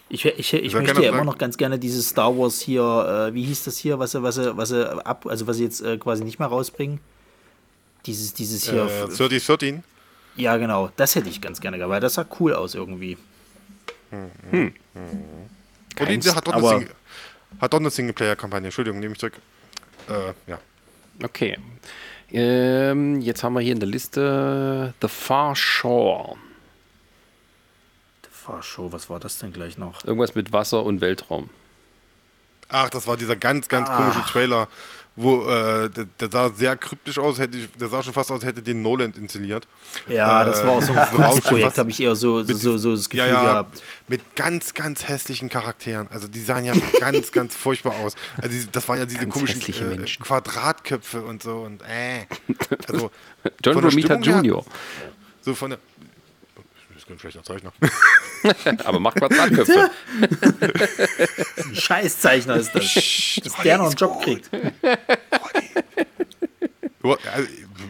Ich, 0.09 0.25
ich, 0.25 0.53
ich 0.53 0.75
möchte 0.75 1.03
ja 1.03 1.11
immer 1.11 1.25
noch 1.25 1.39
ganz 1.39 1.57
gerne 1.57 1.79
dieses 1.79 2.09
Star 2.09 2.37
Wars 2.37 2.61
hier, 2.61 2.83
äh, 3.31 3.35
wie 3.35 3.43
hieß 3.45 3.65
das 3.65 3.79
hier, 3.79 3.99
was 3.99 4.13
sie, 4.13 4.23
was 4.23 4.35
sie, 4.37 4.57
was 4.57 4.69
sie 4.69 5.07
ab, 5.07 5.27
also 5.27 5.47
was 5.47 5.57
sie 5.57 5.65
jetzt 5.65 5.81
äh, 5.81 5.97
quasi 5.97 6.25
nicht 6.25 6.39
mehr 6.39 6.49
rausbringen. 6.49 7.01
Dieses, 8.05 8.35
dieses 8.35 8.69
hier. 8.69 8.85
Äh, 8.85 9.07
3013? 9.07 9.83
Ja, 10.37 10.57
genau. 10.59 10.91
Das 10.97 11.15
hätte 11.15 11.29
ich 11.29 11.41
ganz 11.41 11.61
gerne 11.61 11.79
gehabt, 11.79 11.91
weil 11.91 12.01
das 12.01 12.15
sah 12.15 12.27
cool 12.39 12.53
aus 12.53 12.75
irgendwie. 12.75 13.17
Hm. 14.11 14.31
hm. 14.51 14.75
Und 15.99 16.25
die, 16.25 16.31
hat 16.31 16.47
doch 16.47 16.53
eine, 16.53 16.87
hat 17.61 17.73
doch 17.73 17.81
eine 17.81 17.91
Singleplayer-Kampagne. 17.91 18.67
Entschuldigung, 18.67 19.01
nehme 19.01 19.15
ich 19.15 19.19
zurück. 19.19 19.35
Äh, 20.09 20.33
ja. 20.51 20.61
Okay. 21.23 21.59
Ähm, 22.33 23.21
jetzt 23.21 23.43
haben 23.43 23.55
wir 23.55 23.61
hier 23.61 23.73
in 23.73 23.81
der 23.81 23.89
Liste 23.89 24.95
The 25.01 25.09
Far 25.09 25.55
Shore. 25.55 26.37
The 28.25 28.31
Far 28.31 28.63
Shore, 28.63 28.93
was 28.93 29.09
war 29.09 29.21
das 29.21 29.39
denn 29.39 29.53
gleich 29.53 29.79
noch? 29.79 30.05
Irgendwas 30.05 30.35
mit 30.35 30.53
Wasser 30.53 30.85
und 30.85 31.01
Weltraum. 31.01 31.51
Ach, 32.69 32.91
das 32.91 33.07
war 33.07 33.17
dieser 33.17 33.37
ganz, 33.37 33.69
ganz 33.69 33.89
ah. 33.89 33.97
komische 33.97 34.23
Trailer, 34.31 34.69
wo 35.17 35.47
äh, 35.49 35.89
der, 35.89 36.05
der, 36.21 36.31
sah 36.31 36.51
sehr 36.51 36.77
kryptisch 36.77 37.19
aus, 37.19 37.39
hätte 37.39 37.57
ich, 37.57 37.71
der 37.73 37.89
sah 37.89 38.03
schon 38.03 38.13
fast 38.13 38.31
aus, 38.31 38.45
hätte 38.45 38.63
den 38.63 38.83
Noland 38.83 39.17
installiert. 39.17 39.67
Ja, 40.09 40.43
äh, 40.43 40.47
das 40.47 40.65
war 40.65 40.73
auch 40.73 40.83
so 40.83 40.93
ein 40.93 41.41
Projekt, 41.43 41.79
habe 41.79 41.91
ich 41.91 42.01
eher 42.01 42.15
so, 42.15 42.43
so, 42.43 42.55
so, 42.55 42.77
so 42.77 42.95
das 42.95 43.09
Gefühl 43.09 43.27
ja, 43.27 43.33
ja, 43.33 43.43
gehabt. 43.43 43.83
Mit 44.09 44.37
ganz, 44.37 44.75
ganz 44.75 45.09
hässlichen 45.09 45.49
Charakteren. 45.49 46.09
Also 46.11 46.29
die 46.29 46.41
sahen 46.41 46.67
ja 46.67 46.75
ganz, 47.01 47.33
ganz 47.33 47.57
furchtbar 47.57 47.95
aus. 47.97 48.15
Also 48.37 48.69
das 48.71 48.87
waren 48.89 48.99
ja 48.99 49.07
diese 49.07 49.21
ganz 49.21 49.33
komischen 49.33 49.63
äh, 49.63 50.05
Quadratköpfe 50.05 51.23
und 51.23 51.43
so 51.43 51.61
und 51.61 51.83
äh. 51.83 52.27
Also, 52.87 53.11
John 53.65 53.79
Romita 53.79 54.17
Jr. 54.17 54.65
so 55.41 55.55
von 55.55 55.71
der 55.71 55.79
ist 57.07 57.09
kein 57.09 57.19
schlechter 57.19 57.43
Zeichner. 57.43 57.73
Aber 58.85 59.01
macht 59.01 59.19
Quadratköpfe. 59.19 59.91
Scheißzeichner 61.75 62.57
ist 62.57 62.75
das. 62.75 63.41
Dass 63.45 63.63
der 63.63 63.79
noch 63.79 63.87
einen 63.87 63.97
Job 63.97 64.23
kriegt. 64.23 64.51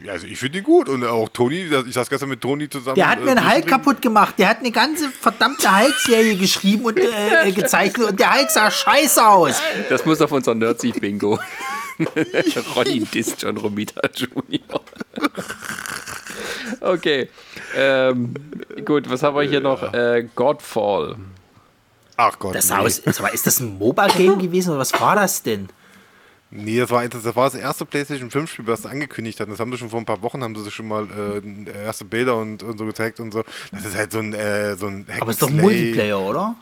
Also 0.08 0.26
ich 0.26 0.38
finde 0.38 0.58
ihn 0.58 0.64
gut 0.64 0.88
und 0.88 1.04
auch 1.04 1.28
Toni, 1.30 1.70
ich 1.86 1.94
saß 1.94 2.08
gestern 2.08 2.28
mit 2.28 2.40
Toni 2.40 2.68
zusammen. 2.68 2.96
Der 2.96 3.08
hat 3.08 3.22
mir 3.22 3.30
einen 3.30 3.50
Hulk 3.50 3.66
kaputt 3.66 4.02
gemacht. 4.02 4.34
Der 4.38 4.48
hat 4.48 4.58
eine 4.58 4.70
ganze 4.70 5.08
verdammte 5.08 5.74
Hulk-Serie 5.74 6.36
geschrieben 6.36 6.84
und 6.84 6.98
äh, 6.98 7.50
gezeichnet 7.52 8.10
und 8.10 8.20
der 8.20 8.34
Hulk 8.34 8.50
sah 8.50 8.70
scheiße 8.70 9.26
aus. 9.26 9.60
Das 9.88 10.04
muss 10.04 10.20
auf 10.20 10.32
unser 10.32 10.54
Nerdsy-Bingo. 10.54 11.38
Ronny 12.76 13.00
disst 13.00 13.40
John 13.40 13.56
Romita 13.56 14.02
Jr. 14.14 14.82
okay. 16.80 17.30
Ähm, 17.76 18.34
gut, 18.84 19.08
was 19.10 19.22
haben 19.22 19.36
wir 19.36 19.42
hier 19.42 19.60
noch? 19.60 19.92
Äh, 19.92 20.26
Godfall. 20.34 21.16
Ach 22.16 22.38
Gott. 22.38 22.54
Das 22.54 22.70
nee. 22.70 22.76
aus, 22.76 22.98
ist 22.98 23.46
das 23.46 23.60
ein 23.60 23.78
Mobile-Game 23.78 24.38
gewesen 24.38 24.70
oder 24.70 24.78
was 24.78 24.98
war 24.98 25.14
das 25.14 25.42
denn? 25.42 25.68
Nee, 26.50 26.78
das 26.78 26.90
war, 26.90 27.06
das 27.06 27.24
war 27.36 27.50
das 27.50 27.54
erste 27.54 27.84
PlayStation 27.84 28.30
5 28.30 28.50
Spiel, 28.50 28.66
was 28.66 28.82
sie 28.82 28.88
angekündigt 28.88 29.40
hat. 29.40 29.50
Das 29.50 29.58
haben 29.58 29.70
sie 29.72 29.78
schon 29.78 29.90
vor 29.90 29.98
ein 29.98 30.06
paar 30.06 30.22
Wochen, 30.22 30.42
haben 30.42 30.54
sie 30.54 30.70
schon 30.70 30.88
mal 30.88 31.06
äh, 31.10 31.84
erste 31.84 32.04
Bilder 32.04 32.36
und, 32.36 32.62
und, 32.62 32.78
so 32.78 32.86
gezeigt 32.86 33.20
und 33.20 33.32
so. 33.32 33.42
Das 33.72 33.84
ist 33.84 33.96
halt 33.96 34.12
so 34.12 34.20
ein, 34.20 34.32
äh, 34.32 34.76
so 34.76 34.86
ein 34.86 35.06
Aber 35.20 35.30
es 35.30 35.36
ist 35.36 35.42
doch 35.42 35.50
Multiplayer, 35.50 36.20
oder? 36.20 36.54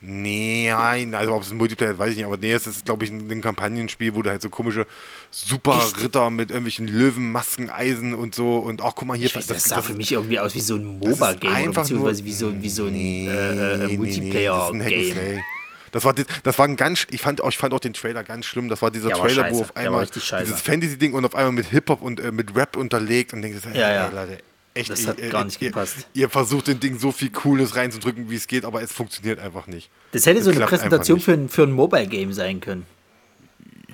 Nee, 0.00 0.70
nein, 0.70 1.12
also 1.14 1.34
ob 1.34 1.42
es 1.42 1.50
ein 1.50 1.56
Multiplayer 1.56 1.90
ist, 1.90 1.98
weiß 1.98 2.10
ich 2.10 2.16
nicht, 2.16 2.26
aber 2.26 2.36
nee, 2.36 2.52
es 2.52 2.68
ist, 2.68 2.84
glaube 2.84 3.04
ich, 3.04 3.10
ein, 3.10 3.28
ein, 3.28 3.40
Kampagnenspiel, 3.40 4.14
wo 4.14 4.22
du 4.22 4.30
halt 4.30 4.40
so 4.40 4.48
komische 4.48 4.86
Super-Ritter 5.32 6.30
mit 6.30 6.50
irgendwelchen 6.50 6.86
Löwenmasken, 6.86 7.68
Eisen 7.68 8.14
und 8.14 8.32
so 8.32 8.58
und 8.58 8.80
auch, 8.80 8.94
guck 8.94 9.08
mal 9.08 9.16
hier. 9.16 9.26
Ich 9.26 9.34
weiß, 9.34 9.48
das, 9.48 9.64
das 9.64 9.70
sah 9.70 9.82
für 9.82 9.94
mich 9.94 10.12
irgendwie 10.12 10.38
aus 10.38 10.54
wie 10.54 10.60
so 10.60 10.76
ein 10.76 11.00
MOBA-Game 11.00 11.72
beziehungsweise 11.72 12.24
wie 12.24 12.32
so, 12.32 12.62
wie 12.62 12.68
so 12.68 12.86
ein 12.86 12.92
nee, 12.92 13.28
äh, 13.28 13.86
äh 13.86 13.96
Multiplayer-Game. 13.96 15.16
Nee, 15.16 15.42
das 15.90 16.04
war, 16.04 16.14
das 16.14 16.58
war 16.58 16.68
ein 16.68 16.76
ganz, 16.76 17.06
ich 17.10 17.20
fand, 17.20 17.40
auch, 17.40 17.48
ich 17.48 17.58
fand 17.58 17.74
auch 17.74 17.80
den 17.80 17.94
Trailer 17.94 18.22
ganz 18.22 18.46
schlimm. 18.46 18.68
Das 18.68 18.82
war 18.82 18.92
dieser 18.92 19.10
ja, 19.10 19.16
Trailer, 19.16 19.50
wo 19.50 19.62
auf 19.62 19.76
einmal 19.76 20.06
dieses 20.06 20.60
Fantasy-Ding 20.60 21.12
und 21.12 21.24
auf 21.24 21.34
einmal 21.34 21.52
mit 21.52 21.66
Hip-Hop 21.66 22.02
und 22.02 22.20
äh, 22.20 22.30
mit 22.30 22.54
Rap 22.54 22.76
unterlegt 22.76 23.32
und 23.32 23.42
denkst, 23.42 23.62
ja, 23.74 23.92
ja. 23.92 24.08
Leute, 24.08 24.38
echt, 24.78 24.90
das 24.90 25.06
hat 25.06 25.18
ihr, 25.18 25.30
gar 25.30 25.44
nicht 25.44 25.60
ihr, 25.60 25.68
gepasst. 25.68 26.08
Ihr 26.14 26.28
versucht 26.28 26.68
den 26.68 26.80
Ding 26.80 26.98
so 26.98 27.12
viel 27.12 27.30
Cooles 27.30 27.76
reinzudrücken, 27.76 28.30
wie 28.30 28.36
es 28.36 28.46
geht, 28.46 28.64
aber 28.64 28.82
es 28.82 28.92
funktioniert 28.92 29.38
einfach 29.38 29.66
nicht. 29.66 29.90
Das 30.12 30.26
hätte 30.26 30.36
das 30.36 30.44
so 30.44 30.50
eine 30.50 30.66
Präsentation 30.66 31.20
für 31.20 31.32
ein, 31.32 31.48
für 31.48 31.64
ein 31.64 31.72
Mobile-Game 31.72 32.32
sein 32.32 32.60
können. 32.60 32.86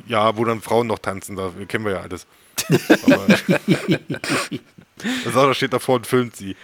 Ja, 0.06 0.36
wo 0.36 0.44
dann 0.44 0.60
Frauen 0.60 0.86
noch 0.86 0.98
tanzen, 0.98 1.36
da 1.36 1.52
kennen 1.66 1.84
wir 1.84 1.92
ja 1.92 2.00
alles. 2.00 2.26
das 5.24 5.56
steht 5.56 5.72
davor 5.72 5.96
und 5.96 6.06
filmt 6.06 6.36
sie. 6.36 6.56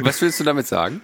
Was 0.00 0.20
willst 0.20 0.38
du 0.38 0.44
damit 0.44 0.66
sagen? 0.66 1.00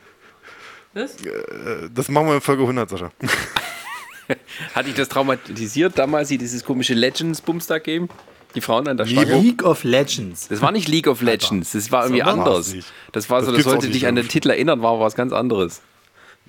Das? 0.94 1.16
Äh, 1.24 1.88
das 1.92 2.08
machen 2.08 2.28
wir 2.28 2.36
in 2.36 2.40
Folge 2.40 2.62
100, 2.62 2.88
Sascha. 2.88 3.10
Hat 4.74 4.86
dich 4.86 4.94
das 4.94 5.08
traumatisiert 5.08 5.98
damals, 5.98 6.28
sie 6.28 6.38
dieses 6.38 6.64
komische 6.64 6.94
Legends-Bumstag-Game? 6.94 8.08
Die 8.54 8.60
Frauen 8.60 8.86
an 8.88 8.96
der 8.96 9.06
Stange. 9.06 9.38
League 9.40 9.64
of 9.64 9.84
Legends. 9.84 10.48
Das 10.48 10.60
war 10.62 10.72
nicht 10.72 10.88
League 10.88 11.08
of 11.08 11.22
Legends, 11.22 11.72
das 11.72 11.90
war 11.90 12.04
irgendwie 12.04 12.20
das 12.20 12.28
anders. 12.28 12.74
Das 13.12 13.30
war 13.30 13.42
so, 13.42 13.50
das, 13.50 13.62
das 13.62 13.64
sollte 13.64 13.88
dich 13.88 14.06
an 14.06 14.14
den 14.14 14.28
Titel 14.28 14.50
erinnern, 14.50 14.82
war 14.82 15.00
was 15.00 15.14
ganz 15.14 15.32
anderes. 15.32 15.82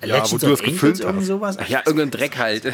Ja, 0.02 0.16
Legends 0.16 0.32
wo 0.32 0.38
du 0.38 0.50
das 0.50 0.62
gefilmt 0.62 1.02
hast. 1.02 1.26
Sowas? 1.26 1.56
Ach, 1.58 1.68
ja, 1.68 1.80
irgendein 1.86 2.10
Dreck 2.10 2.36
halt. 2.36 2.70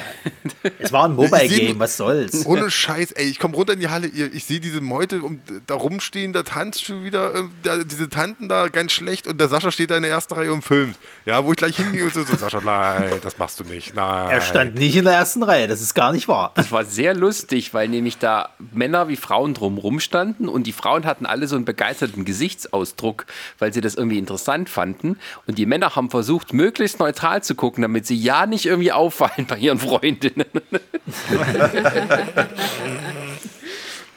Es 0.81 0.93
war 0.93 1.05
ein 1.05 1.13
Mobile-Game, 1.15 1.79
was 1.79 1.97
soll's. 1.97 2.45
Ohne 2.47 2.69
Scheiß, 2.69 3.13
ey, 3.13 3.27
ich 3.27 3.39
komme 3.39 3.55
runter 3.55 3.75
in 3.75 3.81
die 3.81 3.89
Halle, 3.89 4.09
ich 4.09 4.45
sehe 4.45 4.59
diese 4.59 4.81
Meute 4.81 5.23
um, 5.23 5.41
da 5.69 5.75
rumstehen, 5.75 6.33
da 6.33 6.43
tanzt 6.43 6.85
schon 6.85 7.05
wieder, 7.05 7.33
äh, 7.33 7.43
da, 7.63 7.85
diese 7.85 8.09
Tanten 8.09 8.49
da 8.49 8.67
ganz 8.67 8.91
schlecht 8.91 9.29
und 9.29 9.41
der 9.41 9.47
Sascha 9.47 9.71
steht 9.71 9.93
da 9.93 9.97
in 9.97 10.03
der 10.03 10.11
ersten 10.11 10.35
Reihe 10.35 10.53
und 10.53 10.63
filmt. 10.63 10.97
Ja, 11.25 11.45
wo 11.45 11.53
ich 11.53 11.59
gleich 11.59 11.77
hingehe 11.77 12.05
und 12.05 12.13
so, 12.13 12.25
so, 12.25 12.37
Sascha, 12.37 12.61
nein, 12.61 13.13
das 13.23 13.39
machst 13.39 13.61
du 13.61 13.65
nicht, 13.65 13.95
nein. 13.95 14.29
Er 14.29 14.41
stand 14.41 14.75
nicht 14.75 14.97
in 14.97 15.05
der 15.05 15.15
ersten 15.15 15.45
Reihe, 15.45 15.69
das 15.69 15.81
ist 15.81 15.95
gar 15.95 16.11
nicht 16.13 16.27
wahr. 16.27 16.51
Das 16.57 16.73
war 16.73 16.85
sehr 16.85 17.15
lustig, 17.15 17.73
weil 17.73 17.87
nämlich 17.87 18.19
da 18.19 18.49
Männer 18.73 19.07
wie 19.07 19.17
Frauen 19.17 19.55
drumrum 19.55 20.01
standen 20.01 20.49
und 20.49 20.67
die 20.67 20.73
Frauen 20.73 21.05
hatten 21.05 21.27
alle 21.27 21.47
so 21.47 21.55
einen 21.55 21.67
begeisterten 21.67 22.25
Gesichtsausdruck, 22.25 23.27
weil 23.61 23.73
sie 23.73 23.81
das 23.81 23.95
irgendwie 23.95 24.19
interessant 24.19 24.69
fanden 24.69 25.19
und 25.47 25.59
die 25.59 25.67
Männer 25.67 25.95
haben 25.95 26.11
versucht, 26.11 26.53
möglichst 26.53 26.99
neutral 27.13 27.43
zu 27.43 27.55
gucken, 27.55 27.83
damit 27.83 28.07
sie 28.07 28.17
ja 28.17 28.47
nicht 28.47 28.67
irgendwie 28.67 28.93
auffallen 28.93 29.47
bei 29.47 29.59
ihren 29.59 29.79
Freundinnen. 29.79 30.47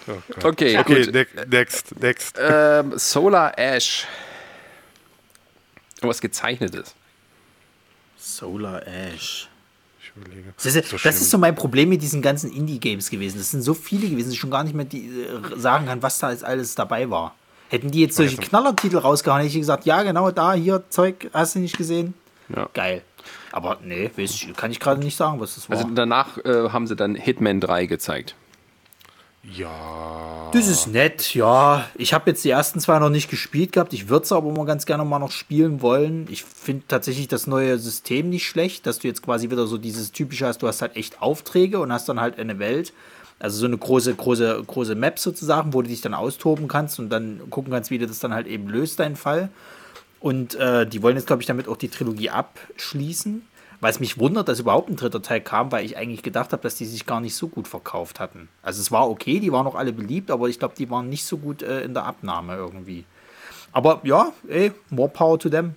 oh 0.07 0.13
okay, 0.43 0.77
okay, 0.77 1.05
ne 1.11 1.27
next, 1.47 1.99
next. 1.99 2.37
Ähm, 2.39 2.97
Solar 2.97 3.57
Ash. 3.57 4.07
Was 6.01 6.21
gezeichnetes. 6.21 6.95
Solar 8.17 8.85
Ash. 8.87 9.49
Das 10.63 10.73
ist, 10.73 10.87
so 10.87 10.97
das 11.03 11.19
ist, 11.19 11.29
so 11.29 11.37
mein 11.37 11.55
Problem 11.55 11.89
mit 11.89 12.01
diesen 12.01 12.21
ganzen 12.21 12.49
Indie-Games 12.49 13.09
gewesen. 13.09 13.37
Das 13.37 13.51
sind 13.51 13.63
so 13.63 13.73
viele 13.73 14.07
gewesen, 14.07 14.27
dass 14.27 14.33
ich 14.33 14.39
schon 14.39 14.51
gar 14.51 14.63
nicht 14.63 14.73
mehr 14.73 14.85
die, 14.85 15.07
äh, 15.07 15.57
sagen 15.57 15.87
kann, 15.87 16.01
was 16.01 16.19
da 16.19 16.31
jetzt 16.31 16.45
alles 16.45 16.73
dabei 16.73 17.09
war. 17.09 17.35
Hätten 17.67 17.91
die 17.91 17.99
jetzt 17.99 18.15
solche 18.15 18.37
Knallertitel 18.37 18.97
rausgehauen, 18.97 19.41
hätte 19.41 19.49
ich 19.49 19.59
gesagt, 19.59 19.85
ja, 19.85 20.03
genau, 20.03 20.31
da, 20.31 20.53
hier, 20.53 20.83
Zeug, 20.89 21.29
hast 21.33 21.55
du 21.55 21.59
nicht 21.59 21.77
gesehen? 21.77 22.13
Ja. 22.53 22.69
Geil. 22.73 23.01
Aber 23.51 23.77
nee, 23.83 24.11
ich, 24.17 24.53
kann 24.55 24.71
ich 24.71 24.79
gerade 24.79 25.01
nicht 25.01 25.15
sagen, 25.15 25.39
was 25.39 25.55
das 25.55 25.69
war. 25.69 25.77
Also 25.77 25.89
danach 25.93 26.37
äh, 26.39 26.69
haben 26.69 26.87
sie 26.87 26.95
dann 26.95 27.15
Hitman 27.15 27.59
3 27.59 27.85
gezeigt. 27.85 28.35
Ja. 29.43 30.49
Das 30.53 30.67
ist 30.67 30.87
nett, 30.87 31.35
ja. 31.35 31.87
Ich 31.95 32.13
habe 32.13 32.31
jetzt 32.31 32.43
die 32.43 32.49
ersten 32.49 32.79
zwei 32.79 32.97
noch 32.99 33.09
nicht 33.09 33.29
gespielt 33.29 33.73
gehabt. 33.73 33.93
Ich 33.93 34.09
würde 34.09 34.23
es 34.23 34.31
aber 34.31 34.51
mal 34.51 34.65
ganz 34.65 34.85
gerne 34.85 35.05
mal 35.05 35.19
noch 35.19 35.31
spielen 35.31 35.81
wollen. 35.81 36.27
Ich 36.31 36.43
finde 36.43 36.83
tatsächlich 36.87 37.27
das 37.27 37.45
neue 37.45 37.77
System 37.77 38.29
nicht 38.29 38.47
schlecht, 38.47 38.87
dass 38.87 38.99
du 38.99 39.07
jetzt 39.07 39.21
quasi 39.21 39.51
wieder 39.51 39.67
so 39.67 39.77
dieses 39.77 40.11
typische 40.11 40.47
hast, 40.47 40.61
du 40.61 40.67
hast 40.67 40.81
halt 40.81 40.95
echt 40.95 41.21
Aufträge 41.21 41.79
und 41.79 41.91
hast 41.91 42.09
dann 42.09 42.19
halt 42.19 42.39
eine 42.39 42.57
Welt. 42.57 42.93
Also 43.37 43.59
so 43.59 43.65
eine 43.65 43.77
große, 43.77 44.15
große, 44.15 44.63
große 44.65 44.95
Map 44.95 45.19
sozusagen, 45.19 45.73
wo 45.73 45.81
du 45.81 45.89
dich 45.89 46.01
dann 46.01 46.13
austoben 46.13 46.67
kannst 46.67 46.99
und 46.99 47.09
dann 47.09 47.41
gucken 47.49 47.71
kannst, 47.71 47.91
wie 47.91 47.97
du 47.97 48.07
das 48.07 48.19
dann 48.19 48.33
halt 48.33 48.47
eben 48.47 48.67
löst, 48.69 48.99
deinen 48.99 49.17
Fall. 49.17 49.49
Und 50.25 50.55
äh, 50.55 50.87
die 50.87 51.03
wollen 51.03 51.17
jetzt, 51.17 51.27
glaube 51.27 51.43
ich, 51.43 51.45
damit 51.45 51.67
auch 51.67 51.77
die 51.77 51.87
Trilogie 51.87 52.31
abschließen. 52.31 53.43
Was 53.79 53.99
mich 53.99 54.17
wundert, 54.17 54.47
dass 54.47 54.59
überhaupt 54.59 54.89
ein 54.89 54.95
dritter 54.95 55.21
Teil 55.21 55.39
kam, 55.39 55.71
weil 55.71 55.85
ich 55.85 55.97
eigentlich 55.97 56.23
gedacht 56.23 56.51
habe, 56.51 56.63
dass 56.63 56.73
die 56.73 56.85
sich 56.85 57.05
gar 57.05 57.21
nicht 57.21 57.35
so 57.35 57.47
gut 57.47 57.67
verkauft 57.67 58.19
hatten. 58.19 58.49
Also 58.63 58.81
es 58.81 58.91
war 58.91 59.07
okay, 59.07 59.39
die 59.39 59.51
waren 59.51 59.67
auch 59.67 59.75
alle 59.75 59.93
beliebt, 59.93 60.31
aber 60.31 60.49
ich 60.49 60.57
glaube, 60.57 60.73
die 60.75 60.89
waren 60.89 61.09
nicht 61.09 61.25
so 61.25 61.37
gut 61.37 61.61
äh, 61.61 61.81
in 61.81 61.93
der 61.93 62.05
Abnahme 62.05 62.55
irgendwie. 62.55 63.05
Aber 63.71 64.01
ja, 64.01 64.33
ey, 64.47 64.71
more 64.89 65.09
power 65.09 65.37
to 65.37 65.47
them. 65.47 65.75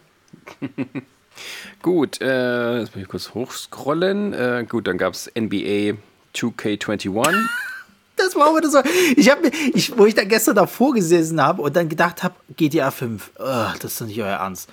gut, 1.83 2.23
äh, 2.23 2.79
jetzt 2.79 2.95
muss 2.95 3.03
ich 3.03 3.09
kurz 3.09 3.35
hochscrollen. 3.35 4.33
Äh, 4.33 4.65
gut, 4.67 4.87
dann 4.87 4.97
gab 4.97 5.13
es 5.13 5.31
NBA 5.39 5.99
2K21. 6.35 7.35
Das 8.19 8.35
war 8.35 8.55
wieder 8.57 8.69
so. 8.69 8.81
Ich 9.17 9.31
habe 9.31 9.51
ich, 9.75 9.97
wo 9.97 10.07
ich 10.07 10.15
da 10.15 10.25
gestern 10.25 10.57
davor 10.57 10.95
gesessen 10.95 11.41
habe 11.41 11.63
und 11.63 11.75
dann 11.77 11.89
gedacht 11.89 12.23
habe, 12.23 12.35
GTA 12.57 12.91
5, 12.91 13.31
oh, 13.39 13.45
das 13.81 13.93
ist 13.93 14.01
doch 14.01 14.07
nicht 14.07 14.21
euer 14.21 14.29
Ernst. 14.29 14.69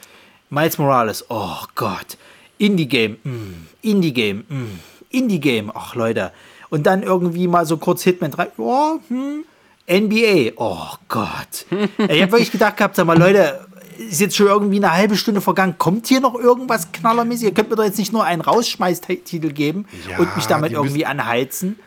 Miles 0.50 0.78
Morales, 0.78 1.26
oh 1.30 1.60
Gott. 1.76 2.18
Indie-Game, 2.58 3.18
mm, 3.24 3.68
Indie-Game, 3.82 4.46
mm, 4.48 4.80
Indie-Game, 5.10 5.72
ach 5.74 5.96
Leute. 5.96 6.32
Und 6.70 6.86
dann 6.86 7.04
irgendwie 7.04 7.48
mal 7.48 7.66
so 7.66 7.78
kurz 7.78 8.04
Hitman 8.04 8.32
3, 8.32 8.52
oh, 8.58 9.00
hm, 9.08 9.46
NBA, 9.88 10.54
oh 10.56 10.96
Gott. 11.08 11.66
ich 11.70 12.22
habe 12.22 12.32
wirklich 12.32 12.52
gedacht 12.52 12.78
gehabt, 12.78 12.96
sag 12.96 13.06
mal, 13.06 13.18
Leute, 13.18 13.66
ist 13.98 14.20
jetzt 14.20 14.36
schon 14.36 14.48
irgendwie 14.48 14.78
eine 14.78 14.92
halbe 14.92 15.16
Stunde 15.16 15.42
vergangen. 15.42 15.76
Kommt 15.78 16.08
hier 16.08 16.20
noch 16.20 16.36
irgendwas 16.36 16.92
knallermäßig? 16.92 17.46
Ihr 17.46 17.54
könnt 17.54 17.70
mir 17.70 17.76
doch 17.76 17.84
jetzt 17.84 17.98
nicht 17.98 18.12
nur 18.12 18.24
einen 18.24 18.42
Rausschmeißtitel 18.42 19.52
geben 19.52 19.86
ja, 20.10 20.18
und 20.18 20.36
mich 20.36 20.48
damit 20.48 20.72
irgendwie 20.72 21.06
anheizen. 21.06 21.78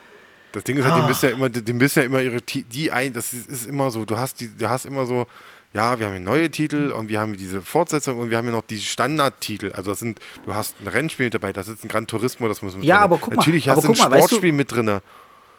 Das 0.52 0.64
Ding 0.64 0.76
ist 0.76 0.84
halt, 0.84 1.02
die 1.02 1.08
müssen 1.08 1.26
ja 1.26 1.32
immer, 1.32 1.48
die 1.48 1.72
müssen 1.72 1.98
ja 2.00 2.04
immer 2.04 2.20
ihre 2.20 2.40
die 2.40 2.90
ein, 2.90 3.12
das 3.12 3.32
ist, 3.32 3.48
ist, 3.50 3.66
immer 3.66 3.90
so, 3.90 4.04
du 4.04 4.16
hast 4.16 4.40
die, 4.40 4.48
du 4.56 4.68
hast 4.68 4.86
immer 4.86 5.06
so, 5.06 5.26
ja, 5.74 5.98
wir 5.98 6.06
haben 6.06 6.14
hier 6.14 6.22
neue 6.24 6.50
Titel 6.50 6.90
und 6.90 7.08
wir 7.08 7.20
haben 7.20 7.36
diese 7.36 7.60
Fortsetzung 7.60 8.18
und 8.18 8.30
wir 8.30 8.38
haben 8.38 8.46
hier 8.46 8.54
noch 8.56 8.66
die 8.66 8.80
Standardtitel. 8.80 9.72
Also 9.72 9.90
das 9.90 9.98
sind, 9.98 10.20
du 10.46 10.54
hast 10.54 10.76
ein 10.80 10.88
Rennspiel 10.88 11.30
dabei, 11.30 11.52
da 11.52 11.60
ist 11.60 11.84
ein 11.84 11.88
Gran 11.88 12.06
Turismo, 12.06 12.48
das 12.48 12.62
muss 12.62 12.74
man 12.74 12.82
Ja, 12.82 12.96
drin. 12.96 13.04
aber 13.04 13.18
guck 13.18 13.30
mal. 13.30 13.36
Natürlich 13.36 13.68
hast 13.68 13.84
du 13.84 13.88
ein 13.88 13.94
Sportspiel 13.94 14.22
weißt 14.22 14.42
du, 14.42 14.52
mit 14.52 14.72
drin. 14.72 15.00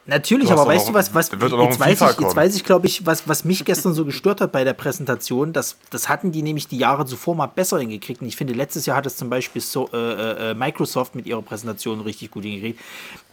Natürlich, 0.10 0.51
aber 0.51 0.66
weißt 0.66 0.89
du, 0.89 0.93
was, 0.93 1.14
was 1.14 1.30
jetzt, 1.32 1.80
weiß 1.80 2.01
ich, 2.01 2.20
jetzt 2.20 2.36
weiß 2.36 2.55
ich, 2.55 2.64
glaube 2.64 2.88
ich, 2.88 3.05
was, 3.05 3.28
was 3.28 3.45
mich 3.45 3.64
gestern 3.64 3.93
so 3.93 4.05
gestört 4.05 4.41
hat 4.41 4.51
bei 4.51 4.64
der 4.64 4.74
Präsentation, 4.74 5.53
das, 5.53 5.78
das 5.91 6.10
hatten 6.10 6.32
die 6.32 6.41
nämlich 6.41 6.68
die 6.68 6.80
Jahre 6.80 7.05
zuvor 7.05 7.36
mal 7.36 7.45
besser 7.45 7.78
hingekriegt. 7.78 8.22
Und 8.22 8.28
ich 8.28 8.36
finde, 8.36 8.53
letztes 8.53 8.88
Jahr 8.88 8.97
hat 8.97 9.05
es 9.05 9.18
zum 9.18 9.30
Beispiel 9.30 9.62
so, 9.62 9.88
äh, 9.93 9.97
äh, 9.97 10.51
äh, 10.51 10.53
Microsoft 10.55 11.14
mit 11.14 11.28
ihrer 11.28 11.43
Präsentation 11.43 12.01
richtig 12.01 12.32
gut 12.32 12.43
hingekriegt. 12.43 12.80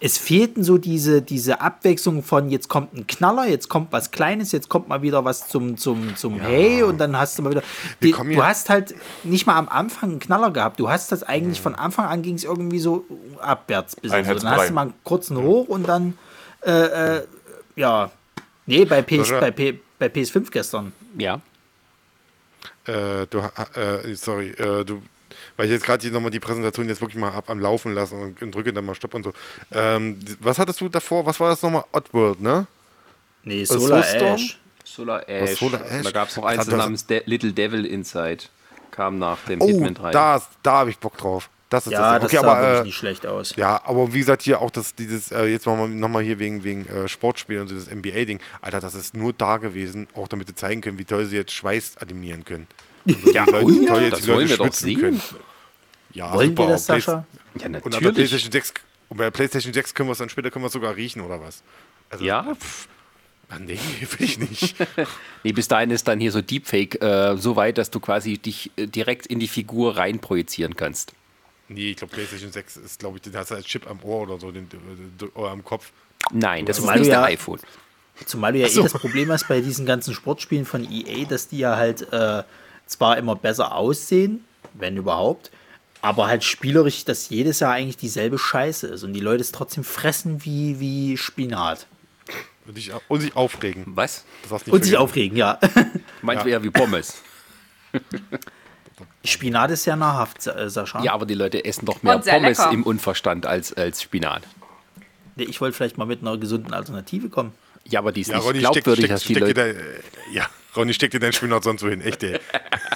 Es 0.01 0.19
fehlten 0.19 0.63
so 0.63 0.77
diese, 0.77 1.23
diese 1.23 1.63
Abwechslung 1.63 2.23
von 2.23 2.51
jetzt 2.51 2.69
kommt 2.69 2.93
ein 2.93 3.07
Knaller, 3.07 3.49
jetzt 3.49 3.71
kommt 3.71 3.91
was 3.93 4.11
Kleines, 4.11 4.53
jetzt 4.53 4.69
kommt 4.69 4.89
mal 4.89 5.01
wieder 5.01 5.25
was 5.25 5.49
zum, 5.49 5.79
zum, 5.79 6.15
zum 6.15 6.37
ja. 6.37 6.43
Hey 6.43 6.83
und 6.83 6.99
dann 6.99 7.19
hast 7.19 7.39
du 7.39 7.43
mal 7.43 7.51
wieder. 7.53 7.63
Die, 8.03 8.13
du 8.13 8.45
hast 8.45 8.69
halt 8.69 8.95
nicht 9.25 9.47
mal 9.47 9.57
am 9.57 9.71
Anfang 9.71 10.11
einen 10.11 10.19
Knaller 10.19 10.51
gehabt. 10.51 10.79
Du 10.79 10.91
hast 10.91 11.11
das 11.11 11.23
eigentlich 11.23 11.61
mhm. 11.61 11.63
von 11.63 11.75
Anfang 11.75 12.07
an 12.07 12.21
ging 12.21 12.35
es 12.35 12.45
irgendwie 12.45 12.81
so 12.81 13.05
abwärts 13.41 13.97
bis 13.97 14.11
so. 14.11 14.17
Dann 14.17 14.51
hast 14.51 14.69
du 14.69 14.75
mal 14.75 14.83
einen 14.83 14.95
kurzen 15.05 15.39
Hoch 15.39 15.69
und 15.69 15.89
dann 15.89 16.19
äh, 16.67 17.17
äh, 17.17 17.27
ja. 17.77 18.11
Nee, 18.67 18.85
bei, 18.85 19.03
PS, 19.03 19.31
bei, 19.31 19.51
P, 19.51 19.79
bei 19.99 20.07
PS5 20.07 20.51
gestern. 20.51 20.93
Ja. 21.17 21.41
Äh, 22.85 23.27
du, 23.31 23.39
äh, 23.39 24.15
sorry, 24.15 24.51
äh, 24.51 24.85
du, 24.85 25.03
weil 25.57 25.67
ich 25.67 25.73
jetzt 25.73 25.85
gerade 25.85 26.11
nochmal 26.11 26.31
die 26.31 26.41
Präsentation 26.41 26.89
jetzt 26.89 27.01
wirklich 27.01 27.21
mal 27.21 27.33
ab 27.33 27.49
am 27.49 27.61
Laufen 27.61 27.95
lassen 27.95 28.21
und, 28.21 28.43
und 28.43 28.55
drücke 28.55 28.73
dann 28.73 28.85
mal 28.85 28.95
Stopp 28.95 29.15
und 29.15 29.25
so. 29.25 29.33
Ähm, 29.73 30.19
was 30.41 30.59
hattest 30.59 30.81
du 30.81 30.89
davor? 30.89 31.25
Was 31.27 31.39
war 31.41 31.51
das 31.51 31.63
nochmal? 31.63 31.85
Oddworld, 31.93 32.41
ne? 32.41 32.67
Nee, 33.45 33.65
Solar 33.65 34.05
Ash. 34.05 34.59
Solar 34.85 35.29
Ash. 35.29 35.59
Solar 35.59 35.85
Ash. 35.89 36.05
Da 36.05 36.11
gab 36.11 36.29
es 36.29 36.37
noch 36.37 36.45
eins 36.45 36.67
namens 36.67 37.07
De 37.07 37.23
Little 37.27 37.53
Devil 37.53 37.85
Inside. 37.87 38.45
Kam 38.91 39.19
nach 39.19 39.39
dem 39.45 39.61
oh, 39.61 39.67
Hitman 39.67 39.95
3. 39.95 40.11
Da, 40.11 40.43
da 40.63 40.73
habe 40.73 40.91
ich 40.91 40.99
Bock 40.99 41.17
drauf. 41.17 41.51
Das 41.69 41.87
ist 41.87 41.93
ja, 41.93 42.19
das, 42.19 42.27
okay, 42.27 42.37
das 42.37 42.43
sah 42.43 42.53
aber, 42.53 42.81
äh, 42.81 42.85
nicht 42.85 42.97
schlecht 42.97 43.27
aus. 43.27 43.57
Ja, 43.57 43.81
aber 43.85 44.13
wie 44.15 44.21
gesagt, 44.21 44.43
hier 44.43 44.61
auch 44.61 44.71
das, 44.71 44.95
dieses, 44.95 45.33
äh, 45.33 45.47
jetzt 45.47 45.67
machen 45.67 45.79
wir 45.81 45.89
nochmal 45.89 46.23
hier 46.23 46.39
wegen, 46.39 46.63
wegen 46.63 46.87
äh, 46.87 47.09
Sportspielen 47.09 47.63
und 47.63 47.71
dieses 47.71 47.91
NBA-Ding. 47.91 48.41
Alter, 48.61 48.81
das 48.81 48.95
ist 48.95 49.15
nur 49.15 49.33
da 49.33 49.57
gewesen, 49.57 50.07
auch 50.15 50.29
damit 50.29 50.47
sie 50.47 50.55
zeigen 50.55 50.81
können, 50.81 50.99
wie 50.99 51.05
toll 51.05 51.25
sie 51.27 51.37
jetzt 51.37 51.53
Schweiß 51.53 51.97
animieren 51.97 52.45
können. 52.45 52.69
Also, 53.07 53.33
ja, 53.33 53.45
Leute, 53.45 53.73
ja, 53.73 53.89
toll 53.89 54.03
jetzt 54.03 54.13
das 54.13 54.29
wollen 54.29 54.49
wir 54.49 54.57
doch 54.57 54.73
sehen. 54.73 55.01
Können. 55.01 55.23
Ja, 56.13 56.33
wollen 56.33 56.51
super. 56.51 56.63
wir 56.65 56.69
das, 56.71 56.87
Sascha? 56.87 57.27
Ja, 57.61 57.69
natürlich. 57.69 57.97
Und, 57.97 58.03
bei 58.05 58.13
PlayStation 58.13 58.53
6, 58.53 58.75
und 59.09 59.17
bei 59.17 59.31
PlayStation 59.31 59.73
6 59.73 59.95
können 59.95 60.09
wir 60.09 60.13
es 60.13 60.19
dann 60.19 60.29
später 60.29 60.51
können 60.51 60.65
wir 60.65 60.71
sogar 60.71 60.95
riechen, 60.95 61.21
oder 61.21 61.41
was? 61.41 61.63
Also, 62.11 62.25
ja. 62.25 62.55
Pff, 62.55 62.89
Ah, 63.49 63.59
nee, 63.61 63.79
will 64.01 64.27
ich 64.27 64.39
nicht. 64.39 64.77
nee, 65.45 65.53
bis 65.53 65.69
dahin 65.69 65.91
ist 65.91 66.09
dann 66.09 66.19
hier 66.21 66.33
so 66.33 66.43
Deepfake 66.43 67.01
äh, 67.01 67.37
so 67.37 67.57
weit, 67.57 67.79
dass 67.79 67.91
du 67.91 68.01
quasi 68.01 68.39
dich 68.39 68.73
äh, 68.77 68.87
direkt 68.87 69.27
in 69.27 69.39
die 69.39 69.49
Figur 69.49 69.97
rein 69.97 70.19
projizieren 70.19 70.75
kannst. 70.75 71.13
Nee, 71.69 71.91
ich 71.91 71.97
glaube, 71.97 72.15
PlayStation 72.15 72.53
6 72.53 72.77
ist, 72.77 72.99
glaube 73.01 73.17
ich, 73.17 73.23
den 73.23 73.37
hast 73.37 73.51
du 73.51 73.55
als 73.57 73.67
Chip 73.67 73.89
am 73.89 74.03
Ohr 74.03 74.23
oder 74.23 74.39
so, 74.39 74.53
den, 74.53 74.69
oder 75.35 75.51
am 75.51 75.65
Kopf. 75.65 75.91
Nein, 76.33 76.65
das 76.65 76.79
ist 76.79 76.87
nicht 76.87 77.07
der 77.07 77.25
iPhone. 77.25 77.61
Zumal 78.25 78.53
du 78.53 78.61
ja 78.61 78.69
so. 78.69 78.81
eh 78.81 78.83
das 78.85 78.93
Problem 78.95 79.31
hast 79.31 79.47
bei 79.49 79.61
diesen 79.61 79.85
ganzen 79.85 80.15
Sportspielen 80.15 80.65
von 80.65 80.91
EA, 80.91 81.27
dass 81.27 81.49
die 81.49 81.59
ja 81.59 81.77
halt 81.77 82.13
äh, 82.13 82.45
zwar 82.87 83.19
immer 83.19 83.37
besser 83.37 83.75
aussehen, 83.75 84.45
wenn 84.75 84.97
überhaupt, 84.97 85.51
aber 86.01 86.29
halt 86.29 86.45
spielerisch, 86.45 87.05
dass 87.05 87.29
jedes 87.29 87.61
Jahr 87.61 87.73
eigentlich 87.73 87.97
dieselbe 87.97 88.39
Scheiße 88.39 88.87
ist 88.87 89.03
und 89.03 89.13
die 89.13 89.21
Leute 89.21 89.43
es 89.43 89.53
trotzdem 89.53 89.85
fressen 89.85 90.45
wie, 90.45 90.81
wie 90.81 91.17
Spinat. 91.17 91.87
Und 92.67 92.77
sich, 92.77 92.91
und 93.09 93.21
sich 93.21 93.37
aufregen. 93.37 93.85
Was? 93.87 94.25
und 94.43 94.61
vergessen. 94.61 94.83
sich 94.83 94.97
aufregen, 94.97 95.37
ja. 95.37 95.59
Meint 96.23 96.41
ja. 96.43 96.47
eher 96.47 96.63
wie 96.63 96.71
Pommes. 96.71 97.23
Spinat 99.27 99.71
ist 99.71 99.85
ja 99.85 99.97
nahrhaft, 99.97 100.47
äh, 100.47 100.69
Sascha. 100.71 101.03
Ja, 101.03 101.13
aber 101.13 101.27
die 101.27 101.35
Leute 101.35 101.65
essen 101.65 101.87
doch 101.87 102.03
mehr 102.03 102.19
Pommes 102.19 102.59
lecker. 102.59 102.73
im 102.73 102.83
Unverstand 102.83 103.47
als, 103.47 103.73
als 103.73 104.03
Spinat. 104.03 104.43
Ich 105.37 105.61
wollte 105.61 105.77
vielleicht 105.77 105.99
mal 105.99 106.07
mit 106.07 106.23
einer 106.23 106.37
gesunden 106.39 106.73
Alternative 106.73 107.29
kommen. 107.29 107.53
Ja, 107.85 108.01
aber 108.01 108.13
die 108.13 108.23
ist 108.23 108.29
ja, 108.29 108.37
nicht 108.37 108.47
Ronny, 108.47 108.59
glaubwürdig, 108.61 109.05
steck, 109.05 109.11
dass 109.11 109.25
die 109.25 109.35
Leute... 109.35 109.55
Dein, 109.55 109.77
ja, 110.33 110.47
Ronny, 110.75 110.95
steck 110.95 111.11
dir 111.11 111.21
deinen 111.21 111.33
Spinat 111.33 111.65
sonst 111.65 111.83
so 111.83 111.89
hin, 111.89 112.01
echt, 112.01 112.23
ey. 112.23 112.41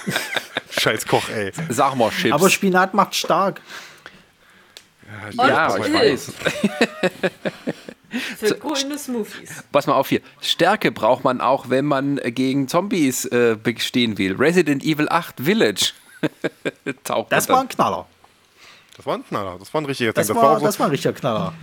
Scheiß 0.79 1.05
Koch, 1.05 1.29
ey. 1.29 1.51
Sag 1.69 1.95
mal, 1.95 2.09
Chips. 2.09 2.33
Aber 2.33 2.49
Spinat 2.49 2.93
macht 2.93 3.15
stark. 3.15 3.61
Ja, 5.33 5.47
ja 5.47 5.77
ich 5.77 5.93
weiß. 5.93 6.33
Für 8.37 8.55
grüne 8.55 8.97
Smoothies. 8.97 9.63
Pass 9.71 9.87
mal 9.87 9.93
auf 9.93 10.09
hier. 10.09 10.21
Stärke 10.41 10.91
braucht 10.91 11.23
man 11.23 11.39
auch, 11.39 11.69
wenn 11.69 11.85
man 11.85 12.17
gegen 12.17 12.67
Zombies 12.67 13.25
äh, 13.25 13.57
bestehen 13.61 14.17
will. 14.17 14.35
Resident 14.35 14.83
Evil 14.83 15.07
8 15.09 15.39
Village. 15.41 15.93
Taucht 17.03 17.31
das 17.31 17.49
war 17.49 17.61
ein 17.61 17.67
Knaller. 17.67 18.07
Das 18.97 19.05
war 19.05 19.15
ein 19.15 19.25
Knaller. 19.25 19.57
Das 19.59 19.73
war 19.73 19.81
ein 19.81 19.85
richtiger 19.85 20.13
das, 20.13 20.27
das 20.27 20.35
war, 20.35 20.59
so, 20.59 20.65
das 20.65 20.79
war 20.79 20.87
ein 20.87 20.91
richtiger 20.91 21.13
Knaller. 21.13 21.53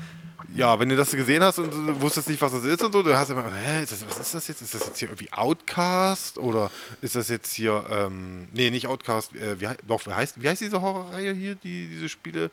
Ja, 0.54 0.78
wenn 0.80 0.88
du 0.88 0.96
das 0.96 1.10
gesehen 1.10 1.42
hast 1.42 1.58
und 1.58 1.70
du 1.70 2.00
wusstest 2.00 2.28
nicht, 2.28 2.40
was 2.40 2.52
das 2.52 2.64
ist 2.64 2.82
und 2.82 2.92
so, 2.92 3.02
du 3.02 3.14
hast 3.16 3.30
immer, 3.30 3.44
hä, 3.54 3.82
ist 3.82 3.92
das, 3.92 4.06
was 4.08 4.18
ist 4.18 4.34
das 4.34 4.48
jetzt? 4.48 4.62
Ist 4.62 4.74
das 4.74 4.86
jetzt 4.86 4.98
hier 4.98 5.08
irgendwie 5.08 5.30
Outcast 5.32 6.38
oder 6.38 6.70
ist 7.02 7.16
das 7.16 7.28
jetzt 7.28 7.52
hier, 7.52 7.84
ähm, 7.90 8.48
nee, 8.52 8.70
nicht 8.70 8.86
Outcast, 8.86 9.34
äh, 9.36 9.60
wie, 9.60 9.68
doch, 9.86 10.06
wie 10.06 10.12
heißt, 10.12 10.40
wie 10.40 10.48
heißt 10.48 10.62
diese 10.62 10.80
Horrorreihe 10.80 11.32
hier, 11.34 11.54
die, 11.54 11.88
diese 11.88 12.08
Spiele? 12.08 12.50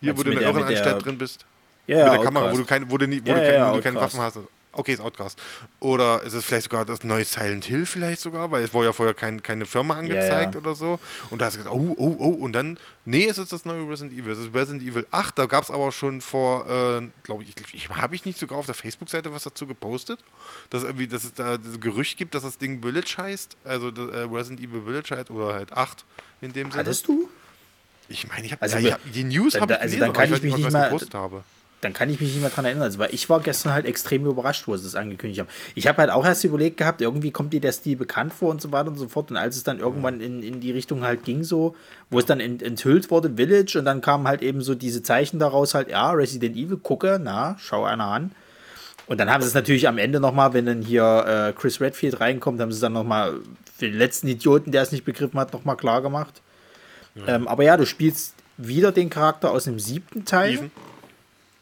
Hier, 0.00 0.16
wo 0.16 0.22
du 0.22 0.30
in 0.30 0.38
der 0.38 0.48
Irrenanstalt 0.48 1.04
drin 1.04 1.18
bist. 1.18 1.44
Ja, 1.86 2.04
mit 2.04 2.18
der 2.18 2.24
Kamera, 2.24 2.52
wo 2.52 2.56
du, 2.56 2.64
kein, 2.64 2.90
wo 2.90 2.98
du, 2.98 3.08
nie, 3.08 3.22
wo 3.24 3.30
ja, 3.30 3.34
du, 3.34 3.40
kein, 3.40 3.54
ja, 3.54 3.72
wo 3.72 3.76
du 3.76 3.82
keine 3.82 4.00
Waffen 4.00 4.20
hast. 4.20 4.38
Okay, 4.72 4.92
ist 4.92 5.00
Outcast. 5.00 5.40
Oder 5.80 6.22
ist 6.22 6.34
es 6.34 6.44
vielleicht 6.44 6.64
sogar 6.64 6.84
das 6.84 7.02
neue 7.02 7.24
Silent 7.24 7.64
Hill 7.64 7.86
vielleicht 7.86 8.20
sogar, 8.20 8.50
weil 8.50 8.62
es 8.62 8.74
wurde 8.74 8.88
ja 8.88 8.92
vorher 8.92 9.14
kein, 9.14 9.42
keine 9.42 9.66
Firma 9.66 9.94
angezeigt 9.94 10.56
oder 10.56 10.74
so. 10.74 11.00
Und 11.30 11.40
da 11.40 11.46
hast 11.46 11.54
du 11.54 11.58
gesagt, 11.58 11.74
oh, 11.74 11.94
oh, 11.96 12.16
oh. 12.18 12.28
Und 12.28 12.52
dann, 12.52 12.78
nee, 13.04 13.26
es 13.26 13.38
ist 13.38 13.52
das 13.52 13.64
neue 13.64 13.88
Resident 13.88 14.18
Evil. 14.18 14.32
Es 14.32 14.38
ist 14.38 14.54
Resident 14.54 14.82
Evil 14.82 15.06
8. 15.10 15.38
Da 15.38 15.46
gab 15.46 15.64
es 15.64 15.70
aber 15.70 15.90
schon 15.90 16.20
vor, 16.20 16.66
äh, 16.68 17.08
glaube 17.22 17.44
ich, 17.44 17.54
ich 17.72 17.88
habe 17.88 18.14
ich 18.14 18.24
nicht 18.24 18.38
sogar 18.38 18.58
auf 18.58 18.66
der 18.66 18.74
Facebook-Seite 18.74 19.32
was 19.32 19.44
dazu 19.44 19.66
gepostet, 19.66 20.20
dass, 20.70 20.82
irgendwie, 20.82 21.08
dass 21.08 21.24
es 21.24 21.32
da 21.32 21.56
das 21.56 21.80
Gerücht 21.80 22.18
gibt, 22.18 22.34
dass 22.34 22.42
das 22.42 22.58
Ding 22.58 22.82
Village 22.82 23.14
heißt. 23.16 23.56
Also 23.64 23.88
äh, 23.88 24.26
Resident 24.30 24.60
Evil 24.60 24.82
Village 24.82 25.16
halt 25.16 25.30
oder 25.30 25.54
halt 25.54 25.72
8 25.72 26.04
in 26.40 26.52
dem 26.52 26.70
Sinne. 26.70 26.80
Hattest 26.80 27.08
du? 27.08 27.28
Ich 28.08 28.26
meine, 28.28 28.46
ich 28.46 28.52
habe 28.52 28.62
also, 28.62 28.78
ja, 28.78 28.94
hab, 28.94 29.12
die 29.12 29.24
News 29.24 29.60
habe 29.60 29.74
ich 29.74 29.80
also 29.80 29.96
gelesen, 29.96 30.00
dann 30.00 30.12
kann 30.12 30.24
ich, 30.32 30.42
mich 30.42 30.56
nicht 30.56 30.70
mal, 30.70 30.90
habe 30.90 31.44
dann 31.80 31.92
kann 31.92 32.10
ich 32.10 32.20
mich 32.20 32.32
nicht 32.32 32.40
mehr 32.40 32.50
dran 32.50 32.64
erinnern. 32.64 32.82
Also, 32.82 32.98
weil 32.98 33.14
ich 33.14 33.30
war 33.30 33.40
gestern 33.40 33.72
halt 33.72 33.86
extrem 33.86 34.26
überrascht, 34.26 34.66
wo 34.66 34.76
sie 34.76 34.86
es 34.86 34.96
angekündigt 34.96 35.40
haben. 35.40 35.48
Ich 35.74 35.86
habe 35.86 35.98
halt 35.98 36.10
auch 36.10 36.24
erst 36.24 36.42
überlegt 36.44 36.76
gehabt, 36.76 37.00
irgendwie 37.00 37.30
kommt 37.30 37.52
dir 37.52 37.60
der 37.60 37.72
Stil 37.72 37.96
bekannt 37.96 38.32
vor 38.32 38.50
und 38.50 38.60
so 38.60 38.72
weiter 38.72 38.88
und 38.88 38.96
so 38.98 39.08
fort. 39.08 39.30
Und 39.30 39.36
als 39.36 39.56
es 39.56 39.62
dann 39.62 39.78
irgendwann 39.78 40.20
in, 40.20 40.42
in 40.42 40.60
die 40.60 40.72
Richtung 40.72 41.04
halt 41.04 41.24
ging, 41.24 41.44
so, 41.44 41.76
wo 42.10 42.18
es 42.18 42.26
dann 42.26 42.40
enthüllt 42.40 43.10
wurde, 43.10 43.34
Village, 43.36 43.78
und 43.78 43.84
dann 43.84 44.00
kamen 44.00 44.26
halt 44.26 44.42
eben 44.42 44.60
so 44.60 44.74
diese 44.74 45.02
Zeichen 45.02 45.38
daraus, 45.38 45.74
halt, 45.74 45.88
ja, 45.88 46.10
Resident 46.10 46.56
Evil, 46.56 46.78
gucke, 46.78 47.20
na, 47.22 47.56
schau 47.60 47.84
einer 47.84 48.06
an. 48.06 48.32
Und 49.06 49.18
dann 49.18 49.30
haben 49.30 49.40
sie 49.40 49.48
es 49.48 49.54
natürlich 49.54 49.88
am 49.88 49.98
Ende 49.98 50.20
nochmal, 50.20 50.52
wenn 50.52 50.66
dann 50.66 50.82
hier 50.82 51.24
äh, 51.26 51.52
Chris 51.58 51.80
Redfield 51.80 52.20
reinkommt, 52.20 52.60
haben 52.60 52.72
sie 52.72 52.76
es 52.76 52.82
dann 52.82 52.92
nochmal 52.92 53.34
für 53.78 53.86
den 53.86 53.96
letzten 53.96 54.26
Idioten, 54.28 54.72
der 54.72 54.82
es 54.82 54.92
nicht 54.92 55.04
begriffen 55.04 55.38
hat, 55.38 55.52
nochmal 55.52 55.76
klar 55.76 56.02
gemacht. 56.02 56.42
Ja. 57.14 57.36
Ähm, 57.36 57.48
aber 57.48 57.62
ja, 57.62 57.76
du 57.76 57.86
spielst 57.86 58.34
wieder 58.58 58.92
den 58.92 59.08
Charakter 59.08 59.52
aus 59.52 59.64
dem 59.64 59.78
siebten 59.78 60.24
Teil. 60.24 60.54
Even. 60.54 60.70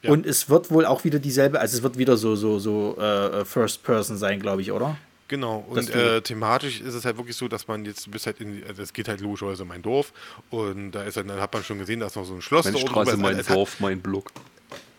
Und 0.09 0.27
es 0.27 0.49
wird 0.49 0.71
wohl 0.71 0.87
auch 0.87 1.05
wieder 1.05 1.19
dieselbe, 1.19 1.61
also 1.61 1.77
es 1.77 1.83
wird 1.83 1.99
wieder 1.99 2.17
so, 2.17 2.37
so, 2.37 2.59
so 2.59 2.97
äh, 2.99 3.45
First 3.45 3.83
Person 3.83 4.17
sein, 4.17 4.41
glaube 4.41 4.63
ich, 4.63 4.73
oder? 4.73 4.97
Genau, 5.29 5.65
und 5.69 5.91
äh, 5.93 6.21
thematisch 6.23 6.81
ist 6.81 6.95
es 6.95 7.05
halt 7.05 7.17
wirklich 7.17 7.37
so, 7.37 7.49
dass 7.49 7.67
man 7.67 7.85
jetzt, 7.85 8.07
du 8.07 8.13
bist 8.13 8.27
halt 8.27 8.41
in, 8.41 8.63
also 8.69 8.83
es 8.83 8.93
geht 8.93 9.09
halt 9.09 9.21
logischerweise 9.21 9.65
mein 9.65 9.83
Dorf 9.83 10.13
und 10.51 10.93
da 10.93 11.03
ist 11.03 11.17
dann, 11.17 11.27
dann 11.27 11.41
hat 11.41 11.53
man 11.53 11.65
schon 11.65 11.79
gesehen, 11.79 11.99
da 11.99 12.07
ist 12.07 12.15
noch 12.15 12.25
so 12.25 12.35
ein 12.35 12.43
Schloss. 12.43 12.67
Meine 12.67 12.79
Straße, 12.79 13.17
mein 13.17 13.35
halt, 13.35 13.51
Dorf, 13.51 13.81
mein 13.81 14.01
Block. 14.01 14.31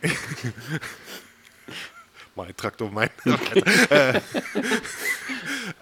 mein 2.38 2.56
Traktor, 2.56 2.90
mein. 2.92 3.10
äh, 3.90 4.18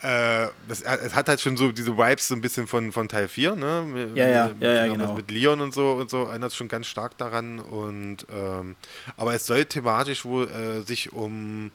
äh, 0.01 0.49
das, 0.67 0.81
es 0.81 1.13
hat 1.13 1.27
halt 1.27 1.41
schon 1.41 1.57
so 1.57 1.71
diese 1.71 1.97
Vibes 1.97 2.27
so 2.27 2.35
ein 2.35 2.41
bisschen 2.41 2.67
von, 2.67 2.91
von 2.91 3.07
Teil 3.07 3.27
4, 3.27 3.55
ne? 3.55 3.85
Mit, 3.87 4.17
ja, 4.17 4.27
ja, 4.27 4.51
ja, 4.59 4.73
ja, 4.73 4.87
genau. 4.87 5.13
Mit 5.13 5.29
Leon 5.29 5.61
und 5.61 5.73
so 5.73 5.93
und 5.93 6.09
so 6.09 6.23
erinnert 6.23 6.53
schon 6.53 6.67
ganz 6.67 6.87
stark 6.87 7.17
daran. 7.17 7.59
Und 7.59 8.25
ähm, 8.31 8.75
aber 9.17 9.35
es 9.35 9.45
soll 9.45 9.65
thematisch 9.65 10.25
wohl 10.25 10.49
äh, 10.49 10.81
sich 10.81 11.13
um 11.13 11.71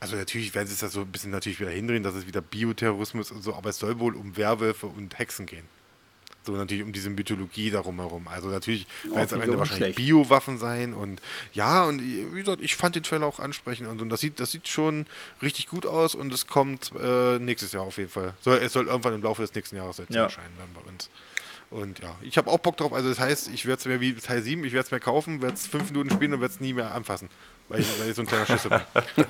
also 0.00 0.16
natürlich 0.16 0.54
werden 0.54 0.66
sie 0.66 0.74
es 0.74 0.80
da 0.80 0.88
so 0.88 1.00
ein 1.00 1.06
bisschen 1.10 1.30
natürlich 1.30 1.60
wieder 1.60 1.70
hindrehen, 1.70 2.02
dass 2.02 2.14
es 2.14 2.26
wieder 2.26 2.42
Bioterrorismus 2.42 3.30
und 3.30 3.42
so, 3.42 3.54
aber 3.54 3.70
es 3.70 3.78
soll 3.78 3.98
wohl 4.00 4.14
um 4.16 4.36
Werwölfe 4.36 4.86
und 4.86 5.18
Hexen 5.18 5.46
gehen. 5.46 5.66
So 6.44 6.52
natürlich 6.52 6.84
um 6.84 6.92
diese 6.92 7.10
Mythologie 7.10 7.70
darum 7.70 7.96
herum. 8.00 8.28
Also 8.28 8.48
natürlich 8.48 8.86
werden 9.04 9.24
es 9.24 9.32
am 9.32 9.40
Ende 9.40 9.58
wahrscheinlich 9.58 9.96
Biowaffen 9.96 10.58
sein 10.58 10.94
und 10.94 11.20
ja, 11.52 11.84
und 11.84 12.02
wie 12.02 12.40
gesagt, 12.40 12.62
ich 12.62 12.76
fand 12.76 12.96
den 12.96 13.02
Trailer 13.02 13.26
auch 13.26 13.38
ansprechend 13.38 13.88
und, 13.88 14.02
und 14.02 14.08
das 14.08 14.20
sieht, 14.20 14.40
das 14.40 14.50
sieht 14.50 14.68
schon 14.68 15.06
richtig 15.42 15.68
gut 15.68 15.86
aus 15.86 16.14
und 16.14 16.32
es 16.32 16.46
kommt 16.46 16.92
äh, 17.00 17.38
nächstes 17.38 17.72
Jahr 17.72 17.84
auf 17.84 17.96
jeden 17.98 18.10
Fall. 18.10 18.34
Soll, 18.40 18.58
es 18.58 18.72
soll 18.72 18.86
irgendwann 18.86 19.14
im 19.14 19.22
Laufe 19.22 19.42
des 19.42 19.54
nächsten 19.54 19.76
Jahres 19.76 19.98
jetzt 19.98 20.12
ja. 20.12 20.24
erscheinen 20.24 20.54
dann 20.58 20.68
bei 20.74 20.88
uns. 20.88 21.08
Und 21.70 21.98
ja, 22.00 22.14
ich 22.22 22.36
habe 22.36 22.50
auch 22.50 22.58
Bock 22.58 22.76
drauf. 22.76 22.92
Also 22.92 23.08
das 23.08 23.18
heißt, 23.18 23.48
ich 23.52 23.66
werde 23.66 23.80
es 23.80 23.86
mir 23.86 24.00
wie 24.00 24.14
Teil 24.14 24.42
7, 24.42 24.62
ich 24.64 24.72
werde 24.72 24.86
es 24.86 24.92
mir 24.92 25.00
kaufen, 25.00 25.42
werde 25.42 25.54
es 25.54 25.66
fünf 25.66 25.90
Minuten 25.90 26.10
spielen 26.10 26.34
und 26.34 26.40
werde 26.40 26.54
es 26.54 26.60
nie 26.60 26.72
mehr 26.72 26.94
anfassen 26.94 27.28
weil 27.68 27.80
ich, 27.80 28.00
weil 28.00 28.10
ich 28.10 28.14
so 28.14 28.22
ein 28.22 28.26
kleiner 28.26 28.44
Schlüssel 28.44 28.70
bin. 28.70 28.80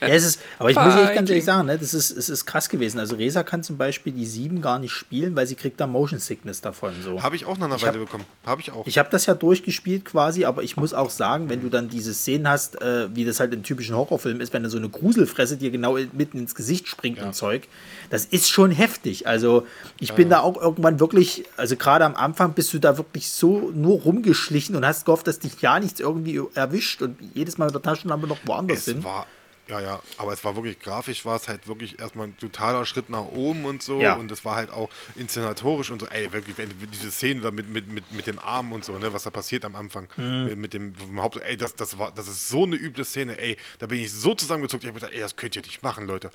ja, 0.00 0.08
es 0.08 0.24
ist, 0.24 0.40
aber 0.58 0.70
ich 0.70 0.76
muss 0.76 0.94
echt 0.94 1.14
ganz 1.14 1.28
ehrlich 1.28 1.44
sagen, 1.44 1.66
ne, 1.66 1.78
das 1.78 1.92
ist, 1.92 2.10
es 2.10 2.30
ist 2.30 2.46
krass 2.46 2.68
gewesen. 2.68 2.98
Also 2.98 3.16
Resa 3.16 3.42
kann 3.42 3.62
zum 3.62 3.76
Beispiel 3.76 4.12
die 4.12 4.24
7 4.24 4.62
gar 4.62 4.78
nicht 4.78 4.92
spielen, 4.92 5.36
weil 5.36 5.46
sie 5.46 5.54
kriegt 5.54 5.78
da 5.80 5.86
Motion 5.86 6.18
Sickness 6.18 6.62
davon. 6.62 6.94
So. 7.02 7.22
Habe 7.22 7.36
ich 7.36 7.44
auch 7.44 7.58
nach 7.58 7.66
einer 7.66 7.80
Weile 7.82 7.98
bekommen. 7.98 8.24
Habe 8.46 8.62
ich 8.62 8.72
auch. 8.72 8.86
Ich 8.86 8.98
habe 8.98 9.10
das 9.10 9.26
ja 9.26 9.34
durchgespielt 9.34 10.06
quasi, 10.06 10.46
aber 10.46 10.62
ich 10.62 10.76
muss 10.76 10.94
auch 10.94 11.10
sagen, 11.10 11.50
wenn 11.50 11.60
du 11.60 11.68
dann 11.68 11.88
diese 11.90 12.14
Szenen 12.14 12.48
hast, 12.48 12.80
äh, 12.80 13.14
wie 13.14 13.24
das 13.24 13.38
halt 13.38 13.52
in 13.52 13.62
typischen 13.62 13.94
Horrorfilmen 13.94 14.40
ist, 14.40 14.52
wenn 14.54 14.62
da 14.62 14.70
so 14.70 14.78
eine 14.78 14.88
Gruselfresse 14.88 15.58
dir 15.58 15.70
genau 15.70 15.98
mitten 16.12 16.38
ins 16.38 16.54
Gesicht 16.54 16.88
springt 16.88 17.18
ja. 17.18 17.26
und 17.26 17.34
Zeug, 17.34 17.68
das 18.10 18.24
ist 18.24 18.50
schon 18.50 18.70
heftig. 18.70 19.26
Also 19.26 19.66
ich 20.00 20.10
ja. 20.10 20.14
bin 20.14 20.28
da 20.28 20.40
auch 20.40 20.60
irgendwann 20.60 21.00
wirklich, 21.00 21.44
also 21.56 21.76
gerade 21.76 22.04
am 22.04 22.14
Anfang 22.14 22.52
bist 22.52 22.72
du 22.74 22.78
da 22.78 22.96
wirklich 22.96 23.30
so 23.30 23.70
nur 23.74 24.00
rumgeschlichen 24.02 24.76
und 24.76 24.86
hast 24.86 25.04
gehofft, 25.04 25.26
dass 25.26 25.38
dich 25.38 25.60
ja 25.60 25.78
nichts 25.80 26.00
irgendwie 26.00 26.40
erwischt 26.54 27.02
und 27.02 27.18
jedes 27.34 27.58
Mal 27.58 27.70
der 27.70 27.82
Taschenlampe 27.82 28.26
noch 28.26 28.38
woanders 28.44 28.78
es 28.78 28.84
sind. 28.86 29.04
War, 29.04 29.26
ja, 29.66 29.80
ja, 29.80 30.00
aber 30.18 30.32
es 30.32 30.44
war 30.44 30.56
wirklich 30.56 30.78
grafisch, 30.78 31.24
war 31.24 31.36
es 31.36 31.48
halt 31.48 31.66
wirklich 31.66 31.98
erstmal 31.98 32.26
ein 32.26 32.36
totaler 32.36 32.84
Schritt 32.84 33.08
nach 33.08 33.24
oben 33.24 33.64
und 33.64 33.82
so. 33.82 33.98
Ja. 33.98 34.14
Und 34.14 34.30
es 34.30 34.44
war 34.44 34.56
halt 34.56 34.70
auch 34.70 34.90
inszenatorisch 35.16 35.90
und 35.90 36.00
so, 36.00 36.06
ey, 36.06 36.30
wirklich, 36.32 36.56
diese 36.92 37.10
Szene 37.10 37.40
da 37.40 37.50
mit, 37.50 37.70
mit, 37.70 37.88
mit, 37.88 38.12
mit 38.12 38.26
dem 38.26 38.38
Arm 38.38 38.72
und 38.72 38.84
so, 38.84 38.98
ne, 38.98 39.12
was 39.14 39.22
da 39.22 39.30
passiert 39.30 39.64
am 39.64 39.74
Anfang. 39.74 40.08
Mhm. 40.16 40.60
Mit 40.60 40.74
dem 40.74 40.94
Haupt, 41.16 41.40
ey, 41.40 41.56
das, 41.56 41.74
das 41.74 41.98
war, 41.98 42.12
das 42.12 42.28
ist 42.28 42.48
so 42.48 42.64
eine 42.64 42.76
üble 42.76 43.06
Szene, 43.06 43.38
ey, 43.38 43.56
da 43.78 43.86
bin 43.86 44.00
ich 44.00 44.12
so 44.12 44.34
zusammengezuckt, 44.34 44.84
ich 44.84 44.88
hab 44.88 44.96
gedacht, 44.96 45.12
ey, 45.14 45.20
das 45.20 45.36
könnt 45.36 45.56
ihr 45.56 45.62
nicht 45.62 45.82
machen, 45.82 46.06
Leute. 46.06 46.30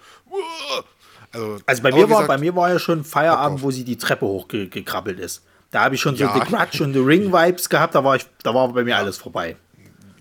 Also, 1.32 1.60
also 1.66 1.84
bei, 1.84 1.92
mir 1.92 2.08
gesagt, 2.08 2.28
war, 2.28 2.28
bei 2.28 2.38
mir 2.38 2.56
war 2.56 2.70
ja 2.70 2.80
schon 2.80 3.04
Feierabend, 3.04 3.62
wo 3.62 3.72
sie 3.72 3.84
die 3.84 3.98
Treppe 3.98 4.26
hochgekrabbelt 4.26 5.20
ist. 5.20 5.44
Da 5.72 5.84
habe 5.84 5.96
ich 5.96 6.02
schon 6.02 6.16
so 6.16 6.24
ja. 6.24 6.34
The 6.34 6.40
Grudge 6.40 6.84
und 6.84 6.94
The 6.94 7.00
Ring 7.00 7.32
Vibes 7.32 7.70
gehabt, 7.70 7.94
da 7.94 8.04
war, 8.04 8.16
ich, 8.16 8.26
da 8.42 8.54
war 8.54 8.68
bei 8.70 8.84
mir 8.84 8.98
alles 8.98 9.18
vorbei. 9.18 9.56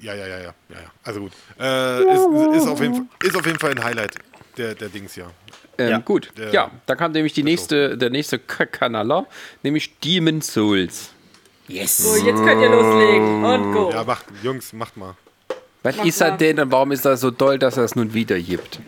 Ja, 0.01 0.15
ja, 0.15 0.27
ja, 0.27 0.39
ja, 0.39 0.45
ja, 0.45 0.53
ja. 0.71 0.93
Also 1.03 1.21
gut. 1.21 1.33
Äh, 1.59 2.03
ist, 2.03 2.63
ist, 2.63 2.69
auf 2.69 2.81
jeden 2.81 2.95
Fall, 2.95 3.07
ist 3.25 3.37
auf 3.37 3.47
jeden 3.47 3.59
Fall 3.59 3.71
ein 3.71 3.83
Highlight 3.83 4.15
der, 4.57 4.75
der 4.75 4.89
Dings 4.89 5.15
hier. 5.15 5.31
Ähm, 5.79 5.91
ja. 5.91 5.99
Gut, 5.99 6.31
der, 6.37 6.53
ja, 6.53 6.71
da 6.87 6.95
kam 6.95 7.13
nämlich 7.13 7.33
die 7.33 7.43
nächste, 7.43 7.97
der 7.97 8.11
nächste 8.11 8.39
Kanaler, 8.39 9.27
nämlich 9.63 9.99
Demon 10.01 10.43
Souls. 10.43 11.11
Yes. 11.69 11.99
So, 11.99 12.17
jetzt 12.17 12.39
könnt 12.39 12.63
ihr 12.63 12.71
loslegen 12.71 13.45
und 13.45 13.73
go. 13.73 13.91
Ja, 13.93 14.05
macht, 14.05 14.25
Jungs, 14.43 14.73
macht 14.73 14.97
mal. 14.97 15.17
Was 15.83 15.97
Mach 15.97 16.05
ist 16.05 16.21
er 16.21 16.37
denn 16.37 16.59
und 16.59 16.73
warum 16.73 16.93
ist 16.93 17.05
er 17.05 17.17
so 17.17 17.31
toll, 17.31 17.59
dass 17.59 17.77
er 17.77 17.85
es 17.85 17.95
nun 17.95 18.13
wieder 18.15 18.39
gibt? 18.39 18.81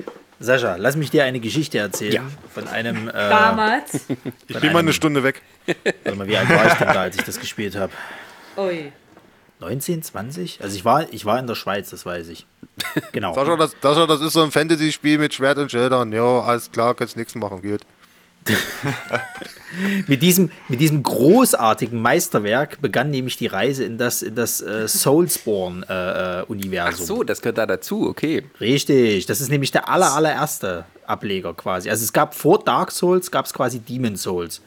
Sascha, 0.42 0.76
lass 0.76 0.96
mich 0.96 1.10
dir 1.10 1.24
eine 1.24 1.38
Geschichte 1.38 1.78
erzählen. 1.78 2.14
Ja. 2.14 2.22
Von 2.52 2.66
einem. 2.66 3.08
Äh, 3.08 3.12
Damals. 3.12 4.06
Ich 4.48 4.58
bin 4.58 4.72
mal 4.72 4.78
eine 4.80 4.94
Stunde 4.94 5.22
weg. 5.22 5.42
Warte 6.02 6.18
mal, 6.18 6.26
wie 6.26 6.36
alt 6.36 6.48
war 6.48 6.66
ich 6.66 6.72
denn 6.72 6.88
da, 6.88 7.02
als 7.02 7.16
ich 7.16 7.22
das 7.24 7.38
gespielt 7.38 7.76
habe? 7.76 7.92
Ui. 8.56 8.90
19, 9.60 10.02
20? 10.02 10.62
Also 10.62 10.74
ich 10.74 10.84
war, 10.86 11.12
ich 11.12 11.26
war 11.26 11.38
in 11.38 11.46
der 11.46 11.54
Schweiz, 11.54 11.90
das 11.90 12.06
weiß 12.06 12.28
ich. 12.28 12.46
Genau. 13.12 13.34
Sascha, 13.34 13.56
das, 13.56 13.76
Sascha, 13.82 14.06
das 14.06 14.22
ist 14.22 14.32
so 14.32 14.42
ein 14.42 14.50
Fantasy-Spiel 14.50 15.18
mit 15.18 15.34
Schwert 15.34 15.58
und 15.58 15.70
Schildern. 15.70 16.10
Ja, 16.12 16.40
alles 16.40 16.72
klar, 16.72 16.94
kannst 16.94 17.16
nichts 17.18 17.34
machen, 17.34 17.60
geht. 17.60 17.82
mit, 20.06 20.22
diesem, 20.22 20.50
mit 20.68 20.80
diesem 20.80 21.02
großartigen 21.02 22.00
Meisterwerk 22.00 22.80
begann 22.80 23.10
nämlich 23.10 23.36
die 23.36 23.46
Reise 23.46 23.84
in 23.84 23.98
das, 23.98 24.22
in 24.22 24.34
das 24.34 24.60
äh, 24.60 24.88
Soulsborne-Universum. 24.88 26.72
Äh, 26.72 27.02
Ach 27.02 27.06
so, 27.06 27.22
das 27.22 27.42
gehört 27.42 27.58
da 27.58 27.66
dazu, 27.66 28.08
okay. 28.08 28.44
Richtig, 28.60 29.26
das 29.26 29.40
ist 29.40 29.50
nämlich 29.50 29.70
der 29.70 29.88
aller, 29.88 30.12
allererste 30.12 30.84
Ableger 31.06 31.54
quasi. 31.54 31.90
Also 31.90 32.04
es 32.04 32.12
gab 32.12 32.34
vor 32.34 32.62
Dark 32.64 32.92
Souls, 32.92 33.30
gab 33.30 33.46
es 33.46 33.52
quasi 33.52 33.80
Demon 33.80 34.16
Souls. 34.16 34.62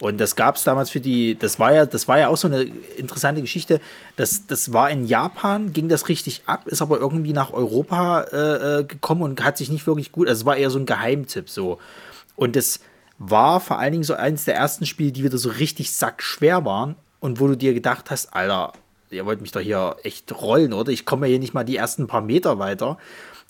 Und 0.00 0.18
das 0.20 0.34
gab 0.34 0.56
es 0.56 0.64
damals 0.64 0.90
für 0.90 1.00
die, 1.00 1.38
das 1.38 1.60
war 1.60 1.72
ja, 1.72 1.86
das 1.86 2.08
war 2.08 2.18
ja 2.18 2.28
auch 2.28 2.36
so 2.36 2.48
eine 2.48 2.62
interessante 2.96 3.40
Geschichte. 3.40 3.80
Das, 4.16 4.46
das 4.46 4.72
war 4.72 4.90
in 4.90 5.06
Japan, 5.06 5.72
ging 5.72 5.88
das 5.88 6.08
richtig 6.08 6.42
ab, 6.46 6.66
ist 6.66 6.82
aber 6.82 6.98
irgendwie 6.98 7.32
nach 7.32 7.52
Europa 7.52 8.22
äh, 8.32 8.80
äh 8.80 8.84
gekommen 8.84 9.22
und 9.22 9.44
hat 9.44 9.56
sich 9.56 9.70
nicht 9.70 9.86
wirklich 9.86 10.10
gut, 10.10 10.28
also 10.28 10.40
es 10.40 10.46
war 10.46 10.56
eher 10.56 10.70
so 10.70 10.80
ein 10.80 10.86
Geheimtipp 10.86 11.48
so. 11.48 11.78
Und 12.34 12.56
das 12.56 12.80
war 13.18 13.60
vor 13.60 13.78
allen 13.78 13.92
Dingen 13.92 14.04
so 14.04 14.14
eines 14.14 14.44
der 14.44 14.56
ersten 14.56 14.86
Spiele, 14.86 15.12
die 15.12 15.24
wieder 15.24 15.38
so 15.38 15.50
richtig 15.50 15.92
sackschwer 15.92 16.64
waren 16.64 16.96
und 17.20 17.40
wo 17.40 17.46
du 17.46 17.56
dir 17.56 17.74
gedacht 17.74 18.10
hast, 18.10 18.34
Alter, 18.34 18.72
ihr 19.10 19.24
wollt 19.24 19.40
mich 19.40 19.52
doch 19.52 19.60
hier 19.60 19.96
echt 20.02 20.30
rollen, 20.32 20.72
oder? 20.72 20.92
Ich 20.92 21.06
komme 21.06 21.26
ja 21.26 21.30
hier 21.30 21.38
nicht 21.38 21.54
mal 21.54 21.64
die 21.64 21.76
ersten 21.76 22.06
paar 22.06 22.20
Meter 22.20 22.58
weiter. 22.58 22.98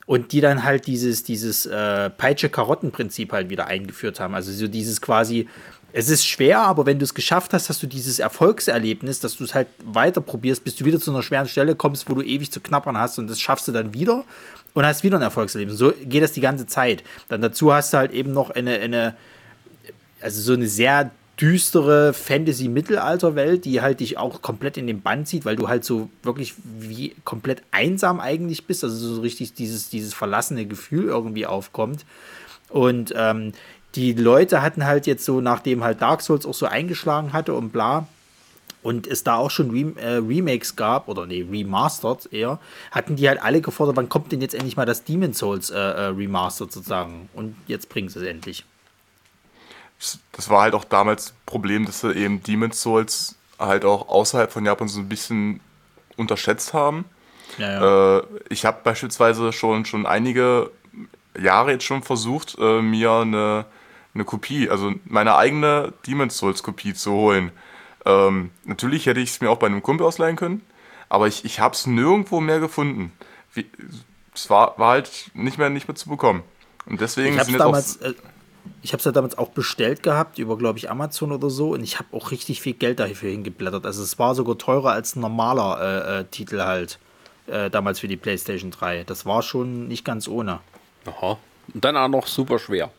Und 0.06 0.32
die 0.32 0.42
dann 0.42 0.64
halt 0.64 0.86
dieses, 0.86 1.22
dieses 1.22 1.64
äh, 1.64 2.10
Peitsche-Karotten-Prinzip 2.10 3.32
halt 3.32 3.48
wieder 3.48 3.68
eingeführt 3.68 4.20
haben. 4.20 4.34
Also 4.34 4.52
so 4.52 4.68
dieses 4.68 5.00
quasi, 5.00 5.48
es 5.94 6.10
ist 6.10 6.26
schwer, 6.26 6.60
aber 6.60 6.84
wenn 6.84 6.98
du 6.98 7.04
es 7.04 7.14
geschafft 7.14 7.54
hast, 7.54 7.70
hast 7.70 7.82
du 7.82 7.86
dieses 7.86 8.18
Erfolgserlebnis, 8.18 9.20
dass 9.20 9.36
du 9.36 9.44
es 9.44 9.54
halt 9.54 9.68
weiter 9.82 10.20
probierst, 10.20 10.62
bis 10.62 10.76
du 10.76 10.84
wieder 10.84 11.00
zu 11.00 11.10
einer 11.10 11.22
schweren 11.22 11.48
Stelle 11.48 11.74
kommst, 11.74 12.10
wo 12.10 12.14
du 12.14 12.20
ewig 12.20 12.52
zu 12.52 12.60
knappern 12.60 12.98
hast 12.98 13.18
und 13.18 13.30
das 13.30 13.40
schaffst 13.40 13.66
du 13.66 13.72
dann 13.72 13.94
wieder 13.94 14.24
und 14.74 14.84
hast 14.84 15.04
wieder 15.04 15.16
ein 15.16 15.22
Erfolgserlebnis. 15.22 15.78
So 15.78 15.94
geht 16.04 16.22
das 16.22 16.32
die 16.32 16.42
ganze 16.42 16.66
Zeit. 16.66 17.02
Dann 17.30 17.40
dazu 17.40 17.72
hast 17.72 17.94
du 17.94 17.96
halt 17.96 18.12
eben 18.12 18.32
noch 18.32 18.50
eine, 18.50 18.74
eine 18.80 19.16
also 20.24 20.40
so 20.40 20.54
eine 20.54 20.66
sehr 20.66 21.10
düstere 21.40 22.12
Fantasy-Mittelalter-Welt, 22.12 23.64
die 23.64 23.80
halt 23.80 24.00
dich 24.00 24.18
auch 24.18 24.40
komplett 24.40 24.76
in 24.76 24.86
den 24.86 25.02
Bann 25.02 25.26
zieht, 25.26 25.44
weil 25.44 25.56
du 25.56 25.68
halt 25.68 25.84
so 25.84 26.08
wirklich 26.22 26.54
wie 26.64 27.14
komplett 27.24 27.62
einsam 27.72 28.20
eigentlich 28.20 28.66
bist, 28.66 28.84
also 28.84 29.14
so 29.14 29.20
richtig 29.20 29.54
dieses, 29.54 29.90
dieses 29.90 30.14
verlassene 30.14 30.64
Gefühl 30.66 31.06
irgendwie 31.06 31.46
aufkommt. 31.46 32.04
Und 32.70 33.12
ähm, 33.16 33.52
die 33.96 34.12
Leute 34.12 34.62
hatten 34.62 34.84
halt 34.84 35.06
jetzt 35.06 35.24
so, 35.24 35.40
nachdem 35.40 35.84
halt 35.84 36.00
Dark 36.00 36.22
Souls 36.22 36.46
auch 36.46 36.54
so 36.54 36.66
eingeschlagen 36.66 37.32
hatte 37.32 37.54
und 37.54 37.70
bla, 37.70 38.06
und 38.82 39.06
es 39.06 39.24
da 39.24 39.36
auch 39.36 39.50
schon 39.50 39.70
Rem 39.70 39.96
äh, 39.96 40.16
Remakes 40.16 40.76
gab, 40.76 41.08
oder 41.08 41.26
nee, 41.26 41.44
Remastered 41.50 42.32
eher, 42.32 42.60
hatten 42.90 43.16
die 43.16 43.28
halt 43.28 43.42
alle 43.42 43.60
gefordert, 43.60 43.96
wann 43.96 44.10
kommt 44.10 44.30
denn 44.30 44.42
jetzt 44.42 44.54
endlich 44.54 44.76
mal 44.76 44.84
das 44.84 45.04
Demon 45.04 45.32
Souls 45.32 45.70
äh, 45.70 45.78
äh, 45.78 46.06
Remastered 46.08 46.70
sozusagen? 46.70 47.28
Und 47.32 47.56
jetzt 47.66 47.88
bringen 47.88 48.08
sie 48.08 48.20
es 48.20 48.26
endlich. 48.26 48.64
Das 50.32 50.50
war 50.50 50.62
halt 50.62 50.74
auch 50.74 50.84
damals 50.84 51.26
das 51.26 51.34
Problem, 51.46 51.86
dass 51.86 52.00
sie 52.00 52.12
eben 52.12 52.42
Demon 52.42 52.72
Souls 52.72 53.36
halt 53.58 53.84
auch 53.84 54.08
außerhalb 54.08 54.52
von 54.52 54.64
Japan 54.64 54.88
so 54.88 55.00
ein 55.00 55.08
bisschen 55.08 55.60
unterschätzt 56.16 56.74
haben. 56.74 57.04
Ja, 57.58 57.72
ja. 57.72 58.18
Äh, 58.18 58.22
ich 58.48 58.64
habe 58.64 58.80
beispielsweise 58.82 59.52
schon, 59.52 59.84
schon 59.84 60.06
einige 60.06 60.70
Jahre 61.38 61.72
jetzt 61.72 61.84
schon 61.84 62.02
versucht, 62.02 62.56
äh, 62.58 62.82
mir 62.82 63.12
eine 63.12 63.66
eine 64.14 64.24
Kopie, 64.24 64.70
also 64.70 64.92
meine 65.04 65.36
eigene 65.36 65.92
Demon's 66.06 66.36
Souls 66.36 66.62
Kopie 66.62 66.94
zu 66.94 67.12
holen. 67.12 67.50
Ähm, 68.04 68.50
natürlich 68.64 69.06
hätte 69.06 69.20
ich 69.20 69.30
es 69.30 69.40
mir 69.40 69.50
auch 69.50 69.58
bei 69.58 69.66
einem 69.66 69.82
Kumpel 69.82 70.06
ausleihen 70.06 70.36
können, 70.36 70.62
aber 71.08 71.26
ich, 71.26 71.44
ich 71.44 71.60
habe 71.60 71.74
es 71.74 71.86
nirgendwo 71.86 72.40
mehr 72.40 72.60
gefunden. 72.60 73.12
es 74.34 74.50
war, 74.50 74.78
war 74.78 74.90
halt 74.90 75.30
nicht 75.34 75.58
mehr, 75.58 75.70
nicht 75.70 75.88
mehr 75.88 75.94
zu 75.94 76.08
bekommen. 76.08 76.42
Und 76.86 77.00
deswegen 77.00 77.34
ich 77.34 77.40
habe 77.40 77.50
es 77.50 77.58
damals, 77.58 77.96
äh, 77.96 78.14
ich 78.82 78.92
habe 78.92 78.98
es 78.98 79.04
ja 79.04 79.12
damals 79.12 79.38
auch 79.38 79.48
bestellt 79.48 80.02
gehabt 80.02 80.38
über, 80.38 80.58
glaube 80.58 80.78
ich, 80.78 80.90
Amazon 80.90 81.32
oder 81.32 81.50
so 81.50 81.70
und 81.70 81.82
ich 81.82 81.98
habe 81.98 82.08
auch 82.16 82.30
richtig 82.30 82.60
viel 82.60 82.74
Geld 82.74 83.00
dafür 83.00 83.30
hingeblättert. 83.30 83.86
Also 83.86 84.02
es 84.02 84.18
war 84.18 84.34
sogar 84.34 84.58
teurer 84.58 84.92
als 84.92 85.16
ein 85.16 85.20
normaler 85.20 85.80
äh, 85.80 86.20
äh, 86.20 86.24
Titel 86.24 86.60
halt 86.60 86.98
äh, 87.46 87.70
damals 87.70 88.00
für 88.00 88.08
die 88.08 88.16
PlayStation 88.16 88.70
3. 88.70 89.04
Das 89.04 89.26
war 89.26 89.42
schon 89.42 89.88
nicht 89.88 90.04
ganz 90.04 90.28
ohne. 90.28 90.60
Aha. 91.06 91.38
Und 91.72 91.84
dann 91.84 91.96
auch 91.96 92.08
noch 92.08 92.26
super 92.26 92.58
schwer. 92.58 92.90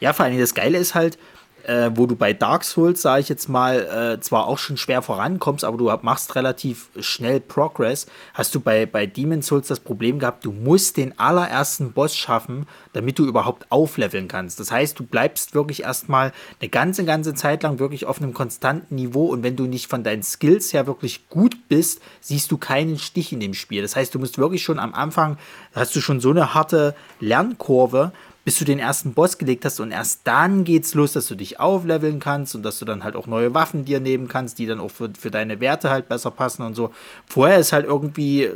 Ja, 0.00 0.12
vor 0.12 0.24
allem 0.24 0.38
das 0.38 0.54
Geile 0.54 0.78
ist 0.78 0.94
halt, 0.94 1.18
äh, 1.66 1.90
wo 1.94 2.06
du 2.06 2.16
bei 2.16 2.32
Dark 2.32 2.64
Souls, 2.64 3.02
sage 3.02 3.20
ich 3.20 3.28
jetzt 3.28 3.48
mal, 3.48 4.16
äh, 4.16 4.20
zwar 4.20 4.46
auch 4.46 4.58
schon 4.58 4.76
schwer 4.76 5.02
vorankommst, 5.02 5.64
aber 5.64 5.76
du 5.76 5.90
machst 6.02 6.34
relativ 6.34 6.88
schnell 7.00 7.40
Progress, 7.40 8.06
hast 8.34 8.54
du 8.54 8.60
bei, 8.60 8.86
bei 8.86 9.06
Demon 9.06 9.42
Souls 9.42 9.68
das 9.68 9.80
Problem 9.80 10.18
gehabt, 10.18 10.44
du 10.44 10.52
musst 10.52 10.96
den 10.96 11.18
allerersten 11.18 11.92
Boss 11.92 12.16
schaffen, 12.16 12.66
damit 12.92 13.18
du 13.18 13.26
überhaupt 13.26 13.66
aufleveln 13.70 14.28
kannst. 14.28 14.60
Das 14.60 14.70
heißt, 14.70 14.98
du 14.98 15.04
bleibst 15.04 15.54
wirklich 15.54 15.82
erstmal 15.82 16.32
eine 16.60 16.68
ganze, 16.68 17.04
ganze 17.04 17.34
Zeit 17.34 17.62
lang 17.62 17.78
wirklich 17.78 18.06
auf 18.06 18.20
einem 18.20 18.34
konstanten 18.34 18.94
Niveau 18.94 19.26
und 19.26 19.42
wenn 19.42 19.56
du 19.56 19.64
nicht 19.64 19.88
von 19.88 20.04
deinen 20.04 20.22
Skills 20.22 20.72
her 20.72 20.86
wirklich 20.86 21.28
gut 21.28 21.68
bist, 21.68 22.00
siehst 22.20 22.50
du 22.50 22.58
keinen 22.58 22.98
Stich 22.98 23.32
in 23.32 23.40
dem 23.40 23.54
Spiel. 23.54 23.82
Das 23.82 23.96
heißt, 23.96 24.14
du 24.14 24.18
musst 24.18 24.38
wirklich 24.38 24.62
schon 24.62 24.78
am 24.78 24.94
Anfang, 24.94 25.38
hast 25.74 25.94
du 25.96 26.00
schon 26.00 26.20
so 26.20 26.30
eine 26.30 26.54
harte 26.54 26.94
Lernkurve, 27.20 28.12
bis 28.44 28.58
du 28.58 28.64
den 28.64 28.78
ersten 28.78 29.14
Boss 29.14 29.38
gelegt 29.38 29.64
hast 29.64 29.80
und 29.80 29.92
erst 29.92 30.20
dann 30.24 30.64
geht's 30.64 30.94
los, 30.94 31.12
dass 31.12 31.28
du 31.28 31.34
dich 31.34 31.60
aufleveln 31.60 32.18
kannst 32.18 32.54
und 32.54 32.62
dass 32.62 32.78
du 32.78 32.84
dann 32.84 33.04
halt 33.04 33.14
auch 33.14 33.26
neue 33.26 33.54
Waffen 33.54 33.84
dir 33.84 34.00
nehmen 34.00 34.28
kannst, 34.28 34.58
die 34.58 34.66
dann 34.66 34.80
auch 34.80 34.90
für, 34.90 35.10
für 35.18 35.30
deine 35.30 35.60
Werte 35.60 35.90
halt 35.90 36.08
besser 36.08 36.30
passen 36.30 36.62
und 36.62 36.74
so. 36.74 36.92
Vorher 37.26 37.58
ist 37.58 37.72
halt 37.72 37.86
irgendwie 37.86 38.50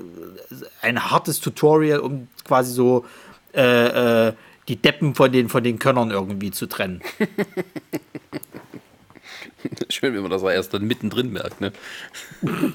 ein 0.83 1.11
hartes 1.11 1.41
Tutorial, 1.41 2.01
um 2.01 2.29
quasi 2.45 2.73
so 2.73 3.05
äh, 3.55 4.29
äh, 4.29 4.33
die 4.69 4.77
Deppen 4.77 5.15
von 5.15 5.31
den, 5.31 5.49
von 5.49 5.63
den 5.63 5.79
Könnern 5.79 6.11
irgendwie 6.11 6.51
zu 6.51 6.67
trennen. 6.67 7.01
Schön, 9.89 10.15
wenn 10.15 10.23
man 10.23 10.31
das 10.31 10.43
erst 10.43 10.75
dann 10.75 10.85
mittendrin 10.85 11.33
merkt, 11.33 11.61
ne? 11.61 11.73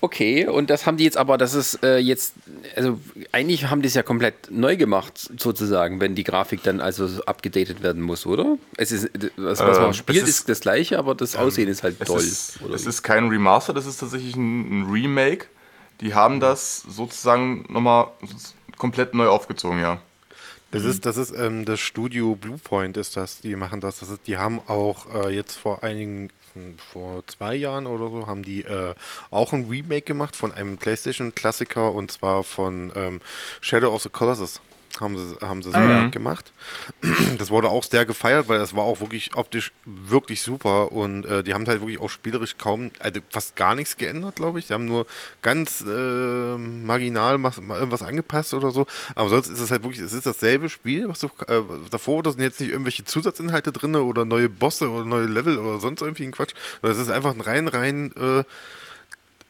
Okay, 0.00 0.46
und 0.46 0.70
das 0.70 0.86
haben 0.86 0.96
die 0.96 1.02
jetzt 1.02 1.16
aber, 1.16 1.38
das 1.38 1.54
ist 1.54 1.82
äh, 1.82 1.98
jetzt, 1.98 2.34
also 2.76 3.00
eigentlich 3.32 3.68
haben 3.68 3.82
die 3.82 3.88
es 3.88 3.94
ja 3.94 4.02
komplett 4.02 4.50
neu 4.50 4.76
gemacht, 4.76 5.30
sozusagen, 5.38 6.00
wenn 6.00 6.14
die 6.14 6.24
Grafik 6.24 6.62
dann 6.62 6.80
also 6.80 7.22
abgedatet 7.24 7.82
werden 7.82 8.02
muss, 8.02 8.26
oder? 8.26 8.58
Es 8.76 8.92
ist, 8.92 9.10
was, 9.36 9.60
was 9.60 9.78
man 9.78 9.90
äh, 9.90 9.94
spielt, 9.94 10.22
ist, 10.22 10.28
ist, 10.28 10.48
das 10.48 10.60
gleiche, 10.60 10.98
aber 10.98 11.14
das 11.14 11.34
ähm, 11.34 11.40
Aussehen 11.40 11.68
ist 11.68 11.82
halt 11.82 11.98
toll. 12.04 12.20
Ist, 12.20 12.58
es 12.74 12.86
ist 12.86 13.02
kein 13.02 13.28
Remaster, 13.28 13.74
das 13.74 13.86
ist 13.86 13.98
tatsächlich 13.98 14.36
ein, 14.36 14.80
ein 14.82 14.90
Remake. 14.90 15.46
Die 16.00 16.14
haben 16.14 16.40
das 16.40 16.82
sozusagen 16.88 17.66
nochmal 17.68 18.08
komplett 18.76 19.14
neu 19.14 19.28
aufgezogen, 19.28 19.80
ja. 19.80 20.00
Das 20.70 20.84
ist, 20.84 21.06
das 21.06 21.16
ist 21.16 21.30
ähm, 21.30 21.64
das 21.64 21.80
Studio 21.80 22.34
Bluepoint 22.34 22.98
ist 22.98 23.16
das, 23.16 23.40
die 23.40 23.56
machen 23.56 23.80
das. 23.80 24.00
das 24.00 24.10
ist, 24.10 24.26
die 24.26 24.36
haben 24.36 24.60
auch 24.66 25.06
äh, 25.14 25.34
jetzt 25.34 25.56
vor 25.56 25.82
einigen 25.82 26.28
vor 26.92 27.26
zwei 27.26 27.54
Jahren 27.54 27.86
oder 27.86 28.10
so 28.10 28.26
haben 28.26 28.42
die 28.42 28.62
äh, 28.62 28.94
auch 29.30 29.52
ein 29.52 29.68
Remake 29.68 30.02
gemacht 30.02 30.36
von 30.36 30.52
einem 30.52 30.78
PlayStation-Klassiker 30.78 31.92
und 31.92 32.10
zwar 32.10 32.44
von 32.44 32.92
ähm, 32.94 33.20
Shadow 33.60 33.94
of 33.94 34.02
the 34.02 34.08
Colossus 34.08 34.60
haben 35.00 35.16
sie, 35.16 35.36
haben 35.40 35.62
sie 35.62 35.72
ah, 35.74 35.88
ja. 35.88 36.08
gemacht. 36.08 36.52
Das 37.38 37.50
wurde 37.50 37.68
auch 37.68 37.84
sehr 37.84 38.04
gefeiert, 38.04 38.48
weil 38.48 38.58
das 38.58 38.74
war 38.74 38.84
auch 38.84 39.00
wirklich 39.00 39.36
optisch 39.36 39.72
wirklich 39.84 40.42
super 40.42 40.92
und 40.92 41.24
äh, 41.24 41.42
die 41.42 41.54
haben 41.54 41.66
halt 41.66 41.80
wirklich 41.80 42.00
auch 42.00 42.10
spielerisch 42.10 42.56
kaum, 42.58 42.90
also 42.98 43.20
fast 43.30 43.54
gar 43.54 43.74
nichts 43.74 43.96
geändert, 43.96 44.36
glaube 44.36 44.58
ich. 44.58 44.66
Die 44.66 44.74
haben 44.74 44.86
nur 44.86 45.06
ganz 45.42 45.84
äh, 45.86 46.56
marginal 46.56 47.42
was, 47.42 47.58
irgendwas 47.58 48.02
angepasst 48.02 48.54
oder 48.54 48.70
so. 48.70 48.86
Aber 49.14 49.28
sonst 49.28 49.48
ist 49.48 49.60
es 49.60 49.70
halt 49.70 49.82
wirklich, 49.82 50.00
es 50.00 50.12
ist 50.12 50.26
dasselbe 50.26 50.68
Spiel, 50.68 51.08
was 51.08 51.20
du 51.20 51.28
äh, 51.46 51.62
davor, 51.90 52.22
da 52.22 52.30
sind 52.30 52.40
jetzt 52.40 52.60
nicht 52.60 52.70
irgendwelche 52.70 53.04
Zusatzinhalte 53.04 53.72
drin 53.72 53.94
oder 53.94 54.24
neue 54.24 54.48
Bosse 54.48 54.90
oder 54.90 55.04
neue 55.04 55.26
Level 55.26 55.58
oder 55.58 55.78
sonst 55.80 56.02
irgendwie 56.02 56.24
ein 56.24 56.32
Quatsch. 56.32 56.54
Das 56.82 56.98
ist 56.98 57.10
einfach 57.10 57.34
ein 57.34 57.40
rein, 57.40 57.68
rein 57.68 58.12
äh, 58.16 58.44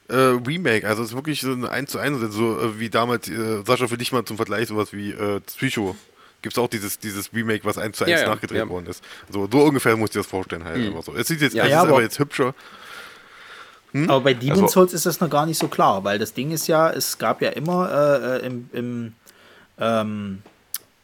äh, 0.08 0.16
Remake. 0.16 0.86
Also 0.86 1.02
es 1.02 1.10
ist 1.10 1.14
wirklich 1.14 1.40
so 1.40 1.52
ein 1.52 1.64
1 1.64 1.90
zu 1.90 1.98
1, 1.98 2.18
so 2.34 2.60
äh, 2.60 2.80
wie 2.80 2.90
damals, 2.90 3.28
äh, 3.28 3.62
Sascha, 3.64 3.88
für 3.88 3.98
dich 3.98 4.12
mal 4.12 4.24
zum 4.24 4.36
Vergleich, 4.36 4.68
sowas 4.68 4.92
wie 4.92 5.12
äh, 5.12 5.40
Psycho. 5.40 5.96
Gibt 6.40 6.54
es 6.54 6.58
auch 6.58 6.68
dieses, 6.68 6.98
dieses 6.98 7.32
Remake, 7.32 7.64
was 7.64 7.78
1 7.78 7.96
zu 7.96 8.04
1 8.04 8.20
ja, 8.20 8.28
nachgedreht 8.28 8.58
ja. 8.58 8.68
worden 8.68 8.86
ist. 8.86 9.02
So, 9.28 9.48
so 9.50 9.60
ungefähr 9.64 9.96
musst 9.96 10.14
du 10.14 10.18
dir 10.18 10.22
das 10.22 10.30
vorstellen 10.30 10.64
halt. 10.64 10.78
Mhm. 10.78 11.02
So. 11.02 11.14
Es 11.14 11.28
sieht 11.28 11.40
jetzt, 11.40 11.54
ja, 11.54 11.64
es 11.64 11.70
ja, 11.70 11.82
ist 11.82 11.88
aber 11.88 12.02
jetzt 12.02 12.18
hübscher. 12.18 12.54
Hm? 13.92 14.08
Aber 14.08 14.20
bei 14.20 14.34
Demon's 14.34 14.60
also, 14.60 14.72
Souls 14.72 14.92
ist 14.92 15.06
das 15.06 15.20
noch 15.20 15.30
gar 15.30 15.46
nicht 15.46 15.58
so 15.58 15.68
klar, 15.68 16.04
weil 16.04 16.18
das 16.18 16.34
Ding 16.34 16.50
ist 16.50 16.66
ja, 16.68 16.90
es 16.90 17.18
gab 17.18 17.42
ja 17.42 17.50
immer 17.50 17.90
äh, 17.90 18.36
äh 18.36 18.46
im, 18.46 18.70
im 18.72 19.12
ähm, 19.78 20.42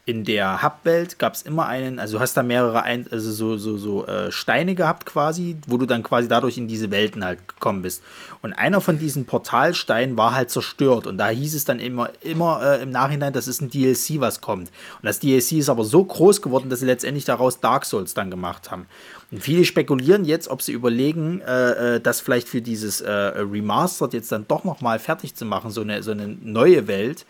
in 0.06 0.24
der 0.24 0.62
Hub-Welt 0.62 1.18
gab 1.18 1.32
es 1.32 1.42
immer 1.42 1.66
einen, 1.66 1.98
also 1.98 2.18
du 2.18 2.20
hast 2.20 2.34
da 2.34 2.42
mehrere 2.42 2.82
ein, 2.82 3.06
also 3.10 3.32
so, 3.32 3.56
so, 3.56 3.78
so 3.78 4.06
äh, 4.06 4.30
Steine 4.30 4.74
gehabt 4.74 5.06
quasi, 5.06 5.56
wo 5.66 5.78
du 5.78 5.86
dann 5.86 6.02
quasi 6.02 6.28
dadurch 6.28 6.58
in 6.58 6.68
diese 6.68 6.90
Welten 6.90 7.24
halt 7.24 7.48
gekommen 7.48 7.80
bist. 7.80 8.02
Und 8.42 8.52
einer 8.52 8.82
von 8.82 8.98
diesen 8.98 9.24
Portalsteinen 9.24 10.18
war 10.18 10.34
halt 10.34 10.50
zerstört 10.50 11.06
und 11.06 11.16
da 11.16 11.30
hieß 11.30 11.54
es 11.54 11.64
dann 11.64 11.80
immer, 11.80 12.10
immer 12.20 12.60
äh, 12.62 12.82
im 12.82 12.90
Nachhinein, 12.90 13.32
das 13.32 13.48
ist 13.48 13.62
ein 13.62 13.70
DLC, 13.70 14.20
was 14.20 14.42
kommt. 14.42 14.68
Und 14.68 15.04
das 15.04 15.20
DLC 15.20 15.52
ist 15.52 15.70
aber 15.70 15.84
so 15.84 16.04
groß 16.04 16.42
geworden, 16.42 16.68
dass 16.68 16.80
sie 16.80 16.86
letztendlich 16.86 17.24
daraus 17.24 17.60
Dark 17.60 17.86
Souls 17.86 18.12
dann 18.12 18.30
gemacht 18.30 18.70
haben. 18.70 18.86
Und 19.30 19.42
viele 19.42 19.64
spekulieren 19.64 20.26
jetzt, 20.26 20.48
ob 20.48 20.60
sie 20.60 20.72
überlegen, 20.72 21.40
äh, 21.40 21.94
äh 21.96 22.00
das 22.00 22.20
vielleicht 22.20 22.48
für 22.48 22.60
dieses 22.60 23.00
äh, 23.00 23.10
Remastered 23.10 24.12
jetzt 24.12 24.30
dann 24.30 24.46
doch 24.46 24.64
nochmal 24.64 24.98
fertig 24.98 25.34
zu 25.34 25.46
machen, 25.46 25.70
so 25.70 25.80
eine, 25.80 26.02
so 26.02 26.10
eine 26.10 26.28
neue 26.28 26.88
Welt 26.88 27.24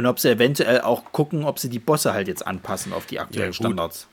und 0.00 0.06
ob 0.06 0.18
sie 0.18 0.30
eventuell 0.30 0.80
auch 0.80 1.12
gucken, 1.12 1.44
ob 1.44 1.58
sie 1.58 1.68
die 1.68 1.78
Bosse 1.78 2.14
halt 2.14 2.26
jetzt 2.26 2.46
anpassen 2.46 2.94
auf 2.94 3.04
die 3.04 3.20
aktuellen 3.20 3.50
ja, 3.50 3.52
Standards. 3.52 4.08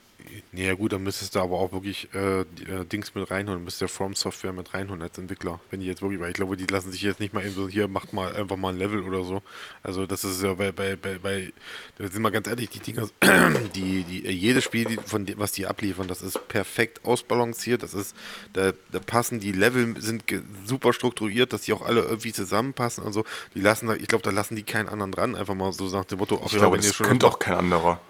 Ja 0.52 0.74
gut, 0.74 0.92
dann 0.92 1.02
müsstest 1.02 1.34
du 1.34 1.40
aber 1.40 1.58
auch 1.58 1.72
wirklich 1.72 2.08
äh, 2.14 2.40
äh, 2.40 2.44
Dings 2.90 3.14
mit 3.14 3.30
reinholen, 3.30 3.64
müsstest 3.64 3.82
du 3.82 3.94
From 3.94 4.14
Software 4.14 4.52
mit 4.52 4.74
reinholen 4.74 5.02
als 5.02 5.18
Entwickler. 5.18 5.60
Wenn 5.70 5.80
die 5.80 5.86
jetzt 5.86 6.02
wirklich, 6.02 6.20
weil 6.20 6.30
ich 6.30 6.34
glaube, 6.34 6.56
die 6.56 6.66
lassen 6.66 6.90
sich 6.90 7.02
jetzt 7.02 7.20
nicht 7.20 7.34
mal 7.34 7.44
eben 7.44 7.54
so, 7.54 7.68
hier 7.68 7.88
macht 7.88 8.12
mal 8.12 8.34
einfach 8.34 8.56
mal 8.56 8.72
ein 8.72 8.78
Level 8.78 9.02
oder 9.02 9.24
so. 9.24 9.42
Also 9.82 10.06
das 10.06 10.24
ist 10.24 10.42
ja 10.42 10.54
bei, 10.54 10.72
bei, 10.72 10.96
bei, 10.96 11.18
bei 11.18 11.52
da 11.98 12.08
sind 12.08 12.22
wir 12.22 12.30
ganz 12.30 12.46
ehrlich, 12.46 12.70
die 12.70 12.80
Dinger, 12.80 13.08
die, 13.74 14.04
die, 14.04 14.28
jedes 14.30 14.64
Spiel, 14.64 14.84
die, 14.86 14.96
von 14.96 15.26
was 15.38 15.52
die 15.52 15.66
abliefern, 15.66 16.08
das 16.08 16.22
ist 16.22 16.48
perfekt 16.48 17.04
ausbalanciert, 17.04 17.82
das 17.82 17.94
ist, 17.94 18.16
da, 18.52 18.72
da 18.90 19.00
passen 19.00 19.40
die 19.40 19.52
Level, 19.52 20.00
sind 20.00 20.24
super 20.64 20.92
strukturiert, 20.92 21.52
dass 21.52 21.62
die 21.62 21.72
auch 21.72 21.82
alle 21.82 22.02
irgendwie 22.02 22.32
zusammenpassen 22.32 23.04
und 23.04 23.12
so. 23.12 23.24
Die 23.54 23.60
lassen 23.60 23.86
da, 23.86 23.94
ich 23.94 24.08
glaube, 24.08 24.22
da 24.22 24.30
lassen 24.30 24.56
die 24.56 24.62
keinen 24.62 24.88
anderen 24.88 25.12
dran, 25.12 25.36
einfach 25.36 25.54
mal 25.54 25.72
so 25.72 25.88
nach 25.88 26.04
dem 26.04 26.18
Motto, 26.18 26.40
ich 26.46 26.52
ja, 26.52 26.58
glaube, 26.58 26.74
wenn 26.74 26.80
das 26.80 26.90
ihr 26.90 26.94
schon. 26.94 27.06
Könnte 27.06 27.26
auch 27.26 27.38
kein 27.38 27.54
anderer. 27.54 28.00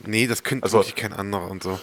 Nee, 0.00 0.26
das 0.26 0.42
könnte 0.42 0.64
also, 0.64 0.78
wirklich 0.78 0.96
kein 0.96 1.12
anderer 1.12 1.50
und 1.50 1.62
so. 1.62 1.78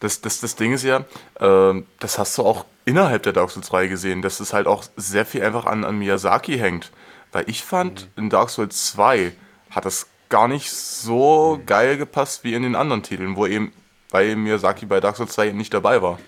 Das, 0.00 0.20
das, 0.20 0.40
das 0.40 0.56
Ding 0.56 0.72
ist 0.72 0.84
ja, 0.84 1.04
äh, 1.40 1.82
das 1.98 2.18
hast 2.18 2.36
du 2.38 2.42
auch 2.42 2.66
innerhalb 2.84 3.22
der 3.22 3.32
Dark 3.32 3.50
Souls 3.50 3.68
3 3.68 3.86
gesehen, 3.86 4.22
dass 4.22 4.40
es 4.40 4.52
halt 4.52 4.66
auch 4.66 4.84
sehr 4.96 5.24
viel 5.24 5.42
einfach 5.42 5.66
an, 5.66 5.84
an 5.84 5.98
Miyazaki 5.98 6.58
hängt. 6.58 6.90
Weil 7.32 7.48
ich 7.48 7.62
fand, 7.64 8.08
mhm. 8.16 8.24
in 8.24 8.30
Dark 8.30 8.50
Souls 8.50 8.90
2 8.90 9.32
hat 9.70 9.84
das 9.84 10.06
gar 10.28 10.48
nicht 10.48 10.70
so 10.70 11.56
mhm. 11.56 11.66
geil 11.66 11.96
gepasst 11.96 12.44
wie 12.44 12.54
in 12.54 12.62
den 12.62 12.76
anderen 12.76 13.02
Titeln, 13.02 13.36
wo 13.36 13.46
eben, 13.46 13.72
weil 14.10 14.36
Miyazaki 14.36 14.86
bei 14.86 15.00
Dark 15.00 15.16
Souls 15.16 15.32
2 15.32 15.52
nicht 15.52 15.72
dabei 15.72 16.02
war. 16.02 16.18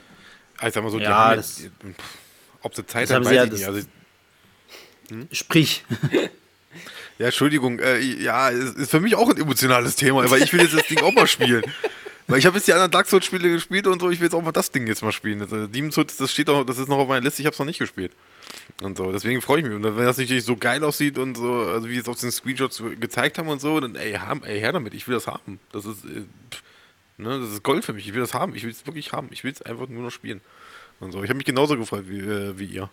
Also 0.59 0.81
mal 0.81 0.91
so, 0.91 0.99
ja, 0.99 1.31
die 1.31 1.37
das, 1.37 1.63
ob 2.63 2.75
sie 2.75 2.87
Zeit 2.87 3.11
haben, 3.11 3.25
weiß 3.25 3.33
ja, 3.33 3.45
ich 3.45 3.53
nicht. 3.53 3.67
Also, 3.67 3.81
hm? 5.11 5.29
Sprich. 5.31 5.85
Ja, 7.19 7.27
Entschuldigung, 7.27 7.79
äh, 7.79 7.99
ja, 7.99 8.49
ist 8.51 8.91
für 8.91 9.01
mich 9.01 9.15
auch 9.15 9.31
ein 9.31 9.39
emotionales 9.39 9.97
Thema, 9.97 10.31
weil 10.31 10.43
ich 10.43 10.53
will 10.53 10.61
jetzt 10.61 10.75
das 10.75 10.87
Ding 10.87 11.01
auch 11.01 11.13
mal 11.13 11.27
spielen. 11.27 11.63
Weil 12.29 12.41
ich 12.41 12.47
habe 12.47 12.57
jetzt 12.57 12.67
die 12.67 12.73
anderen 12.73 12.91
Dark 12.91 13.07
Souls-Spiele 13.07 13.49
gespielt 13.49 13.87
und 13.87 14.01
so, 14.01 14.11
ich 14.11 14.19
will 14.19 14.27
jetzt 14.27 14.35
auch 14.35 14.43
mal 14.43 14.51
das 14.51 14.73
Ding 14.73 14.89
jetzt 14.89 15.01
mal 15.01 15.13
spielen. 15.13 15.41
Also, 15.43 15.69
Demon's 15.69 15.95
Souls, 15.95 16.17
das 16.17 16.33
steht 16.33 16.51
auch, 16.51 16.65
das 16.65 16.77
ist 16.77 16.89
noch 16.89 16.99
auf 16.99 17.07
meiner 17.07 17.21
Liste, 17.21 17.41
ich 17.41 17.47
habe 17.47 17.53
es 17.53 17.59
noch 17.61 17.67
nicht 17.67 17.79
gespielt. 17.79 18.11
Und 18.83 18.99
so, 18.99 19.13
deswegen 19.13 19.41
freue 19.41 19.61
ich 19.61 19.65
mich. 19.65 19.75
Und 19.75 19.85
wenn 19.85 20.05
das 20.05 20.19
natürlich 20.19 20.45
so 20.45 20.57
geil 20.57 20.83
aussieht 20.83 21.19
und 21.19 21.37
so, 21.37 21.53
also 21.53 21.89
wie 21.89 21.99
es 21.99 22.09
auf 22.09 22.19
den 22.19 22.33
Screenshots 22.33 22.83
gezeigt 22.99 23.39
haben 23.39 23.47
und 23.47 23.61
so, 23.61 23.79
dann 23.79 23.95
ey, 23.95 24.15
haben, 24.15 24.43
ey 24.43 24.59
her 24.59 24.73
damit, 24.73 24.95
ich 24.95 25.07
will 25.07 25.15
das 25.15 25.29
haben. 25.29 25.61
Das 25.71 25.85
ist, 25.85 26.05
äh, 26.05 26.25
ne, 27.17 27.39
das 27.41 27.51
ist 27.51 27.63
Gold 27.63 27.85
für 27.85 27.93
mich, 27.93 28.09
ich 28.09 28.15
will 28.15 28.21
das 28.21 28.35
haben, 28.35 28.57
ich 28.57 28.65
will 28.65 28.71
es 28.71 28.85
wirklich 28.87 29.13
haben, 29.13 29.29
ich 29.31 29.45
will 29.45 29.53
es 29.53 29.63
einfach 29.63 29.87
nur 29.89 30.03
noch 30.03 30.11
spielen. 30.11 30.41
Und 30.99 31.13
so, 31.13 31.23
ich 31.23 31.29
habe 31.29 31.37
mich 31.37 31.47
genauso 31.47 31.77
gefreut 31.77 32.07
wie, 32.09 32.19
äh, 32.19 32.59
wie 32.59 32.67
ihr. 32.67 32.91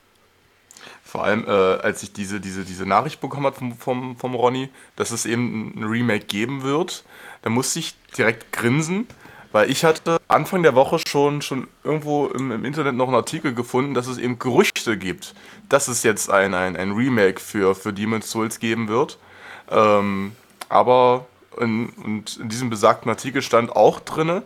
Vor 1.13 1.25
allem, 1.25 1.45
äh, 1.45 1.51
als 1.51 2.01
ich 2.01 2.11
diese, 2.11 2.39
diese, 2.39 2.65
diese 2.65 2.87
Nachricht 2.87 3.21
bekommen 3.21 3.45
habe 3.45 3.55
vom, 3.55 3.77
vom, 3.77 4.17
vom 4.17 4.33
Ronny, 4.33 4.69
dass 4.95 5.11
es 5.11 5.27
eben 5.27 5.71
ein 5.75 5.83
Remake 5.83 6.25
geben 6.25 6.63
wird, 6.63 7.03
da 7.43 7.51
musste 7.51 7.77
ich 7.77 7.93
direkt 8.17 8.51
grinsen, 8.51 9.05
weil 9.51 9.69
ich 9.69 9.85
hatte 9.85 10.19
Anfang 10.27 10.63
der 10.63 10.73
Woche 10.73 10.97
schon, 11.07 11.43
schon 11.43 11.67
irgendwo 11.83 12.25
im, 12.29 12.51
im 12.51 12.65
Internet 12.65 12.95
noch 12.95 13.05
einen 13.05 13.15
Artikel 13.15 13.53
gefunden, 13.53 13.93
dass 13.93 14.07
es 14.07 14.17
eben 14.17 14.39
Gerüchte 14.39 14.97
gibt, 14.97 15.35
dass 15.69 15.87
es 15.87 16.01
jetzt 16.01 16.31
ein, 16.31 16.55
ein, 16.55 16.75
ein 16.75 16.93
Remake 16.93 17.39
für, 17.39 17.75
für 17.75 17.93
Demon's 17.93 18.31
Souls 18.31 18.57
geben 18.57 18.87
wird. 18.87 19.19
Ähm, 19.69 20.31
aber 20.67 21.27
in, 21.59 21.89
und 21.89 22.37
in 22.37 22.49
diesem 22.49 22.71
besagten 22.71 23.11
Artikel 23.11 23.43
stand 23.43 23.75
auch 23.75 23.99
drin, 23.99 24.41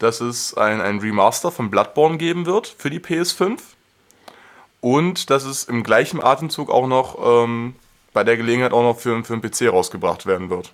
dass 0.00 0.20
es 0.20 0.52
ein, 0.54 0.80
ein 0.80 0.98
Remaster 0.98 1.52
von 1.52 1.70
Bloodborne 1.70 2.18
geben 2.18 2.44
wird 2.44 2.66
für 2.66 2.90
die 2.90 2.98
PS5 2.98 3.60
und 4.80 5.30
dass 5.30 5.44
es 5.44 5.64
im 5.64 5.82
gleichen 5.82 6.22
Atemzug 6.22 6.70
auch 6.70 6.86
noch 6.86 7.44
ähm, 7.44 7.74
bei 8.12 8.24
der 8.24 8.36
Gelegenheit 8.36 8.72
auch 8.72 8.82
noch 8.82 8.98
für, 8.98 9.22
für 9.24 9.32
einen 9.32 9.42
PC 9.42 9.72
rausgebracht 9.72 10.26
werden 10.26 10.50
wird. 10.50 10.72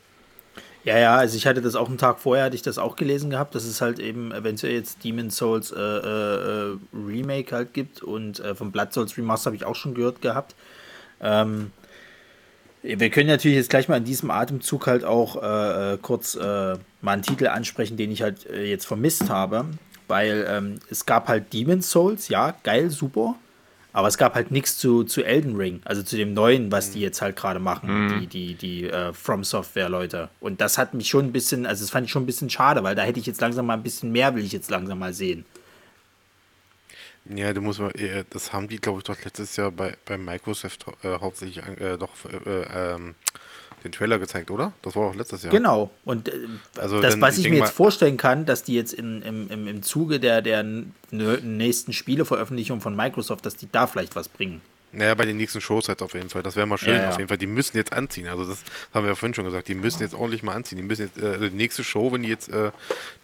Ja, 0.84 0.98
ja, 0.98 1.16
also 1.16 1.36
ich 1.36 1.46
hatte 1.46 1.62
das 1.62 1.76
auch 1.76 1.88
einen 1.88 1.96
Tag 1.96 2.18
vorher, 2.18 2.44
hatte 2.44 2.56
ich 2.56 2.62
das 2.62 2.76
auch 2.76 2.94
gelesen 2.96 3.30
gehabt, 3.30 3.54
dass 3.54 3.64
es 3.64 3.80
halt 3.80 3.98
eben 3.98 4.32
eventuell 4.32 4.74
jetzt 4.74 5.02
Demon's 5.02 5.36
Souls 5.36 5.72
äh, 5.72 5.80
äh, 5.80 6.76
Remake 6.92 7.54
halt 7.56 7.72
gibt 7.72 8.02
und 8.02 8.40
äh, 8.40 8.54
vom 8.54 8.70
Blood 8.70 8.92
Souls 8.92 9.16
Remaster 9.16 9.46
habe 9.46 9.56
ich 9.56 9.64
auch 9.64 9.76
schon 9.76 9.94
gehört 9.94 10.20
gehabt. 10.20 10.54
Ähm, 11.22 11.70
Wir 12.82 13.08
können 13.08 13.28
natürlich 13.28 13.56
jetzt 13.56 13.70
gleich 13.70 13.88
mal 13.88 13.96
in 13.96 14.04
diesem 14.04 14.30
Atemzug 14.30 14.86
halt 14.86 15.04
auch 15.04 15.42
äh, 15.42 15.94
äh, 15.94 15.98
kurz 16.02 16.34
äh, 16.34 16.40
mal 17.00 17.12
einen 17.12 17.22
Titel 17.22 17.46
ansprechen, 17.46 17.96
den 17.96 18.10
ich 18.10 18.20
halt 18.20 18.44
äh, 18.50 18.64
jetzt 18.64 18.84
vermisst 18.84 19.30
habe, 19.30 19.64
weil 20.06 20.46
ähm, 20.46 20.80
es 20.90 21.06
gab 21.06 21.28
halt 21.28 21.54
Demon's 21.54 21.90
Souls, 21.90 22.28
ja, 22.28 22.54
geil, 22.62 22.90
super, 22.90 23.36
aber 23.94 24.08
es 24.08 24.18
gab 24.18 24.34
halt 24.34 24.50
nichts 24.50 24.76
zu, 24.76 25.04
zu 25.04 25.22
Elden 25.22 25.56
Ring, 25.56 25.80
also 25.84 26.02
zu 26.02 26.16
dem 26.16 26.34
neuen, 26.34 26.72
was 26.72 26.90
die 26.90 27.00
jetzt 27.00 27.22
halt 27.22 27.36
gerade 27.36 27.60
machen, 27.60 28.06
mhm. 28.06 28.20
die, 28.20 28.26
die, 28.26 28.54
die 28.54 28.90
äh, 28.90 29.12
From 29.12 29.44
Software 29.44 29.88
Leute. 29.88 30.28
Und 30.40 30.60
das 30.60 30.78
hat 30.78 30.94
mich 30.94 31.08
schon 31.08 31.26
ein 31.26 31.32
bisschen, 31.32 31.64
also 31.64 31.84
das 31.84 31.90
fand 31.90 32.06
ich 32.06 32.10
schon 32.10 32.24
ein 32.24 32.26
bisschen 32.26 32.50
schade, 32.50 32.82
weil 32.82 32.96
da 32.96 33.02
hätte 33.02 33.20
ich 33.20 33.26
jetzt 33.26 33.40
langsam 33.40 33.66
mal 33.66 33.74
ein 33.74 33.84
bisschen 33.84 34.10
mehr, 34.10 34.34
will 34.34 34.44
ich 34.44 34.50
jetzt 34.50 34.68
langsam 34.68 34.98
mal 34.98 35.14
sehen. 35.14 35.46
Ja, 37.26 37.52
du 37.52 37.60
musst 37.60 37.78
mal, 37.78 37.92
äh, 37.92 38.24
das 38.28 38.52
haben 38.52 38.66
die, 38.66 38.78
glaube 38.78 38.98
ich, 38.98 39.04
doch 39.04 39.16
letztes 39.24 39.54
Jahr 39.54 39.70
bei, 39.70 39.96
bei 40.04 40.18
Microsoft 40.18 40.86
äh, 41.04 41.20
hauptsächlich 41.20 41.64
äh, 41.64 41.96
doch 41.96 42.10
äh, 42.46 42.94
ähm, 42.94 43.14
den 43.84 43.92
Trailer 43.92 44.18
gezeigt, 44.18 44.50
oder? 44.50 44.72
Das 44.82 44.96
war 44.96 45.04
auch 45.04 45.14
letztes 45.14 45.42
Jahr. 45.42 45.52
Genau. 45.52 45.90
Und 46.04 46.28
äh, 46.28 46.32
also 46.78 47.00
das, 47.00 47.20
was 47.20 47.38
ich, 47.38 47.44
ich 47.44 47.50
mir 47.50 47.58
jetzt 47.58 47.74
vorstellen 47.74 48.16
kann, 48.16 48.46
dass 48.46 48.64
die 48.64 48.74
jetzt 48.74 48.94
in, 48.94 49.22
im, 49.22 49.50
im, 49.50 49.68
im 49.68 49.82
Zuge 49.82 50.18
der, 50.18 50.42
der 50.42 50.64
nächsten 51.12 51.92
Spieleveröffentlichung 51.92 52.80
von 52.80 52.96
Microsoft, 52.96 53.44
dass 53.46 53.56
die 53.56 53.68
da 53.70 53.86
vielleicht 53.86 54.16
was 54.16 54.28
bringen. 54.28 54.62
Naja, 54.96 55.14
bei 55.14 55.26
den 55.26 55.36
nächsten 55.36 55.60
Shows 55.60 55.88
halt 55.88 56.02
auf 56.02 56.14
jeden 56.14 56.30
Fall. 56.30 56.42
Das 56.42 56.54
wäre 56.54 56.66
mal 56.66 56.78
schön, 56.78 56.94
ja, 56.94 57.02
ja. 57.02 57.08
auf 57.10 57.18
jeden 57.18 57.28
Fall. 57.28 57.36
Die 57.36 57.48
müssen 57.48 57.76
jetzt 57.76 57.92
anziehen. 57.92 58.28
Also 58.28 58.44
das 58.44 58.62
haben 58.92 59.04
wir 59.04 59.10
ja 59.10 59.14
vorhin 59.16 59.34
schon 59.34 59.44
gesagt. 59.44 59.66
Die 59.66 59.74
müssen 59.74 60.02
jetzt 60.02 60.14
ordentlich 60.14 60.42
mal 60.44 60.54
anziehen. 60.54 60.76
Die 60.76 60.84
müssen 60.84 61.02
jetzt, 61.02 61.18
äh, 61.18 61.50
die 61.50 61.56
nächste 61.56 61.82
Show, 61.82 62.12
wenn 62.12 62.22
die 62.22 62.28
jetzt 62.28 62.48
äh, 62.48 62.70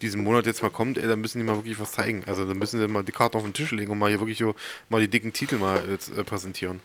diesen 0.01 0.21
Monat 0.23 0.45
jetzt 0.45 0.61
mal 0.61 0.69
kommt, 0.69 0.97
ey, 0.97 1.07
dann 1.07 1.21
müssen 1.21 1.39
die 1.39 1.45
mal 1.45 1.55
wirklich 1.55 1.79
was 1.79 1.93
zeigen. 1.93 2.23
Also 2.27 2.45
dann 2.45 2.57
müssen 2.57 2.79
sie 2.79 2.87
mal 2.87 3.03
die 3.03 3.13
Karten 3.13 3.37
auf 3.37 3.43
den 3.43 3.53
Tisch 3.53 3.71
legen 3.71 3.91
und 3.91 3.99
mal 3.99 4.09
hier 4.09 4.19
wirklich 4.19 4.37
so 4.37 4.53
mal 4.89 4.99
die 4.99 5.07
dicken 5.07 5.31
Titel 5.31 5.57
mal 5.57 5.81
jetzt 5.89 6.15
äh, 6.15 6.23
präsentieren. 6.23 6.81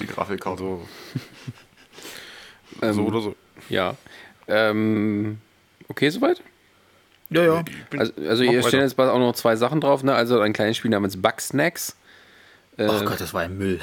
Die 0.00 0.06
Grafikkarte. 0.06 0.62
So. 0.62 0.88
Ähm, 2.82 2.92
so 2.94 3.02
oder 3.02 3.20
so. 3.20 3.36
Ja. 3.68 3.96
Ähm, 4.48 5.38
okay, 5.88 6.10
soweit? 6.10 6.42
Ja, 7.30 7.42
ja. 7.42 7.64
Also, 7.96 8.12
also 8.28 8.44
hier 8.44 8.62
stehen 8.62 8.80
jetzt 8.80 8.98
auch 8.98 9.18
noch 9.18 9.34
zwei 9.34 9.56
Sachen 9.56 9.80
drauf. 9.80 10.02
Ne? 10.02 10.14
Also 10.14 10.40
ein 10.40 10.52
kleines 10.52 10.76
Spiel 10.76 10.90
namens 10.90 11.20
Bugsnacks. 11.20 11.96
Äh, 12.76 12.88
oh 12.88 13.04
Gott, 13.04 13.20
das 13.20 13.32
war 13.34 13.42
ein 13.42 13.56
Müll. 13.56 13.80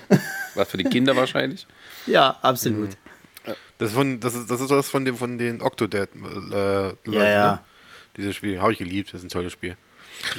Was 0.54 0.68
für 0.68 0.76
die 0.76 0.84
Kinder 0.84 1.16
wahrscheinlich? 1.16 1.66
Ja, 2.06 2.38
absolut. 2.42 2.90
Mhm. 2.90 3.54
Das 3.78 3.88
ist, 3.88 3.94
von, 3.94 4.20
das, 4.20 4.34
ist, 4.34 4.50
das 4.50 4.60
ist 4.60 4.70
das 4.70 4.88
von, 4.88 5.04
dem, 5.04 5.16
von 5.16 5.38
den 5.38 5.60
Octodad. 5.60 6.08
Äh, 6.14 6.88
ja, 6.88 6.94
ja. 7.10 7.52
Ne? 7.52 7.60
Dieses 8.16 8.36
Spiel 8.36 8.60
habe 8.60 8.72
ich 8.72 8.78
geliebt, 8.78 9.08
das 9.08 9.20
ist 9.20 9.26
ein 9.26 9.30
tolles 9.30 9.52
Spiel. 9.52 9.76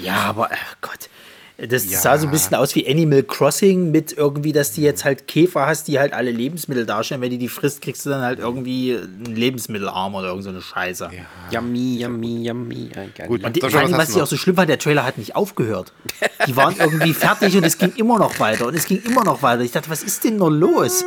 Ja, 0.01 0.15
aber, 0.21 0.49
ach 0.51 0.77
Gott. 0.79 1.09
Das 1.57 1.89
ja. 1.89 1.99
sah 1.99 2.17
so 2.17 2.25
ein 2.25 2.31
bisschen 2.31 2.55
aus 2.55 2.73
wie 2.73 2.89
Animal 2.89 3.21
Crossing 3.21 3.91
mit 3.91 4.11
irgendwie, 4.11 4.51
dass 4.53 4.73
du 4.73 4.81
jetzt 4.81 5.05
halt 5.05 5.27
Käfer 5.27 5.67
hast, 5.67 5.87
die 5.87 5.99
halt 5.99 6.11
alle 6.13 6.31
Lebensmittel 6.31 6.85
darstellen. 6.85 7.21
Wenn 7.21 7.29
du 7.29 7.37
die 7.37 7.47
frisst, 7.47 7.81
kriegst 7.81 8.05
du 8.05 8.09
dann 8.09 8.21
halt 8.21 8.39
irgendwie 8.39 8.97
einen 8.97 9.35
Lebensmittelarm 9.35 10.15
oder 10.15 10.29
irgend 10.29 10.43
so 10.43 10.49
eine 10.49 10.61
Scheiße. 10.61 11.11
Ja. 11.11 11.59
Yummy, 11.59 11.99
yummy, 11.99 12.43
yummy. 12.43 12.89
Gut, 13.27 13.43
und 13.43 13.55
die, 13.55 13.61
vor 13.61 13.79
allem, 13.79 13.93
was 13.93 14.15
ich 14.15 14.21
auch 14.21 14.27
so 14.27 14.35
schlimm 14.35 14.55
fand, 14.55 14.69
der 14.69 14.79
Trailer 14.79 15.05
hat 15.05 15.19
nicht 15.19 15.35
aufgehört. 15.35 15.93
Die 16.47 16.55
waren 16.55 16.75
irgendwie 16.79 17.13
fertig 17.13 17.55
und 17.55 17.63
es 17.63 17.77
ging 17.77 17.93
immer 17.97 18.17
noch 18.17 18.39
weiter 18.39 18.67
und 18.67 18.73
es 18.73 18.87
ging 18.87 19.01
immer 19.03 19.23
noch 19.23 19.43
weiter. 19.43 19.61
Ich 19.61 19.71
dachte, 19.71 19.91
was 19.91 20.01
ist 20.01 20.23
denn 20.23 20.37
noch 20.37 20.49
los? 20.49 21.05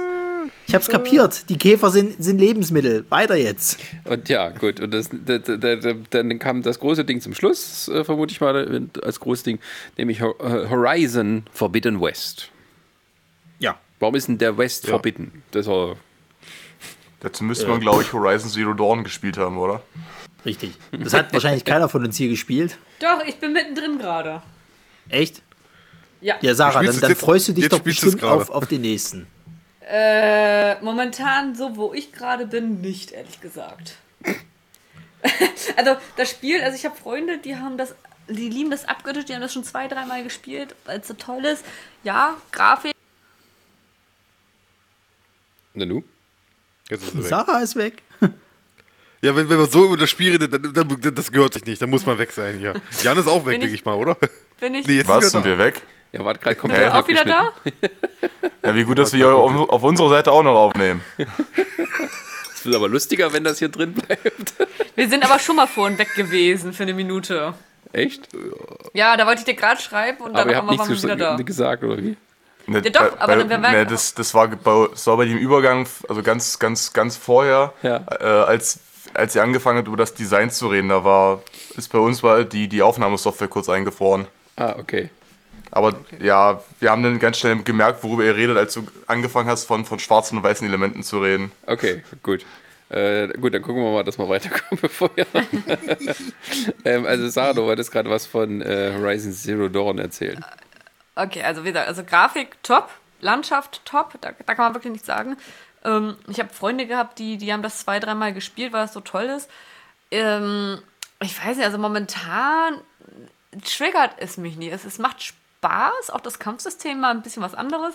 Ich 0.67 0.75
hab's 0.75 0.89
kapiert. 0.89 1.49
Die 1.49 1.59
Käfer 1.59 1.91
sind, 1.91 2.23
sind 2.23 2.39
Lebensmittel. 2.39 3.05
Weiter 3.09 3.37
jetzt. 3.37 3.79
Und 4.05 4.29
ja, 4.29 4.51
gut. 4.51 4.81
Und 4.81 4.93
das, 4.93 5.11
da, 5.13 5.39
da, 5.39 5.77
da, 5.77 5.93
dann 6.11 6.39
kam 6.39 6.63
das 6.63 6.81
große 6.81 7.05
Ding 7.05 7.21
zum 7.21 7.35
Schluss, 7.35 7.89
äh, 7.89 8.05
vermute 8.05 8.33
ich 8.33 8.41
mal, 8.41 8.89
als 9.03 9.21
großes 9.21 9.45
Ding, 9.45 9.61
nämlich 9.97 10.21
äh, 10.21 10.25
Horizon 10.25 11.45
Forbidden 11.53 12.01
West. 12.01 12.51
Ja. 13.59 13.79
Warum 14.01 14.17
ist 14.17 14.29
denn 14.29 14.39
der 14.39 14.59
West 14.59 14.85
ja. 14.85 14.91
Forbidden? 14.91 15.43
Das 15.53 15.67
war 15.67 15.97
Dazu 17.21 17.45
müsste 17.45 17.67
man, 17.67 17.81
glaube 17.81 18.03
ich, 18.03 18.13
Horizon 18.13 18.51
Zero 18.51 18.75
Dawn 18.75 19.03
gespielt 19.03 19.39
haben, 19.39 19.59
oder? 19.59 19.83
Richtig. 20.45 20.73
Das 20.93 21.15
hat 21.15 21.33
wahrscheinlich 21.33 21.65
keiner 21.65 21.89
von 21.89 22.05
uns 22.05 22.17
hier 22.17 22.29
gespielt. 22.29 22.79
Doch, 23.01 23.25
ich 23.27 23.37
bin 23.37 23.53
mittendrin 23.53 23.99
gerade. 23.99 24.43
Echt? 25.09 25.43
Ja. 26.21 26.37
Ja, 26.41 26.55
Sarah, 26.55 26.83
dann, 26.83 27.01
dann 27.01 27.17
freust 27.17 27.49
du 27.49 27.53
dich 27.53 27.69
doch 27.69 27.81
bestimmt 27.81 28.23
auf, 28.23 28.51
auf 28.51 28.67
den 28.67 28.83
nächsten. 28.83 29.27
Äh, 29.89 30.81
momentan, 30.83 31.55
so 31.55 31.77
wo 31.77 31.95
ich 31.95 32.13
gerade 32.13 32.47
bin, 32.47 32.81
nicht, 32.81 33.13
ehrlich 33.13 33.41
gesagt. 33.41 33.95
also 35.77 35.97
das 36.17 36.29
Spiel, 36.29 36.61
also 36.61 36.77
ich 36.77 36.85
habe 36.85 36.97
Freunde, 36.97 37.39
die 37.39 37.55
haben 37.57 37.79
das, 37.79 37.95
die 38.29 38.49
lieben 38.49 38.71
das 38.71 38.87
abgöttisch, 38.87 39.27
die 39.27 39.35
haben 39.35 39.43
das 39.43 39.53
schon 39.53 39.63
zwei, 39.63 39.87
dreimal 39.87 40.25
gespielt, 40.25 40.75
weil 40.87 41.01
es 41.01 41.07
so 41.07 41.15
toll 41.15 41.45
ist. 41.45 41.65
Ja, 42.03 42.37
Grafik. 42.51 42.95
Nanu? 45.75 46.03
Jetzt 46.89 47.15
ist 47.15 47.29
Sarah 47.29 47.61
ist 47.61 47.77
weg. 47.77 48.03
Ja, 49.23 49.35
wenn, 49.35 49.49
wenn 49.49 49.57
man 49.57 49.69
so 49.69 49.87
über 49.87 49.97
das 49.97 50.11
Spiel 50.11 50.33
redet, 50.33 50.53
dann, 50.53 50.75
dann, 50.75 51.15
das 51.15 51.33
gehört 51.33 51.55
sich 51.55 51.65
nicht. 51.65 51.81
Dann 51.81 51.89
muss 51.89 52.05
man 52.05 52.19
weg 52.19 52.31
sein 52.31 52.59
hier. 52.59 52.75
Jan 53.03 53.17
ist 53.17 53.27
auch 53.27 53.47
weg, 53.47 53.59
denke 53.61 53.75
ich 53.75 53.85
mal, 53.85 53.95
oder? 53.95 54.17
Bin 54.61 54.75
ich? 54.75 54.87
Nee, 54.87 55.03
Was, 55.07 55.31
sind 55.31 55.45
wir 55.45 55.57
weg? 55.57 55.83
Ja, 56.13 56.25
warte 56.25 56.41
gerade 56.41 56.57
komplett 56.57 56.83
ja. 56.83 56.99
auch 56.99 57.09
wieder 57.09 57.25
da? 57.25 57.53
Ja, 58.65 58.75
wie 58.75 58.85
gut, 58.85 58.99
dass 58.99 59.13
wir 59.13 59.19
hier 59.19 59.35
auf, 59.35 59.69
auf 59.69 59.83
unserer 59.83 60.09
Seite 60.09 60.33
auch 60.33 60.43
noch 60.43 60.57
aufnehmen. 60.57 61.03
Es 62.55 62.65
wird 62.65 62.75
aber 62.75 62.89
lustiger, 62.89 63.33
wenn 63.33 63.45
das 63.45 63.61
hier 63.61 63.69
drin 63.69 63.93
bleibt. 63.93 64.55
Wir 64.97 65.09
sind 65.09 65.25
aber 65.25 65.39
schon 65.39 65.55
mal 65.55 65.69
vorhin 65.69 65.99
weg 65.99 66.13
gewesen 66.17 66.73
für 66.73 66.83
eine 66.83 66.95
Minute. 66.95 67.55
Echt? 67.93 68.29
Ja, 68.93 69.17
da 69.17 69.25
wollte 69.25 69.41
ich 69.41 69.45
dir 69.45 69.55
gerade 69.55 69.81
schreiben 69.81 70.21
und 70.23 70.35
dann 70.35 70.51
aber 70.51 70.77
waren 70.77 70.89
wir 70.89 71.01
wieder 71.01 71.15
da. 71.15 71.37
gesagt, 71.37 71.85
oder 71.85 71.99
wie? 71.99 72.17
Ne, 72.67 72.83
ja, 72.83 72.91
doch, 72.91 73.21
aber 73.21 73.45
bei, 73.45 73.49
wir 73.49 73.59
ne, 73.59 73.87
das, 73.87 74.15
das, 74.15 74.35
war 74.35 74.49
bei, 74.49 74.89
das 74.91 75.07
war 75.07 75.17
bei 75.17 75.27
dem 75.27 75.39
Übergang, 75.39 75.87
also 76.09 76.23
ganz, 76.23 76.59
ganz, 76.59 76.93
ganz 76.93 77.17
vorher, 77.17 77.73
ja. 77.83 78.05
äh, 78.19 78.25
als, 78.25 78.81
als 79.15 79.35
sie 79.35 79.41
angefangen 79.41 79.79
hat, 79.79 79.87
über 79.87 79.97
das 79.97 80.15
Design 80.15 80.51
zu 80.51 80.67
reden, 80.67 80.89
da 80.89 81.05
war, 81.05 81.43
ist 81.77 81.93
bei 81.93 81.99
uns 81.99 82.25
war 82.25 82.43
die, 82.43 82.67
die 82.67 82.83
Aufnahmesoftware 82.83 83.49
kurz 83.49 83.69
eingefroren. 83.69 84.27
Ah, 84.57 84.75
okay. 84.79 85.11
Aber 85.71 85.89
okay. 85.89 86.25
ja, 86.25 86.63
wir 86.81 86.91
haben 86.91 87.03
dann 87.03 87.19
ganz 87.19 87.39
schnell 87.39 87.63
gemerkt, 87.63 88.03
worüber 88.03 88.25
ihr 88.25 88.37
redet, 88.37 88.57
als 88.57 88.75
du 88.75 88.87
angefangen 89.07 89.49
hast, 89.49 89.65
von, 89.65 89.85
von 89.85 89.99
schwarzen 89.99 90.39
und 90.39 90.45
weißen 90.45 90.67
Elementen 90.67 91.03
zu 91.03 91.21
reden. 91.21 91.53
Okay, 91.67 92.03
gut. 92.23 92.45
Äh, 92.89 93.29
gut, 93.39 93.53
dann 93.53 93.63
gucken 93.63 93.83
wir 93.83 93.93
mal, 93.93 94.05
dass 94.05 94.19
wir 94.19 94.29
weiterkommen, 94.29 94.79
bevor 94.81 95.11
wir. 95.17 95.27
ähm, 96.85 97.05
also, 97.05 97.29
Sarah, 97.29 97.53
du 97.53 97.65
wolltest 97.65 97.91
gerade 97.91 98.09
was 98.09 98.27
von 98.27 98.63
äh, 98.63 98.93
Horizon 98.97 99.33
Zero 99.33 99.69
Dawn 99.69 99.99
erzählen. 99.99 100.45
Okay, 101.17 101.43
also 101.43 101.65
wie 101.65 101.69
gesagt, 101.69 101.89
also 101.89 102.05
Grafik 102.05 102.63
top, 102.63 102.89
Landschaft 103.21 103.85
top, 103.85 104.15
da, 104.21 104.33
da 104.33 104.55
kann 104.55 104.67
man 104.67 104.75
wirklich 104.75 104.93
nichts 104.93 105.07
sagen. 105.07 105.37
Ähm, 105.85 106.17
ich 106.29 106.39
habe 106.39 106.53
Freunde 106.53 106.87
gehabt, 106.87 107.19
die, 107.19 107.39
die 107.39 107.53
haben 107.53 107.63
das 107.63 107.79
zwei, 107.81 107.99
dreimal 107.99 108.33
gespielt, 108.33 108.73
weil 108.73 108.85
es 108.85 108.93
so 108.93 109.01
toll 109.01 109.25
ist. 109.25 109.51
Ähm, 110.13 110.79
ich 111.21 111.45
weiß 111.45 111.57
nicht, 111.57 111.67
also 111.67 111.79
momentan 111.79 112.81
triggert 113.65 114.13
es 114.19 114.37
mich 114.37 114.57
nie. 114.57 114.69
Es, 114.71 114.85
es 114.85 114.99
macht 114.99 115.23
Spaß 115.23 115.46
Spaß, 115.67 116.11
auch 116.11 116.21
das 116.21 116.39
Kampfsystem 116.39 117.01
mal 117.01 117.11
ein 117.11 117.23
bisschen 117.23 117.43
was 117.43 117.55
anderes. 117.55 117.95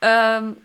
Ähm, 0.00 0.56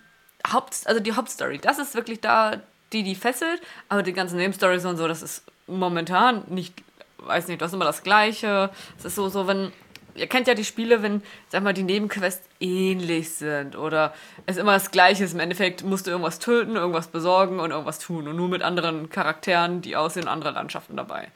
Haupt, 0.51 0.81
also 0.85 0.99
die 0.99 1.13
Hauptstory, 1.13 1.57
das 1.57 1.79
ist 1.79 1.95
wirklich 1.95 2.19
da, 2.19 2.57
die 2.91 3.03
die 3.03 3.15
fesselt, 3.15 3.61
aber 3.87 4.03
die 4.03 4.13
ganzen 4.13 4.37
Nebenstories 4.37 4.85
und 4.85 4.97
so, 4.97 5.07
das 5.07 5.21
ist 5.21 5.43
momentan 5.67 6.43
nicht, 6.47 6.83
weiß 7.19 7.47
nicht, 7.47 7.61
das 7.61 7.71
ist 7.71 7.75
immer 7.75 7.85
das 7.85 8.03
Gleiche. 8.03 8.69
Es 8.97 9.05
ist 9.05 9.15
so, 9.15 9.29
so, 9.29 9.47
wenn, 9.47 9.71
ihr 10.15 10.27
kennt 10.27 10.47
ja 10.47 10.53
die 10.53 10.65
Spiele, 10.65 11.01
wenn, 11.01 11.23
sag 11.47 11.63
mal, 11.63 11.73
die 11.73 11.83
Nebenquests 11.83 12.45
ähnlich 12.59 13.33
sind 13.33 13.77
oder 13.77 14.13
es 14.45 14.57
immer 14.57 14.73
das 14.73 14.91
Gleiche 14.91 15.23
ist. 15.23 15.33
Im 15.33 15.39
Endeffekt 15.39 15.83
musst 15.83 16.05
du 16.05 16.11
irgendwas 16.11 16.39
töten, 16.39 16.75
irgendwas 16.75 17.07
besorgen 17.07 17.61
und 17.61 17.71
irgendwas 17.71 17.99
tun 17.99 18.27
und 18.27 18.35
nur 18.35 18.49
mit 18.49 18.61
anderen 18.61 19.09
Charakteren, 19.09 19.81
die 19.81 19.95
aussehen, 19.95 20.27
andere 20.27 20.51
Landschaften 20.51 20.97
dabei 20.97 21.31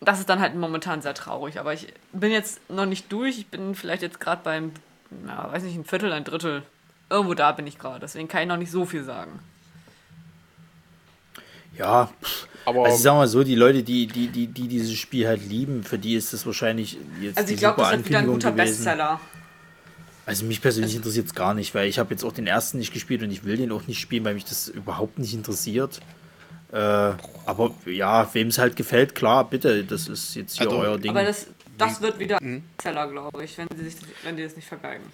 das 0.00 0.18
ist 0.18 0.28
dann 0.28 0.40
halt 0.40 0.54
momentan 0.54 1.02
sehr 1.02 1.14
traurig. 1.14 1.58
Aber 1.58 1.72
ich 1.72 1.92
bin 2.12 2.30
jetzt 2.30 2.60
noch 2.70 2.86
nicht 2.86 3.10
durch. 3.10 3.38
Ich 3.38 3.46
bin 3.46 3.74
vielleicht 3.74 4.02
jetzt 4.02 4.20
gerade 4.20 4.42
beim, 4.44 4.72
ja, 5.26 5.50
weiß 5.50 5.62
nicht, 5.62 5.76
ein 5.76 5.84
Viertel, 5.84 6.12
ein 6.12 6.24
Drittel. 6.24 6.62
Irgendwo 7.08 7.34
da 7.34 7.52
bin 7.52 7.66
ich 7.66 7.78
gerade. 7.78 8.00
Deswegen 8.00 8.28
kann 8.28 8.42
ich 8.42 8.48
noch 8.48 8.56
nicht 8.56 8.70
so 8.70 8.84
viel 8.84 9.04
sagen. 9.04 9.38
Ja, 11.78 12.10
aber 12.64 12.84
also 12.84 12.96
ich 12.96 13.02
sag 13.02 13.14
mal 13.14 13.28
so, 13.28 13.44
die 13.44 13.54
Leute, 13.54 13.82
die, 13.82 14.06
die, 14.06 14.28
die, 14.28 14.46
die 14.46 14.68
dieses 14.68 14.94
Spiel 14.94 15.28
halt 15.28 15.46
lieben, 15.46 15.84
für 15.84 15.98
die 15.98 16.14
ist 16.14 16.32
das 16.32 16.46
wahrscheinlich 16.46 16.98
jetzt 17.20 17.38
Also 17.38 17.52
ich 17.52 17.60
glaube, 17.60 17.82
das 17.82 17.92
wird 17.92 18.08
wieder 18.08 18.18
ein 18.18 18.26
guter 18.26 18.50
gewesen. 18.50 18.84
Bestseller. 18.84 19.20
Also 20.24 20.44
mich 20.44 20.60
persönlich 20.60 20.90
also, 20.90 20.98
interessiert 20.98 21.26
es 21.26 21.34
gar 21.34 21.54
nicht, 21.54 21.74
weil 21.74 21.86
ich 21.88 21.98
habe 22.00 22.10
jetzt 22.10 22.24
auch 22.24 22.32
den 22.32 22.46
ersten 22.46 22.78
nicht 22.78 22.92
gespielt 22.92 23.22
und 23.22 23.30
ich 23.30 23.44
will 23.44 23.56
den 23.56 23.70
auch 23.70 23.86
nicht 23.86 24.00
spielen, 24.00 24.24
weil 24.24 24.34
mich 24.34 24.44
das 24.44 24.68
überhaupt 24.68 25.18
nicht 25.18 25.34
interessiert. 25.34 26.00
Äh, 26.72 27.12
aber 27.46 27.70
ja, 27.86 28.28
wem 28.34 28.48
es 28.48 28.58
halt 28.58 28.76
gefällt, 28.76 29.14
klar, 29.14 29.48
bitte, 29.48 29.84
das 29.84 30.08
ist 30.08 30.34
jetzt 30.34 30.58
hier 30.58 30.66
also, 30.68 30.80
euer 30.80 30.98
Ding. 30.98 31.10
Aber 31.10 31.24
das, 31.24 31.46
das 31.78 32.00
wird 32.00 32.18
wieder 32.18 32.40
ein 32.40 32.64
Zeller, 32.78 33.08
glaube 33.08 33.44
ich, 33.44 33.56
wenn, 33.58 33.68
sie 33.76 33.88
sich, 33.88 33.96
wenn 34.22 34.36
die 34.36 34.42
das 34.42 34.56
nicht 34.56 34.68
vergeigen. 34.68 35.04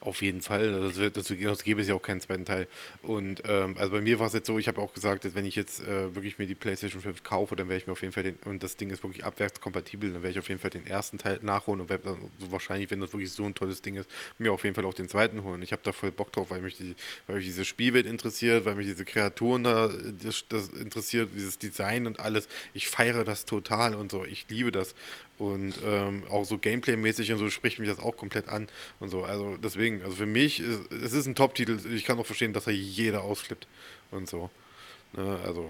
Auf 0.00 0.22
jeden 0.22 0.40
Fall. 0.40 0.72
Das, 0.72 0.96
wird, 0.96 1.16
das 1.16 1.64
gäbe 1.64 1.80
es 1.80 1.88
ja 1.88 1.94
auch 1.94 2.02
keinen 2.02 2.20
zweiten 2.20 2.44
Teil. 2.44 2.68
Und 3.02 3.42
ähm, 3.46 3.76
also 3.78 3.92
bei 3.92 4.00
mir 4.00 4.18
war 4.18 4.26
es 4.26 4.32
jetzt 4.32 4.46
so, 4.46 4.58
ich 4.58 4.68
habe 4.68 4.80
auch 4.80 4.92
gesagt, 4.92 5.24
dass 5.24 5.34
wenn 5.34 5.44
ich 5.44 5.56
jetzt 5.56 5.80
äh, 5.80 6.14
wirklich 6.14 6.38
mir 6.38 6.46
die 6.46 6.54
PlayStation 6.54 7.00
5 7.00 7.22
kaufe, 7.22 7.56
dann 7.56 7.68
werde 7.68 7.80
ich 7.80 7.86
mir 7.86 7.92
auf 7.92 8.02
jeden 8.02 8.12
Fall 8.12 8.22
den, 8.22 8.36
und 8.44 8.62
das 8.62 8.76
Ding 8.76 8.90
ist 8.90 9.02
wirklich 9.02 9.24
abwärtskompatibel, 9.24 10.12
dann 10.12 10.22
werde 10.22 10.32
ich 10.32 10.38
auf 10.38 10.48
jeden 10.48 10.60
Fall 10.60 10.70
den 10.70 10.86
ersten 10.86 11.18
Teil 11.18 11.38
nachholen 11.42 11.80
und 11.80 11.88
werde 11.88 12.04
dann 12.04 12.30
so 12.38 12.52
wahrscheinlich, 12.52 12.90
wenn 12.90 13.00
das 13.00 13.12
wirklich 13.12 13.32
so 13.32 13.44
ein 13.44 13.54
tolles 13.54 13.82
Ding 13.82 13.96
ist, 13.96 14.08
mir 14.38 14.52
auf 14.52 14.64
jeden 14.64 14.74
Fall 14.74 14.84
auch 14.84 14.94
den 14.94 15.08
zweiten 15.08 15.42
holen. 15.42 15.62
Ich 15.62 15.72
habe 15.72 15.82
da 15.84 15.92
voll 15.92 16.12
Bock 16.12 16.32
drauf, 16.32 16.50
weil 16.50 16.60
mich, 16.60 16.76
die, 16.76 16.94
weil 17.26 17.36
mich 17.36 17.46
diese 17.46 17.64
Spielwelt 17.64 18.06
interessiert, 18.06 18.64
weil 18.64 18.74
mich 18.74 18.86
diese 18.86 19.04
Kreaturen 19.04 19.64
da 19.64 19.90
das, 20.22 20.44
das 20.48 20.68
interessiert, 20.68 21.30
dieses 21.34 21.58
Design 21.58 22.06
und 22.06 22.20
alles. 22.20 22.48
Ich 22.74 22.88
feiere 22.88 23.24
das 23.24 23.44
total 23.44 23.94
und 23.94 24.10
so. 24.10 24.24
Ich 24.24 24.46
liebe 24.48 24.72
das. 24.72 24.94
Und 25.42 25.74
ähm, 25.84 26.22
auch 26.30 26.44
so 26.44 26.56
Gameplay-mäßig 26.56 27.32
und 27.32 27.38
so 27.38 27.50
spricht 27.50 27.80
mich 27.80 27.88
das 27.88 27.98
auch 27.98 28.16
komplett 28.16 28.48
an 28.48 28.68
und 29.00 29.08
so. 29.08 29.24
Also 29.24 29.56
deswegen, 29.56 30.00
also 30.02 30.14
für 30.14 30.26
mich, 30.26 30.60
ist, 30.60 30.92
es 30.92 31.12
ist 31.14 31.26
ein 31.26 31.34
Top-Titel. 31.34 31.80
Ich 31.92 32.04
kann 32.04 32.16
auch 32.20 32.26
verstehen, 32.26 32.52
dass 32.52 32.68
er 32.68 32.72
jeder 32.72 33.24
ausflippt 33.24 33.66
und 34.12 34.28
so. 34.28 34.50
Ne, 35.14 35.40
also 35.44 35.68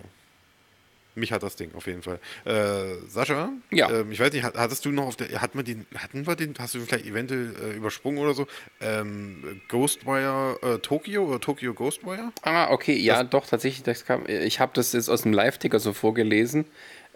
mich 1.15 1.33
hat 1.33 1.43
das 1.43 1.57
Ding 1.57 1.75
auf 1.75 1.87
jeden 1.87 2.03
Fall. 2.03 2.21
Äh, 2.45 3.09
Sascha, 3.09 3.51
ja. 3.71 3.91
Ähm, 3.91 4.13
ich 4.13 4.21
weiß 4.21 4.31
nicht, 4.35 4.45
hattest 4.45 4.85
du 4.85 4.91
noch 4.91 5.07
auf 5.07 5.17
der, 5.17 5.41
hat 5.41 5.55
man 5.55 5.65
den, 5.65 5.87
hatten 5.97 6.27
wir 6.27 6.37
den, 6.37 6.55
hast 6.59 6.75
du 6.75 6.81
vielleicht 6.81 7.07
eventuell 7.07 7.55
äh, 7.63 7.75
übersprungen 7.75 8.19
oder 8.19 8.35
so? 8.35 8.47
Ähm, 8.83 9.63
Ghostwire 9.69 10.59
äh, 10.61 10.79
Tokyo 10.81 11.25
oder 11.25 11.41
Tokyo 11.41 11.73
Ghostwire? 11.73 12.31
Ah, 12.43 12.71
okay, 12.71 12.95
ja, 12.95 13.23
das, 13.23 13.31
doch, 13.31 13.47
tatsächlich, 13.47 13.85
das 13.85 14.05
kam, 14.05 14.27
ich 14.27 14.61
habe 14.61 14.73
das 14.75 14.93
jetzt 14.93 15.09
aus 15.09 15.23
dem 15.23 15.33
Live-Ticker 15.33 15.81
so 15.81 15.95
vorgelesen. 15.95 16.67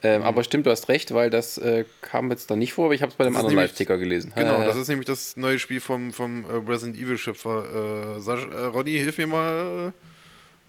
Ähm, 0.03 0.21
mhm. 0.21 0.27
Aber 0.27 0.45
stimmt, 0.45 0.67
du 0.67 0.71
hast 0.71 0.89
recht, 0.89 1.15
weil 1.15 1.31
das 1.31 1.57
äh, 1.59 1.85
kam 2.03 2.31
jetzt 2.31 2.51
da 2.51 2.57
nicht 2.57 2.75
vor, 2.75 2.87
aber 2.87 2.95
ich 2.95 3.03
habe 3.03 3.11
es 3.11 3.17
bei 3.17 3.25
dem 3.25 3.37
anderen 3.37 3.57
Live-Ticker 3.57 3.97
gelesen. 3.97 4.33
Genau, 4.35 4.63
das 4.63 4.77
ist 4.77 4.89
nämlich 4.89 5.07
das 5.07 5.37
neue 5.37 5.59
Spiel 5.59 5.81
vom, 5.81 6.13
vom 6.13 6.45
äh, 6.45 6.71
Resident 6.71 6.99
Evil-Schöpfer. 6.99 8.19
Äh, 8.19 8.31
äh, 8.31 8.65
Ronny, 8.67 8.93
hilf 8.93 9.17
mir 9.19 9.27
mal. 9.27 9.93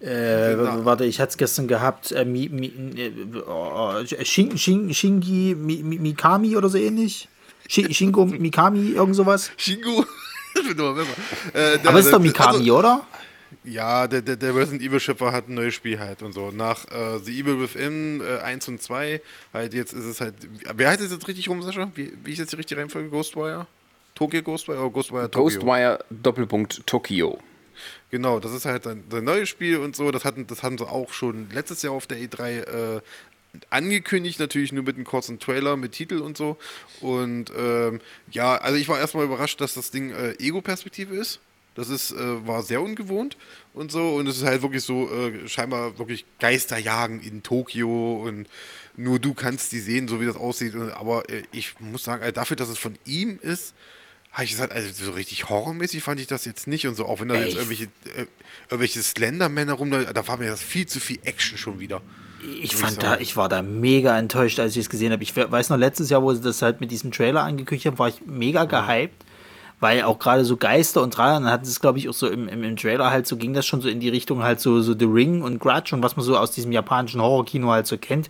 Äh, 0.00 0.56
warte, 0.84 1.04
ich 1.04 1.20
hatte 1.20 1.30
es 1.30 1.36
gestern 1.36 1.68
gehabt. 1.68 2.12
Äh, 2.12 2.24
Mi, 2.24 2.48
Mi, 2.48 2.68
äh, 2.96 3.12
oh, 3.46 3.92
Shin, 4.22 4.56
Shin, 4.56 4.94
Shingi 4.94 5.54
Mi, 5.56 5.82
Mikami 5.82 6.56
oder 6.56 6.68
so 6.68 6.78
ähnlich. 6.78 7.28
Shingo 7.68 8.24
Mikami, 8.24 8.92
irgend 8.92 9.16
sowas. 9.16 9.50
Shingo? 9.56 10.04
äh, 11.52 11.78
Aber 11.84 11.98
ist 11.98 12.12
doch 12.12 12.20
Mikami, 12.20 12.58
also, 12.58 12.78
oder? 12.78 13.06
Ja, 13.68 14.06
der, 14.06 14.22
der, 14.22 14.36
der 14.36 14.54
Resident 14.54 14.82
Evil 14.82 15.00
Schöpfer 15.00 15.32
hat 15.32 15.48
ein 15.48 15.54
neues 15.54 15.74
Spiel 15.74 15.98
halt 15.98 16.22
und 16.22 16.32
so. 16.32 16.50
Nach 16.50 16.86
äh, 16.90 17.18
The 17.18 17.40
Evil 17.40 17.60
Within 17.60 18.20
äh, 18.20 18.38
1 18.38 18.68
und 18.68 18.82
2, 18.82 19.20
halt 19.52 19.74
jetzt 19.74 19.92
ist 19.92 20.04
es 20.04 20.20
halt. 20.20 20.34
Wer 20.74 20.88
heißt 20.88 21.00
es 21.00 21.10
jetzt 21.10 21.28
richtig 21.28 21.48
rum, 21.48 21.62
Sascha? 21.62 21.90
Wie, 21.94 22.12
wie 22.24 22.32
ist 22.32 22.38
jetzt 22.38 22.52
die 22.52 22.56
richtige 22.56 22.80
Reihenfolge? 22.80 23.10
Ghostwire? 23.10 23.66
Tokyo 24.14 24.42
Ghostwire 24.42 24.80
oder 24.80 24.90
Ghostwire 24.90 25.30
Tokyo? 25.30 25.60
Ghostwire 25.60 26.04
Doppelpunkt 26.10 26.86
Tokyo. 26.86 27.38
Genau, 28.10 28.40
das 28.40 28.52
ist 28.52 28.64
halt 28.64 28.86
ein, 28.86 29.04
ein 29.12 29.24
neues 29.24 29.48
Spiel 29.48 29.76
und 29.78 29.94
so. 29.94 30.10
Das 30.10 30.24
hatten, 30.24 30.46
das 30.46 30.62
haben 30.62 30.78
sie 30.78 30.88
auch 30.88 31.12
schon 31.12 31.48
letztes 31.50 31.82
Jahr 31.82 31.92
auf 31.92 32.06
der 32.06 32.18
E3 32.18 32.96
äh, 32.96 33.00
angekündigt, 33.70 34.40
natürlich 34.40 34.72
nur 34.72 34.84
mit 34.84 34.96
einem 34.96 35.04
kurzen 35.04 35.38
Trailer, 35.38 35.76
mit 35.76 35.92
Titel 35.92 36.18
und 36.18 36.36
so. 36.36 36.56
Und 37.00 37.52
ähm, 37.56 38.00
ja, 38.30 38.56
also 38.56 38.78
ich 38.78 38.88
war 38.88 38.98
erstmal 38.98 39.24
überrascht, 39.24 39.60
dass 39.60 39.74
das 39.74 39.90
Ding 39.90 40.10
äh, 40.10 40.32
Ego-Perspektive 40.38 41.14
ist. 41.14 41.40
Das 41.78 41.90
ist, 41.90 42.10
äh, 42.10 42.44
war 42.44 42.64
sehr 42.64 42.82
ungewohnt 42.82 43.36
und 43.72 43.92
so. 43.92 44.16
Und 44.16 44.26
es 44.26 44.38
ist 44.38 44.44
halt 44.44 44.62
wirklich 44.62 44.82
so, 44.82 45.08
äh, 45.08 45.46
scheinbar 45.48 45.96
wirklich 45.96 46.24
Geisterjagen 46.40 47.20
in 47.20 47.44
Tokio 47.44 48.16
und 48.24 48.48
nur 48.96 49.20
du 49.20 49.32
kannst 49.32 49.70
die 49.70 49.78
sehen, 49.78 50.08
so 50.08 50.20
wie 50.20 50.26
das 50.26 50.34
aussieht. 50.34 50.74
Aber 50.74 51.30
äh, 51.30 51.44
ich 51.52 51.78
muss 51.78 52.02
sagen, 52.02 52.22
also 52.22 52.32
dafür, 52.32 52.56
dass 52.56 52.68
es 52.68 52.78
von 52.78 52.96
ihm 53.04 53.38
ist, 53.40 53.74
habe 54.32 54.42
ich 54.42 54.50
gesagt, 54.50 54.72
also 54.72 55.04
so 55.04 55.12
richtig 55.12 55.48
horrormäßig 55.48 56.02
fand 56.02 56.18
ich 56.18 56.26
das 56.26 56.44
jetzt 56.46 56.66
nicht 56.66 56.88
und 56.88 56.96
so, 56.96 57.06
auch 57.06 57.20
wenn 57.20 57.28
da 57.28 57.36
jetzt 57.36 57.54
irgendwelche, 57.54 57.84
äh, 58.16 58.26
irgendwelche 58.68 59.00
Slendermänner 59.00 59.74
rum, 59.74 59.92
da, 59.92 60.02
da 60.02 60.26
war 60.26 60.36
mir 60.36 60.50
das 60.50 60.60
viel 60.60 60.86
zu 60.86 60.98
viel 60.98 61.20
Action 61.22 61.58
schon 61.58 61.78
wieder. 61.78 62.02
Ich 62.60 62.74
fand 62.74 62.94
ich 62.94 62.98
da, 62.98 63.18
ich 63.18 63.36
war 63.36 63.48
da 63.48 63.62
mega 63.62 64.18
enttäuscht, 64.18 64.58
als 64.58 64.72
ich 64.72 64.80
es 64.80 64.90
gesehen 64.90 65.12
habe. 65.12 65.22
Ich 65.22 65.36
weiß 65.36 65.70
noch, 65.70 65.76
letztes 65.76 66.10
Jahr, 66.10 66.24
wo 66.24 66.34
sie 66.34 66.40
das 66.40 66.60
halt 66.60 66.80
mit 66.80 66.90
diesem 66.90 67.12
Trailer 67.12 67.44
angekündigt 67.44 67.86
haben, 67.86 68.00
war 68.00 68.08
ich 68.08 68.26
mega 68.26 68.64
gehypt 68.64 69.27
weil 69.80 70.02
auch 70.02 70.18
gerade 70.18 70.44
so 70.44 70.56
Geister 70.56 71.02
und 71.02 71.14
Trailer, 71.14 71.40
dann 71.40 71.50
hatten 71.50 71.64
sie 71.64 71.70
es, 71.70 71.80
glaube 71.80 71.98
ich, 71.98 72.08
auch 72.08 72.14
so 72.14 72.28
im, 72.28 72.48
im, 72.48 72.64
im, 72.64 72.76
Trailer 72.76 73.10
halt 73.10 73.26
so, 73.26 73.36
ging 73.36 73.54
das 73.54 73.66
schon 73.66 73.80
so 73.80 73.88
in 73.88 74.00
die 74.00 74.08
Richtung 74.08 74.42
halt 74.42 74.60
so, 74.60 74.80
so 74.80 74.94
The 74.98 75.04
Ring 75.04 75.42
und 75.42 75.58
Grudge 75.60 75.94
und 75.94 76.02
was 76.02 76.16
man 76.16 76.24
so 76.24 76.36
aus 76.36 76.50
diesem 76.50 76.72
japanischen 76.72 77.20
Horrorkino 77.20 77.70
halt 77.70 77.86
so 77.86 77.96
kennt. 77.96 78.28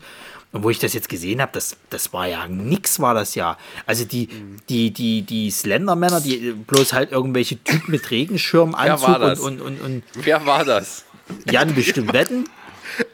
Und 0.50 0.62
wo 0.62 0.70
ich 0.70 0.78
das 0.78 0.94
jetzt 0.94 1.10
gesehen 1.10 1.42
habe, 1.42 1.52
das, 1.52 1.76
das 1.90 2.12
war 2.14 2.26
ja 2.26 2.48
nix, 2.48 3.00
war 3.00 3.12
das 3.12 3.34
ja. 3.34 3.58
Also 3.84 4.06
die, 4.06 4.28
die, 4.70 4.90
die, 4.90 5.20
die 5.20 5.50
Slendermänner, 5.50 6.22
die 6.22 6.52
bloß 6.52 6.94
halt 6.94 7.12
irgendwelche 7.12 7.62
Typen 7.62 7.90
mit 7.90 8.10
Regenschirmanzug 8.10 9.20
und, 9.20 9.40
und, 9.40 9.60
und, 9.60 9.80
und. 9.82 10.02
Wer 10.14 10.46
war 10.46 10.64
das? 10.64 11.04
Jan 11.50 11.74
bestimmt 11.74 12.12
wetten. 12.12 12.44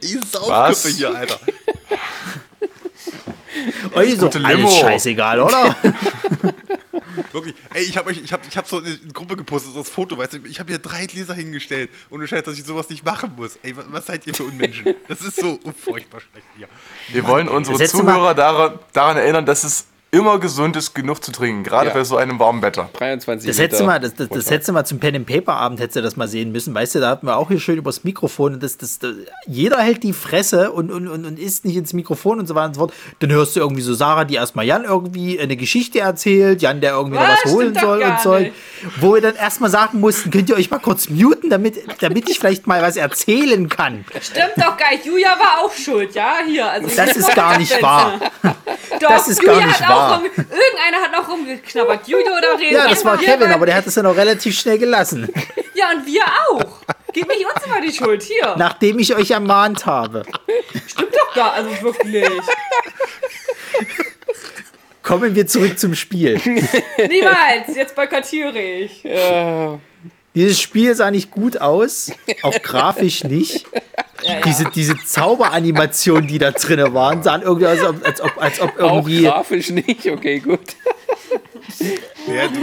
Ich 0.01 0.17
Saufköpfe 0.31 0.89
hier, 0.89 1.15
Alter. 1.15 1.39
Euch 3.95 4.17
so 4.19 4.29
alles 4.29 4.77
scheißegal, 4.77 5.41
oder? 5.41 5.77
Wirklich. 7.33 7.55
Ey, 7.73 7.83
ich 7.83 7.97
habe 7.97 8.13
ich 8.13 8.33
hab, 8.33 8.47
ich 8.47 8.57
hab 8.57 8.67
so 8.67 8.79
eine 8.79 8.97
Gruppe 9.13 9.37
gepostet, 9.37 9.77
das 9.77 9.89
Foto, 9.89 10.17
weißt 10.19 10.35
du, 10.35 10.39
ich 10.45 10.61
habe 10.61 10.71
hier 10.71 10.79
drei 10.79 11.07
Gläser 11.07 11.35
hingestellt 11.35 11.91
und 12.11 12.21
du 12.21 12.27
scheißt, 12.27 12.47
dass 12.47 12.59
ich 12.59 12.65
sowas 12.65 12.89
nicht 12.91 13.05
machen 13.05 13.33
muss. 13.37 13.59
Ey, 13.63 13.77
was, 13.77 13.85
was 13.89 14.07
seid 14.07 14.27
ihr 14.27 14.35
für 14.35 14.45
Unmenschen? 14.45 14.95
Das 15.09 15.21
ist 15.21 15.37
so 15.37 15.59
furchtbar 15.77 16.21
schlecht 16.21 16.47
hier. 16.57 16.69
Wir 17.13 17.23
Mann, 17.23 17.31
wollen 17.31 17.49
unsere 17.49 17.85
Zuhörer 17.85 18.35
daran, 18.35 18.79
daran 18.93 19.17
erinnern, 19.17 19.47
dass 19.47 19.65
es 19.65 19.87
immer 20.15 20.39
gesund 20.39 20.77
ist, 20.77 20.95
genug 20.95 21.23
zu 21.23 21.33
trinken, 21.33 21.65
gerade 21.65 21.89
ja. 21.89 21.95
bei 21.95 22.05
so 22.05 22.17
einem 22.17 22.39
warmen 22.39 22.63
Wetter. 22.63 22.89
23 22.93 23.49
das 23.49 23.59
hättest 23.59 23.81
du 23.81 23.85
mal, 23.85 24.01
das, 24.01 24.15
das, 24.15 24.29
das 24.29 24.51
hättest 24.51 24.69
du 24.69 24.73
mal 24.73 24.85
zum 24.85 25.01
Pen 25.01 25.17
and 25.17 25.27
Paper 25.27 25.55
Abend 25.55 25.81
hättest 25.81 25.97
du 25.97 26.03
das 26.03 26.17
mal 26.17 26.29
sehen 26.29 26.53
müssen, 26.53 26.75
weißt 26.75 26.95
du, 26.95 27.01
da 27.01 27.11
hatten 27.11 27.27
wir 27.27 27.37
auch 27.37 27.49
hier 27.49 27.61
schön 27.61 27.77
übers 27.77 28.05
Mikrofon 28.05 28.55
und 28.55 28.63
das, 28.63 28.79
das, 28.79 28.99
das 28.99 29.15
jeder 29.47 29.79
hält 29.79 30.03
die 30.03 30.13
Fresse 30.13 30.73
und, 30.73 30.91
und, 30.91 31.09
und, 31.09 31.25
und 31.25 31.39
isst 31.39 31.65
nicht 31.65 31.77
ins 31.77 31.93
Mikrofon 31.93 32.39
und 32.39 32.47
so 32.47 32.55
weiter 32.55 32.69
und 32.69 32.75
so 32.75 32.81
fort. 32.81 32.95
Dann 33.19 33.33
hörst 33.33 33.57
du 33.57 33.61
irgendwie 33.61 33.83
so 33.83 33.95
Sarah, 33.95 34.25
die 34.25 34.35
erstmal 34.35 34.65
Jan 34.65 34.85
irgendwie 34.85 35.39
eine 35.41 35.57
Geschichte 35.57 36.01
erzählt, 36.01 36.63
Jan, 36.63 36.81
der 36.81 36.93
irgendwie 36.93 37.19
was, 37.19 37.29
noch 37.29 37.45
was 37.45 37.53
holen 37.53 37.75
soll 37.75 38.03
und 38.03 38.21
Zeug. 38.21 38.53
Wo 39.01 39.15
wir 39.15 39.21
dann 39.21 39.35
erstmal 39.35 39.71
sagen 39.71 40.01
mussten, 40.01 40.31
könnt 40.31 40.49
ihr 40.49 40.57
euch 40.57 40.71
mal 40.71 40.79
kurz 40.79 41.09
muten, 41.09 41.51
damit, 41.51 41.83
damit 42.01 42.29
ich 42.29 42.39
vielleicht 42.39 42.67
mal 42.67 42.83
was 42.83 42.97
erzählen 42.97 43.69
kann. 43.69 44.05
Stimmt 44.21 44.55
doch 44.57 44.77
gar 44.77 44.91
nicht. 44.93 45.07
Julia 45.07 45.31
war 45.31 45.65
auch 45.65 45.73
schuld, 45.73 46.15
ja? 46.15 46.35
Hier. 46.47 46.71
Also 46.71 46.89
das 46.95 47.17
ist 47.17 47.35
gar 47.35 47.59
nicht 47.59 47.83
wahr. 47.83 48.21
Doch, 49.01 49.09
das 49.09 49.29
ist 49.29 49.43
Julia 49.43 49.59
gar 49.59 49.67
nicht 49.67 49.81
wahr. 49.81 50.04
Rum, 50.13 50.25
irgendeiner 50.25 51.03
hat 51.03 51.13
noch 51.13 51.29
rumgeknabbert. 51.29 52.07
Julia 52.09 52.37
oder 52.37 52.59
Rede. 52.59 52.75
Ja, 52.75 52.89
das 52.89 53.05
war 53.05 53.17
Kevin, 53.19 53.51
aber 53.53 53.67
der 53.67 53.77
hat 53.77 53.87
es 53.87 53.95
dann 53.95 54.07
auch 54.07 54.17
relativ 54.17 54.59
schnell 54.59 54.79
gelassen. 54.79 55.29
Ja, 55.77 55.91
und 55.91 56.07
wir 56.07 56.23
auch. 56.23 56.83
Gib 57.13 57.27
mich 57.27 57.45
uns 57.45 57.67
immer 57.67 57.81
die 57.81 57.93
Schuld. 57.93 58.23
Hier. 58.23 58.55
Nachdem 58.57 59.01
ich 59.01 59.13
euch 59.17 59.33
ermahnt 59.33 59.87
habe. 59.87 60.23
Stimmt 60.87 61.13
doch 61.17 61.35
gar, 61.35 61.53
also 61.55 61.69
wirklich. 61.83 62.25
Kommen 65.03 65.35
wir 65.35 65.49
zurück 65.49 65.77
zum 65.77 65.97
Spiel. 65.97 66.41
Niemals, 66.97 67.75
jetzt 67.75 67.97
boykottiere 67.97 68.57
ich. 68.57 69.03
Ja. 69.03 69.81
Dieses 70.35 70.61
Spiel 70.61 70.95
sah 70.95 71.11
nicht 71.11 71.31
gut 71.31 71.61
aus, 71.61 72.11
auch 72.43 72.61
grafisch 72.63 73.25
nicht. 73.25 73.67
Ja, 74.23 74.35
ja. 74.35 74.41
Diese, 74.41 74.65
diese 74.65 74.97
Zauberanimationen, 75.05 76.27
die 76.27 76.39
da 76.39 76.51
drin 76.51 76.95
waren, 76.95 77.23
sahen 77.23 77.43
irgendwie 77.43 77.67
aus, 77.67 77.79
als, 77.81 78.03
als, 78.03 78.21
ob, 78.21 78.43
als 78.43 78.61
ob 78.61 78.79
irgendwie. 78.79 79.29
Auch 79.29 79.35
grafisch 79.35 79.71
nicht, 79.71 80.07
okay, 80.07 80.41
gut. 80.41 80.61
Ja, 82.27 82.49
du, 82.49 82.61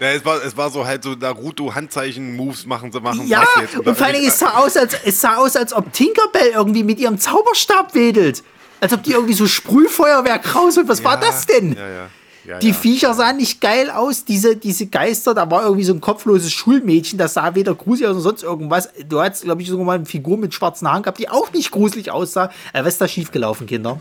ja, 0.00 0.10
es, 0.12 0.24
war, 0.24 0.42
es 0.44 0.56
war 0.56 0.70
so 0.70 0.86
halt 0.86 1.02
so 1.02 1.14
Naruto-Handzeichen-Moves 1.14 2.66
machen 2.66 2.92
sie 2.92 3.00
machen. 3.00 3.26
Ja, 3.26 3.44
und, 3.76 3.86
und 3.86 3.96
vor 3.96 4.06
allem, 4.06 4.24
es 4.26 4.38
sah, 4.38 4.58
aus, 4.58 4.76
als, 4.76 4.96
es 5.04 5.20
sah 5.20 5.36
aus, 5.36 5.56
als 5.56 5.72
ob 5.72 5.92
Tinkerbell 5.92 6.52
irgendwie 6.54 6.82
mit 6.82 6.98
ihrem 6.98 7.18
Zauberstab 7.18 7.94
wedelt. 7.94 8.42
Als 8.80 8.92
ob 8.92 9.02
die 9.02 9.12
irgendwie 9.12 9.34
so 9.34 9.46
Sprühfeuerwerk 9.46 10.54
raus 10.54 10.76
und 10.76 10.88
was 10.88 10.98
ja, 10.98 11.04
war 11.06 11.20
das 11.20 11.46
denn? 11.46 11.74
Ja, 11.74 11.88
ja. 11.88 12.08
Ja, 12.46 12.58
die 12.58 12.68
ja. 12.68 12.74
Viecher 12.74 13.14
sahen 13.14 13.38
nicht 13.38 13.60
geil 13.60 13.90
aus. 13.90 14.24
Diese, 14.24 14.56
diese 14.56 14.86
Geister, 14.86 15.34
da 15.34 15.50
war 15.50 15.64
irgendwie 15.64 15.84
so 15.84 15.92
ein 15.92 16.00
kopfloses 16.00 16.52
Schulmädchen, 16.52 17.18
das 17.18 17.34
sah 17.34 17.54
weder 17.54 17.74
gruselig 17.74 18.08
aus 18.08 18.16
noch 18.16 18.22
sonst 18.22 18.42
irgendwas. 18.42 18.88
Du 19.08 19.20
hattest, 19.20 19.44
glaube 19.44 19.62
ich, 19.62 19.68
sogar 19.68 19.84
mal 19.84 19.96
eine 19.96 20.06
Figur 20.06 20.38
mit 20.38 20.54
schwarzen 20.54 20.88
Haaren 20.88 21.02
gehabt, 21.02 21.18
die 21.18 21.28
auch 21.28 21.52
nicht 21.52 21.70
gruselig 21.70 22.10
aussah. 22.10 22.50
Äh, 22.72 22.80
was 22.80 22.94
ist 22.94 23.00
da 23.00 23.08
schiefgelaufen, 23.08 23.66
Kinder? 23.66 24.00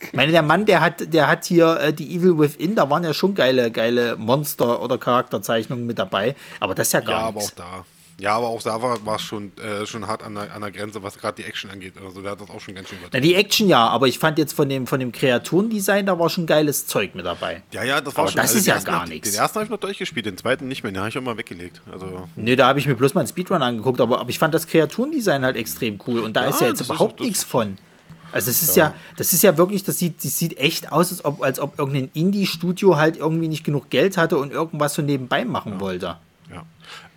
Ich 0.00 0.12
meine, 0.14 0.32
der 0.32 0.42
Mann, 0.42 0.64
der 0.64 0.80
hat, 0.80 1.12
der 1.12 1.28
hat 1.28 1.44
hier 1.44 1.78
äh, 1.80 1.92
die 1.92 2.14
Evil 2.14 2.38
Within, 2.38 2.74
da 2.74 2.88
waren 2.88 3.04
ja 3.04 3.12
schon 3.12 3.34
geile, 3.34 3.70
geile 3.70 4.16
Monster- 4.16 4.80
oder 4.82 4.96
Charakterzeichnungen 4.96 5.84
mit 5.84 5.98
dabei. 5.98 6.36
Aber 6.58 6.74
das 6.74 6.88
ist 6.88 6.92
ja 6.92 7.00
gar 7.00 7.26
ja, 7.26 7.32
nichts. 7.32 7.52
aber 7.58 7.66
auch 7.66 7.72
da. 7.72 7.84
Ja, 8.20 8.36
aber 8.36 8.48
auch 8.48 8.62
da 8.62 8.80
war 8.82 9.16
es 9.16 9.22
schon, 9.22 9.52
äh, 9.58 9.86
schon 9.86 10.06
hart 10.06 10.22
an 10.22 10.34
der, 10.34 10.54
an 10.54 10.60
der 10.60 10.70
Grenze, 10.70 11.02
was 11.02 11.18
gerade 11.18 11.42
die 11.42 11.48
Action 11.48 11.70
angeht. 11.70 11.94
Also 12.04 12.20
da 12.20 12.30
hat 12.30 12.40
das 12.40 12.50
auch 12.50 12.60
schon 12.60 12.74
ganz 12.74 12.88
schön 12.88 12.98
Na, 13.12 13.20
Die 13.20 13.34
Action 13.34 13.68
ja, 13.68 13.88
aber 13.88 14.08
ich 14.08 14.18
fand 14.18 14.38
jetzt 14.38 14.52
von 14.52 14.68
dem, 14.68 14.86
von 14.86 15.00
dem 15.00 15.10
Kreaturendesign, 15.10 16.06
da 16.06 16.18
war 16.18 16.28
schon 16.28 16.46
geiles 16.46 16.86
Zeug 16.86 17.14
mit 17.14 17.24
dabei. 17.24 17.62
Ja, 17.72 17.82
ja, 17.82 18.00
das 18.00 18.14
war 18.14 18.24
aber 18.24 18.32
schon. 18.32 18.42
Das 18.42 18.50
also 18.50 18.58
ist 18.58 18.66
ja 18.66 18.78
gar 18.78 19.06
nichts. 19.06 19.30
Den 19.30 19.38
ersten 19.38 19.56
habe 19.56 19.64
ich 19.64 19.70
noch 19.70 19.78
durchgespielt, 19.78 20.26
den 20.26 20.36
zweiten 20.36 20.68
nicht 20.68 20.82
mehr, 20.82 20.92
den 20.92 20.98
habe 20.98 21.08
ich 21.08 21.18
auch 21.18 21.22
mal 21.22 21.38
weggelegt. 21.38 21.80
Also 21.90 22.28
nee, 22.36 22.56
da 22.56 22.68
habe 22.68 22.78
ich 22.78 22.86
mir 22.86 22.94
bloß 22.94 23.14
mal 23.14 23.22
einen 23.22 23.28
Speedrun 23.28 23.62
angeguckt, 23.62 24.00
aber, 24.00 24.20
aber 24.20 24.30
ich 24.30 24.38
fand 24.38 24.52
das 24.54 24.66
Kreaturendesign 24.66 25.44
halt 25.44 25.56
extrem 25.56 25.98
cool 26.06 26.20
und 26.20 26.34
da 26.36 26.42
ja, 26.42 26.50
ist 26.50 26.60
ja 26.60 26.68
jetzt 26.68 26.82
überhaupt 26.82 27.20
nichts 27.20 27.42
von. 27.42 27.78
Also 28.32 28.50
das 28.50 28.62
ist 28.62 28.76
ja. 28.76 28.88
ja, 28.88 28.94
das 29.16 29.32
ist 29.32 29.42
ja 29.42 29.56
wirklich, 29.56 29.82
das 29.82 29.98
sieht, 29.98 30.24
das 30.24 30.38
sieht 30.38 30.58
echt 30.58 30.92
aus, 30.92 31.10
als 31.10 31.24
ob, 31.24 31.42
als 31.42 31.58
ob 31.58 31.78
irgendein 31.78 32.10
Indie-Studio 32.14 32.96
halt 32.96 33.16
irgendwie 33.16 33.48
nicht 33.48 33.64
genug 33.64 33.90
Geld 33.90 34.16
hatte 34.16 34.38
und 34.38 34.52
irgendwas 34.52 34.94
so 34.94 35.02
nebenbei 35.02 35.44
machen 35.44 35.74
ja. 35.74 35.80
wollte. 35.80 36.16
Ja. 36.50 36.64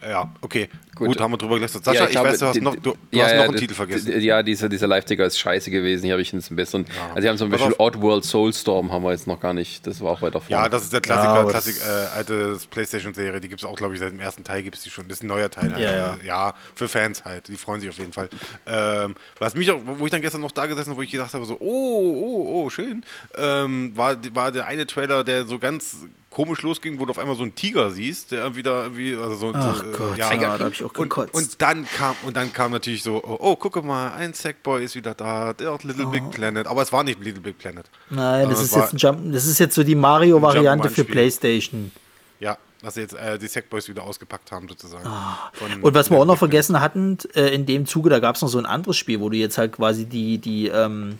Ja, 0.08 0.32
okay. 0.42 0.70
Gut, 0.96 1.08
Gut 1.08 1.22
haben 1.22 1.32
wir 1.32 1.38
drüber 1.38 1.56
gelästert. 1.56 1.86
Sascha, 1.86 1.98
ja, 1.98 2.04
ich, 2.04 2.10
ich 2.10 2.14
glaube, 2.14 2.30
weiß, 2.30 2.40
du 2.40 2.46
hast 2.46 2.62
noch, 2.62 2.76
du, 2.76 2.92
du 2.92 2.98
ja, 3.12 3.26
hast 3.26 3.36
noch 3.36 3.44
einen 3.46 3.56
Titel 3.56 3.74
vergessen. 3.74 4.22
Ja, 4.22 4.44
dieser, 4.44 4.70
dieser 4.70 4.86
Live-Ticker 4.86 5.26
ist 5.26 5.40
scheiße 5.40 5.72
gewesen. 5.72 6.04
Hier 6.04 6.14
habe 6.14 6.22
ich 6.22 6.32
einen 6.34 6.44
besseren. 6.52 6.86
Also, 7.10 7.22
sie 7.22 7.30
haben 7.30 7.38
zum 7.38 7.50
Beispiel 7.50 7.74
Oddworld 7.80 8.24
Soulstorm, 8.24 8.92
haben 8.92 9.04
wir 9.04 9.12
jetzt 9.12 9.26
noch 9.26 9.40
gar 9.40 9.54
nicht. 9.54 9.88
Das 9.88 10.02
war 10.02 10.12
auch 10.12 10.22
weiter 10.22 10.40
vorne. 10.40 10.64
Ja, 10.64 10.70
das 10.70 10.84
ist 10.84 10.94
der 10.94 11.02
Klassiker, 11.02 11.46
Klassik, 11.50 11.78
äh, 11.82 12.16
alte 12.16 12.60
Playstation-Serie. 12.70 13.42
Die 13.42 13.50
gibt 13.50 13.62
es 13.62 13.68
auch, 13.68 13.76
glaube 13.76 13.96
ich, 13.96 14.00
seit 14.00 14.12
dem 14.12 14.20
ersten 14.20 14.44
Teil 14.44 14.62
gibt 14.62 14.76
es 14.76 14.84
die 14.84 14.92
schon. 14.92 15.08
Das 15.08 15.18
ist 15.18 15.24
ein 15.24 15.28
neuer 15.28 15.50
Teil. 15.50 15.72
Halt. 15.74 15.82
Ja, 15.82 15.96
ja. 15.96 16.18
ja, 16.24 16.54
für 16.76 16.88
Fans 16.88 17.26
halt. 17.26 17.48
Die 17.48 17.58
freuen 17.58 17.82
sich 17.82 17.90
auf 17.90 17.98
jeden 17.98 18.14
Fall. 18.14 18.30
Ähm, 18.68 19.16
was 19.40 19.56
mich 19.56 19.72
auch, 19.72 19.80
wo 19.84 20.06
ich 20.06 20.12
dann 20.12 20.22
gestern 20.22 20.42
noch 20.42 20.52
da 20.52 20.68
gesessen 20.68 20.92
habe, 20.92 21.00
wo 21.00 21.02
ich 21.02 21.12
gedacht 21.12 21.34
habe, 21.34 21.46
so, 21.46 21.58
oh, 21.60 21.60
oh, 21.60 22.64
oh, 22.64 22.70
schön, 22.70 23.04
ähm, 23.36 23.94
war, 23.96 24.16
war 24.34 24.52
der 24.52 24.68
eine 24.68 24.86
Trailer, 24.86 25.24
der 25.24 25.46
so 25.46 25.58
ganz 25.58 25.98
komisch 26.34 26.62
losging, 26.64 27.00
wo 27.00 27.06
du 27.06 27.12
auf 27.12 27.20
einmal 27.20 27.36
so 27.36 27.44
einen 27.44 27.56
Tiger 27.56 27.92
siehst, 27.92 28.32
der 28.32 28.50
da 28.50 28.84
irgendwie, 28.84 29.16
also 29.16 29.36
so, 29.36 29.52
Ach 29.54 29.78
so, 29.78 29.92
Gott, 29.92 30.18
ja, 30.18 30.30
hab 30.30 30.83
ich 30.84 30.90
auch 30.90 30.94
gekotzt. 30.94 31.34
Und, 31.34 31.44
und, 31.44 31.62
dann 31.62 31.86
kam 31.86 32.16
und 32.24 32.36
dann 32.36 32.52
kam 32.54 32.72
natürlich 32.72 33.04
so, 33.04 33.24
oh, 33.24 33.38
oh 33.40 33.56
gucke 33.56 33.82
mal, 33.82 34.14
ein 34.14 34.34
Sackboy 34.34 34.84
ist 34.84 34.96
wieder 34.96 35.14
da, 35.14 35.54
der 35.54 35.78
Little 35.84 36.08
oh. 36.08 36.10
Big 36.10 36.32
Planet, 36.32 36.68
aber 36.68 36.82
es 36.82 36.92
war 36.92 37.04
nicht 37.04 37.20
Little 37.20 37.42
Big 37.42 37.58
Planet. 37.58 37.86
Nein, 38.10 38.50
das 38.50 38.62
ist 38.62 38.76
jetzt 38.76 38.94
ein 38.94 38.98
Jump, 38.98 39.34
das 39.34 39.46
ist 39.46 39.60
jetzt 39.60 39.76
so 39.76 39.84
die 39.84 39.96
Mario 39.96 40.42
Variante 40.42 40.90
für 40.90 41.04
PlayStation. 41.04 41.92
Ja, 42.40 42.58
dass 42.82 42.96
sie 42.96 43.02
jetzt 43.02 43.14
äh, 43.14 43.40
die 43.40 43.48
Sackboys 43.48 43.88
wieder 43.88 44.04
ausgepackt 44.04 44.52
haben, 44.52 44.68
sozusagen. 44.68 45.08
Oh. 45.08 45.88
Und 45.88 45.94
was 45.94 46.12
wir 46.12 46.18
auch 46.18 46.26
noch 46.26 46.38
vergessen 46.38 46.82
hatten, 46.82 47.18
äh, 47.34 47.54
in 47.54 47.66
dem 47.66 47.86
Zuge, 47.86 48.10
da 48.10 48.20
gab 48.20 48.36
es 48.36 48.42
noch 48.42 48.50
so 48.50 48.58
ein 48.58 48.66
anderes 48.66 48.98
Spiel, 48.98 49.22
wo 49.22 49.30
du 49.30 49.38
jetzt 49.38 49.58
halt 49.58 49.74
quasi 49.74 50.06
die, 50.06 50.38
die, 50.38 50.68
ähm, 50.68 51.20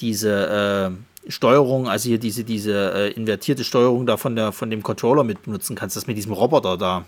diese, 0.00 0.90
äh, 0.90 1.30
Steuerung, 1.30 1.88
also 1.88 2.08
hier 2.08 2.18
diese, 2.18 2.44
diese 2.44 2.94
äh, 2.94 3.12
invertierte 3.12 3.64
Steuerung 3.64 4.06
da 4.06 4.16
von, 4.16 4.36
der, 4.36 4.52
von 4.52 4.70
dem 4.70 4.82
Controller 4.82 5.22
mit 5.22 5.42
benutzen 5.42 5.76
kannst, 5.76 5.96
das 5.96 6.06
mit 6.06 6.16
diesem 6.16 6.32
Roboter 6.32 6.76
da. 6.76 7.04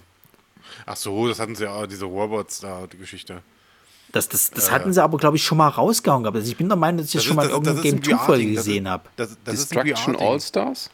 Ach 0.86 0.96
so, 0.96 1.28
das 1.28 1.38
hatten 1.38 1.54
sie 1.54 1.64
ja, 1.64 1.86
diese 1.86 2.04
Robots 2.04 2.60
da, 2.60 2.86
die 2.90 2.98
Geschichte. 2.98 3.42
Das, 4.12 4.28
das, 4.28 4.50
das 4.50 4.68
äh, 4.68 4.72
hatten 4.72 4.92
sie 4.92 5.02
aber, 5.02 5.16
glaube 5.16 5.36
ich, 5.36 5.42
schon 5.42 5.59
mal 5.59 5.68
rausgehauen 5.68 6.26
Also 6.26 6.50
ich 6.50 6.56
bin 6.56 6.68
der 6.68 6.76
Meinung, 6.76 6.98
dass 6.98 7.06
ich 7.06 7.12
das, 7.12 7.22
das 7.22 7.26
schon 7.26 7.36
mal 7.36 7.46
in 7.46 7.50
irgendeinem 7.50 7.82
Game 7.82 8.02
2 8.02 8.16
Folge 8.18 8.52
gesehen 8.52 8.88
habe. 8.88 9.04
Destruction 9.46 10.16
All-Stars? 10.16 10.90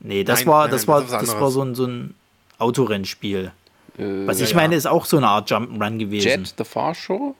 Nee, 0.00 0.24
das 0.24 0.40
nein, 0.40 0.48
war, 0.48 0.68
das 0.68 0.86
nein, 0.86 0.94
war, 0.94 1.00
das, 1.02 1.10
das 1.10 1.40
war 1.40 1.50
so 1.50 1.62
ein, 1.62 1.74
so 1.74 1.86
ein 1.86 2.14
Autorennspiel. 2.58 3.52
Äh, 3.98 4.26
Was 4.26 4.40
ich 4.40 4.50
ja, 4.50 4.56
meine, 4.56 4.74
ist 4.74 4.86
auch 4.86 5.04
so 5.04 5.16
eine 5.16 5.28
Art 5.28 5.50
Jump'n'Run 5.50 5.98
gewesen. 5.98 6.26
Jet 6.26 6.54
the 6.56 6.64
Far 6.64 6.94
Shore? 6.94 7.34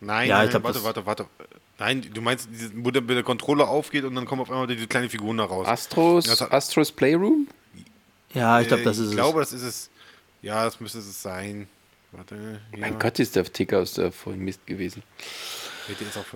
Nein, 0.00 0.28
ja, 0.28 0.38
nein, 0.38 0.50
glaub, 0.50 0.64
warte, 0.64 0.84
warte, 0.84 1.06
warte. 1.06 1.26
Nein, 1.78 2.06
du 2.12 2.22
meinst, 2.22 2.48
wo 2.76 2.90
der, 2.90 3.02
der 3.02 3.22
Controller 3.22 3.68
aufgeht 3.68 4.04
und 4.04 4.14
dann 4.14 4.24
kommen 4.24 4.42
auf 4.42 4.50
einmal 4.50 4.66
diese 4.66 4.86
kleine 4.86 5.08
Figuren 5.08 5.36
da 5.36 5.44
raus. 5.44 5.66
Astros, 5.66 6.40
Astros 6.40 6.90
Playroom? 6.92 7.48
Ja, 8.32 8.60
ich 8.60 8.68
glaube, 8.68 8.82
das 8.82 8.98
ist 8.98 9.04
es. 9.04 9.10
Ich 9.10 9.16
glaube, 9.16 9.40
das 9.40 9.52
ist 9.52 9.62
es. 9.62 9.90
Ja, 10.46 10.64
das 10.64 10.78
müsste 10.78 11.00
es 11.00 11.22
sein. 11.22 11.66
Warte. 12.12 12.60
Ja. 12.70 12.78
Mein 12.78 13.00
Gott, 13.00 13.18
ist 13.18 13.34
der 13.34 13.42
Ticker 13.44 13.80
aus 13.80 13.94
der 13.94 14.12
vorhin 14.12 14.44
Mist 14.44 14.64
gewesen. 14.64 15.02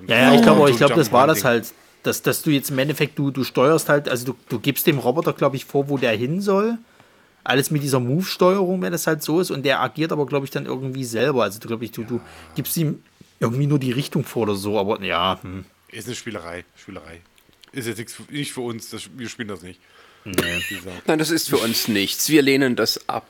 Ja, 0.08 0.16
ja, 0.16 0.34
ich 0.34 0.42
glaube, 0.42 0.68
ich 0.68 0.76
glaube, 0.78 0.94
das 0.94 1.12
war 1.12 1.28
das 1.28 1.44
halt. 1.44 1.72
Dass, 2.02 2.22
dass 2.22 2.42
du 2.42 2.50
jetzt 2.50 2.70
im 2.70 2.78
Endeffekt, 2.78 3.18
du, 3.18 3.30
du 3.30 3.44
steuerst 3.44 3.88
halt, 3.88 4.08
also 4.08 4.32
du, 4.32 4.36
du 4.48 4.58
gibst 4.58 4.86
dem 4.86 4.98
Roboter, 4.98 5.34
glaube 5.34 5.56
ich, 5.56 5.66
vor, 5.66 5.90
wo 5.90 5.96
der 5.98 6.16
hin 6.16 6.40
soll. 6.40 6.78
Alles 7.44 7.70
mit 7.70 7.82
dieser 7.82 8.00
Move-Steuerung, 8.00 8.82
wenn 8.82 8.90
das 8.90 9.06
halt 9.06 9.22
so 9.22 9.38
ist. 9.38 9.50
Und 9.50 9.64
der 9.64 9.80
agiert 9.80 10.10
aber, 10.10 10.26
glaube 10.26 10.44
ich, 10.44 10.50
dann 10.50 10.66
irgendwie 10.66 11.04
selber. 11.04 11.44
Also, 11.44 11.60
glaube 11.60 11.84
ich, 11.84 11.92
du, 11.92 12.02
du 12.02 12.20
gibst 12.56 12.76
ihm 12.78 13.04
irgendwie 13.38 13.66
nur 13.66 13.78
die 13.78 13.92
Richtung 13.92 14.24
vor 14.24 14.42
oder 14.42 14.56
so, 14.56 14.76
aber 14.78 15.00
ja. 15.04 15.38
Hm. 15.42 15.66
Ist 15.88 16.06
eine 16.06 16.16
Spielerei. 16.16 16.64
Spielerei. 16.74 17.20
Ist 17.70 17.86
jetzt 17.86 17.98
nichts, 17.98 18.16
nicht 18.28 18.52
für 18.52 18.62
uns, 18.62 18.90
das, 18.90 19.02
wir 19.16 19.28
spielen 19.28 19.48
das 19.48 19.62
nicht. 19.62 19.78
Nee. 20.24 20.34
Nein, 21.06 21.18
das 21.18 21.30
ist 21.30 21.48
für 21.48 21.58
uns 21.58 21.86
nichts. 21.86 22.28
Wir 22.28 22.42
lehnen 22.42 22.74
das 22.76 23.08
ab. 23.08 23.26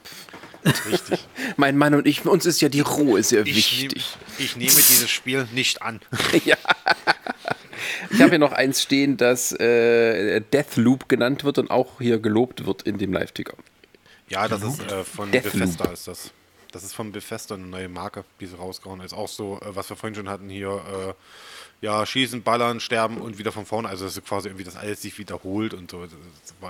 Richtig. 0.64 1.26
mein 1.56 1.76
Mann 1.76 1.94
und 1.94 2.06
ich, 2.06 2.24
uns 2.24 2.46
ist 2.46 2.60
ja 2.60 2.68
die 2.68 2.80
Ruhe 2.80 3.22
sehr 3.22 3.46
ich 3.46 3.56
wichtig. 3.56 4.16
Nehm, 4.38 4.46
ich 4.46 4.56
nehme 4.56 4.70
dieses 4.70 5.10
Spiel 5.10 5.48
nicht 5.52 5.82
an. 5.82 6.00
ja. 6.44 6.56
Ich 8.10 8.20
habe 8.20 8.30
hier 8.30 8.38
noch 8.38 8.52
eins 8.52 8.82
stehen, 8.82 9.16
das 9.16 9.52
äh, 9.52 10.40
Deathloop 10.40 11.08
genannt 11.08 11.44
wird 11.44 11.58
und 11.58 11.70
auch 11.70 12.00
hier 12.00 12.18
gelobt 12.18 12.66
wird 12.66 12.82
in 12.82 12.98
dem 12.98 13.12
Live-Ticker. 13.12 13.54
Ja, 14.28 14.48
das 14.48 14.62
ist 14.62 14.80
äh, 14.90 15.04
von 15.04 15.30
Deathloop. 15.30 15.52
Bethesda 15.54 15.92
ist 15.92 16.08
das. 16.08 16.30
Das 16.72 16.84
ist 16.84 16.94
von 16.94 17.10
Bethesda 17.10 17.56
eine 17.56 17.66
neue 17.66 17.88
Marke, 17.88 18.24
die 18.38 18.46
sie 18.46 18.56
rausgehauen 18.56 19.00
ist. 19.00 19.12
Auch 19.12 19.28
so, 19.28 19.60
äh, 19.60 19.74
was 19.74 19.88
wir 19.90 19.96
vorhin 19.96 20.14
schon 20.14 20.28
hatten 20.28 20.48
hier, 20.48 20.70
äh, 20.70 21.14
ja, 21.80 22.04
schießen, 22.04 22.42
ballern, 22.42 22.80
sterben 22.80 23.18
und 23.18 23.38
wieder 23.38 23.52
von 23.52 23.64
vorne. 23.64 23.88
Also 23.88 24.04
das 24.04 24.16
ist 24.16 24.26
quasi 24.26 24.48
irgendwie 24.48 24.64
das 24.64 24.76
alles 24.76 25.00
sich 25.02 25.18
wiederholt 25.18 25.72
und 25.72 25.90
so. 25.90 26.04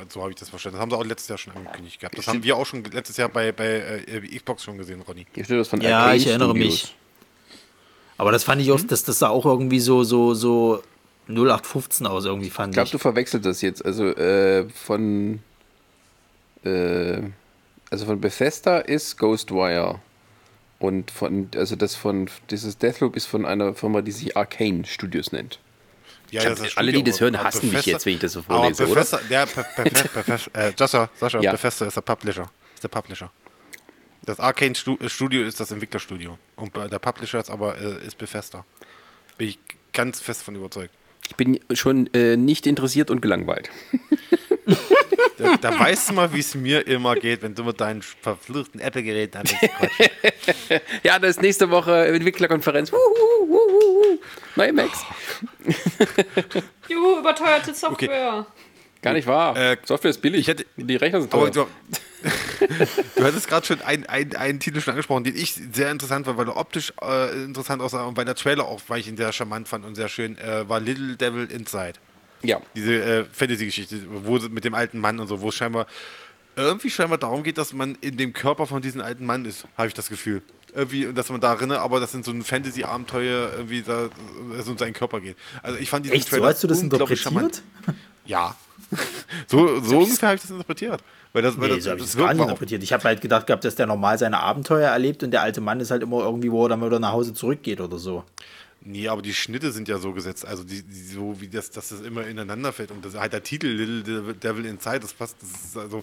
so 0.09 0.21
habe 0.21 0.31
ich 0.31 0.37
das 0.37 0.51
verstanden. 0.51 0.77
Das 0.77 0.83
haben 0.83 0.91
sie 0.91 0.97
auch 0.97 1.05
letztes 1.05 1.29
Jahr 1.29 1.39
schon 1.39 1.55
angekündigt 1.57 2.01
gehabt. 2.01 2.17
Das 2.17 2.29
haben 2.29 2.43
wir 2.45 2.57
auch 2.57 2.67
schon 2.67 2.85
letztes 2.85 3.17
Jahr 3.17 3.29
bei, 3.29 3.51
bei 3.53 4.05
äh, 4.07 4.21
Xbox 4.21 4.63
schon 4.63 4.79
gesehen, 4.79 5.03
Ronny. 5.03 5.27
Steht 5.33 5.51
das 5.51 5.69
von 5.69 5.81
ja, 5.81 5.99
Arcane 5.99 6.17
ich 6.17 6.27
erinnere 6.27 6.51
Studios. 6.51 6.73
mich. 6.73 6.97
Aber 8.19 8.33
das 8.33 8.45
fand 8.45 8.63
ich 8.63 8.71
auch, 8.71 8.81
dass 8.81 9.03
das 9.03 9.19
sah 9.19 9.31
auch 9.31 9.47
irgendwie 9.47 9.81
so, 9.81 10.05
so, 10.05 10.35
so 10.35 10.83
0815 11.29 12.07
aus, 12.07 12.27
irgendwie 12.27 12.51
fand 12.51 12.73
ich. 12.73 12.75
Glaub, 12.75 12.85
ich 12.85 12.91
glaube, 12.91 13.03
du 13.03 13.03
verwechselt 13.03 13.45
das 13.47 13.63
jetzt. 13.63 13.85
Also 13.85 14.07
äh, 14.07 14.69
von 14.69 15.41
äh, 16.65 17.23
also 17.91 18.07
von 18.07 18.21
Bethesda 18.21 18.79
ist 18.79 19.19
Ghostwire. 19.19 20.01
Und 20.81 21.11
von, 21.11 21.51
also 21.55 21.77
das 21.77 21.95
von, 21.95 22.29
dieses 22.49 22.79
Deathloop 22.79 23.15
ist 23.15 23.27
von 23.27 23.45
einer 23.45 23.75
Firma, 23.75 24.01
die 24.01 24.13
sich 24.13 24.37
Arcane 24.37 24.87
Studios 24.87 25.31
nennt. 25.31 25.61
Ja, 26.31 26.43
glaub, 26.43 26.67
alle, 26.77 26.93
die 26.93 27.05
das 27.05 27.21
hören, 27.21 27.39
hassen 27.39 27.71
Bethesda, 27.71 27.77
mich 27.77 27.87
jetzt, 27.87 28.07
wenn 28.07 28.15
ich 28.15 28.21
das 28.21 28.33
so 28.33 28.43
vorlese, 28.43 28.87
Bethesda, 28.87 29.19
oder? 29.19 29.27
Der, 29.29 29.47
Bethesda, 29.47 30.51
äh, 30.59 30.73
Joshua, 30.79 31.11
Sascha, 31.17 31.41
ja. 31.41 31.53
Bethesda 31.53 31.87
ist 31.87 31.97
der 31.97 32.01
Publisher. 32.01 32.51
Ist 32.75 32.83
der 32.83 32.89
Publisher. 32.89 33.31
Das 34.23 34.41
Arcane 34.41 34.75
Studio 34.75 35.43
ist 35.43 35.61
das 35.61 35.71
Entwicklerstudio. 35.71 36.39
Und 36.57 36.75
der 36.75 36.99
Publisher 36.99 37.41
ist 37.41 37.51
aber 37.51 37.79
äh, 37.79 38.07
ist 38.07 38.17
Bethesda. 38.17 38.65
Bin 39.37 39.49
ich 39.49 39.59
ganz 39.93 40.21
fest 40.21 40.43
von 40.43 40.55
überzeugt. 40.55 40.95
Ich 41.29 41.37
bin 41.37 41.61
schon 41.75 42.09
äh, 42.15 42.37
nicht 42.37 42.67
interessiert 42.67 43.11
und 43.11 43.21
gelangweilt. 43.21 43.71
Da, 45.39 45.57
da 45.57 45.79
weißt 45.79 46.11
du 46.11 46.15
mal, 46.15 46.33
wie 46.33 46.41
es 46.41 46.55
mir 46.55 46.87
immer 46.87 47.15
geht, 47.15 47.43
wenn 47.43 47.55
du 47.55 47.65
mit 47.65 47.81
deinen 47.81 48.03
verfluchten 48.03 48.81
Apple-Geräten 48.81 49.39
anfängst 49.39 49.75
Ja, 51.03 51.19
das 51.19 51.31
ist 51.31 51.43
nächste 51.43 51.71
Woche 51.71 52.07
Entwicklerkonferenz. 52.07 52.93
Neue 54.57 54.73
Macs. 54.73 55.05
Juhu, 56.89 57.21
überteuerte 57.21 57.75
Software. 57.75 58.47
Okay. 58.47 58.61
Gar 59.03 59.15
nicht 59.15 59.27
wahr. 59.27 59.57
Äh, 59.57 59.77
Software 59.85 60.11
ist 60.11 60.21
billig. 60.21 60.47
Hätte, 60.47 60.67
die 60.77 60.97
Rechner 60.97 61.21
sind 61.21 61.33
teuer. 61.33 61.51
Du, 61.51 61.67
du, 63.17 63.25
hattest 63.25 63.49
gerade 63.49 63.67
schon 63.67 63.81
einen, 63.81 64.05
einen, 64.05 64.61
Titel 64.61 64.81
schon 64.81 64.93
angesprochen, 64.93 65.25
den 65.25 65.37
ich 65.37 65.55
sehr 65.55 65.91
interessant 65.91 66.27
fand, 66.27 66.37
weil 66.37 66.49
er 66.49 66.57
optisch 66.57 66.93
äh, 67.01 67.45
interessant 67.45 67.81
aussah 67.81 68.05
und 68.05 68.17
weil 68.17 68.27
der 68.27 68.35
Trailer 68.35 68.67
auch, 68.67 68.83
weil 68.89 69.01
ich 69.01 69.09
ihn 69.09 69.17
sehr 69.17 69.33
charmant 69.33 69.69
fand 69.69 69.87
und 69.87 69.95
sehr 69.95 70.09
schön, 70.09 70.37
äh, 70.37 70.69
war 70.69 70.81
Little 70.81 71.17
Devil 71.17 71.51
Inside. 71.51 71.95
Ja. 72.43 72.61
Diese 72.75 72.95
äh, 72.95 73.25
Fantasy-Geschichte, 73.31 74.01
wo 74.09 74.39
mit 74.49 74.65
dem 74.65 74.75
alten 74.75 74.99
Mann 74.99 75.19
und 75.19 75.27
so, 75.27 75.41
wo 75.41 75.49
es 75.51 75.55
scheinbar 75.55 75.87
irgendwie 76.57 76.91
scheinbar 76.91 77.19
darum 77.19 77.43
geht, 77.43 77.59
dass 77.59 77.73
man 77.73 77.97
in 78.01 78.17
dem 78.17 78.33
Körper 78.33 78.67
von 78.67 78.83
diesem 78.83 79.01
alten 79.01 79.25
Mann 79.25 79.45
ist, 79.45 79.67
habe 79.77 79.89
ich 79.89 79.95
das 79.95 80.09
Gefühl. 80.09 80.43
Irgendwie, 80.75 81.13
dass 81.13 81.31
man 81.31 81.41
da 81.41 81.55
erinnert, 81.55 81.79
aber 81.79 81.99
das 81.99 82.13
sind 82.13 82.25
so 82.25 82.31
ein 82.31 82.43
Fantasy-Abenteuer, 82.43 83.53
irgendwie 83.57 83.83
da 83.83 84.09
es 84.59 84.69
um 84.69 84.79
seinen 84.79 84.93
Körper 84.93 85.21
geht. 85.21 85.37
Also 85.63 85.79
ich 85.79 85.91
fand 85.91 86.05
diesen 86.05 86.17
Echt, 86.17 86.29
Trailer 86.29 86.43
so 86.43 86.49
hast 86.49 86.63
du 86.63 86.67
das 86.69 86.83
interpretiert? 86.83 87.19
Charmant. 87.19 87.63
Ja. 88.25 88.55
so 89.47 89.81
so 89.81 89.99
ungefähr 89.99 90.29
habe 90.29 90.37
ich 90.37 90.43
das 90.43 90.51
interpretiert. 90.51 91.03
Weil 91.33 91.43
das, 91.43 91.57
nee, 91.57 91.63
weil 91.63 91.69
das, 91.71 91.85
so 91.85 91.91
habe 91.91 92.01
ich 92.01 92.07
das 92.07 92.17
gar 92.17 92.35
nicht 92.35 92.43
interpretiert. 92.43 92.83
Ich 92.83 92.93
habe 92.93 93.05
halt 93.05 93.21
gedacht 93.21 93.47
gehabt, 93.47 93.65
dass 93.65 93.75
der 93.75 93.87
normal 93.87 94.19
seine 94.19 94.39
Abenteuer 94.41 94.91
erlebt 94.91 95.23
und 95.23 95.31
der 95.31 95.43
alte 95.43 95.61
Mann 95.61 95.81
ist 95.81 95.91
halt 95.91 96.03
immer 96.03 96.21
irgendwie, 96.21 96.51
wo 96.51 96.65
er 96.65 96.71
dann 96.71 96.85
wieder 96.85 96.99
nach 97.01 97.13
Hause 97.13 97.35
zurückgeht 97.35 97.81
oder 97.81 97.99
so. 97.99 98.25
Nee, 98.83 99.09
aber 99.09 99.21
die 99.21 99.35
Schnitte 99.35 99.73
sind 99.73 99.89
ja 99.89 99.99
so 99.99 100.13
gesetzt, 100.13 100.47
also 100.47 100.65
die, 100.65 100.83
die 100.83 101.05
so 101.05 101.41
wie 101.41 101.49
das, 101.49 101.71
dass 101.71 101.91
das 101.91 102.01
immer 102.01 102.27
ineinander 102.27 102.73
fällt 102.73 102.91
und 102.91 103.05
das 103.05 103.15
halt 103.15 103.33
der 103.33 103.43
Titel 103.43 103.67
Little 103.67 104.35
Devil 104.35 104.65
Inside, 104.65 105.01
das 105.01 105.13
passt, 105.13 105.37
das 105.43 105.51
ist 105.51 105.77
also 105.77 106.03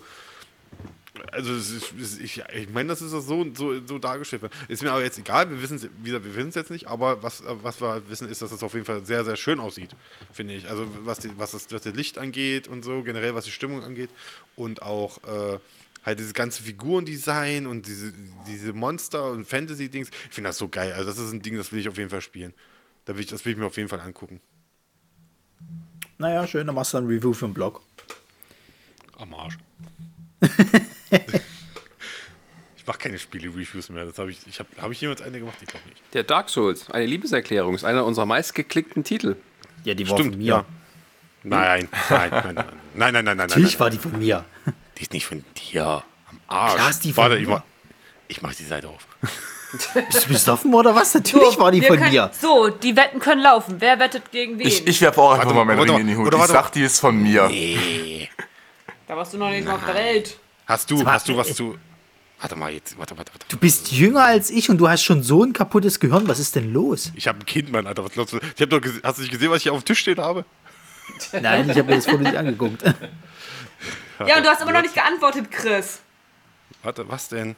also 1.32 1.54
ist, 1.54 2.20
ich, 2.22 2.44
ich 2.54 2.70
meine, 2.70 2.90
das 2.90 3.02
ist 3.02 3.12
so, 3.12 3.22
so, 3.22 3.86
so 3.86 3.98
dargestellt. 4.00 4.44
Ist 4.68 4.84
mir 4.84 4.92
aber 4.92 5.04
jetzt 5.04 5.18
egal, 5.18 5.50
wir 5.50 5.62
wissen 5.62 5.90
es 6.50 6.56
jetzt 6.56 6.72
nicht, 6.72 6.88
aber 6.88 7.24
was, 7.24 7.44
was 7.46 7.82
wir 7.82 8.08
wissen, 8.10 8.30
ist, 8.30 8.42
dass 8.42 8.52
es 8.52 8.64
auf 8.64 8.74
jeden 8.74 8.86
Fall 8.86 9.06
sehr, 9.06 9.26
sehr 9.26 9.36
schön 9.36 9.60
aussieht, 9.60 9.96
finde 10.32 10.54
ich. 10.56 10.70
Also 10.70 10.88
was, 11.04 11.20
die, 11.20 11.30
was, 11.38 11.52
das, 11.52 11.72
was 11.72 11.82
das 11.82 11.96
Licht 11.96 12.18
angeht 12.18 12.68
und 12.68 12.84
so, 12.84 13.04
generell 13.04 13.36
was 13.36 13.46
die 13.46 13.52
Stimmung 13.52 13.84
angeht 13.84 14.10
und 14.56 14.82
auch 14.82 15.18
äh, 15.24 15.60
halt 16.08 16.20
dieses 16.20 16.34
ganze 16.34 16.64
Figurendesign 16.64 17.68
und 17.68 17.86
diese, 17.86 18.14
diese 18.48 18.72
Monster 18.72 19.30
und 19.32 19.46
Fantasy-Dings. 19.46 20.10
Ich 20.10 20.34
finde 20.34 20.50
das 20.50 20.58
so 20.58 20.70
geil. 20.70 20.94
Also 20.94 21.10
das 21.10 21.20
ist 21.20 21.34
ein 21.34 21.42
Ding, 21.42 21.58
das 21.58 21.74
will 21.74 21.80
ich 21.80 21.90
auf 21.90 21.98
jeden 21.98 22.10
Fall 22.10 22.22
spielen. 22.22 22.54
Da 23.06 23.14
will 23.14 23.22
ich, 23.22 23.28
das 23.28 23.44
will 23.44 23.52
ich 23.52 23.58
mir 23.58 23.66
auf 23.66 23.76
jeden 23.76 23.90
Fall 23.90 24.00
angucken. 24.00 24.40
Naja, 26.18 26.48
schön, 26.48 26.66
dann 26.66 26.76
machst 26.76 26.94
du 26.94 26.98
ein 27.00 27.08
Review 27.08 27.34
für 27.34 27.48
den 27.48 27.54
Blog. 27.54 27.82
Am 29.18 29.34
Arsch. 29.34 29.58
ich 32.78 32.88
mache 32.88 33.00
keine 33.00 33.20
Spiele-Reviews 33.20 33.90
mehr. 33.90 34.06
Das 34.06 34.18
habe 34.18 34.32
ich, 34.32 34.40
ich 34.48 34.60
habe 34.60 34.70
hab 34.78 34.90
ich 34.92 35.02
jemals 35.02 35.22
eine 35.22 35.40
gemacht? 35.40 35.58
Ich 35.62 35.68
glaube 35.68 35.90
nicht. 35.90 36.02
Der 36.14 36.24
Dark 36.24 36.50
Souls, 36.50 36.90
eine 36.90 37.06
Liebeserklärung, 37.06 37.76
ist 37.76 37.84
einer 37.84 38.06
unserer 38.06 38.26
meistgeklickten 38.26 39.04
Titel. 39.04 39.36
Ja, 39.84 39.94
die 39.94 40.08
war 40.08 40.18
Stimmt, 40.18 40.36
von 40.36 40.40
mir. 40.40 40.48
Ja. 40.48 40.66
Nein, 41.44 41.90
nein, 42.10 42.30
nein, 42.30 42.56
nein, 42.56 42.66
nein, 42.96 43.14
nein, 43.14 43.26
nein, 43.26 43.38
Natürlich 43.38 43.74
nein, 43.74 43.80
war 43.82 43.90
die 43.90 43.98
von 43.98 44.18
mir. 44.18 44.46
Die 44.98 45.04
ist 45.04 45.14
nicht 45.14 45.26
von 45.26 45.44
dir. 45.72 46.04
Am 46.30 46.40
Arsch. 46.48 46.76
Klar 46.76 46.90
ist 46.90 47.04
die 47.04 47.14
von 47.14 47.24
Warte, 47.24 47.38
ich 47.38 47.48
mach, 47.48 47.62
ich 48.28 48.42
mach 48.42 48.54
die 48.54 48.64
Seite 48.64 48.90
auf. 48.90 49.08
Bist 49.94 50.26
du 50.26 50.30
besoffen 50.30 50.74
oder 50.74 50.96
was? 50.96 51.14
Natürlich 51.14 51.56
so, 51.56 51.60
war 51.60 51.72
die 51.72 51.82
von 51.82 51.98
können, 51.98 52.12
mir. 52.12 52.32
So, 52.40 52.70
die 52.70 52.96
Wetten 52.96 53.20
können 53.20 53.42
laufen. 53.42 53.76
Wer 53.80 54.00
wettet 54.00 54.32
gegen 54.32 54.58
wen? 54.58 54.66
Ich, 54.66 54.88
ich 54.88 55.02
werfe 55.02 55.22
auch 55.22 55.32
einfach 55.32 55.46
warte, 55.46 55.56
mal 55.56 55.66
meinen 55.66 55.80
Ring 55.80 56.00
in 56.00 56.08
die 56.08 56.16
Hut. 56.16 56.34
Ich 56.34 56.42
sag, 56.46 56.72
die 56.72 56.84
ist 56.84 57.00
von 57.00 57.22
mir. 57.22 57.48
Nee. 57.50 58.30
Da 59.08 59.18
warst 59.18 59.34
du 59.34 59.38
noch 59.38 59.50
nicht 59.50 59.66
mal 59.66 59.76
auf 59.76 59.86
der 59.86 59.96
Welt. 59.96 60.38
Hast 60.66 60.90
du, 60.90 61.06
hast 61.06 61.28
du 61.28 61.36
was 61.36 61.54
zu. 61.54 61.78
Warte 62.40 62.56
mal 62.56 62.72
jetzt, 62.72 62.98
warte, 62.98 63.18
warte, 63.18 63.34
warte. 63.34 63.46
Du 63.50 63.58
bist 63.58 63.92
jünger 63.92 64.24
als 64.24 64.50
ich 64.50 64.70
und 64.70 64.78
du 64.78 64.88
hast 64.88 65.04
schon 65.04 65.24
so 65.24 65.44
ein 65.44 65.54
kaputtes 65.54 66.00
Gehirn. 66.00 66.28
Was 66.28 66.40
ist 66.40 66.56
denn 66.56 66.72
los? 66.72 67.12
Ich 67.16 67.28
habe 67.28 67.40
ein 67.40 67.46
Kind, 67.46 67.72
Mann, 67.72 67.88
Alter. 67.88 68.06
Was 68.06 68.14
du? 68.14 68.40
Ich 68.56 68.62
hab 68.62 68.70
doch 68.70 68.82
hast 69.04 69.18
du 69.18 69.22
nicht 69.24 69.32
gesehen, 69.32 69.50
was 69.50 69.58
ich 69.58 69.64
hier 69.64 69.74
auf 69.74 69.82
dem 69.84 69.86
Tisch 69.86 70.00
stehen 70.00 70.20
habe? 70.20 70.46
Nein, 71.42 71.70
ich 71.70 71.78
habe 71.78 71.90
mir 71.90 71.96
das 71.96 72.06
Foto 72.06 72.20
nicht 72.20 72.36
angeguckt. 72.36 72.84
Ja, 74.26 74.38
und 74.38 74.46
du 74.46 74.50
hast 74.50 74.62
aber 74.62 74.72
noch 74.72 74.82
nicht 74.82 74.94
geantwortet, 74.96 75.52
Chris. 75.52 76.02
Warte, 76.84 77.08
was 77.10 77.30
denn? 77.30 77.56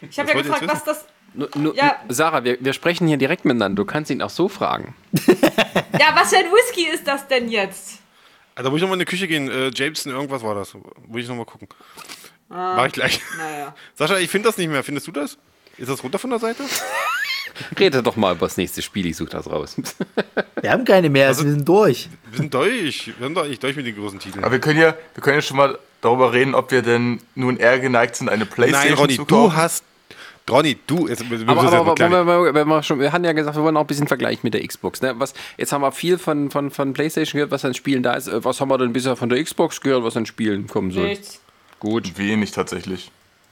Ich 0.00 0.18
habe 0.18 0.30
ja 0.30 0.36
gefragt, 0.36 0.66
was 0.66 0.84
das. 0.84 1.06
Nur, 1.34 1.50
nur, 1.56 1.74
ja. 1.74 1.96
Sarah, 2.08 2.42
wir, 2.44 2.56
wir 2.60 2.72
sprechen 2.72 3.06
hier 3.06 3.16
direkt 3.16 3.44
miteinander. 3.44 3.76
Du 3.76 3.84
kannst 3.84 4.10
ihn 4.10 4.22
auch 4.22 4.30
so 4.30 4.48
fragen. 4.48 4.94
ja, 5.26 6.14
was 6.14 6.30
für 6.30 6.38
ein 6.38 6.46
Whisky 6.46 6.88
ist 6.88 7.06
das 7.06 7.28
denn 7.28 7.48
jetzt? 7.48 7.98
Also, 8.54 8.70
muss 8.70 8.78
ich 8.78 8.82
nochmal 8.82 8.96
in 8.96 9.00
die 9.00 9.04
Küche 9.04 9.28
gehen. 9.28 9.50
Äh, 9.50 9.70
Jameson, 9.74 10.12
irgendwas 10.12 10.42
war 10.42 10.54
das. 10.54 10.74
Muss 10.74 11.22
ich 11.22 11.28
nochmal 11.28 11.44
gucken. 11.44 11.68
Ah, 12.50 12.74
Mach 12.76 12.86
ich 12.86 12.92
gleich. 12.92 13.20
Naja. 13.36 13.74
Sascha, 13.94 14.16
ich 14.18 14.30
finde 14.30 14.48
das 14.48 14.56
nicht 14.56 14.68
mehr. 14.68 14.82
Findest 14.82 15.06
du 15.06 15.12
das? 15.12 15.38
Ist 15.76 15.88
das 15.90 16.02
runter 16.02 16.18
von 16.18 16.30
der 16.30 16.38
Seite? 16.38 16.64
Rede 17.78 18.02
doch 18.02 18.16
mal 18.16 18.34
über 18.34 18.46
das 18.46 18.56
nächste 18.56 18.82
Spiel, 18.82 19.06
ich 19.06 19.16
suche 19.16 19.30
das 19.30 19.48
raus. 19.50 19.76
Wir 20.60 20.72
haben 20.72 20.84
keine 20.84 21.08
mehr, 21.08 21.28
also, 21.28 21.44
wir 21.44 21.52
sind 21.52 21.68
durch. 21.68 22.08
Wir 22.30 22.38
sind 22.38 22.52
durch. 22.52 23.06
Wir 23.06 23.26
sind 23.26 23.34
doch 23.36 23.44
eigentlich 23.44 23.60
durch 23.60 23.76
mit 23.76 23.86
den 23.86 23.94
großen 23.94 24.18
Titeln. 24.18 24.42
Aber 24.42 24.52
wir 24.52 24.58
können 24.58 24.80
ja, 24.80 24.94
wir 25.14 25.22
können 25.22 25.36
ja 25.36 25.42
schon 25.42 25.56
mal 25.56 25.78
darüber 26.00 26.32
reden, 26.32 26.56
ob 26.56 26.72
wir 26.72 26.82
denn 26.82 27.20
nun 27.36 27.56
eher 27.58 27.78
geneigt 27.78 28.16
sind, 28.16 28.28
eine 28.28 28.44
Playstation 28.44 28.90
Nein, 28.90 28.98
Ronny, 28.98 29.14
zu 29.14 29.24
kaufen. 29.24 29.50
du 29.50 29.56
hast 29.56 29.84
Ronny, 30.50 30.78
du, 30.86 31.08
jetzt, 31.08 31.28
wir, 31.30 31.48
aber, 31.48 31.62
aber, 31.72 32.18
aber 32.18 32.54
wenn 32.54 32.68
wir, 32.68 32.82
schon, 32.82 32.98
wir 33.00 33.12
haben 33.12 33.24
ja 33.24 33.32
gesagt, 33.32 33.56
wir 33.56 33.62
wollen 33.62 33.76
auch 33.76 33.82
ein 33.82 33.86
bisschen 33.86 34.08
vergleichen 34.08 34.40
mit 34.42 34.54
der 34.54 34.66
Xbox. 34.66 35.02
Ne? 35.02 35.14
Was, 35.18 35.34
jetzt 35.56 35.72
haben 35.72 35.82
wir 35.82 35.92
viel 35.92 36.18
von, 36.18 36.50
von, 36.50 36.70
von 36.70 36.92
PlayStation 36.92 37.38
gehört, 37.38 37.50
was 37.50 37.64
an 37.64 37.74
Spielen 37.74 38.02
da 38.02 38.14
ist. 38.14 38.30
Was 38.32 38.60
haben 38.60 38.70
wir 38.70 38.78
denn 38.78 38.92
bisher 38.92 39.14
von 39.16 39.28
der 39.28 39.42
Xbox 39.42 39.80
gehört, 39.80 40.04
was 40.04 40.16
an 40.16 40.26
Spielen 40.26 40.66
kommen 40.66 40.90
soll? 40.90 41.08
Nichts. 41.08 41.40
Gut. 41.80 42.18
Wenig 42.18 42.50
tatsächlich. 42.52 43.10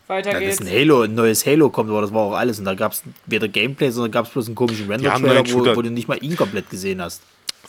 Weiter 0.08 0.32
ja, 0.32 0.38
geht's. 0.38 0.58
Dass 0.58 0.66
ein, 0.66 0.72
Halo, 0.72 1.02
ein 1.02 1.14
neues 1.14 1.44
Halo 1.46 1.70
kommt, 1.70 1.90
aber 1.90 2.00
das 2.00 2.12
war 2.12 2.22
auch 2.22 2.34
alles. 2.34 2.58
Und 2.58 2.64
da 2.64 2.74
gab 2.74 2.92
es 2.92 3.02
weder 3.26 3.48
Gameplay, 3.48 3.90
sondern 3.90 4.12
gab 4.12 4.26
es 4.26 4.32
bloß 4.32 4.46
einen 4.46 4.54
komischen 4.54 4.90
Render-Trailer, 4.90 5.44
wo, 5.52 5.76
wo, 5.76 5.82
du 5.82 5.90
nicht 5.90 6.08
mal 6.08 6.22
ihn 6.22 6.36
komplett 6.36 6.70
gesehen 6.70 7.02
hast. 7.02 7.22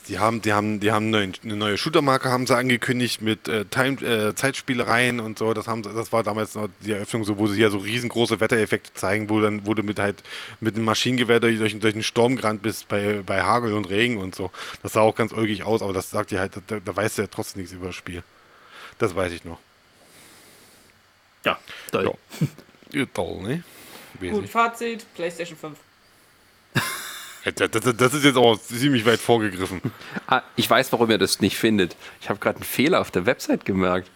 Die 0.07 0.19
haben, 0.19 0.41
die 0.41 0.53
haben, 0.53 0.79
die 0.79 0.91
haben 0.91 1.13
eine 1.13 1.33
neue 1.43 1.77
Shooter-Marke 1.77 2.29
haben 2.29 2.47
sie 2.47 2.55
angekündigt 2.55 3.21
mit 3.21 3.49
äh, 3.49 3.65
Time, 3.65 4.01
äh, 4.01 4.33
Zeitspielereien 4.33 5.19
und 5.19 5.37
so. 5.37 5.53
Das 5.53 5.67
haben, 5.67 5.83
das 5.83 6.13
war 6.13 6.23
damals 6.23 6.55
noch 6.55 6.69
die 6.79 6.93
Eröffnung, 6.93 7.25
so, 7.25 7.37
wo 7.37 7.47
sie 7.47 7.59
ja 7.61 7.69
so 7.69 7.79
riesengroße 7.79 8.39
Wettereffekte 8.39 8.93
zeigen, 8.93 9.29
wo 9.29 9.41
dann 9.41 9.65
wurde 9.65 9.83
mit 9.83 9.99
halt 9.99 10.23
mit 10.61 10.75
einem 10.75 10.85
Maschinengewehr 10.85 11.41
durch, 11.41 11.57
durch, 11.57 11.77
durch 11.77 11.93
einen 11.93 12.03
Sturm 12.03 12.37
gerannt 12.37 12.61
bist 12.61 12.87
bei, 12.87 13.21
bei 13.25 13.41
Hagel 13.41 13.73
und 13.73 13.89
Regen 13.89 14.17
und 14.17 14.33
so. 14.33 14.49
Das 14.81 14.93
sah 14.93 15.01
auch 15.01 15.15
ganz 15.15 15.33
ulkig 15.33 15.63
aus, 15.63 15.81
aber 15.81 15.91
das 15.91 16.09
sagt 16.09 16.31
dir 16.31 16.39
halt, 16.39 16.53
da, 16.67 16.77
da 16.83 16.95
weißt 16.95 17.17
du 17.17 17.23
ja 17.23 17.27
trotzdem 17.29 17.61
nichts 17.61 17.75
über 17.75 17.87
das 17.87 17.95
Spiel. 17.95 18.23
Das 18.99 19.13
weiß 19.13 19.33
ich 19.33 19.43
noch. 19.43 19.59
Ja, 21.47 21.57
toll. 21.91 22.13
Ja, 22.91 23.05
toll, 23.13 23.41
ne? 23.41 23.63
Gut, 24.19 24.49
Fazit, 24.49 25.05
PlayStation 25.15 25.57
5. 25.57 25.77
Das, 27.55 27.71
das, 27.71 27.95
das, 27.95 28.13
ist 28.13 28.25
jetzt 28.25 28.35
auch 28.35 28.59
ziemlich 28.59 29.05
weit 29.05 29.19
vorgegriffen. 29.19 29.81
Ah, 30.29 30.41
ich 30.57 30.69
weiß, 30.69 30.91
warum 30.91 31.09
ihr 31.09 31.17
das 31.17 31.39
nicht 31.39 31.57
findet. 31.57 31.95
Ich 32.19 32.27
habe 32.27 32.37
gerade 32.39 32.57
einen 32.57 32.65
Fehler 32.65 32.99
auf 32.99 33.11
der 33.11 33.25
Website 33.25 33.63
gemerkt. 33.63 34.09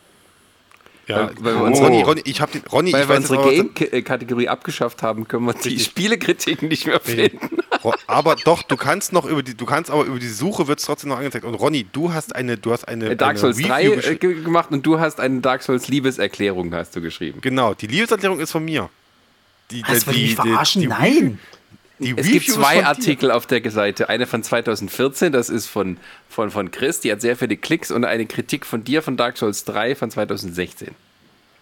Ja, 1.08 1.28
weil, 1.28 1.36
weil 1.40 1.56
wir 1.56 1.64
unsere, 1.64 1.88
Ronny, 1.88 2.02
Ronny, 2.02 2.22
ich 2.26 2.42
habe 2.42 2.52
den 2.52 2.64
Ronny, 2.70 2.92
weil 2.92 3.08
wir 3.08 3.16
unsere 3.16 3.42
Game-Kategorie 3.42 4.50
abgeschafft 4.50 5.02
haben, 5.04 5.26
können 5.30 5.46
wir 5.46 5.54
die 5.54 5.80
Spielekritiken 5.80 6.68
nicht 6.68 6.86
mehr 6.86 7.00
finden. 7.00 7.60
Aber 8.08 8.36
doch, 8.36 8.64
du 8.64 8.78
kannst 8.78 9.14
noch 9.14 9.26
über 9.26 9.44
die, 9.44 9.56
du 9.56 9.66
kannst 9.66 9.90
aber 9.92 10.06
über 10.06 10.20
die 10.20 10.30
Suche 10.30 10.68
wird 10.68 10.80
es 10.80 10.86
trotzdem 10.86 11.10
noch 11.10 11.18
angezeigt. 11.18 11.46
Und 11.46 11.56
Ronny, 11.56 11.86
du 11.92 12.14
hast 12.14 12.36
eine, 12.36 12.58
du 12.58 12.72
hast 12.72 12.88
eine 12.88 13.16
Dark 13.16 13.38
Souls 13.38 13.58
eine 13.58 13.68
3 13.68 13.84
äh, 13.86 14.16
gemacht 14.16 14.72
und 14.72 14.86
du 14.86 15.00
hast 15.00 15.20
eine 15.20 15.42
Dark 15.42 15.64
Souls 15.64 15.88
Liebeserklärung 15.88 16.74
hast 16.74 16.96
du 16.96 17.02
geschrieben. 17.02 17.42
Genau, 17.42 17.74
die 17.74 17.88
Liebeserklärung 17.88 18.40
ist 18.40 18.52
von 18.52 18.64
mir. 18.64 18.90
Die, 19.72 19.84
die, 19.84 20.00
die, 20.00 20.22
mich 20.22 20.36
verarschen? 20.36 20.82
Die, 20.82 20.88
Nein. 20.88 21.40
Die 22.00 22.18
es 22.18 22.28
gibt 22.28 22.50
zwei 22.50 22.84
Artikel 22.84 23.30
auf 23.30 23.46
der 23.46 23.70
Seite. 23.70 24.10
Eine 24.10 24.26
von 24.26 24.42
2014, 24.42 25.32
das 25.32 25.50
ist 25.50 25.68
von, 25.68 25.98
von, 26.30 26.50
von 26.50 26.72
Chris, 26.72 27.00
die 27.00 27.12
hat 27.12 27.22
sehr 27.22 27.38
viele 27.38 27.58
Klicks 27.58 27.92
und 27.92 28.06
eine 28.06 28.26
Kritik 28.26 28.66
von 28.66 28.84
dir 28.84 29.04
von 29.04 29.18
Dark 29.18 29.38
Souls 29.38 29.66
3 29.66 29.96
von 29.96 30.10
2016. 30.10 30.90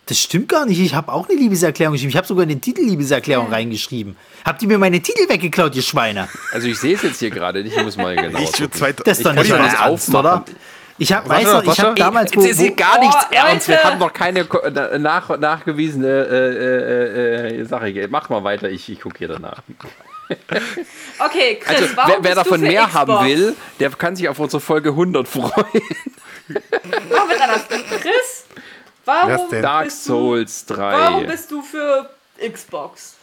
Das 0.10 0.18
stimmt 0.18 0.50
gar 0.50 0.66
nicht. 0.66 0.80
Ich 0.80 0.96
habe 0.96 1.14
auch 1.14 1.30
eine 1.30 1.38
Liebeserklärung 1.38 1.94
geschrieben. 1.94 2.10
Ich 2.10 2.18
habe 2.18 2.26
sogar 2.26 2.42
in 2.42 2.50
den 2.50 2.62
Titel 2.62 2.82
Liebeserklärung 2.82 3.46
ja. 3.46 3.54
reingeschrieben. 3.54 4.18
Habt 4.44 4.60
ihr 4.64 4.68
mir 4.68 4.80
meine 4.80 5.00
Titel 5.00 5.30
weggeklaut, 5.30 5.76
ihr 5.76 5.84
Schweine? 5.84 6.28
Also 6.52 6.68
ich 6.68 6.80
sehe 6.80 6.96
es 6.96 7.04
jetzt 7.04 7.20
hier 7.20 7.30
gerade 7.30 7.64
nicht. 7.64 7.78
Ich 7.78 7.84
muss 7.84 7.96
mal 7.96 8.16
genau. 8.16 8.40
Ich 8.40 8.50
das 8.50 9.20
ist 9.20 9.26
doch 9.26 9.34
nicht 9.34 9.52
das 9.52 9.74
Ernst, 9.76 10.16
oder? 10.16 10.44
Ich 10.98 11.14
habe 11.14 11.32
ich 11.40 11.80
hab 11.80 11.96
damals. 11.96 12.36
Wo, 12.36 12.42
jetzt 12.42 12.54
ist 12.54 12.60
hier 12.60 12.76
gar 12.76 13.00
nichts 13.00 13.18
oh, 13.30 13.36
ernst. 13.36 13.68
Wir 13.68 13.84
haben 13.84 14.00
noch 14.00 14.12
keine 14.12 14.48
nach, 14.98 15.38
nachgewiesene 15.38 16.08
äh, 16.08 17.56
äh, 17.56 17.62
äh, 17.62 17.66
Sache. 17.66 18.08
Mach 18.10 18.30
mal 18.30 18.44
weiter. 18.44 18.68
Ich, 18.68 18.90
ich 18.90 19.00
gucke 19.00 19.20
hier 19.20 19.28
danach. 19.28 19.62
Okay, 21.18 21.60
Chris, 21.60 21.82
also, 21.82 21.96
wer, 22.06 22.18
wer 22.22 22.36
davon 22.36 22.62
mehr 22.62 22.86
Xbox? 22.86 22.94
haben 22.94 23.26
will, 23.26 23.56
der 23.80 23.90
kann 23.90 24.16
sich 24.16 24.30
auf 24.30 24.38
unsere 24.38 24.62
Folge 24.62 24.90
100 24.90 25.28
freuen. 25.28 25.52
Warum 27.10 27.30
wird 27.30 27.40
das? 27.40 27.68
Chris, 28.00 28.46
warum 29.10 29.62
Dark 29.62 29.92
Souls 29.92 30.66
3. 30.66 30.92
Warum 30.92 31.28
bist 31.28 31.52
du 31.52 31.62
für 31.62 32.10
Xbox? 32.38 33.16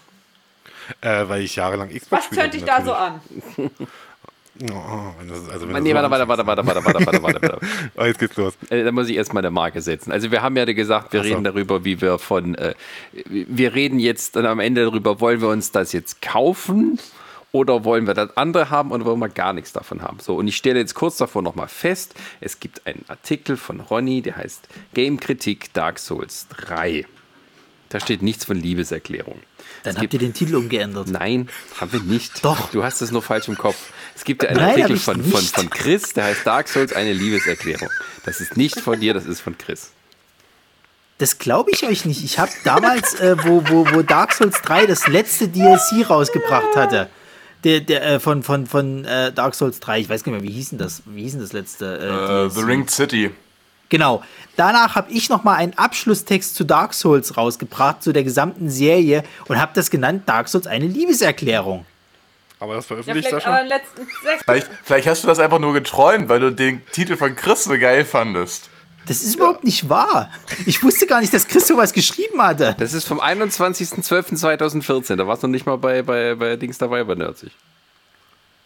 Äh, 1.01 1.29
weil 1.29 1.43
ich 1.43 1.57
jahrelang 1.57 1.89
Xbox 1.89 2.11
Was 2.11 2.31
tönt 2.31 2.55
dich 2.55 2.65
da 2.65 2.83
so 2.83 2.93
an? 2.93 3.21
Oh, 4.73 5.13
das, 5.29 5.51
also 5.51 5.67
nee, 5.67 5.93
warte, 5.93 6.11
warte, 6.11 6.27
warte, 6.27 6.47
warte, 6.47 6.67
warte, 6.67 6.85
warte, 6.85 7.07
warte, 7.07 7.23
warte, 7.23 7.43
warte. 7.43 7.59
oh, 7.97 8.05
jetzt 8.05 8.19
geht's 8.19 8.37
los. 8.37 8.55
Äh, 8.71 8.85
da 8.85 8.93
muss 8.93 9.09
ich 9.09 9.17
erstmal 9.17 9.43
eine 9.43 9.51
Marke 9.51 9.83
setzen. 9.83 10.13
Also 10.13 10.31
wir 10.31 10.41
haben 10.41 10.57
ja 10.57 10.65
gesagt, 10.65 11.13
wir 11.13 11.23
so. 11.23 11.29
reden 11.29 11.45
darüber, 11.45 11.85
wie 11.85 12.01
wir 12.01 12.19
von, 12.19 12.55
äh, 12.55 12.75
wir 13.13 13.75
reden 13.75 13.99
jetzt 13.99 14.35
dann 14.35 14.47
am 14.47 14.59
Ende 14.59 14.85
darüber, 14.85 15.21
wollen 15.21 15.43
wir 15.43 15.49
uns 15.49 15.73
das 15.73 15.93
jetzt 15.93 16.23
kaufen 16.23 16.99
oder 17.57 17.85
wollen 17.85 18.07
wir 18.07 18.13
das 18.13 18.37
andere 18.37 18.69
haben 18.69 18.93
oder 18.93 19.07
wollen 19.07 19.19
wir 19.19 19.31
gar 19.31 19.55
nichts 19.55 19.73
davon 19.73 20.03
haben? 20.03 20.19
So, 20.21 20.37
und 20.37 20.47
ich 20.47 20.57
stelle 20.57 20.79
jetzt 20.79 20.95
kurz 20.95 21.17
davor 21.17 21.41
nochmal 21.41 21.69
fest, 21.69 22.15
es 22.41 22.61
gibt 22.61 22.87
einen 22.87 23.05
Artikel 23.09 23.57
von 23.57 23.81
Ronny, 23.81 24.21
der 24.21 24.37
heißt 24.37 24.69
Game 24.93 25.19
Kritik 25.19 25.73
Dark 25.73 25.99
Souls 25.99 26.47
3. 26.49 27.07
Da 27.89 28.01
steht 28.01 28.21
nichts 28.21 28.45
von 28.45 28.59
Liebeserklärung. 28.59 29.41
Dann 29.85 29.97
es 29.97 30.03
habt 30.03 30.13
ihr 30.13 30.19
den 30.19 30.35
Titel 30.35 30.57
umgeändert. 30.57 31.09
Nein, 31.09 31.49
haben 31.81 31.93
wir 31.93 32.01
nicht. 32.01 32.45
Doch. 32.45 32.71
Du 32.71 32.83
hast 32.83 33.01
es 33.01 33.11
nur 33.11 33.23
falsch 33.23 33.49
im 33.49 33.57
Kopf. 33.57 33.93
Es 34.15 34.25
gibt 34.25 34.43
ja 34.43 34.51
einen 34.51 34.59
Nein, 34.59 34.83
Artikel 34.83 34.99
von, 34.99 35.25
von, 35.25 35.41
von 35.41 35.71
Chris, 35.71 36.13
der 36.13 36.25
heißt 36.25 36.47
Dark 36.47 36.69
Souls, 36.69 36.93
eine 36.93 37.13
Liebeserklärung. 37.13 37.89
Das 38.25 38.41
ist 38.41 38.57
nicht 38.57 38.81
von 38.81 39.01
dir, 39.01 39.15
das 39.15 39.25
ist 39.25 39.41
von 39.41 39.57
Chris. 39.57 39.93
Das 41.19 41.39
glaube 41.39 41.71
ich 41.71 41.85
euch 41.85 42.05
nicht. 42.05 42.23
Ich 42.23 42.39
habe 42.39 42.51
damals, 42.65 43.15
äh, 43.21 43.37
wo, 43.45 43.63
wo, 43.69 43.87
wo 43.95 44.03
Dark 44.03 44.35
Souls 44.35 44.61
3 44.63 44.87
das 44.87 45.07
letzte 45.07 45.49
DLC 45.49 46.11
rausgebracht 46.11 46.77
hatte, 46.77 47.09
der, 47.65 47.81
der, 47.81 48.07
äh, 48.07 48.21
von, 48.21 48.43
von, 48.43 48.67
von 48.67 49.05
äh, 49.05 49.33
Dark 49.33 49.55
Souls 49.55 49.81
3, 49.81 50.01
ich 50.01 50.09
weiß 50.09 50.25
gar 50.25 50.33
nicht 50.33 50.43
mehr, 50.43 50.51
wie 50.51 50.55
hieß 50.55 50.71
denn 50.71 50.79
das, 50.79 51.03
wie 51.07 51.23
hieß 51.23 51.33
denn 51.33 51.41
das 51.41 51.53
letzte? 51.53 52.49
Äh, 52.49 52.51
The 52.51 52.61
Ringed 52.61 52.91
City. 52.91 53.31
Genau. 53.89 54.23
Danach 54.57 54.95
habe 54.97 55.13
ich 55.13 55.29
noch 55.29 55.45
mal 55.45 55.55
einen 55.55 55.75
Abschlusstext 55.77 56.55
zu 56.55 56.65
Dark 56.65 56.95
Souls 56.95 57.37
rausgebracht, 57.37 58.03
zu 58.03 58.13
der 58.13 58.25
gesamten 58.25 58.71
Serie 58.71 59.23
und 59.49 59.61
habe 59.61 59.73
das 59.75 59.91
genannt 59.91 60.23
Dark 60.27 60.49
Souls 60.49 60.67
eine 60.67 60.87
Liebeserklärung. 60.87 61.85
Aber 62.59 62.75
das 62.75 62.87
veröffentlicht 62.87 63.31
ja, 63.31 63.39
Sascha? 63.39 63.65
Vielleicht, 64.45 64.71
vielleicht 64.83 65.07
hast 65.07 65.25
du 65.25 65.29
das 65.29 65.39
einfach 65.39 65.59
nur 65.59 65.75
geträumt, 65.75 66.29
weil 66.29 66.41
du 66.41 66.51
den 66.51 66.85
Titel 66.87 67.17
von 67.17 67.37
Chris 67.37 67.65
so 67.65 67.79
geil 67.79 68.05
fandest. 68.05 68.71
Das 69.07 69.23
ist 69.23 69.37
überhaupt 69.37 69.65
nicht 69.65 69.89
wahr. 69.89 70.31
Ich 70.67 70.83
wusste 70.83 71.07
gar 71.07 71.21
nicht, 71.21 71.33
dass 71.33 71.47
Chris 71.47 71.67
sowas 71.67 71.93
geschrieben 71.93 72.43
hatte. 72.43 72.75
Das 72.79 72.93
ist 72.93 73.07
vom 73.07 73.21
21.12.2014. 73.21 75.17
Da 75.17 75.27
warst 75.27 75.43
du 75.43 75.47
noch 75.47 75.53
nicht 75.53 75.67
mal 75.67 75.77
bei, 75.77 76.03
bei, 76.03 76.35
bei 76.35 76.57
Dings 76.57 76.79
dabei 76.79 77.05
bei 77.05 77.15
Nerdsig. 77.15 77.53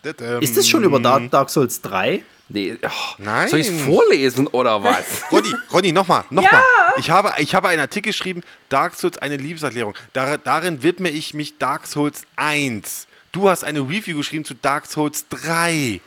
Ähm, 0.04 0.40
ist 0.40 0.56
das 0.56 0.66
schon 0.66 0.82
über 0.82 0.98
Dark, 0.98 1.30
Dark 1.30 1.50
Souls 1.50 1.82
3? 1.82 2.22
Nee, 2.48 2.76
oh, 2.82 2.88
Nein. 3.18 3.48
Soll 3.48 3.60
ich 3.60 3.68
es 3.68 3.82
vorlesen 3.82 4.46
oder 4.48 4.82
was? 4.82 5.04
Ronny, 5.30 5.54
Ronny, 5.72 5.92
nochmal, 5.92 6.24
nochmal. 6.30 6.52
Ja. 6.52 6.94
Ich, 6.96 7.10
habe, 7.10 7.32
ich 7.38 7.54
habe 7.54 7.68
einen 7.68 7.80
Artikel 7.80 8.10
geschrieben, 8.10 8.42
Dark 8.68 8.94
Souls, 8.96 9.18
eine 9.18 9.36
Liebeserklärung. 9.36 9.94
Dar, 10.14 10.38
darin 10.38 10.82
widme 10.82 11.10
ich 11.10 11.32
mich 11.32 11.58
Dark 11.58 11.86
Souls 11.86 12.22
1. 12.36 13.06
Du 13.30 13.48
hast 13.48 13.62
eine 13.62 13.80
Review 13.80 14.16
geschrieben 14.16 14.44
zu 14.44 14.54
Dark 14.54 14.86
Souls 14.86 15.26
3. 15.28 16.00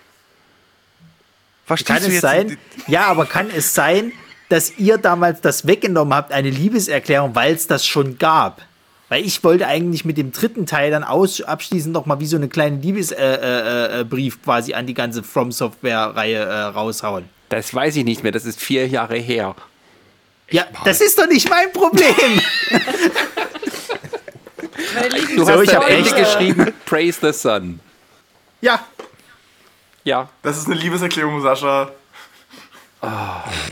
Verstehst 1.65 1.87
kann 1.87 2.01
du 2.01 2.07
es 2.07 2.13
jetzt? 2.13 2.21
sein? 2.21 2.57
Ja, 2.87 3.05
aber 3.05 3.25
kann 3.25 3.49
es 3.49 3.73
sein, 3.73 4.11
dass 4.53 4.77
ihr 4.77 4.99
damals 4.99 5.41
das 5.41 5.65
weggenommen 5.65 6.13
habt, 6.13 6.31
eine 6.31 6.51
Liebeserklärung, 6.51 7.33
weil 7.33 7.55
es 7.55 7.65
das 7.65 7.87
schon 7.87 8.19
gab? 8.19 8.61
Weil 9.09 9.25
ich 9.25 9.43
wollte 9.43 9.65
eigentlich 9.65 10.05
mit 10.05 10.15
dem 10.15 10.31
dritten 10.31 10.67
Teil 10.67 10.91
dann 10.91 11.03
aus, 11.03 11.41
abschließend 11.41 11.91
noch 11.91 12.05
mal 12.05 12.19
wie 12.19 12.27
so 12.27 12.37
eine 12.37 12.49
kleine 12.49 12.77
Liebesbrief 12.77 13.19
äh, 13.19 13.99
äh, 13.99 14.01
äh 14.01 14.31
quasi 14.43 14.75
an 14.75 14.85
die 14.85 14.93
ganze 14.93 15.23
From 15.23 15.51
Software-Reihe 15.51 16.37
äh, 16.37 16.61
raushauen. 16.65 17.27
Das 17.49 17.73
weiß 17.73 17.95
ich 17.95 18.03
nicht 18.03 18.21
mehr, 18.21 18.31
das 18.31 18.45
ist 18.45 18.59
vier 18.59 18.87
Jahre 18.87 19.17
her. 19.17 19.55
Ja, 20.51 20.65
das 20.85 21.01
ist 21.01 21.17
doch 21.17 21.27
nicht 21.27 21.49
mein 21.49 21.71
Problem. 21.71 22.05
du 25.35 25.47
hast 25.47 25.65
so, 25.65 25.77
am 25.77 25.87
Ende 25.87 26.11
geschrieben, 26.11 26.73
Praise 26.85 27.17
the 27.21 27.33
Sun. 27.33 27.79
Ja. 28.61 28.85
Ja. 30.03 30.29
Das 30.43 30.59
ist 30.59 30.67
eine 30.67 30.75
Liebeserklärung, 30.75 31.41
Sascha. 31.41 31.89
Oh, 33.05 33.09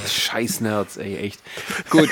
scheiß 0.06 0.60
Nerds, 0.60 0.98
ey, 0.98 1.16
echt. 1.16 1.40
Gut. 1.90 2.10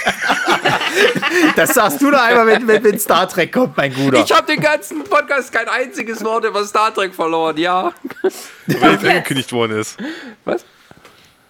das 1.57 1.73
sagst 1.73 2.01
du 2.01 2.11
doch 2.11 2.21
einmal, 2.21 2.47
wenn, 2.47 2.65
wenn, 2.65 2.81
wenn, 2.81 2.97
Star 2.97 3.27
Trek 3.27 3.51
kommt, 3.51 3.75
mein 3.75 3.93
Guter. 3.93 4.23
Ich 4.23 4.31
habe 4.31 4.47
den 4.47 4.61
ganzen 4.61 5.03
Podcast 5.03 5.51
kein 5.51 5.67
einziges 5.67 6.23
Wort 6.23 6.45
über 6.45 6.63
Star 6.63 6.93
Trek 6.93 7.13
verloren, 7.13 7.57
ja. 7.57 7.91
Weil 8.21 8.95
es 8.95 9.03
angekündigt 9.03 9.51
worden 9.51 9.79
ist. 9.79 9.97
Was? 10.45 10.63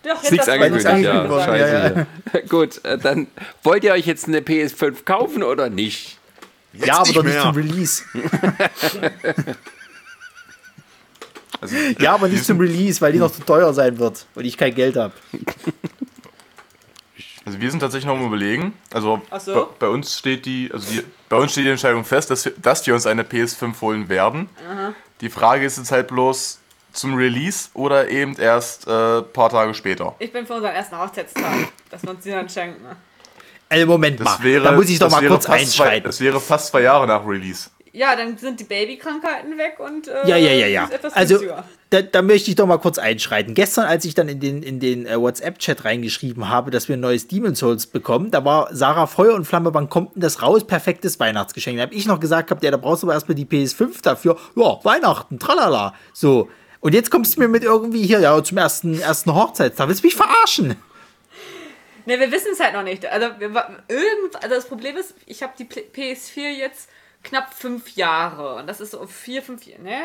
Doch, 0.01 0.23
ist 0.23 0.31
nichts 0.31 0.49
angekündigt, 0.49 1.03
ja. 1.03 1.29
Worden, 1.29 1.45
Scheiße. 1.45 2.07
Ja, 2.33 2.39
ja. 2.39 2.47
Gut, 2.49 2.83
äh, 2.83 2.97
dann 2.97 3.27
wollt 3.61 3.83
ihr 3.83 3.91
euch 3.91 4.07
jetzt 4.07 4.27
eine 4.27 4.39
PS5 4.39 5.03
kaufen 5.05 5.43
oder 5.43 5.69
nicht? 5.69 6.17
Jetzt 6.73 6.87
ja, 6.87 6.97
aber 6.97 7.13
doch 7.13 7.23
nicht 7.23 7.41
zum 7.41 7.55
Release. 7.55 8.03
Also, 11.61 11.75
ja, 11.99 12.13
aber 12.13 12.27
nicht 12.27 12.45
zum 12.45 12.59
Release, 12.59 13.01
weil 13.01 13.11
die 13.11 13.19
noch 13.19 13.31
zu 13.31 13.41
teuer 13.41 13.73
sein 13.73 13.99
wird 13.99 14.25
und 14.35 14.45
ich 14.45 14.57
kein 14.57 14.73
Geld 14.73 14.95
habe. 14.95 15.13
Also 17.45 17.61
wir 17.61 17.71
sind 17.71 17.79
tatsächlich 17.79 18.05
noch 18.05 18.15
am 18.15 18.25
überlegen. 18.27 18.73
Also 18.93 19.21
so. 19.39 19.53
bei, 19.53 19.65
bei, 19.79 19.87
uns 19.87 20.15
steht 20.15 20.45
die, 20.45 20.69
also 20.71 20.91
die, 20.91 21.03
bei 21.29 21.37
uns 21.37 21.51
steht 21.51 21.65
die 21.65 21.69
Entscheidung 21.69 22.05
fest, 22.05 22.29
dass 22.29 22.45
wir, 22.45 22.53
dass 22.61 22.85
wir 22.85 22.93
uns 22.93 23.07
eine 23.07 23.23
PS5 23.23 23.81
holen 23.81 24.07
werden. 24.07 24.49
Aha. 24.69 24.93
Die 25.21 25.29
Frage 25.29 25.65
ist 25.65 25.77
jetzt 25.77 25.91
halt 25.91 26.09
bloß 26.09 26.59
zum 26.93 27.15
Release 27.15 27.69
oder 27.73 28.07
eben 28.09 28.35
erst 28.35 28.87
ein 28.87 29.19
äh, 29.19 29.21
paar 29.23 29.49
Tage 29.49 29.73
später. 29.73 30.15
Ich 30.19 30.31
bin 30.31 30.45
für 30.45 30.53
unseren 30.53 30.75
ersten 30.75 30.97
Hochzeitstag, 30.99 31.69
dass 31.89 32.03
wir 32.03 32.11
uns 32.11 32.23
die 32.23 32.29
dann 32.29 32.49
schenken. 32.49 32.85
Also 33.67 33.85
Moment 33.85 34.19
das 34.19 34.25
mal, 34.25 34.43
wäre, 34.43 34.63
da 34.63 34.71
muss 34.71 34.89
ich 34.89 34.99
doch 34.99 35.11
mal 35.11 35.25
kurz 35.27 35.47
einschreiten. 35.47 36.03
das 36.03 36.19
wäre 36.19 36.39
fast 36.39 36.67
zwei 36.67 36.81
Jahre 36.81 37.07
nach 37.07 37.25
Release. 37.25 37.69
Ja, 37.91 38.15
dann 38.15 38.37
sind 38.37 38.59
die 38.59 38.65
Babykrankheiten 38.65 39.57
weg 39.57 39.79
und 39.79 40.07
äh, 40.07 40.27
ja, 40.27 40.37
ja, 40.37 40.51
ja, 40.51 40.67
ja. 40.67 40.89
also 41.13 41.39
da, 41.89 42.03
da, 42.03 42.21
möchte 42.21 42.51
ich 42.51 42.55
doch 42.55 42.67
mal 42.67 42.77
kurz 42.77 42.99
einschreiten. 42.99 43.55
Gestern, 43.55 43.85
als 43.85 44.05
ich 44.05 44.13
dann 44.13 44.29
in 44.29 44.39
den, 44.39 44.61
in 44.61 44.79
den 44.79 45.07
äh, 45.07 45.19
WhatsApp-Chat 45.19 45.85
reingeschrieben 45.85 46.49
habe, 46.49 46.69
dass 46.69 46.87
wir 46.87 46.97
ein 46.97 46.99
neues 46.99 47.27
Demon 47.27 47.55
Souls 47.55 47.87
bekommen, 47.87 48.29
da 48.29 48.45
war 48.45 48.69
Sarah 48.75 49.07
Feuer 49.07 49.33
und 49.33 49.45
Flamme, 49.45 49.73
wann 49.73 49.89
kommt 49.89 50.13
denn 50.15 50.21
das 50.21 50.43
raus? 50.43 50.67
Perfektes 50.67 51.19
Weihnachtsgeschenk. 51.19 51.77
Da 51.77 51.83
habe 51.83 51.95
ich 51.95 52.05
noch 52.05 52.19
gesagt, 52.19 52.51
ja, 52.63 52.71
da 52.71 52.77
brauchst 52.77 53.01
du 53.01 53.07
aber 53.07 53.15
erstmal 53.15 53.35
die 53.35 53.45
PS5 53.45 54.03
dafür. 54.03 54.37
Ja, 54.55 54.79
Weihnachten, 54.83 55.39
tralala. 55.39 55.95
So. 56.13 56.49
Und 56.81 56.93
jetzt 56.93 57.09
kommst 57.09 57.35
du 57.35 57.41
mir 57.41 57.47
mit 57.47 57.63
irgendwie 57.63 58.05
hier, 58.05 58.19
ja, 58.19 58.41
zum 58.43 58.57
ersten, 58.59 58.99
ersten 58.99 59.33
Hochzeitstag. 59.33 59.87
Willst 59.87 60.03
du 60.03 60.07
mich 60.07 60.15
verarschen? 60.15 60.75
Ne, 62.05 62.19
wir 62.19 62.31
wissen 62.31 62.51
es 62.53 62.59
halt 62.59 62.73
noch 62.73 62.83
nicht. 62.83 63.05
Also, 63.05 63.27
wir, 63.39 63.49
irgend, 63.87 64.35
also 64.35 64.55
das 64.55 64.65
Problem 64.67 64.95
ist, 64.95 65.15
ich 65.25 65.43
habe 65.43 65.53
die 65.57 65.65
PS4 65.65 66.49
jetzt 66.57 66.89
knapp 67.23 67.53
fünf 67.53 67.95
Jahre. 67.95 68.55
Und 68.55 68.67
das 68.67 68.81
ist 68.81 68.91
so 68.91 69.05
vier, 69.05 69.41
fünf 69.41 69.65
Jahre. 69.65 69.81
Ne, 69.81 70.01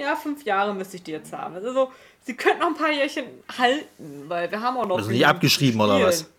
ja, 0.00 0.16
fünf 0.16 0.44
Jahre 0.44 0.74
müsste 0.74 0.96
ich 0.96 1.02
die 1.02 1.12
jetzt 1.12 1.32
haben. 1.32 1.54
Also 1.54 1.72
so, 1.72 1.92
sie 2.24 2.36
könnten 2.36 2.60
noch 2.60 2.68
ein 2.68 2.74
paar 2.74 2.92
Jährchen 2.92 3.24
halten, 3.58 4.24
weil 4.28 4.50
wir 4.50 4.60
haben 4.60 4.76
auch 4.76 4.86
noch. 4.86 4.98
Also 4.98 5.10
nicht 5.10 5.26
abgeschrieben 5.26 5.80
oder 5.80 6.00
was? 6.00 6.30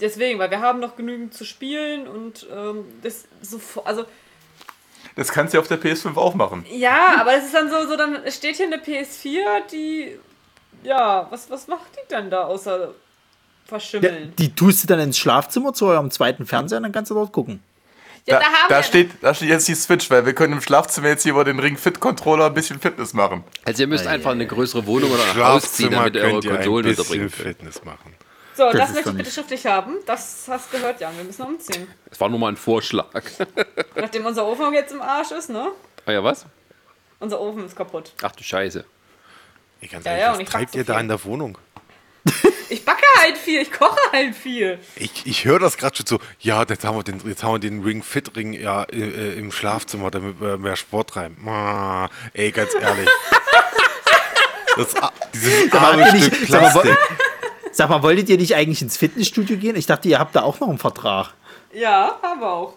Deswegen, 0.00 0.38
weil 0.38 0.50
wir 0.50 0.60
haben 0.60 0.80
noch 0.80 0.96
genügend 0.96 1.32
zu 1.32 1.44
spielen 1.44 2.06
und 2.06 2.46
ähm, 2.52 2.84
das 3.02 3.24
so, 3.40 3.60
also. 3.84 4.04
Das 5.16 5.30
kannst 5.30 5.52
du 5.52 5.58
auf 5.58 5.68
der 5.68 5.80
PS5 5.80 6.16
auch 6.16 6.34
machen. 6.34 6.64
Ja, 6.70 7.16
aber 7.20 7.34
es 7.34 7.44
ist 7.44 7.54
dann 7.54 7.70
so, 7.70 7.86
so, 7.86 7.96
dann 7.96 8.18
steht 8.30 8.56
hier 8.56 8.66
eine 8.66 8.78
PS4, 8.78 9.66
die. 9.70 10.18
Ja, 10.82 11.26
was, 11.30 11.48
was 11.50 11.68
macht 11.68 11.90
die 11.94 12.08
denn 12.08 12.30
da 12.30 12.44
außer 12.44 12.92
verschimmeln? 13.66 14.24
Ja, 14.24 14.34
die 14.38 14.54
tust 14.54 14.82
du 14.82 14.88
dann 14.88 15.00
ins 15.00 15.18
Schlafzimmer 15.18 15.72
zu 15.72 15.86
eurem 15.86 16.10
zweiten 16.10 16.44
Fernseher 16.44 16.78
und 16.78 16.84
dann 16.84 16.92
kannst 16.92 17.10
du 17.10 17.14
dort 17.14 17.32
gucken. 17.32 17.62
Ja, 18.26 18.38
da, 18.38 18.46
da, 18.46 18.76
da 18.76 18.82
steht, 18.84 19.10
da 19.20 19.34
steht 19.34 19.48
jetzt 19.48 19.66
die 19.66 19.74
Switch, 19.74 20.08
weil 20.08 20.24
wir 20.24 20.32
können 20.32 20.52
im 20.52 20.60
Schlafzimmer 20.60 21.08
jetzt 21.08 21.24
hier 21.24 21.32
über 21.32 21.44
den 21.44 21.58
Ring 21.58 21.76
Fit 21.76 21.98
Controller 21.98 22.46
ein 22.46 22.54
bisschen 22.54 22.78
Fitness 22.78 23.14
machen. 23.14 23.42
Also 23.64 23.82
ihr 23.82 23.88
müsst 23.88 24.06
einfach 24.06 24.30
eine 24.30 24.46
größere 24.46 24.86
Wohnung 24.86 25.10
oder 25.10 25.24
ein 25.24 25.44
Haus 25.44 25.72
ziehen, 25.72 25.90
damit 25.90 26.14
ihr 26.14 26.22
eure 26.22 26.40
Konsolen 26.40 26.86
unterbringen 26.86 27.30
könnt. 27.30 27.46
Fitness 27.48 27.84
machen. 27.84 28.14
So, 28.54 28.70
das, 28.70 28.74
das 28.74 28.94
möchte 28.94 29.10
ich 29.10 29.16
bitte 29.16 29.30
schriftlich 29.30 29.66
haben. 29.66 29.96
Das 30.06 30.44
hast 30.48 30.72
du 30.72 30.76
gehört, 30.78 31.00
Jan. 31.00 31.16
Wir 31.16 31.24
müssen 31.24 31.42
umziehen. 31.42 31.88
Das 32.08 32.20
war 32.20 32.28
nur 32.28 32.38
mal 32.38 32.48
ein 32.48 32.56
Vorschlag. 32.56 33.22
Nachdem 33.96 34.26
unser 34.26 34.46
Ofen 34.46 34.72
jetzt 34.74 34.92
im 34.92 35.00
Arsch 35.00 35.32
ist, 35.32 35.48
ne? 35.48 35.72
Ah 36.04 36.12
ja, 36.12 36.22
was? 36.22 36.46
Unser 37.18 37.40
Ofen 37.40 37.64
ist 37.64 37.74
kaputt. 37.74 38.12
Ach 38.22 38.32
du 38.32 38.44
Scheiße. 38.44 38.84
Ich 39.80 39.90
ganz 39.90 40.04
ja, 40.04 40.12
ehrlich, 40.12 40.38
ja, 40.38 40.44
was 40.44 40.52
treibt 40.52 40.74
ihr 40.74 40.84
so 40.84 40.92
da 40.92 41.00
in 41.00 41.08
der 41.08 41.24
Wohnung? 41.24 41.58
Ich 42.72 42.86
backe 42.86 43.04
halt 43.18 43.36
viel, 43.36 43.60
ich 43.60 43.70
koche 43.70 44.00
halt 44.12 44.34
viel. 44.34 44.78
Ich, 44.96 45.26
ich 45.26 45.44
höre 45.44 45.58
das 45.58 45.76
gerade 45.76 45.94
schon 45.94 46.06
so, 46.06 46.18
ja, 46.40 46.64
jetzt 46.66 46.86
haben 46.86 46.96
wir 46.96 47.02
den, 47.02 47.20
jetzt 47.28 47.42
haben 47.42 47.52
wir 47.52 47.58
den 47.58 47.82
Ring 47.82 48.02
Fit 48.02 48.34
Ring 48.34 48.54
ja, 48.54 48.84
äh, 48.84 49.34
im 49.38 49.52
Schlafzimmer, 49.52 50.10
damit 50.10 50.40
wir 50.40 50.56
mehr 50.56 50.76
Sport 50.76 51.10
treiben. 51.10 51.46
Ah, 51.46 52.08
ey, 52.32 52.50
ganz 52.50 52.70
ehrlich. 52.74 53.06
das, 54.78 54.94
dieses 55.34 55.70
arme 55.70 56.06
Stück 56.08 56.40
nicht, 56.40 56.50
sag, 56.50 56.74
mal, 56.74 56.96
sag 57.72 57.90
mal, 57.90 58.02
wolltet 58.02 58.30
ihr 58.30 58.38
nicht 58.38 58.54
eigentlich 58.54 58.80
ins 58.80 58.96
Fitnessstudio 58.96 59.58
gehen? 59.58 59.76
Ich 59.76 59.84
dachte, 59.84 60.08
ihr 60.08 60.18
habt 60.18 60.34
da 60.34 60.40
auch 60.40 60.58
noch 60.58 60.70
einen 60.70 60.78
Vertrag. 60.78 61.34
Ja, 61.74 62.18
haben 62.22 62.40
wir 62.40 62.50
auch. 62.50 62.74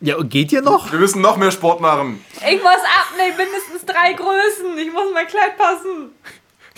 Ja, 0.00 0.16
und 0.16 0.28
geht 0.28 0.50
ihr 0.50 0.60
noch? 0.60 0.90
Wir 0.90 0.98
müssen 0.98 1.22
noch 1.22 1.36
mehr 1.36 1.52
Sport 1.52 1.80
machen. 1.80 2.24
Ich 2.34 2.60
muss 2.60 2.72
abnehmen, 3.12 3.36
mindestens 3.36 3.86
drei 3.86 4.12
Größen. 4.12 4.76
Ich 4.76 4.92
muss 4.92 5.06
mein 5.14 5.28
Kleid 5.28 5.56
passen. 5.56 6.10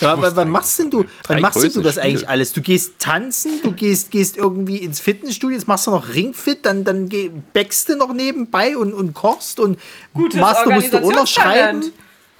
Ja, 0.00 0.12
aber 0.12 0.36
wann 0.36 0.48
machst 0.48 0.78
denn 0.78 0.90
du, 0.90 1.04
wann 1.26 1.40
machst 1.40 1.76
du 1.76 1.82
das 1.82 1.98
eigentlich 1.98 2.28
alles? 2.28 2.52
Du 2.52 2.60
gehst 2.60 2.98
tanzen, 2.98 3.60
du 3.62 3.72
gehst, 3.72 4.10
gehst 4.10 4.36
irgendwie 4.36 4.78
ins 4.78 5.00
Fitnessstudio, 5.00 5.56
jetzt 5.56 5.66
machst 5.66 5.86
du 5.86 5.90
noch 5.90 6.08
Ringfit, 6.08 6.64
dann, 6.64 6.84
dann 6.84 7.08
backst 7.52 7.88
du 7.88 7.96
noch 7.96 8.12
nebenbei 8.12 8.76
und, 8.76 8.94
und 8.94 9.14
kochst 9.14 9.58
und 9.58 9.78
Gutes 10.14 10.40
Master 10.40 10.70
musst 10.70 10.92
du 10.92 10.98
auch 10.98 11.12
noch 11.12 11.26
schreiben. 11.26 11.92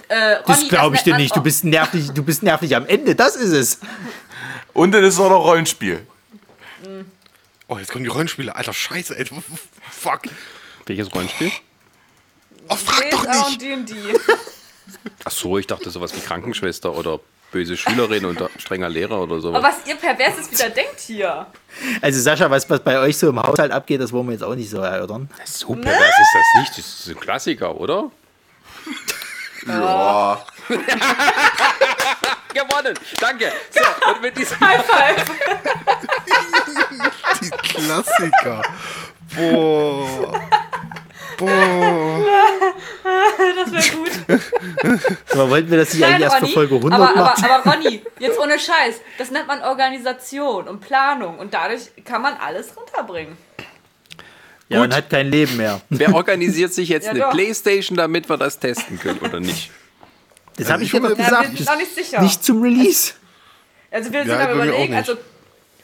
Äh, 0.07 0.37
das 0.45 0.67
glaube 0.67 0.95
ich 0.95 1.03
dir 1.03 1.17
nicht. 1.17 1.35
Du 1.35 1.41
bist, 1.41 1.63
nervlich, 1.63 2.11
du 2.11 2.23
bist 2.23 2.43
nervlich 2.43 2.75
am 2.75 2.85
Ende, 2.85 3.15
das 3.15 3.35
ist 3.35 3.51
es. 3.51 3.79
Und 4.73 4.91
dann 4.91 5.03
ist 5.03 5.15
es 5.15 5.19
auch 5.19 5.29
noch 5.29 5.43
Rollenspiel. 5.43 6.05
Oh, 7.67 7.77
jetzt 7.77 7.91
kommen 7.91 8.03
die 8.03 8.09
Rollenspiele. 8.09 8.55
Alter, 8.55 8.73
scheiße, 8.73 9.17
ey. 9.17 9.25
Fuck. 9.91 10.21
Welches 10.87 11.13
Rollenspiel? 11.13 11.51
Oh, 12.67 12.75
frag 12.75 13.09
doch 13.11 13.25
nicht. 13.59 13.63
Ach 15.23 15.31
so, 15.31 15.57
ich 15.57 15.67
dachte 15.67 15.89
sowas 15.91 16.15
wie 16.15 16.19
Krankenschwester 16.19 16.95
oder 16.95 17.19
böse 17.51 17.77
Schülerin 17.77 18.25
und 18.25 18.41
strenger 18.57 18.89
Lehrer 18.89 19.21
oder 19.21 19.39
so. 19.39 19.49
Aber 19.49 19.63
was 19.63 19.85
ihr 19.85 19.95
Perverses 19.95 20.51
wieder 20.51 20.69
denkt 20.69 20.99
hier. 20.99 21.47
Also 22.01 22.19
Sascha, 22.21 22.49
was, 22.49 22.69
was 22.69 22.79
bei 22.81 22.99
euch 22.99 23.17
so 23.17 23.29
im 23.29 23.41
Haushalt 23.41 23.71
abgeht, 23.71 24.01
das 24.01 24.11
wollen 24.11 24.27
wir 24.27 24.33
jetzt 24.33 24.43
auch 24.43 24.55
nicht 24.55 24.69
so 24.69 24.79
erörtern. 24.79 25.29
So 25.45 25.75
pervers 25.75 26.19
ist 26.19 26.35
das 26.35 26.61
nicht. 26.61 26.77
Das 26.77 26.85
ist 26.99 27.07
ein 27.09 27.19
Klassiker, 27.19 27.75
oder? 27.75 28.11
ja. 29.67 30.45
Gewonnen. 32.53 32.95
Danke. 33.19 33.51
So, 33.69 34.11
und 34.11 34.21
mit 34.21 34.37
diesem 34.37 34.59
High 34.67 34.85
Five. 34.85 35.25
Die 37.41 37.49
Klassiker. 37.49 38.61
Boah. 39.35 40.41
Boah. 41.39 42.25
Das 43.55 43.71
wäre 43.71 43.97
gut. 43.97 44.11
Aber 45.31 45.49
wollten 45.49 45.71
wir 45.71 45.77
das 45.77 45.93
nicht 45.93 46.03
eigentlich 46.03 46.21
erst 46.21 46.37
für 46.39 46.47
Folge 46.47 46.75
100 46.75 46.99
aber, 46.99 47.15
machen? 47.15 47.43
Aber, 47.43 47.55
aber 47.55 47.71
Ronny, 47.71 48.01
jetzt 48.19 48.39
ohne 48.39 48.59
Scheiß, 48.59 49.01
das 49.17 49.31
nennt 49.31 49.47
man 49.47 49.61
Organisation 49.61 50.67
und 50.67 50.81
Planung 50.81 51.39
und 51.39 51.53
dadurch 51.53 51.89
kann 52.05 52.21
man 52.21 52.35
alles 52.35 52.75
runterbringen. 52.75 53.37
Ja, 54.69 54.79
Gut. 54.79 54.89
man 54.89 54.97
hat 54.97 55.09
kein 55.09 55.29
Leben 55.29 55.57
mehr. 55.57 55.81
Wer 55.89 56.13
organisiert 56.13 56.73
sich 56.73 56.89
jetzt 56.89 57.05
ja, 57.05 57.11
eine 57.11 57.19
doch. 57.21 57.31
Playstation, 57.31 57.97
damit 57.97 58.29
wir 58.29 58.37
das 58.37 58.59
testen 58.59 58.99
können 58.99 59.19
oder 59.19 59.39
nicht? 59.39 59.71
Das 60.55 60.67
also 60.67 60.73
habe 60.73 60.83
ich 60.83 60.93
ja 60.93 60.99
noch 60.99 61.09
gesagt. 61.09 61.59
Ja, 61.59 61.71
wir 61.71 61.77
nicht 61.77 61.95
sicher. 61.95 62.21
Nicht 62.21 62.43
zum 62.43 62.61
Release. 62.61 63.13
Also 63.91 64.13
wir 64.13 64.21
sind 64.21 64.31
ja, 64.31 64.39
aber 64.39 64.53
überlegen, 64.53 64.93
also 64.93 65.15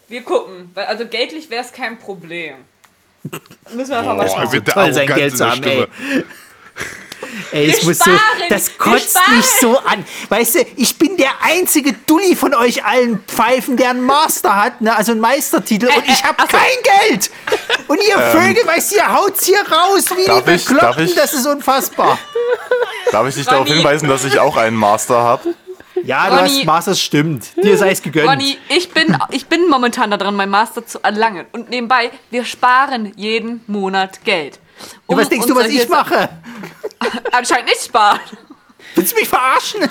wir 0.07 0.21
gucken, 0.21 0.69
weil 0.75 0.85
also 0.85 1.07
geldlich 1.07 1.49
wäre 1.49 1.63
es 1.63 1.71
kein 1.71 1.97
Problem. 1.97 2.57
Müssen 3.73 3.89
wir 3.91 3.97
einfach 3.99 4.13
oh, 4.13 4.17
mal 4.17 4.29
schauen. 4.29 4.49
Bitte 4.49 4.71
toll, 4.71 4.93
sein 4.93 5.07
Geld 5.07 5.37
zu 5.37 5.49
haben, 5.49 5.63
ey. 5.63 5.87
Ey, 7.51 7.69
es 7.69 7.83
muss 7.83 7.99
so, 7.99 8.11
das 8.49 8.77
kotzt 8.77 9.17
mich 9.35 9.45
so 9.59 9.77
an. 9.79 10.05
Weißt 10.29 10.55
du, 10.55 10.59
ich 10.75 10.97
bin 10.97 11.17
der 11.17 11.31
einzige 11.41 11.93
Dulli 11.93 12.35
von 12.35 12.53
euch 12.53 12.85
allen 12.85 13.23
Pfeifen, 13.27 13.77
der 13.77 13.91
einen 13.91 14.03
Master 14.03 14.55
hat, 14.55 14.81
ne? 14.81 14.95
also 14.95 15.11
einen 15.11 15.21
Meistertitel, 15.21 15.87
und 15.87 16.03
ich 16.07 16.23
habe 16.23 16.43
kein 16.47 17.09
Geld. 17.09 17.31
Und 17.87 17.97
ihr 17.97 18.15
ähm, 18.17 18.31
Vögel, 18.31 18.65
weißt 18.65 18.91
du, 18.91 18.95
ihr 18.97 19.13
haut's 19.13 19.45
hier 19.45 19.59
raus 19.59 20.05
wie 20.15 20.25
die 20.25 20.41
Bekloppten, 20.41 21.15
das 21.15 21.33
ist 21.33 21.45
unfassbar. 21.45 22.17
Darf 23.11 23.27
ich 23.27 23.35
dich 23.35 23.45
darauf 23.45 23.67
hinweisen, 23.67 24.07
dass 24.07 24.23
ich 24.23 24.39
auch 24.39 24.57
einen 24.57 24.75
Master 24.75 25.15
habe? 25.15 25.55
Ja, 26.03 26.29
du 26.29 26.35
Ronny, 26.35 26.49
hast 26.49 26.65
Masters 26.65 27.01
stimmt. 27.01 27.55
Dir 27.55 27.77
sei 27.77 27.91
es 27.91 28.01
gegönnt. 28.01 28.29
Ronny, 28.29 28.57
ich 28.69 28.91
bin, 28.91 29.17
ich 29.31 29.45
bin 29.47 29.67
momentan 29.69 30.11
daran, 30.11 30.35
mein 30.35 30.49
Master 30.49 30.85
zu 30.85 30.99
erlangen. 31.03 31.45
Und 31.51 31.69
nebenbei, 31.69 32.11
wir 32.31 32.45
sparen 32.45 33.13
jeden 33.15 33.61
Monat 33.67 34.23
Geld. 34.23 34.59
Um 35.07 35.15
ja, 35.15 35.21
was 35.21 35.29
denkst 35.29 35.47
du, 35.47 35.55
was 35.55 35.67
ich 35.67 35.87
mache? 35.87 36.29
Anscheinend 37.31 37.69
nicht 37.69 37.81
sparen. 37.81 38.19
Willst 38.95 39.11
du 39.11 39.19
mich 39.19 39.27
verarschen? 39.27 39.81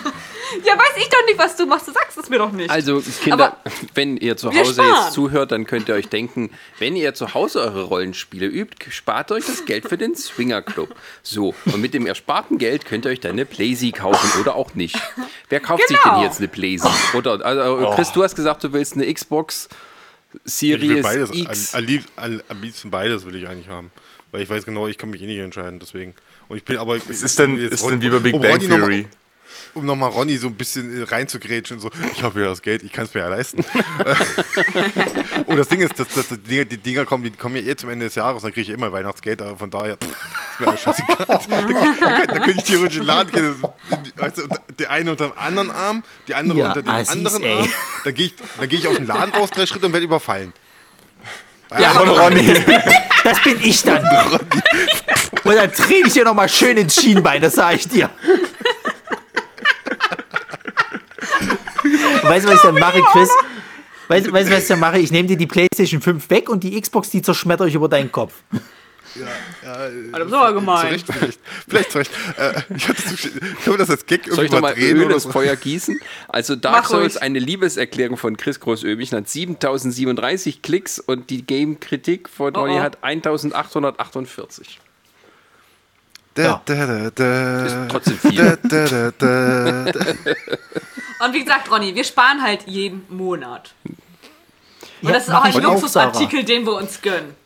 Ja, 0.64 0.74
weiß 0.78 0.96
ich 0.96 1.08
doch 1.08 1.24
nicht, 1.26 1.38
was 1.38 1.56
du 1.56 1.66
machst. 1.66 1.88
Du 1.88 1.92
sagst 1.92 2.16
es 2.16 2.28
mir 2.28 2.38
doch 2.38 2.52
nicht. 2.52 2.70
Also, 2.70 3.02
Kinder, 3.22 3.44
Aber 3.44 3.70
wenn 3.94 4.16
ihr 4.16 4.36
zu 4.36 4.54
Hause 4.54 4.82
jetzt 4.82 5.12
zuhört, 5.12 5.52
dann 5.52 5.66
könnt 5.66 5.88
ihr 5.88 5.94
euch 5.94 6.08
denken, 6.08 6.50
wenn 6.78 6.96
ihr 6.96 7.14
zu 7.14 7.34
Hause 7.34 7.60
eure 7.60 7.84
Rollenspiele 7.84 8.46
übt, 8.46 8.90
spart 8.90 9.32
euch 9.32 9.46
das 9.46 9.64
Geld 9.64 9.88
für 9.88 9.98
den 9.98 10.14
Swinger 10.14 10.62
Club. 10.62 10.94
So, 11.22 11.54
und 11.66 11.80
mit 11.80 11.94
dem 11.94 12.06
ersparten 12.06 12.58
Geld 12.58 12.84
könnt 12.84 13.06
ihr 13.06 13.10
euch 13.10 13.20
dann 13.20 13.32
eine 13.32 13.46
Playsee 13.46 13.92
kaufen 13.92 14.40
oder 14.40 14.54
auch 14.54 14.74
nicht. 14.74 14.96
Wer 15.48 15.60
kauft 15.60 15.86
genau. 15.86 15.98
sich 15.98 16.02
denn 16.02 16.12
genau. 16.12 16.24
jetzt 16.24 16.38
eine 16.38 16.48
Playsee? 16.48 16.88
Oder, 17.14 17.44
also, 17.44 17.92
Chris, 17.94 18.12
du 18.12 18.22
hast 18.22 18.36
gesagt, 18.36 18.64
du 18.64 18.72
willst 18.72 18.94
eine 18.94 19.12
Xbox 19.12 19.68
Series 20.44 21.02
beides, 21.02 21.30
X. 21.32 21.74
Am, 21.74 21.86
am, 22.16 22.42
am 22.48 22.62
liebsten 22.62 22.90
beides 22.90 23.24
will 23.24 23.36
ich 23.36 23.48
eigentlich 23.48 23.68
haben. 23.68 23.90
Weil 24.32 24.42
ich 24.42 24.50
weiß 24.50 24.64
genau, 24.64 24.88
ich 24.88 24.98
kann 24.98 25.10
mich 25.10 25.22
eh 25.22 25.26
nicht 25.26 25.38
entscheiden, 25.38 25.78
deswegen. 25.78 26.14
Und 26.48 26.56
ich 26.56 26.64
bin 26.64 26.76
aber. 26.76 26.96
Es 26.96 27.22
ist 27.22 27.38
denn, 27.38 27.58
ist 27.58 27.84
denn 27.84 28.00
wie 28.00 28.10
bei 28.10 28.18
Big 28.18 28.40
Bang 28.40 28.60
Theory? 28.60 29.06
um 29.74 29.84
nochmal 29.84 30.10
Ronny 30.10 30.36
so 30.36 30.46
ein 30.46 30.54
bisschen 30.54 31.02
äh, 31.02 31.04
reinzugrätschen, 31.04 31.80
so, 31.80 31.90
ich 32.12 32.22
habe 32.22 32.40
ja 32.40 32.46
das 32.46 32.62
Geld, 32.62 32.82
ich 32.82 32.92
kann 32.92 33.04
es 33.04 33.14
mir 33.14 33.20
ja 33.20 33.28
leisten. 33.28 33.64
und 35.46 35.56
das 35.56 35.68
Ding 35.68 35.80
ist, 35.80 35.98
dass, 35.98 36.08
dass 36.08 36.28
die, 36.28 36.38
Dinger, 36.38 36.64
die 36.64 36.76
Dinger 36.76 37.04
kommen, 37.04 37.24
die 37.24 37.30
kommen 37.30 37.56
ja 37.56 37.62
eh 37.62 37.76
zum 37.76 37.90
Ende 37.90 38.06
des 38.06 38.14
Jahres, 38.14 38.42
dann 38.42 38.52
kriege 38.52 38.70
ich 38.70 38.76
immer 38.76 38.92
Weihnachtsgeld, 38.92 39.42
aber 39.42 39.56
von 39.56 39.70
daher, 39.70 39.96
pff, 39.96 40.08
ist 40.08 40.60
mir 40.60 40.68
alles 40.68 40.80
scheißegal. 40.80 41.16
da 42.26 42.38
könnte 42.38 42.50
ich 42.56 42.64
theoretisch 42.64 42.98
in 42.98 43.02
den 43.02 43.06
Laden 43.06 43.32
gehen, 43.32 43.54
weißt 44.16 44.38
du, 44.38 44.42
der 44.78 44.90
eine 44.90 45.10
unter 45.10 45.28
dem 45.28 45.38
anderen 45.38 45.70
Arm, 45.70 46.04
die 46.28 46.34
andere 46.34 46.58
ja, 46.58 46.68
unter 46.68 46.82
dem 46.82 46.90
anderen 46.90 47.42
ey. 47.42 47.58
Arm, 47.58 47.68
dann 48.04 48.14
gehe 48.14 48.26
ich, 48.26 48.34
geh 48.68 48.76
ich 48.76 48.86
auf 48.86 48.96
den 48.96 49.06
Laden 49.06 49.34
raus, 49.34 49.50
drei 49.50 49.66
Schritte 49.66 49.86
und 49.86 49.92
werde 49.92 50.04
überfallen. 50.04 50.52
Ja, 51.78 51.90
von 51.90 52.08
Ronny. 52.08 52.54
Das 53.24 53.42
bin 53.42 53.58
ich 53.62 53.82
dann. 53.82 54.04
Und 55.44 55.54
dann 55.54 55.72
trete 55.72 56.08
ich 56.08 56.12
dir 56.14 56.24
nochmal 56.24 56.48
schön 56.48 56.76
ins 56.76 56.94
Schienbein, 57.00 57.42
das 57.42 57.54
sage 57.54 57.76
ich 57.76 57.88
dir. 57.88 58.10
weißt 62.22 62.46
du, 62.46 62.50
was 62.50 62.56
ich 62.56 62.62
dann 62.62 62.74
mache, 62.74 63.02
Chris? 63.12 63.28
Weißt 64.08 64.26
du, 64.26 64.32
was 64.32 64.48
ich 64.48 64.66
dann 64.66 64.80
mache? 64.80 64.98
Ich 64.98 65.10
nehme 65.10 65.28
dir 65.28 65.36
die 65.36 65.46
PlayStation 65.46 66.00
5 66.00 66.30
weg 66.30 66.48
und 66.48 66.64
die 66.64 66.80
Xbox, 66.80 67.10
die 67.10 67.20
zerschmetter 67.22 67.66
ich 67.66 67.74
über 67.74 67.88
deinen 67.88 68.10
Kopf. 68.10 68.32
Ja, 69.14 69.26
ja. 69.62 70.18
Das 70.18 70.26
ist 70.26 70.32
aber 70.32 70.52
gemein. 70.54 70.86
Zurecht, 70.86 71.06
vielleicht. 71.12 71.40
Vielleicht 71.68 71.92
zurecht. 71.92 72.10
Äh, 72.36 72.62
ich 72.74 72.88
hatte 72.88 73.02
kann 73.64 73.78
das 73.78 73.90
als 73.90 74.06
Gag 74.06 74.26
Soll 74.28 74.46
ich 74.46 74.50
nochmal 74.50 74.74
Öl 74.76 75.10
ins 75.10 75.24
Feuer 75.24 75.54
gießen? 75.54 76.00
Also 76.28 76.56
Dark 76.56 76.86
Souls, 76.86 77.16
eine 77.16 77.38
Liebeserklärung 77.38 78.16
von 78.16 78.36
Chris 78.36 78.58
Großöbig, 78.58 79.12
hat 79.12 79.28
7037 79.28 80.62
Klicks 80.62 80.98
und 80.98 81.30
die 81.30 81.46
Game-Kritik 81.46 82.28
von 82.28 82.56
Ronny 82.56 82.74
oh, 82.74 82.78
oh. 82.78 82.82
hat 82.82 83.04
1848. 83.04 84.80
Da, 86.34 86.60
da, 86.64 86.86
da, 86.86 87.10
da, 87.10 87.64
ist 87.64 87.76
trotzdem 87.90 88.18
viel. 88.18 88.40
Und 91.20 91.32
wie 91.32 91.44
gesagt, 91.44 91.70
Ronny, 91.70 91.94
wir 91.94 92.02
sparen 92.02 92.42
halt 92.42 92.66
jeden 92.66 93.06
Monat. 93.08 93.72
Und 93.84 95.10
ja, 95.10 95.12
das 95.12 95.28
ist 95.28 95.34
auch 95.34 95.44
ein 95.44 95.62
Luxusartikel, 95.62 96.42
den 96.42 96.66
wir 96.66 96.74
uns 96.74 97.00
gönnen. 97.00 97.36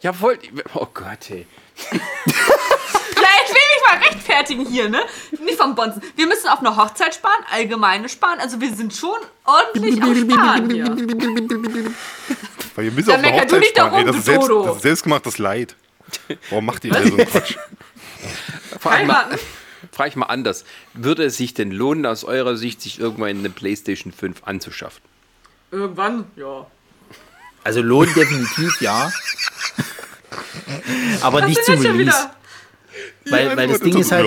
Ja, 0.00 0.18
wollt 0.20 0.48
Oh 0.74 0.86
Gott, 0.94 1.30
ey. 1.30 1.46
ich 1.90 1.92
will 3.50 3.66
mich 3.74 3.82
mal 3.90 3.98
rechtfertigen 3.98 4.66
hier, 4.66 4.88
ne? 4.88 5.00
Nicht 5.40 5.58
vom 5.58 5.74
Bonzen. 5.74 6.02
Wir 6.14 6.26
müssen 6.26 6.48
auf 6.48 6.60
eine 6.60 6.76
Hochzeit 6.76 7.14
sparen, 7.14 7.42
allgemeine 7.50 8.08
sparen. 8.08 8.38
Also 8.38 8.60
wir 8.60 8.72
sind 8.74 8.94
schon 8.94 9.18
ordentlich 9.44 10.00
am 10.00 10.14
Sparen 10.14 10.70
hier. 10.70 10.96
Weil 12.76 12.84
ihr 12.84 12.92
müsst 12.92 13.10
auf 13.10 13.16
eine 13.16 13.32
Hochzeit 13.32 13.64
sparen. 13.64 13.94
Ey, 13.94 14.04
das, 14.04 14.16
ist 14.16 14.26
selbst, 14.26 14.48
das 14.48 14.76
ist 14.76 14.82
selbstgemachtes 14.82 15.38
Leid. 15.38 15.74
Warum 16.50 16.66
macht 16.66 16.84
ihr 16.84 16.92
denn 16.92 17.08
so 17.08 17.16
einen 17.16 17.28
Quatsch? 17.28 17.56
Frage 18.80 20.08
ich 20.08 20.16
mal 20.16 20.24
anders. 20.26 20.64
Würde 20.94 21.24
es 21.24 21.36
sich 21.36 21.54
denn 21.54 21.70
lohnen, 21.70 22.06
aus 22.06 22.24
eurer 22.24 22.56
Sicht, 22.56 22.82
sich 22.82 22.98
irgendwann 22.98 23.38
eine 23.38 23.50
PlayStation 23.50 24.12
5 24.12 24.42
anzuschaffen? 24.44 25.02
Irgendwann, 25.70 26.24
ja. 26.36 26.66
Also 27.64 27.82
lohnt 27.82 28.14
definitiv, 28.14 28.80
ja. 28.80 29.10
Aber 31.22 31.46
nicht 31.46 31.64
zum 31.64 31.80
Release. 31.80 32.30
Weil, 33.24 33.46
ja, 33.46 33.56
weil 33.56 33.68
das 33.68 33.80
Ding 33.80 33.98
ist 33.98 34.12
halt, 34.12 34.26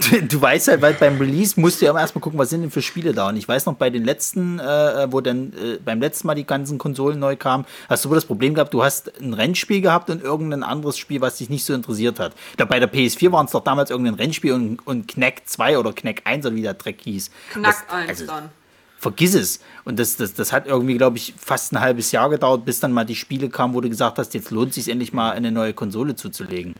du 0.28 0.40
weißt 0.40 0.68
halt, 0.68 0.82
weil 0.82 0.94
beim 0.94 1.18
Release 1.18 1.58
musst 1.60 1.80
du 1.80 1.86
ja 1.86 1.98
erstmal 1.98 2.20
gucken, 2.20 2.38
was 2.38 2.50
sind 2.50 2.62
denn 2.62 2.70
für 2.70 2.82
Spiele 2.82 3.12
da. 3.12 3.28
Und 3.28 3.36
ich 3.36 3.46
weiß 3.46 3.66
noch, 3.66 3.74
bei 3.74 3.90
den 3.90 4.04
letzten, 4.04 4.58
äh, 4.58 5.06
wo 5.10 5.20
dann 5.20 5.52
äh, 5.52 5.78
beim 5.84 6.00
letzten 6.00 6.26
Mal 6.26 6.34
die 6.34 6.46
ganzen 6.46 6.78
Konsolen 6.78 7.18
neu 7.18 7.36
kamen, 7.36 7.66
hast 7.88 8.04
du 8.04 8.08
wohl 8.08 8.16
das 8.16 8.24
Problem 8.24 8.54
gehabt, 8.54 8.72
du 8.74 8.82
hast 8.82 9.20
ein 9.20 9.34
Rennspiel 9.34 9.80
gehabt 9.80 10.10
und 10.10 10.22
irgendein 10.22 10.62
anderes 10.62 10.98
Spiel, 10.98 11.20
was 11.20 11.36
dich 11.38 11.50
nicht 11.50 11.64
so 11.64 11.74
interessiert 11.74 12.18
hat. 12.18 12.34
Da 12.56 12.64
bei 12.64 12.78
der 12.78 12.92
PS4 12.92 13.32
waren 13.32 13.46
es 13.46 13.52
doch 13.52 13.64
damals 13.64 13.90
irgendein 13.90 14.14
Rennspiel 14.14 14.52
und, 14.52 14.86
und 14.86 15.08
Knack 15.08 15.42
2 15.46 15.78
oder 15.78 15.92
Knack 15.92 16.22
1 16.24 16.46
oder 16.46 16.54
wie 16.54 16.62
der 16.62 16.74
Dreck 16.74 17.00
hieß. 17.02 17.30
Knack 17.52 17.86
1 17.92 18.08
also, 18.08 18.26
dann. 18.26 18.50
Vergiss 18.98 19.34
es. 19.34 19.60
Und 19.84 19.98
das, 19.98 20.16
das, 20.16 20.34
das 20.34 20.52
hat 20.52 20.66
irgendwie, 20.66 20.98
glaube 20.98 21.16
ich, 21.16 21.34
fast 21.38 21.72
ein 21.72 21.80
halbes 21.80 22.12
Jahr 22.12 22.28
gedauert, 22.28 22.66
bis 22.66 22.80
dann 22.80 22.92
mal 22.92 23.04
die 23.04 23.16
Spiele 23.16 23.48
kamen, 23.48 23.72
wo 23.72 23.80
du 23.80 23.88
gesagt 23.88 24.18
hast, 24.18 24.34
jetzt 24.34 24.50
lohnt 24.50 24.70
es 24.70 24.74
sich 24.74 24.88
endlich 24.88 25.14
mal 25.14 25.30
eine 25.32 25.50
neue 25.50 25.72
Konsole 25.72 26.16
zuzulegen. 26.16 26.74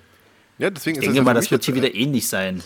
Ja, 0.58 0.68
deswegen 0.68 0.96
ich 0.96 1.00
denke 1.00 1.16
das 1.16 1.24
mal, 1.24 1.32
das 1.32 1.50
wird 1.50 1.64
hier 1.64 1.74
wieder 1.74 1.94
ähnlich 1.94 2.28
sein. 2.28 2.62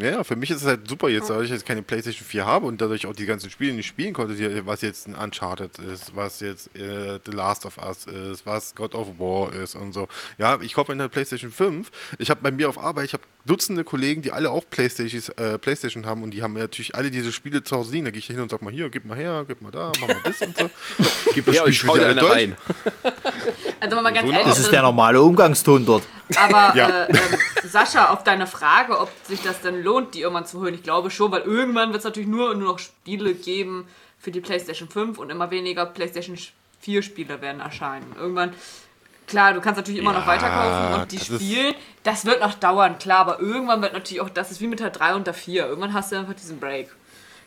Ja, 0.00 0.24
für 0.24 0.36
mich 0.36 0.50
ist 0.50 0.62
es 0.62 0.66
halt 0.66 0.88
super 0.88 1.08
jetzt, 1.08 1.30
da 1.30 1.40
ich 1.40 1.50
jetzt 1.50 1.66
keine 1.66 1.82
PlayStation 1.82 2.26
4 2.26 2.46
habe 2.46 2.66
und 2.66 2.80
dadurch 2.80 3.06
auch 3.06 3.14
die 3.14 3.26
ganzen 3.26 3.50
Spiele 3.50 3.72
nicht 3.72 3.86
spielen 3.86 4.14
konnte, 4.14 4.66
was 4.66 4.80
jetzt 4.82 5.06
ein 5.08 5.14
Uncharted 5.14 5.78
ist, 5.78 6.16
was 6.16 6.40
jetzt 6.40 6.74
äh, 6.76 7.18
The 7.24 7.32
Last 7.32 7.66
of 7.66 7.78
Us 7.78 8.06
ist, 8.06 8.46
was 8.46 8.74
God 8.74 8.94
of 8.94 9.18
War 9.18 9.52
ist 9.52 9.74
und 9.74 9.92
so. 9.92 10.08
Ja, 10.38 10.58
ich 10.60 10.74
kaufe 10.74 10.92
eine 10.92 11.08
PlayStation 11.08 11.50
5. 11.50 11.90
Ich 12.18 12.30
habe 12.30 12.40
bei 12.42 12.50
mir 12.50 12.68
auf 12.68 12.78
Arbeit, 12.78 13.06
ich 13.06 13.12
habe 13.12 13.22
Dutzende 13.46 13.84
Kollegen, 13.84 14.20
die 14.20 14.32
alle 14.32 14.50
auch 14.50 14.64
PlayStation, 14.68 15.22
äh, 15.36 15.58
PlayStation 15.58 16.04
haben 16.04 16.22
und 16.22 16.32
die 16.32 16.42
haben 16.42 16.52
natürlich 16.52 16.94
alle 16.94 17.10
diese 17.10 17.32
Spiele 17.32 17.62
zu 17.62 17.76
Hause 17.76 17.92
liegen. 17.92 18.04
Da 18.04 18.10
gehe 18.10 18.18
ich 18.18 18.26
hin 18.26 18.38
und 18.38 18.50
sag 18.50 18.60
mal 18.60 18.72
hier, 18.72 18.90
gib 18.90 19.06
mal 19.06 19.16
her, 19.16 19.44
gib 19.48 19.62
mal 19.62 19.70
da, 19.70 19.92
mach 20.00 20.08
mal 20.08 20.16
das 20.24 20.42
und 20.42 20.56
so. 20.56 20.70
Gib 21.34 21.46
das 21.46 21.56
ja, 21.56 21.72
Spiel 21.72 21.90
ich 21.90 22.00
dir 22.00 22.14
durch. 22.14 22.32
rein. 22.32 22.56
Also 23.80 23.96
mal 23.96 24.12
ganz 24.12 24.30
ehrlich, 24.30 24.46
das 24.46 24.58
ist 24.58 24.70
der 24.70 24.82
normale 24.82 25.22
Umgangston 25.22 25.86
dort. 25.86 26.02
Aber 26.36 26.76
ja. 26.76 26.88
äh, 26.88 27.12
äh, 27.12 27.16
Sascha, 27.66 28.10
auf 28.10 28.24
deine 28.24 28.46
Frage, 28.46 28.98
ob 28.98 29.10
sich 29.24 29.42
das 29.42 29.60
denn 29.60 29.82
lohnt, 29.82 30.14
die 30.14 30.20
irgendwann 30.20 30.46
zu 30.46 30.60
holen, 30.60 30.74
ich 30.74 30.82
glaube 30.82 31.10
schon, 31.10 31.30
weil 31.32 31.42
irgendwann 31.42 31.90
wird 31.90 31.98
es 31.98 32.04
natürlich 32.04 32.28
nur, 32.28 32.54
nur 32.54 32.72
noch 32.72 32.78
Spiele 32.78 33.34
geben 33.34 33.88
für 34.18 34.30
die 34.30 34.40
PlayStation 34.40 34.88
5 34.88 35.18
und 35.18 35.30
immer 35.30 35.50
weniger 35.50 35.86
PlayStation 35.86 36.38
4 36.80 37.02
Spiele 37.02 37.40
werden 37.40 37.60
erscheinen. 37.60 38.14
Irgendwann, 38.18 38.54
klar, 39.26 39.54
du 39.54 39.60
kannst 39.60 39.78
natürlich 39.78 40.00
immer 40.00 40.12
ja, 40.12 40.20
noch 40.20 40.26
weiterkaufen 40.26 41.00
und 41.00 41.12
die 41.12 41.18
spielen. 41.18 41.74
Das 42.02 42.24
wird 42.24 42.40
noch 42.40 42.54
dauern, 42.54 42.98
klar, 42.98 43.20
aber 43.20 43.40
irgendwann 43.40 43.82
wird 43.82 43.92
natürlich 43.92 44.20
auch, 44.20 44.30
das 44.30 44.50
ist 44.50 44.60
wie 44.60 44.66
mit 44.66 44.80
der 44.80 44.90
3 44.90 45.14
und 45.14 45.26
der 45.26 45.34
4. 45.34 45.66
Irgendwann 45.66 45.92
hast 45.92 46.12
du 46.12 46.16
einfach 46.16 46.34
diesen 46.34 46.60
Break. 46.60 46.90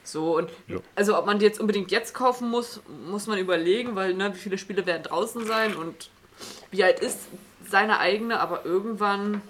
So, 0.03 0.37
und 0.37 0.49
ja. 0.67 0.77
also 0.95 1.17
ob 1.17 1.25
man 1.25 1.39
die 1.39 1.45
jetzt 1.45 1.59
unbedingt 1.59 1.89
jetzt 1.91 2.13
kaufen 2.13 2.49
muss, 2.49 2.81
muss 3.09 3.25
man 3.27 3.37
überlegen, 3.37 3.95
weil 3.95 4.13
ne, 4.13 4.33
wie 4.35 4.39
viele 4.39 4.57
Spiele 4.57 4.85
werden 4.85 5.03
draußen 5.03 5.45
sein 5.45 5.75
und 5.75 6.09
wie 6.71 6.83
alt 6.83 6.99
ist 6.99 7.19
seine 7.73 7.97
eigene, 7.97 8.39
aber 8.39 8.65
irgendwann 8.65 9.41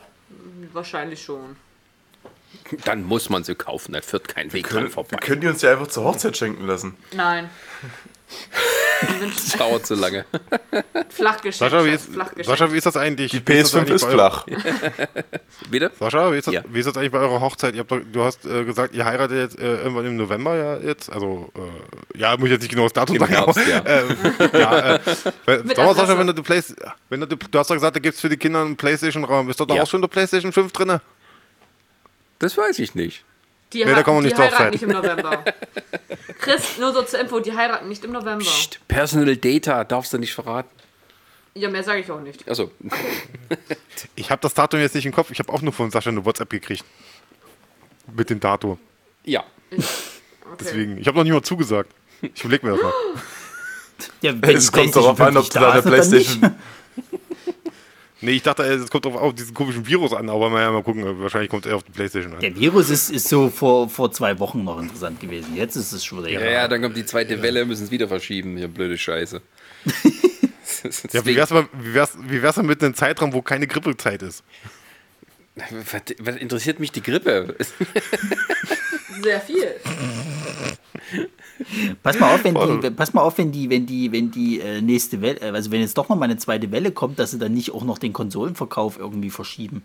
wahrscheinlich 0.71 1.21
schon. 1.21 1.57
Dann 2.85 3.03
muss 3.03 3.29
man 3.29 3.43
sie 3.43 3.53
kaufen, 3.53 3.91
da 3.91 3.99
führt 3.99 4.29
kein 4.29 4.53
Weg 4.53 4.63
können, 4.65 4.85
dran 4.85 4.91
vorbei. 4.91 5.11
Wir 5.11 5.17
können 5.17 5.41
die 5.41 5.47
uns 5.47 5.61
ja 5.61 5.73
einfach 5.73 5.87
zur 5.87 6.05
Hochzeit 6.05 6.37
schenken 6.37 6.65
lassen. 6.65 6.95
Nein. 7.11 7.49
das 9.35 9.57
dauert 9.57 9.85
zu 9.85 9.95
lange. 9.95 10.25
Flachgeschenk. 11.09 11.71
Sascha, 11.71 11.85
wie 11.85 11.91
ist, 11.91 12.09
Sascha, 12.43 12.71
wie 12.71 12.77
ist 12.77 12.85
das 12.85 12.97
eigentlich? 12.97 13.31
Die 13.31 13.39
PS5 13.39 13.83
ist, 13.85 14.03
ist 14.03 14.05
flach. 14.05 14.45
Bitte? 15.69 15.91
Sascha, 15.99 16.31
wie 16.31 16.37
ist, 16.37 16.47
das, 16.47 16.53
ja. 16.53 16.61
wie 16.67 16.79
ist 16.79 16.85
das 16.85 16.97
eigentlich 16.97 17.11
bei 17.11 17.19
eurer 17.19 17.41
Hochzeit? 17.41 17.75
Doch, 17.77 17.99
du 18.11 18.23
hast 18.23 18.45
äh, 18.45 18.63
gesagt, 18.63 18.93
ihr 18.93 19.05
heiratet 19.05 19.37
jetzt 19.37 19.59
äh, 19.59 19.81
irgendwann 19.81 20.05
im 20.05 20.17
November 20.17 20.55
ja 20.55 20.77
jetzt. 20.77 21.11
Also, 21.11 21.51
äh, 21.55 22.19
ja, 22.19 22.35
muss 22.37 22.45
ich 22.45 22.51
jetzt 22.53 22.61
nicht 22.61 22.71
genau 22.71 22.83
das 22.83 22.93
Datum 22.93 23.17
sagen. 23.17 23.33
Herbst, 23.33 23.59
aber, 23.59 23.69
ja. 23.69 23.83
Ähm, 23.93 24.17
ja, 24.53 24.95
äh, 24.95 24.99
Sag 25.75 25.95
Sascha, 25.95 26.17
wenn 26.17 26.27
du, 26.27 26.43
Play, 26.43 26.61
wenn 27.09 27.21
du, 27.21 27.27
du 27.27 27.59
hast 27.59 27.69
doch 27.69 27.75
gesagt, 27.75 27.95
da 27.95 27.99
gibt 27.99 28.15
es 28.15 28.21
für 28.21 28.29
die 28.29 28.37
Kinder 28.37 28.61
einen 28.61 28.75
Playstation-Raum. 28.75 29.49
Ist 29.49 29.59
dort 29.59 29.71
ja. 29.71 29.83
auch 29.83 29.87
schon 29.87 30.01
der 30.01 30.07
Playstation 30.07 30.51
5 30.51 30.71
drin? 30.71 30.99
Das 32.39 32.57
weiß 32.57 32.79
ich 32.79 32.95
nicht. 32.95 33.23
Die, 33.73 33.83
nee, 33.83 33.93
da 33.93 34.03
kommen 34.03 34.19
wir 34.19 34.23
nicht 34.23 34.37
die 34.37 34.41
heiraten 34.41 34.69
nicht 34.69 34.83
im 34.83 34.89
November. 34.89 35.43
Chris, 36.39 36.77
nur 36.77 36.93
so 36.93 37.01
zur 37.01 37.19
Info, 37.19 37.39
die 37.39 37.53
heiraten 37.55 37.89
nicht 37.89 38.03
im 38.05 38.11
November. 38.11 38.45
Psst, 38.45 38.79
Personal 38.87 39.35
Data 39.35 39.83
darfst 39.83 40.13
du 40.13 40.19
nicht 40.19 40.33
verraten. 40.33 40.69
Ja, 41.55 41.69
mehr 41.69 41.83
sage 41.83 42.01
ich 42.01 42.11
auch 42.11 42.19
nicht. 42.19 42.47
Achso. 42.49 42.71
ich 44.15 44.31
habe 44.31 44.41
das 44.41 44.53
Datum 44.53 44.79
jetzt 44.79 44.95
nicht 44.95 45.05
im 45.05 45.11
Kopf. 45.11 45.31
Ich 45.31 45.39
habe 45.39 45.51
auch 45.51 45.61
nur 45.61 45.73
von 45.73 45.91
Sascha 45.91 46.09
eine 46.09 46.25
WhatsApp 46.25 46.49
gekriegt. 46.49 46.83
Mit 48.15 48.29
dem 48.29 48.39
Datum. 48.39 48.79
Ja. 49.23 49.43
Okay. 49.71 49.83
Deswegen, 50.59 50.97
ich 50.97 51.07
habe 51.07 51.17
noch 51.17 51.23
nicht 51.23 51.33
mal 51.33 51.41
zugesagt. 51.41 51.91
Ich 52.21 52.43
überlege 52.43 52.65
mir 52.67 52.73
das 52.73 52.81
mal. 52.81 52.93
Ja, 54.21 54.33
es 54.41 54.71
kommt 54.71 54.93
darauf 54.95 55.21
an, 55.21 55.37
ob 55.37 55.49
du 55.49 55.59
da 55.59 55.71
eine 55.71 55.81
Playstation 55.81 56.55
Nee, 58.23 58.31
ich 58.31 58.41
dachte, 58.41 58.63
es 58.63 58.89
kommt 58.89 59.05
auf, 59.05 59.15
auf 59.15 59.35
diesen 59.35 59.53
komischen 59.53 59.85
Virus 59.85 60.13
an, 60.13 60.29
aber 60.29 60.49
mal, 60.49 60.71
mal 60.71 60.81
gucken, 60.81 61.03
wahrscheinlich 61.19 61.49
kommt 61.49 61.65
er 61.65 61.75
auf 61.75 61.83
die 61.83 61.91
Playstation 61.91 62.33
an. 62.33 62.39
Der 62.39 62.55
Virus 62.55 62.89
ist, 62.89 63.09
ist 63.09 63.27
so 63.27 63.49
vor, 63.49 63.89
vor 63.89 64.13
zwei 64.13 64.39
Wochen 64.39 64.63
noch 64.63 64.79
interessant 64.79 65.19
gewesen. 65.19 65.57
Jetzt 65.57 65.75
ist 65.75 65.91
es 65.91 66.05
schon 66.05 66.19
wieder. 66.19 66.29
Ja, 66.29 66.49
ja, 66.49 66.67
dann 66.69 66.81
kommt 66.81 66.95
die 66.95 67.05
zweite 67.05 67.41
Welle, 67.41 67.65
müssen 67.65 67.83
es 67.83 67.91
wieder 67.91 68.07
verschieben. 68.07 68.55
Hier 68.55 68.69
blöde 68.69 68.97
Scheiße. 68.97 69.41
ja, 71.11 71.25
wie 71.25 71.35
wär's, 71.35 71.49
mal, 71.49 71.67
wie, 71.73 71.93
wär's, 71.93 72.17
wie 72.25 72.41
wär's 72.41 72.55
mal 72.55 72.63
mit 72.63 72.81
einem 72.81 72.93
Zeitraum, 72.93 73.33
wo 73.33 73.41
keine 73.41 73.67
Grippezeit 73.67 74.21
ist? 74.21 74.41
Was, 75.55 76.01
was 76.19 76.35
interessiert 76.37 76.79
mich 76.79 76.93
die 76.93 77.03
Grippe? 77.03 77.57
Sehr 79.21 79.41
viel. 79.41 79.75
Pass 82.01 82.19
mal 82.19 82.33
auf, 82.33 82.43
wenn 82.43 82.55
die, 82.55 82.89
pass 82.91 83.13
mal 83.13 83.21
auf, 83.21 83.37
wenn 83.37 83.51
die, 83.51 83.69
wenn 83.69 83.85
die, 83.85 84.11
wenn 84.11 84.31
die 84.31 84.59
äh, 84.59 84.81
nächste 84.81 85.21
Welle, 85.21 85.39
äh, 85.41 85.49
also 85.49 85.71
wenn 85.71 85.81
jetzt 85.81 85.97
doch 85.97 86.09
noch 86.09 86.15
mal 86.15 86.25
eine 86.25 86.37
zweite 86.37 86.71
Welle 86.71 86.91
kommt, 86.91 87.19
dass 87.19 87.31
sie 87.31 87.39
dann 87.39 87.53
nicht 87.53 87.71
auch 87.71 87.83
noch 87.83 87.97
den 87.97 88.13
Konsolenverkauf 88.13 88.97
irgendwie 88.97 89.29
verschieben. 89.29 89.81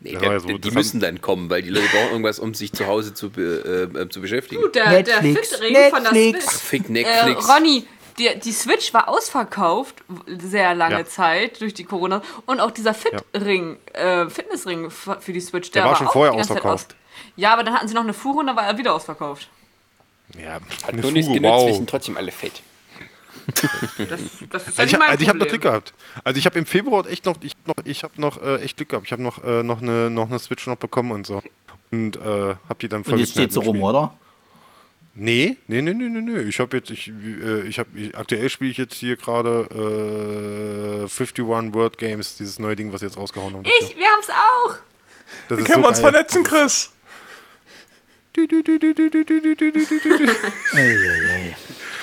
Nee, 0.00 0.16
der, 0.16 0.32
ja, 0.32 0.40
so, 0.40 0.48
die 0.56 0.70
müssen 0.70 0.98
dann 1.00 1.20
kommen, 1.20 1.50
weil 1.50 1.62
die 1.62 1.68
Leute 1.68 1.86
brauchen 1.88 2.10
irgendwas, 2.12 2.38
um 2.38 2.54
sich 2.54 2.72
zu 2.72 2.86
Hause 2.86 3.12
zu, 3.12 3.30
äh, 3.36 3.82
äh, 3.82 4.08
zu 4.08 4.22
beschäftigen. 4.22 4.62
Gut, 4.62 4.74
der, 4.74 4.88
Netflix, 4.90 5.50
der 5.50 5.58
Fit-Ring 5.58 5.90
von 5.90 6.02
der 6.02 6.12
Switch. 6.12 6.44
Ach, 6.46 6.52
fick 6.52 6.88
Netflix. 6.88 7.46
Äh, 7.46 7.52
Ronny, 7.52 7.86
die, 8.18 8.38
die 8.42 8.52
Switch 8.52 8.94
war 8.94 9.08
ausverkauft, 9.08 9.96
sehr 10.26 10.74
lange 10.74 10.98
ja. 10.98 11.06
Zeit 11.06 11.60
durch 11.60 11.74
die 11.74 11.84
Corona. 11.84 12.22
Und 12.46 12.60
auch 12.60 12.70
dieser 12.70 12.94
Fit-Ring, 12.94 13.76
ja. 13.94 14.22
äh, 14.22 14.30
Fitnessring 14.30 14.90
für 14.90 15.32
die 15.32 15.40
Switch, 15.40 15.70
der, 15.70 15.82
der 15.82 15.84
war, 15.84 15.90
war 15.90 15.98
schon 15.98 16.08
vorher 16.08 16.32
ausverkauft. 16.32 16.92
Aus. 16.92 16.96
Ja, 17.36 17.52
aber 17.52 17.64
dann 17.64 17.74
hatten 17.74 17.88
sie 17.88 17.94
noch 17.94 18.02
eine 18.02 18.14
Fuhre 18.14 18.38
und 18.38 18.46
dann 18.46 18.56
war 18.56 18.66
er 18.66 18.78
wieder 18.78 18.94
ausverkauft. 18.94 19.48
Ja, 20.38 20.60
hat 20.86 20.94
nur 20.94 21.12
nichts 21.12 21.32
genutzt, 21.32 21.52
wow. 21.52 21.66
wir 21.66 21.74
sind 21.74 21.90
trotzdem 21.90 22.16
alle 22.16 22.30
fett. 22.30 22.62
Das, 23.56 24.20
das 24.48 24.68
ist 24.68 24.78
also 24.78 24.96
ich, 24.96 25.02
also 25.02 25.22
ich 25.22 25.28
habe 25.28 25.38
noch 25.38 25.48
Glück 25.48 25.62
gehabt. 25.62 25.92
Also 26.22 26.38
ich 26.38 26.46
habe 26.46 26.58
im 26.58 26.66
Februar 26.66 27.06
echt 27.08 27.24
noch, 27.24 27.36
ich 27.40 27.54
noch, 27.66 27.74
ich 27.84 28.04
habe 28.04 28.20
noch 28.20 28.40
äh, 28.40 28.56
echt 28.62 28.76
Glück 28.76 28.90
gehabt. 28.90 29.06
Ich 29.06 29.12
habe 29.12 29.22
noch, 29.22 29.42
äh, 29.42 29.64
noch 29.64 29.82
eine, 29.82 30.08
noch 30.08 30.28
eine 30.28 30.38
Switch 30.38 30.66
noch 30.68 30.76
bekommen 30.76 31.10
und 31.10 31.26
so 31.26 31.42
und 31.90 32.16
äh, 32.16 32.20
habe 32.20 32.78
die 32.80 32.88
dann. 32.88 33.02
Und 33.02 33.18
jetzt 33.18 33.32
steht 33.32 33.52
so 33.52 33.60
rum, 33.60 33.82
oder? 33.82 34.14
Nee, 35.14 35.56
nee, 35.66 35.82
nee, 35.82 35.92
nee, 35.92 36.08
nee, 36.08 36.20
nee. 36.20 36.40
Ich 36.42 36.60
habe 36.60 36.76
jetzt, 36.76 36.90
ich, 36.90 37.08
äh, 37.08 37.62
ich 37.66 37.78
habe, 37.78 37.90
aktuell 38.14 38.48
spiele 38.48 38.70
ich 38.70 38.78
jetzt 38.78 38.94
hier 38.94 39.16
gerade 39.16 39.66
äh, 39.70 41.02
51 41.02 41.44
Word 41.44 41.98
Games, 41.98 42.36
dieses 42.36 42.58
neue 42.58 42.76
Ding, 42.76 42.92
was 42.92 43.02
jetzt 43.02 43.16
rausgehauen 43.16 43.54
haben. 43.54 43.64
Ich, 43.64 43.96
wir 43.96 44.06
haben 44.06 44.20
es 44.20 44.30
auch. 44.30 44.76
Das 45.48 45.58
wir 45.58 45.64
können 45.64 45.82
so 45.82 45.88
uns 45.88 46.00
vernetzen, 46.00 46.44
Chris. 46.44 46.92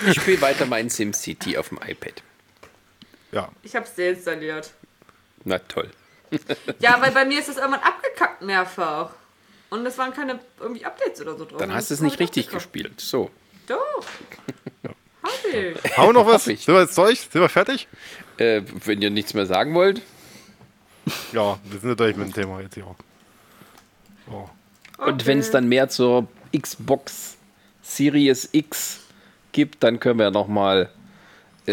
Ich 0.06 0.16
spiele 0.16 0.42
weiter 0.42 0.66
mein 0.66 0.90
SimCity 0.90 1.58
auf 1.58 1.70
dem 1.70 1.80
iPad. 1.86 2.22
Ja. 3.32 3.50
Ich 3.64 3.76
habe 3.76 3.86
es 3.86 3.96
deinstalliert. 3.96 4.74
Na 5.44 5.60
toll. 5.60 5.90
ja, 6.80 7.00
weil 7.02 7.12
bei 7.12 7.26
mir 7.26 7.40
ist 7.40 7.50
es 7.50 7.58
irgendwann 7.58 7.82
abgekackt 7.82 8.42
mehrfach. 8.42 9.12
Und 9.70 9.86
es 9.86 9.98
waren 9.98 10.14
keine 10.14 10.40
irgendwie 10.60 10.86
Updates 10.86 11.22
oder 11.22 11.38
so 11.38 11.46
drauf. 11.46 11.60
Dann 11.60 11.74
hast 11.74 11.90
du 11.90 11.94
es 11.94 12.02
nicht 12.02 12.20
richtig 12.20 12.50
gespielt. 12.50 13.00
So. 13.02 13.32
Doch. 13.68 14.06
ja. 14.84 14.92
Hab 15.24 15.46
ich. 15.46 15.98
Haben 15.98 16.10
wir 16.10 16.14
noch 16.14 16.26
was? 16.26 16.46
Sind 16.46 16.68
wir 16.68 16.82
jetzt 16.82 16.98
durch? 16.98 17.22
Sind 17.22 17.42
wir 17.42 17.50
fertig? 17.50 17.88
Äh, 18.38 18.62
wenn 18.86 19.02
ihr 19.02 19.10
nichts 19.10 19.34
mehr 19.34 19.46
sagen 19.46 19.74
wollt. 19.74 20.02
Ja, 21.32 21.60
wir 21.64 21.80
sind 21.80 21.90
natürlich 21.90 22.18
mit 22.18 22.28
dem 22.28 22.34
Thema 22.34 22.62
jetzt 22.62 22.76
hier. 22.76 22.96
Oh. 24.30 24.50
Okay. 24.98 25.12
Und 25.12 25.26
wenn 25.26 25.40
es 25.40 25.52
dann 25.52 25.68
mehr 25.68 25.90
zur 25.90 26.28
Xbox 26.58 27.38
Series 27.82 28.50
X 28.52 29.02
gibt, 29.52 29.84
dann 29.84 30.00
können 30.00 30.20
wir 30.20 30.32
nochmal 30.32 30.90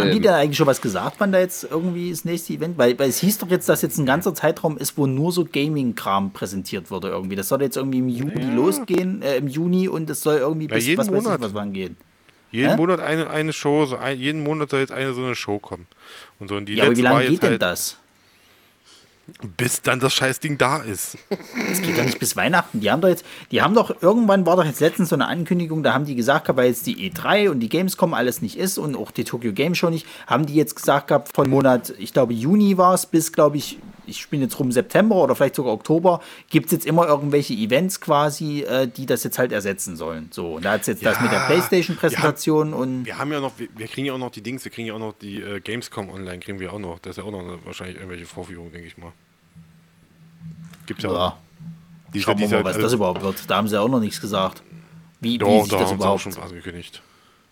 haben 0.01 0.11
die 0.11 0.17
ähm, 0.17 0.23
da 0.23 0.37
eigentlich 0.37 0.57
schon 0.57 0.67
was 0.67 0.81
gesagt, 0.81 1.17
wann 1.19 1.31
da 1.31 1.39
jetzt 1.39 1.65
irgendwie 1.71 2.11
das 2.11 2.25
nächste 2.25 2.53
Event? 2.55 2.77
Weil, 2.79 2.99
weil 2.99 3.09
es 3.09 3.21
hieß 3.21 3.39
doch 3.39 3.49
jetzt, 3.49 3.69
dass 3.69 3.83
jetzt 3.83 3.99
ein 3.99 4.07
ganzer 4.07 4.35
Zeitraum 4.35 4.77
ist, 4.77 4.99
wo 4.99 5.07
nur 5.07 5.31
so 5.31 5.45
Gaming-Kram 5.45 6.33
präsentiert 6.33 6.91
wurde 6.91 7.09
irgendwie. 7.09 7.37
Das 7.37 7.49
soll 7.49 7.63
jetzt 7.63 7.77
irgendwie 7.77 7.99
im 7.99 8.09
Juni 8.09 8.43
ja. 8.43 8.55
losgehen, 8.55 9.23
äh, 9.23 9.37
im 9.37 9.47
Juni 9.47 9.89
und 9.89 10.11
es 10.11 10.23
soll 10.23 10.39
irgendwie 10.39 10.67
bis 10.67 10.87
ja, 10.87 10.97
was 10.97 11.07
Monat. 11.07 11.25
weiß 11.27 11.35
ich, 11.37 11.43
was 11.43 11.55
wann 11.55 11.73
gehen. 11.73 11.97
Jeden 12.51 12.71
Hä? 12.71 12.77
Monat 12.77 13.01
eine, 13.01 13.31
eine 13.31 13.53
Show, 13.53 13.87
so 13.87 13.97
ein, 13.97 14.19
jeden 14.19 14.43
Monat 14.43 14.71
soll 14.71 14.81
jetzt 14.81 14.93
eine 14.93 15.13
so 15.13 15.25
eine 15.25 15.35
Show 15.35 15.59
kommen. 15.59 15.87
Und 16.41 16.49
so, 16.49 16.57
und 16.57 16.67
die 16.67 16.75
ja, 16.75 16.85
aber 16.85 16.97
wie 16.97 17.03
lange 17.03 17.29
geht 17.29 17.43
denn 17.43 17.51
halt 17.51 17.63
das? 17.63 17.99
Bis 19.57 19.81
dann 19.81 20.01
das 20.01 20.13
Scheißding 20.13 20.59
da 20.59 20.79
ist. 20.79 21.17
Es 21.71 21.81
geht 21.81 21.97
doch 21.97 22.05
nicht 22.05 22.19
bis 22.19 22.37
Weihnachten. 22.37 22.81
Die 22.81 22.91
haben 22.91 23.01
doch 23.01 23.09
jetzt, 23.09 23.25
die 23.51 23.63
haben 23.63 23.75
doch, 23.75 24.03
irgendwann 24.03 24.45
war 24.45 24.57
doch 24.57 24.65
jetzt 24.65 24.81
letztens 24.81 25.09
so 25.09 25.17
eine 25.17 25.27
Ankündigung, 25.27 25.83
da 25.83 25.95
haben 25.95 26.05
die 26.05 26.15
gesagt, 26.15 26.55
weil 26.55 26.69
jetzt 26.69 26.87
die 26.87 27.11
E3 27.11 27.49
und 27.49 27.61
die 27.61 27.71
Gamescom 27.71 28.13
alles 28.13 28.43
nicht 28.43 28.59
ist 28.59 28.77
und 28.77 28.97
auch 28.97 29.11
die 29.11 29.25
Tokyo 29.25 29.53
Game 29.53 29.75
Show 29.75 29.89
nicht, 29.89 30.07
haben 30.27 30.45
die 30.45 30.55
jetzt 30.55 30.77
gesagt 30.77 31.09
gehabt, 31.09 31.35
von 31.35 31.49
Monat, 31.49 31.95
ich 31.99 32.13
glaube 32.13 32.35
Juni 32.35 32.77
war 32.77 32.95
es, 32.95 33.07
bis, 33.07 33.33
glaube 33.33 33.57
ich, 33.57 33.79
ich 34.07 34.21
spiele 34.21 34.43
jetzt 34.43 34.59
rum 34.59 34.73
September 34.73 35.17
oder 35.17 35.35
vielleicht 35.35 35.55
sogar 35.55 35.73
Oktober, 35.73 36.21
gibt 36.51 36.67
es 36.67 36.73
jetzt 36.73 36.87
immer 36.87 37.07
irgendwelche 37.07 37.55
Events 37.55 38.01
quasi, 38.01 38.63
äh, 38.63 38.87
die 38.87 39.07
das 39.07 39.25
jetzt 39.25 39.39
halt 39.39 39.53
ersetzen 39.53 39.97
sollen. 39.97 40.29
So, 40.31 40.55
und 40.55 40.65
da 40.65 40.73
hat 40.73 40.83
es 40.83 40.87
jetzt 40.89 41.03
ja, 41.03 41.11
das 41.11 41.21
mit 41.21 41.33
der 41.33 41.41
Playstation-Präsentation 41.47 42.73
und. 42.75 43.05
Wir 43.05 43.19
haben 43.19 43.33
ja 43.33 43.41
noch, 43.41 43.59
wir, 43.59 43.69
wir, 43.77 43.89
kriegen 43.89 44.07
ja 44.07 44.13
auch 44.13 44.19
noch 44.19 44.31
die 44.31 44.43
Dings, 44.43 44.65
wir 44.65 44.73
kriegen 44.73 44.89
ja 44.89 44.95
auch 44.95 44.99
noch 44.99 45.15
die 45.15 45.41
äh, 45.41 45.61
Gamescom 45.61 46.11
online, 46.11 46.39
kriegen 46.39 46.61
wir 46.61 46.73
auch 46.73 46.79
noch. 46.79 46.99
Das 46.99 47.13
ist 47.13 47.17
ja 47.19 47.25
auch 47.25 47.33
noch 47.33 47.41
eine, 47.41 47.59
wahrscheinlich 47.65 47.97
irgendwelche 47.97 48.27
Vorführungen, 48.27 48.73
denke 48.73 48.87
ich 48.87 48.99
mal. 48.99 49.13
Gibt 50.87 51.03
ja, 51.03 51.13
ja. 51.13 51.39
Die, 52.13 52.21
Schauen 52.21 52.39
wir 52.39 52.49
mal, 52.49 52.65
was 52.65 52.79
das 52.79 52.93
überhaupt 52.93 53.23
wird. 53.23 53.51
Da 53.51 53.57
haben 53.57 53.69
sie 53.69 53.81
auch 53.81 53.89
noch 53.89 54.01
nichts 54.01 54.21
gesagt. 54.21 54.63
Wie, 55.21 55.39
Doch, 55.39 55.49
wie 55.49 55.61
sich 55.63 55.71
da 55.71 55.79
das 55.79 55.93
überhaupt. 55.93 56.21
schon 56.21 56.37
angekündigt. 56.37 57.03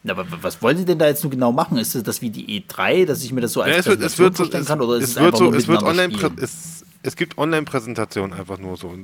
Na, 0.04 0.14
aber 0.14 0.26
was 0.42 0.60
wollen 0.62 0.76
Sie 0.76 0.84
denn 0.84 0.98
da 0.98 1.06
jetzt 1.06 1.22
nur 1.22 1.30
genau 1.30 1.52
machen? 1.52 1.78
Ist 1.78 1.94
das 2.06 2.22
wie 2.22 2.30
die 2.30 2.60
E3, 2.60 3.06
dass 3.06 3.22
ich 3.22 3.32
mir 3.32 3.40
das 3.40 3.52
so 3.52 3.62
als 3.62 3.70
ja, 3.70 3.78
es 3.78 3.86
wird, 3.86 4.02
es 4.02 4.18
wird 4.18 4.36
vorstellen 4.36 4.64
kann? 4.64 4.80
Oder 4.80 4.96
ist 4.96 5.04
es, 5.04 5.16
es 5.16 5.22
wird 5.22 5.36
so, 5.36 5.52
es 5.52 5.68
wird 5.68 5.82
online 5.82 6.12
es, 6.40 6.84
es 7.04 7.16
gibt 7.16 7.38
Online-Präsentationen 7.38 8.38
einfach 8.38 8.58
nur 8.58 8.76
so. 8.76 8.94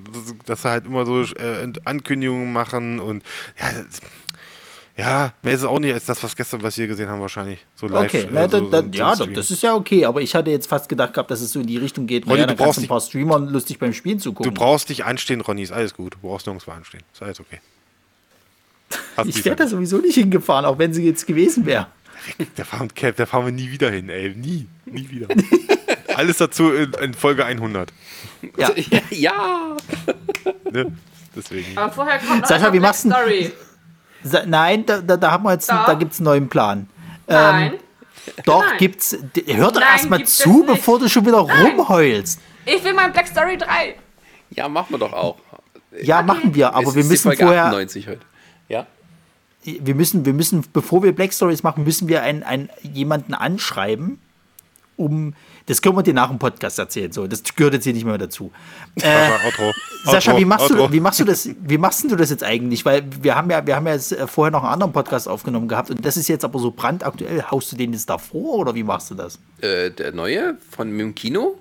Dass 0.46 0.62
sie 0.62 0.70
halt 0.70 0.86
immer 0.86 1.06
so 1.06 1.22
äh, 1.22 1.72
Ankündigungen 1.84 2.52
machen 2.52 3.00
und 3.00 3.22
ja, 3.60 3.70
ja, 4.98 5.32
mehr 5.42 5.54
ist 5.54 5.60
es 5.60 5.66
auch 5.66 5.78
nicht 5.78 5.94
als 5.94 6.06
das, 6.06 6.20
was 6.24 6.34
gestern, 6.34 6.60
was 6.60 6.76
wir 6.76 6.88
gesehen 6.88 7.08
haben, 7.08 7.20
wahrscheinlich. 7.20 7.64
So 7.76 7.86
live. 7.86 8.12
Okay, 8.12 8.22
äh, 8.22 8.28
na, 8.32 8.48
so, 8.48 8.68
dann, 8.68 8.90
dann, 8.90 9.16
so 9.16 9.24
ja, 9.24 9.32
das 9.32 9.52
ist 9.52 9.62
ja 9.62 9.76
okay, 9.76 10.04
aber 10.04 10.22
ich 10.22 10.34
hatte 10.34 10.50
jetzt 10.50 10.66
fast 10.66 10.88
gedacht 10.88 11.14
gehabt, 11.14 11.30
dass 11.30 11.40
es 11.40 11.52
so 11.52 11.60
in 11.60 11.68
die 11.68 11.76
Richtung 11.76 12.08
geht. 12.08 12.26
Ronny, 12.26 12.40
naja, 12.40 12.46
du 12.48 12.56
brauchst 12.56 12.80
ein 12.80 12.88
paar 12.88 13.00
Streamer 13.00 13.38
lustig 13.38 13.78
beim 13.78 13.92
Spielen 13.92 14.18
zu 14.18 14.32
gucken. 14.32 14.52
Du 14.52 14.60
brauchst 14.60 14.88
dich 14.88 15.04
anstehen, 15.04 15.40
Ronny, 15.40 15.62
ist 15.62 15.70
alles 15.70 15.94
gut. 15.94 16.14
Du 16.14 16.18
brauchst 16.18 16.46
nirgendwo 16.46 16.72
anstehen. 16.72 17.04
Ist 17.12 17.22
alles 17.22 17.38
okay. 17.38 17.60
Hast 19.16 19.28
ich 19.28 19.44
wäre 19.44 19.56
da 19.56 19.66
sowieso 19.66 19.98
nicht 19.98 20.14
hingefahren, 20.14 20.64
auch 20.64 20.78
wenn 20.78 20.92
sie 20.92 21.04
jetzt 21.04 21.26
gewesen 21.26 21.66
wäre. 21.66 21.88
Da 22.56 22.64
fahren, 22.64 22.88
da 23.16 23.26
fahren 23.26 23.46
wir 23.46 23.52
nie 23.52 23.70
wieder 23.70 23.90
hin, 23.90 24.08
ey. 24.08 24.34
Nie. 24.34 24.66
Nie 24.86 25.08
wieder. 25.10 25.28
alles 26.18 26.38
dazu 26.38 26.72
in, 26.72 26.92
in, 26.94 27.14
Folge 27.14 27.44
100. 27.44 27.92
Ja. 28.56 28.70
ja. 29.10 29.76
Ne? 30.70 30.92
Deswegen. 31.34 31.76
Aber 31.76 31.92
vorher 31.92 32.18
kommt 32.18 32.42
noch 32.42 32.48
Sascha, 32.48 32.72
wie 32.72 32.80
machst 32.80 33.04
du 33.04 33.10
Story. 33.10 33.52
Nein, 34.46 34.86
da, 34.86 35.00
da, 35.00 35.16
da 35.16 35.30
haben 35.30 35.44
wir 35.44 35.52
jetzt, 35.52 35.68
da, 35.68 35.84
da 35.86 35.94
gibt 35.94 36.12
es 36.12 36.18
einen 36.18 36.24
neuen 36.24 36.48
Plan. 36.48 36.88
Nein. 37.26 37.72
Ähm, 37.74 37.78
doch, 38.44 38.64
Nein. 38.64 38.78
gibt's. 38.78 39.16
Hör 39.46 39.72
doch 39.72 39.80
erstmal 39.80 40.24
zu, 40.24 40.64
bevor 40.66 40.98
du 40.98 41.08
schon 41.08 41.26
wieder 41.26 41.44
Nein. 41.44 41.66
rumheulst. 41.66 42.40
Ich 42.64 42.84
will 42.84 42.94
mein 42.94 43.12
Black 43.12 43.28
Story 43.28 43.56
3. 43.56 43.96
Ja, 44.50 44.68
machen 44.68 44.90
wir 44.90 44.98
doch 44.98 45.12
auch. 45.12 45.36
Ja, 46.02 46.18
okay. 46.18 46.26
machen 46.26 46.54
wir, 46.54 46.74
aber 46.74 46.88
es 46.88 46.94
wir 46.94 47.04
müssen 47.04 47.32
vorher. 47.32 47.64
98 47.66 48.08
heute. 48.08 48.20
Wir 49.64 49.94
müssen, 49.94 50.24
wir 50.24 50.32
müssen, 50.32 50.64
bevor 50.72 51.02
wir 51.02 51.12
Black 51.12 51.32
Stories 51.32 51.62
machen, 51.62 51.84
müssen 51.84 52.08
wir 52.08 52.22
einen, 52.22 52.42
einen, 52.42 52.70
jemanden 52.82 53.34
anschreiben, 53.34 54.18
um 54.96 55.34
das 55.68 55.82
können 55.82 55.96
wir 55.96 56.02
dir 56.02 56.14
nach 56.14 56.30
dem 56.30 56.38
Podcast 56.38 56.78
erzählen. 56.78 57.12
So, 57.12 57.26
das 57.26 57.42
gehört 57.54 57.74
jetzt 57.74 57.84
hier 57.84 57.92
nicht 57.92 58.06
mehr 58.06 58.18
dazu. 58.18 58.50
Äh, 59.00 59.28
Outro. 59.46 59.72
Sascha, 60.04 60.36
wie 60.36 60.44
machst, 60.44 60.72
Outro. 60.72 60.88
du, 60.88 60.92
wie 60.92 60.98
machst 60.98 61.20
du 61.20 61.24
das? 61.24 61.48
Wie 61.60 61.78
machst 61.78 62.10
du 62.10 62.16
das 62.16 62.30
jetzt 62.30 62.42
eigentlich? 62.42 62.84
Weil 62.84 63.04
wir 63.22 63.36
haben 63.36 63.48
ja, 63.48 63.64
wir 63.64 63.76
haben 63.76 63.86
ja 63.86 63.92
jetzt 63.92 64.10
äh, 64.10 64.26
vorher 64.26 64.50
noch 64.50 64.64
einen 64.64 64.72
anderen 64.72 64.92
Podcast 64.92 65.28
aufgenommen 65.28 65.68
gehabt 65.68 65.90
und 65.90 66.04
das 66.04 66.16
ist 66.16 66.26
jetzt 66.26 66.44
aber 66.44 66.58
so 66.58 66.72
brandaktuell. 66.72 67.44
Haust 67.48 67.70
du 67.70 67.76
den 67.76 67.92
jetzt 67.92 68.10
davor 68.10 68.58
oder 68.58 68.74
wie 68.74 68.82
machst 68.82 69.10
du 69.10 69.14
das? 69.14 69.38
Äh, 69.60 69.90
der 69.90 70.12
neue 70.12 70.56
von 70.70 70.96
dem 70.98 71.14
Kino? 71.14 71.58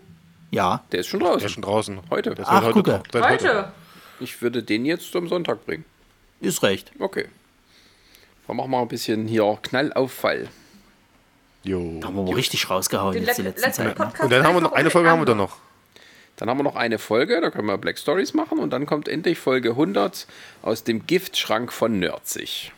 Ja. 0.49 0.83
Der 0.91 1.01
ist 1.01 1.07
schon 1.07 1.19
draußen. 1.19 1.39
Der 1.39 1.45
ist 1.45 1.53
schon 1.53 1.63
draußen. 1.63 1.99
Heute. 2.09 2.33
Ach, 2.43 2.63
heute, 2.63 2.73
gucke. 2.73 3.03
Heute. 3.13 3.29
heute. 3.29 3.71
Ich 4.19 4.41
würde 4.41 4.63
den 4.63 4.85
jetzt 4.85 5.15
am 5.15 5.27
Sonntag 5.27 5.63
bringen. 5.65 5.85
Ist 6.39 6.63
recht. 6.63 6.91
Okay. 6.97 7.25
Dann 8.47 8.55
machen 8.55 8.71
wir 8.71 8.79
ein 8.79 8.87
bisschen 8.87 9.27
hier 9.27 9.57
Knallauffall. 9.61 10.47
Jo. 11.63 11.99
Da 11.99 12.07
haben 12.07 12.15
wir 12.15 12.23
mal 12.23 12.33
richtig 12.33 12.69
rausgehauen 12.69 13.13
Den 13.13 13.25
jetzt 13.25 13.37
die 13.37 13.41
letzte 13.41 13.71
Zeit. 13.71 13.99
Ne? 13.99 14.11
Und 14.21 14.31
dann 14.31 14.43
haben 14.45 14.55
wir 14.55 14.61
noch 14.61 14.71
eine 14.71 14.89
Folge 14.89 15.09
haben 15.09 15.19
wir 15.19 15.25
dann 15.25 15.37
noch. 15.37 15.57
Dann 16.37 16.49
haben 16.49 16.59
wir 16.59 16.63
noch 16.63 16.75
eine 16.75 16.99
Folge, 16.99 17.41
da 17.41 17.49
können 17.49 17.67
wir 17.67 17.77
Black 17.79 17.97
Stories 17.97 18.35
machen 18.35 18.59
und 18.59 18.69
dann 18.69 18.85
kommt 18.85 19.07
endlich 19.07 19.39
Folge 19.39 19.71
100 19.71 20.27
aus 20.61 20.83
dem 20.83 21.07
Giftschrank 21.07 21.73
von 21.73 21.99
Nerdzig. 21.99 22.71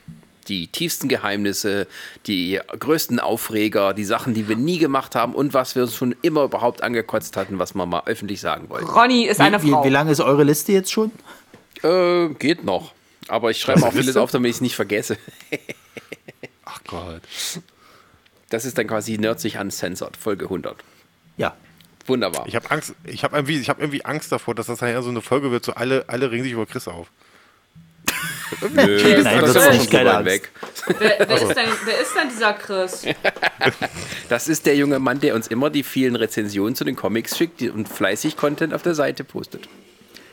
Die 0.48 0.68
tiefsten 0.68 1.10
Geheimnisse, 1.10 1.86
die 2.26 2.60
größten 2.80 3.20
Aufreger, 3.20 3.94
die 3.94 4.06
Sachen, 4.06 4.34
die 4.34 4.48
wir 4.48 4.56
nie 4.56 4.80
gemacht 4.80 5.14
haben 5.14 5.36
und 5.36 5.54
was 5.54 5.76
wir 5.76 5.84
uns 5.84 5.94
schon 5.94 6.16
immer 6.22 6.44
überhaupt 6.44 6.82
angekotzt 6.82 7.36
hatten, 7.36 7.60
was 7.60 7.76
wir 7.76 7.86
mal 7.86 8.04
öffentlich 8.06 8.40
sagen 8.40 8.70
wollten. 8.70 8.88
Ronny 8.88 9.26
ist 9.26 9.42
eine 9.42 9.62
wie, 9.62 9.70
Frau. 9.70 9.84
Wie, 9.84 9.90
wie 9.90 9.94
lange 9.94 10.12
ist 10.12 10.22
eure 10.22 10.46
Liste 10.46 10.72
jetzt 10.72 10.92
schon? 10.92 11.12
Äh, 11.84 12.30
geht 12.30 12.64
noch. 12.64 12.94
Aber 13.30 13.52
ich 13.52 13.60
schreibe 13.60 13.86
auch 13.86 13.94
vieles 13.94 14.18
auf, 14.18 14.32
damit 14.32 14.50
ich 14.50 14.58
es 14.58 14.62
nicht 14.62 14.76
vergesse. 14.76 15.18
Ach 16.66 16.82
Gott. 16.88 17.22
Das 18.50 18.66
ist 18.66 18.78
dann 18.78 18.88
quasi 18.88 19.18
Nerdsig 19.18 19.58
uncensored, 19.58 20.18
Folge 20.18 20.46
100. 20.46 20.76
Ja. 21.38 21.56
Wunderbar. 22.08 22.48
Ich 22.48 22.56
habe 22.56 22.72
Angst, 22.72 22.96
ich 23.04 23.24
habe 23.24 23.36
irgendwie, 23.38 23.62
hab 23.64 23.80
irgendwie 23.80 24.04
Angst 24.04 24.32
davor, 24.32 24.56
dass 24.56 24.66
das 24.66 24.82
nachher 24.82 25.04
so 25.04 25.10
eine 25.10 25.22
Folge 25.22 25.52
wird, 25.52 25.64
so 25.64 25.74
alle, 25.74 26.06
alle 26.08 26.32
regen 26.32 26.44
sich 26.44 26.54
über 26.54 26.66
Chris 26.66 26.88
auf. 26.88 27.08
Nö, 28.74 29.22
Nein, 29.22 29.42
das 29.42 29.56
ist 29.56 29.72
nicht 29.74 29.92
geil 29.92 30.26
weg. 30.26 30.50
Wer, 30.88 31.18
wer, 31.20 31.30
ist 31.30 31.56
denn, 31.56 31.70
wer 31.86 32.00
ist 32.02 32.16
denn 32.16 32.30
dieser 32.30 32.54
Chris? 32.54 33.06
Das 34.30 34.48
ist 34.48 34.66
der 34.66 34.76
junge 34.76 35.00
Mann, 35.00 35.20
der 35.20 35.36
uns 35.36 35.48
immer 35.48 35.70
die 35.70 35.84
vielen 35.84 36.16
Rezensionen 36.16 36.76
zu 36.76 36.84
den 36.84 36.96
Comics 36.96 37.38
schickt 37.38 37.62
und 37.64 37.90
fleißig 37.90 38.38
Content 38.38 38.74
auf 38.74 38.84
der 38.84 38.94
Seite 38.96 39.24
postet. 39.24 39.68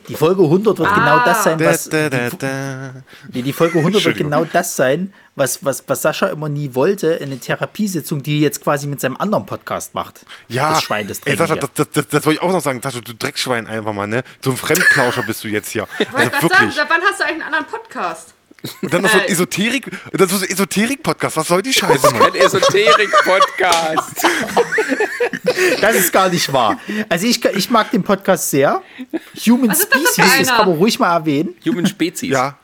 Die 0.09 0.15
Folge 0.15 0.43
100 0.43 0.79
wird 0.79 0.89
ah. 0.89 0.95
genau 0.95 1.25
das 1.25 1.45
sein, 1.45 1.61
was. 1.61 1.89
Da, 1.89 2.09
da, 2.09 2.31
da, 2.31 2.93
die, 3.29 3.43
die 3.43 3.53
Folge 3.53 3.79
100 3.79 4.05
wird 4.05 4.17
genau 4.17 4.45
das 4.45 4.77
sein, 4.77 5.13
was, 5.35 5.65
was, 5.65 5.85
was 5.87 6.03
Sascha 6.03 6.29
immer 6.29 6.49
nie 6.49 6.75
wollte, 6.75 7.21
eine 7.21 7.39
Therapiesitzung, 7.39 8.23
die 8.23 8.39
er 8.39 8.43
jetzt 8.43 8.63
quasi 8.63 8.87
mit 8.87 9.01
seinem 9.01 9.17
anderen 9.17 9.47
Podcast 9.47 9.95
macht. 9.95 10.25
Ja, 10.49 10.71
das 10.71 10.83
Schwein, 10.83 11.09
das 11.09 11.21
ey, 11.25 11.37
Sascha, 11.37 11.57
das, 11.57 11.71
das, 11.75 11.91
das, 11.91 12.09
das 12.09 12.27
wollte 12.27 12.39
ich 12.39 12.43
auch 12.43 12.53
noch 12.53 12.61
sagen. 12.61 12.81
Sascha, 12.83 13.01
du 13.01 13.15
Dreckschwein 13.15 13.67
einfach 13.67 13.93
mal, 13.93 14.07
ne? 14.07 14.23
So 14.43 14.51
ein 14.51 14.57
Fremdklauscher 14.57 15.23
bist 15.23 15.43
du 15.45 15.49
jetzt 15.49 15.71
hier. 15.71 15.87
Also 16.13 16.33
wirklich. 16.43 16.75
Sagen, 16.75 16.89
wann 16.89 17.03
hast 17.03 17.21
du 17.21 17.25
eigentlich 17.25 17.45
einen 17.45 17.55
anderen 17.55 17.67
Podcast? 17.67 18.36
Und 18.83 18.93
dann 18.93 19.03
noch 19.03 19.11
so 19.11 19.19
ein 19.19 19.25
Esoterik, 19.25 19.91
das 20.13 20.33
ist 20.33 20.39
so 20.39 20.45
ein 20.45 20.51
Esoterik-Podcast. 20.51 21.37
Was 21.37 21.49
soll 21.49 21.63
die 21.63 21.73
Scheiße, 21.73 22.13
Mann? 22.15 22.33
Ein 22.33 22.35
Esoterik-Podcast. 22.35 24.27
das 25.81 25.97
ist 25.97 26.13
gar 26.13 26.29
nicht 26.29 26.53
wahr. 26.53 26.79
Also 27.09 27.27
ich, 27.27 27.45
ich 27.45 27.71
mag 27.71 27.91
den 27.91 28.03
Podcast 28.03 28.51
sehr. 28.51 28.83
Human 29.47 29.75
Species, 29.75 30.17
das, 30.17 30.39
das 30.39 30.49
kann 30.49 30.69
man 30.69 30.77
ruhig 30.77 30.99
mal 30.99 31.15
erwähnen. 31.15 31.55
Human 31.65 31.87
Species. 31.87 32.31
Ja. 32.31 32.59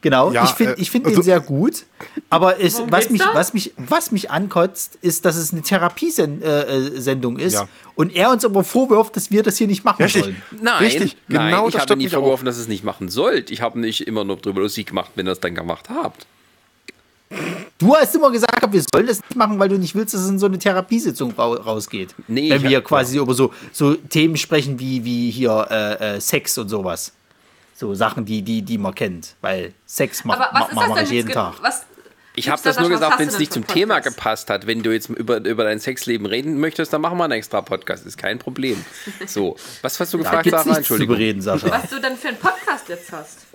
Genau, 0.00 0.30
ja, 0.30 0.44
ich 0.44 0.50
finde 0.50 0.76
äh, 0.76 0.80
ich 0.80 0.90
find 0.90 1.06
also, 1.06 1.20
den 1.20 1.24
sehr 1.24 1.40
gut. 1.40 1.84
Aber 2.30 2.60
es, 2.60 2.80
was, 2.88 3.10
mich, 3.10 3.20
was, 3.32 3.52
mich, 3.52 3.72
was 3.76 4.12
mich 4.12 4.30
ankotzt, 4.30 4.96
ist, 5.02 5.24
dass 5.24 5.36
es 5.36 5.52
eine 5.52 5.62
Therapiesendung 5.62 7.38
äh, 7.38 7.44
ist 7.44 7.54
ja. 7.54 7.68
und 7.96 8.14
er 8.14 8.30
uns 8.30 8.44
aber 8.44 8.62
vorwirft, 8.62 9.16
dass 9.16 9.32
wir 9.32 9.42
das 9.42 9.58
hier 9.58 9.66
nicht 9.66 9.84
machen 9.84 10.04
Richtig. 10.04 10.22
sollen. 10.22 10.42
Nein, 10.62 10.84
Richtig. 10.84 11.16
Nein, 11.26 11.50
genau 11.50 11.68
ich 11.68 11.78
habe 11.78 11.96
nie 11.96 12.08
vorgeworfen, 12.08 12.44
dass 12.44 12.58
es 12.58 12.68
nicht 12.68 12.84
machen 12.84 13.08
sollt. 13.08 13.50
Ich 13.50 13.60
habe 13.60 13.80
nicht 13.80 14.06
immer 14.06 14.24
nur 14.24 14.36
drüber 14.36 14.60
lustig 14.60 14.86
gemacht, 14.86 15.10
wenn 15.16 15.26
ihr 15.26 15.32
es 15.32 15.40
dann 15.40 15.56
gemacht 15.56 15.88
habt. 15.90 16.26
Du 17.78 17.94
hast 17.94 18.14
immer 18.14 18.30
gesagt, 18.30 18.72
wir 18.72 18.82
sollen 18.92 19.06
das 19.06 19.20
nicht 19.20 19.36
machen, 19.36 19.58
weil 19.58 19.68
du 19.68 19.78
nicht 19.78 19.94
willst, 19.94 20.14
dass 20.14 20.22
es 20.22 20.28
in 20.28 20.38
so 20.38 20.46
eine 20.46 20.58
Therapiesitzung 20.58 21.32
rausgeht. 21.32 22.14
Nee, 22.26 22.50
Wenn 22.50 22.62
wir 22.62 22.80
quasi 22.80 23.16
ja. 23.16 23.22
über 23.22 23.34
so, 23.34 23.52
so 23.72 23.94
Themen 23.94 24.36
sprechen 24.36 24.78
wie, 24.78 25.04
wie 25.04 25.30
hier 25.30 25.66
äh, 25.70 26.16
äh, 26.16 26.20
Sex 26.20 26.56
und 26.58 26.68
sowas. 26.68 27.12
So 27.78 27.94
Sachen, 27.94 28.24
die, 28.24 28.42
die, 28.42 28.62
die 28.62 28.76
man 28.76 28.92
kennt. 28.92 29.36
Weil 29.40 29.72
Sex 29.86 30.24
macht 30.24 30.40
ma, 30.40 30.68
ma, 30.74 30.88
ma 30.88 31.00
ich 31.00 31.10
jeden 31.10 31.30
Tag. 31.30 31.62
Was, 31.62 31.86
ich 32.34 32.48
habe 32.48 32.60
das 32.60 32.80
nur 32.80 32.88
gesagt, 32.88 33.20
wenn 33.20 33.28
es 33.28 33.38
nicht 33.38 33.52
zum 33.52 33.62
Podcast? 33.62 33.78
Thema 33.78 34.00
gepasst 34.00 34.50
hat. 34.50 34.66
Wenn 34.66 34.82
du 34.82 34.92
jetzt 34.92 35.08
über, 35.08 35.44
über 35.44 35.62
dein 35.62 35.78
Sexleben 35.78 36.26
reden 36.26 36.58
möchtest, 36.58 36.92
dann 36.92 37.00
machen 37.00 37.18
wir 37.18 37.24
einen 37.24 37.34
extra 37.34 37.62
Podcast. 37.62 38.04
Ist 38.04 38.18
kein 38.18 38.40
Problem. 38.40 38.84
So, 39.26 39.56
was 39.82 40.00
hast 40.00 40.12
du 40.12 40.18
gefragt, 40.18 40.52
da 40.52 40.64
Sarah? 40.64 40.78
Entschuldigung. 40.78 41.14
Bereden, 41.14 41.40
Sascha. 41.40 41.70
Was 41.70 41.88
du 41.88 42.00
denn 42.00 42.16
für 42.16 42.28
einen 42.28 42.38
Podcast 42.38 42.88
jetzt 42.88 43.12
hast? 43.12 43.46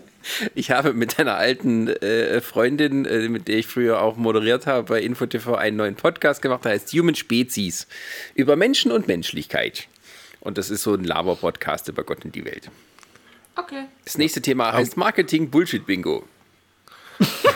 Ich 0.55 0.71
habe 0.71 0.93
mit 0.93 1.19
einer 1.19 1.35
alten 1.35 1.89
äh, 1.89 2.39
Freundin, 2.39 3.03
äh, 3.03 3.27
mit 3.27 3.49
der 3.49 3.57
ich 3.57 3.67
früher 3.67 4.01
auch 4.01 4.15
moderiert 4.15 4.67
habe, 4.67 4.83
bei 4.83 5.01
InfoTV 5.01 5.55
einen 5.55 5.75
neuen 5.75 5.95
Podcast 5.95 6.41
gemacht, 6.41 6.63
der 6.63 6.71
heißt 6.71 6.93
Human 6.93 7.15
Species. 7.15 7.87
Über 8.35 8.55
Menschen 8.55 8.93
und 8.93 9.07
Menschlichkeit. 9.07 9.89
Und 10.39 10.57
das 10.57 10.69
ist 10.69 10.83
so 10.83 10.93
ein 10.93 11.03
Laber-Podcast 11.03 11.89
über 11.89 12.05
Gott 12.05 12.23
und 12.23 12.35
die 12.35 12.45
Welt. 12.45 12.69
Okay. 13.55 13.85
Das 14.03 14.17
nächste 14.17 14.41
Thema 14.41 14.73
heißt 14.73 14.97
Marketing 14.97 15.49
Bullshit 15.49 15.85
Bingo. 15.85 16.23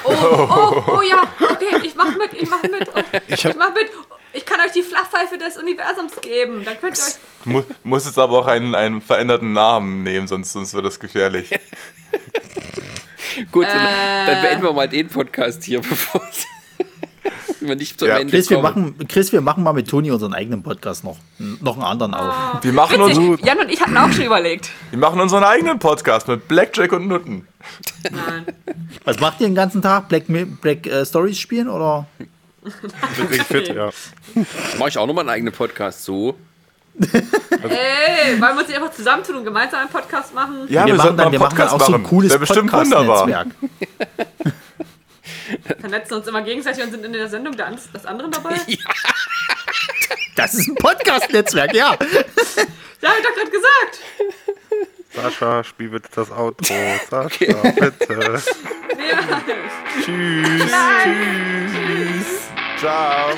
Oh, 0.03 0.14
oh, 0.14 0.84
oh 0.88 1.02
ja, 1.02 1.24
okay, 1.40 1.76
ich 1.84 1.95
mach 1.95 2.15
mit, 2.15 2.34
ich 2.34 2.49
mach 2.49 2.61
mit. 2.64 2.88
Ich, 3.28 3.44
ich 3.44 3.56
mach 3.56 3.74
mit. 3.74 3.90
Ich 4.34 4.45
kann 4.45 4.60
euch 4.61 4.72
die 4.72 4.84
Flachpfeife 4.84 5.38
des 5.38 5.57
Universums 5.57 6.22
geben. 6.22 6.64
Dann 6.64 6.80
könnt 6.80 6.98
ihr 6.98 7.03
euch. 7.03 7.15
Mu 7.45 7.64
muss 7.84 8.06
jetzt 8.06 8.19
aber 8.19 8.40
auch 8.40 8.48
einen, 8.48 8.76
einen 8.76 9.02
veränderten 9.02 9.53
Namen 9.53 10.03
nehmen, 10.03 10.28
sonst, 10.28 10.53
sonst 10.53 10.74
wird 10.74 10.86
das 10.86 10.99
gefährlich. 10.99 11.49
Gut, 13.52 13.65
äh, 13.65 14.26
dann 14.26 14.41
beenden 14.41 14.64
wir 14.64 14.74
mal 14.74 14.88
den 14.88 15.07
Podcast 15.07 15.64
hier, 15.64 15.82
bevor 15.90 16.22
wir 17.60 17.76
nicht 17.76 17.99
zum 17.99 18.08
ja. 18.08 18.18
Ende 18.18 18.32
Chris, 18.32 18.49
wir 18.49 18.60
machen, 18.60 18.95
Chris, 19.08 19.32
wir 19.32 19.41
machen 19.41 19.64
mal 19.64 19.74
mit 19.74 19.88
Toni 19.88 20.12
unseren 20.12 20.34
eigenen 20.34 20.64
Podcast 20.64 21.04
noch. 21.04 21.18
Noch 21.38 21.76
einen 21.76 21.84
anderen 21.84 22.14
oh. 22.14 22.18
auf. 22.18 22.64
Wir 22.64 22.74
machen 22.74 23.02
uns, 23.02 23.41
Jan 23.44 23.60
und 23.60 23.70
ich 23.70 23.82
hatten 23.82 23.98
auch 23.98 24.12
schon 24.12 24.26
überlegt. 24.26 24.70
Wir 24.91 24.99
machen 24.99 25.20
unseren 25.20 25.44
eigenen 25.44 25.80
Podcast 25.80 26.28
mit 26.28 26.48
Blackjack 26.48 26.91
und 26.94 27.08
Nutten. 27.08 27.48
Nein. 28.04 28.45
Was 29.04 29.20
macht 29.20 29.41
ihr 29.41 29.48
den 29.48 29.56
ganzen 29.56 29.82
Tag? 29.82 30.10
Black, 30.10 30.26
Black 30.62 30.88
äh, 30.88 31.06
Stories 31.06 31.40
spielen 31.40 31.68
oder? 31.70 32.08
Bin 33.30 33.41
fit, 33.44 33.70
ja. 33.70 33.90
Mache 34.78 34.90
ich 34.90 34.98
auch 34.98 35.08
nochmal 35.08 35.24
einen 35.24 35.30
eigenen 35.30 35.54
Podcast 35.54 36.04
so. 36.04 36.36
Ey, 36.99 38.41
wollen 38.41 38.56
wir 38.56 38.64
uns 38.64 38.74
einfach 38.74 38.91
zusammentun 38.91 39.36
und 39.36 39.45
gemeinsam 39.45 39.82
einen 39.82 39.90
Podcast 39.90 40.34
machen? 40.34 40.66
Ja, 40.68 40.86
wir, 40.86 40.94
wir 40.94 40.98
machen 40.98 41.18
dann, 41.18 41.32
wir 41.32 41.40
machen 41.40 41.58
dann 41.58 41.70
auch 41.70 41.82
so 41.82 41.94
ein 41.94 42.04
cooles 42.04 42.38
Podcast-Netzwerk. 42.38 43.48
Vernetzen 45.80 46.14
uns 46.14 46.28
immer 46.28 46.41
gegenseitig 46.41 46.84
und 46.84 46.91
sind 46.91 47.06
in 47.06 47.14
der 47.14 47.28
Sendung 47.28 47.56
der, 47.56 47.72
des 47.72 48.06
anderen 48.06 48.32
dabei? 48.32 48.56
Ja. 48.68 48.78
Das 50.36 50.53
ist 50.53 50.68
ein 50.68 50.76
Podcast-Netzwerk, 50.76 51.74
ja. 51.74 51.98
Ja, 52.99 53.10
hab 53.10 53.18
ich 53.19 53.26
doch 53.26 53.36
gerade 53.36 53.52
gesagt. 53.52 53.99
Sascha, 55.14 55.64
spiel 55.64 55.90
bitte 55.90 56.10
das 56.15 56.32
Outro. 56.32 56.74
Sascha, 57.10 57.26
okay. 57.26 57.56
bitte. 57.80 58.41
Ja. 58.98 59.41
Tschüss. 60.03 60.72
Nein. 60.72 61.72
Tschüss. 61.72 62.80
Ciao. 62.80 63.30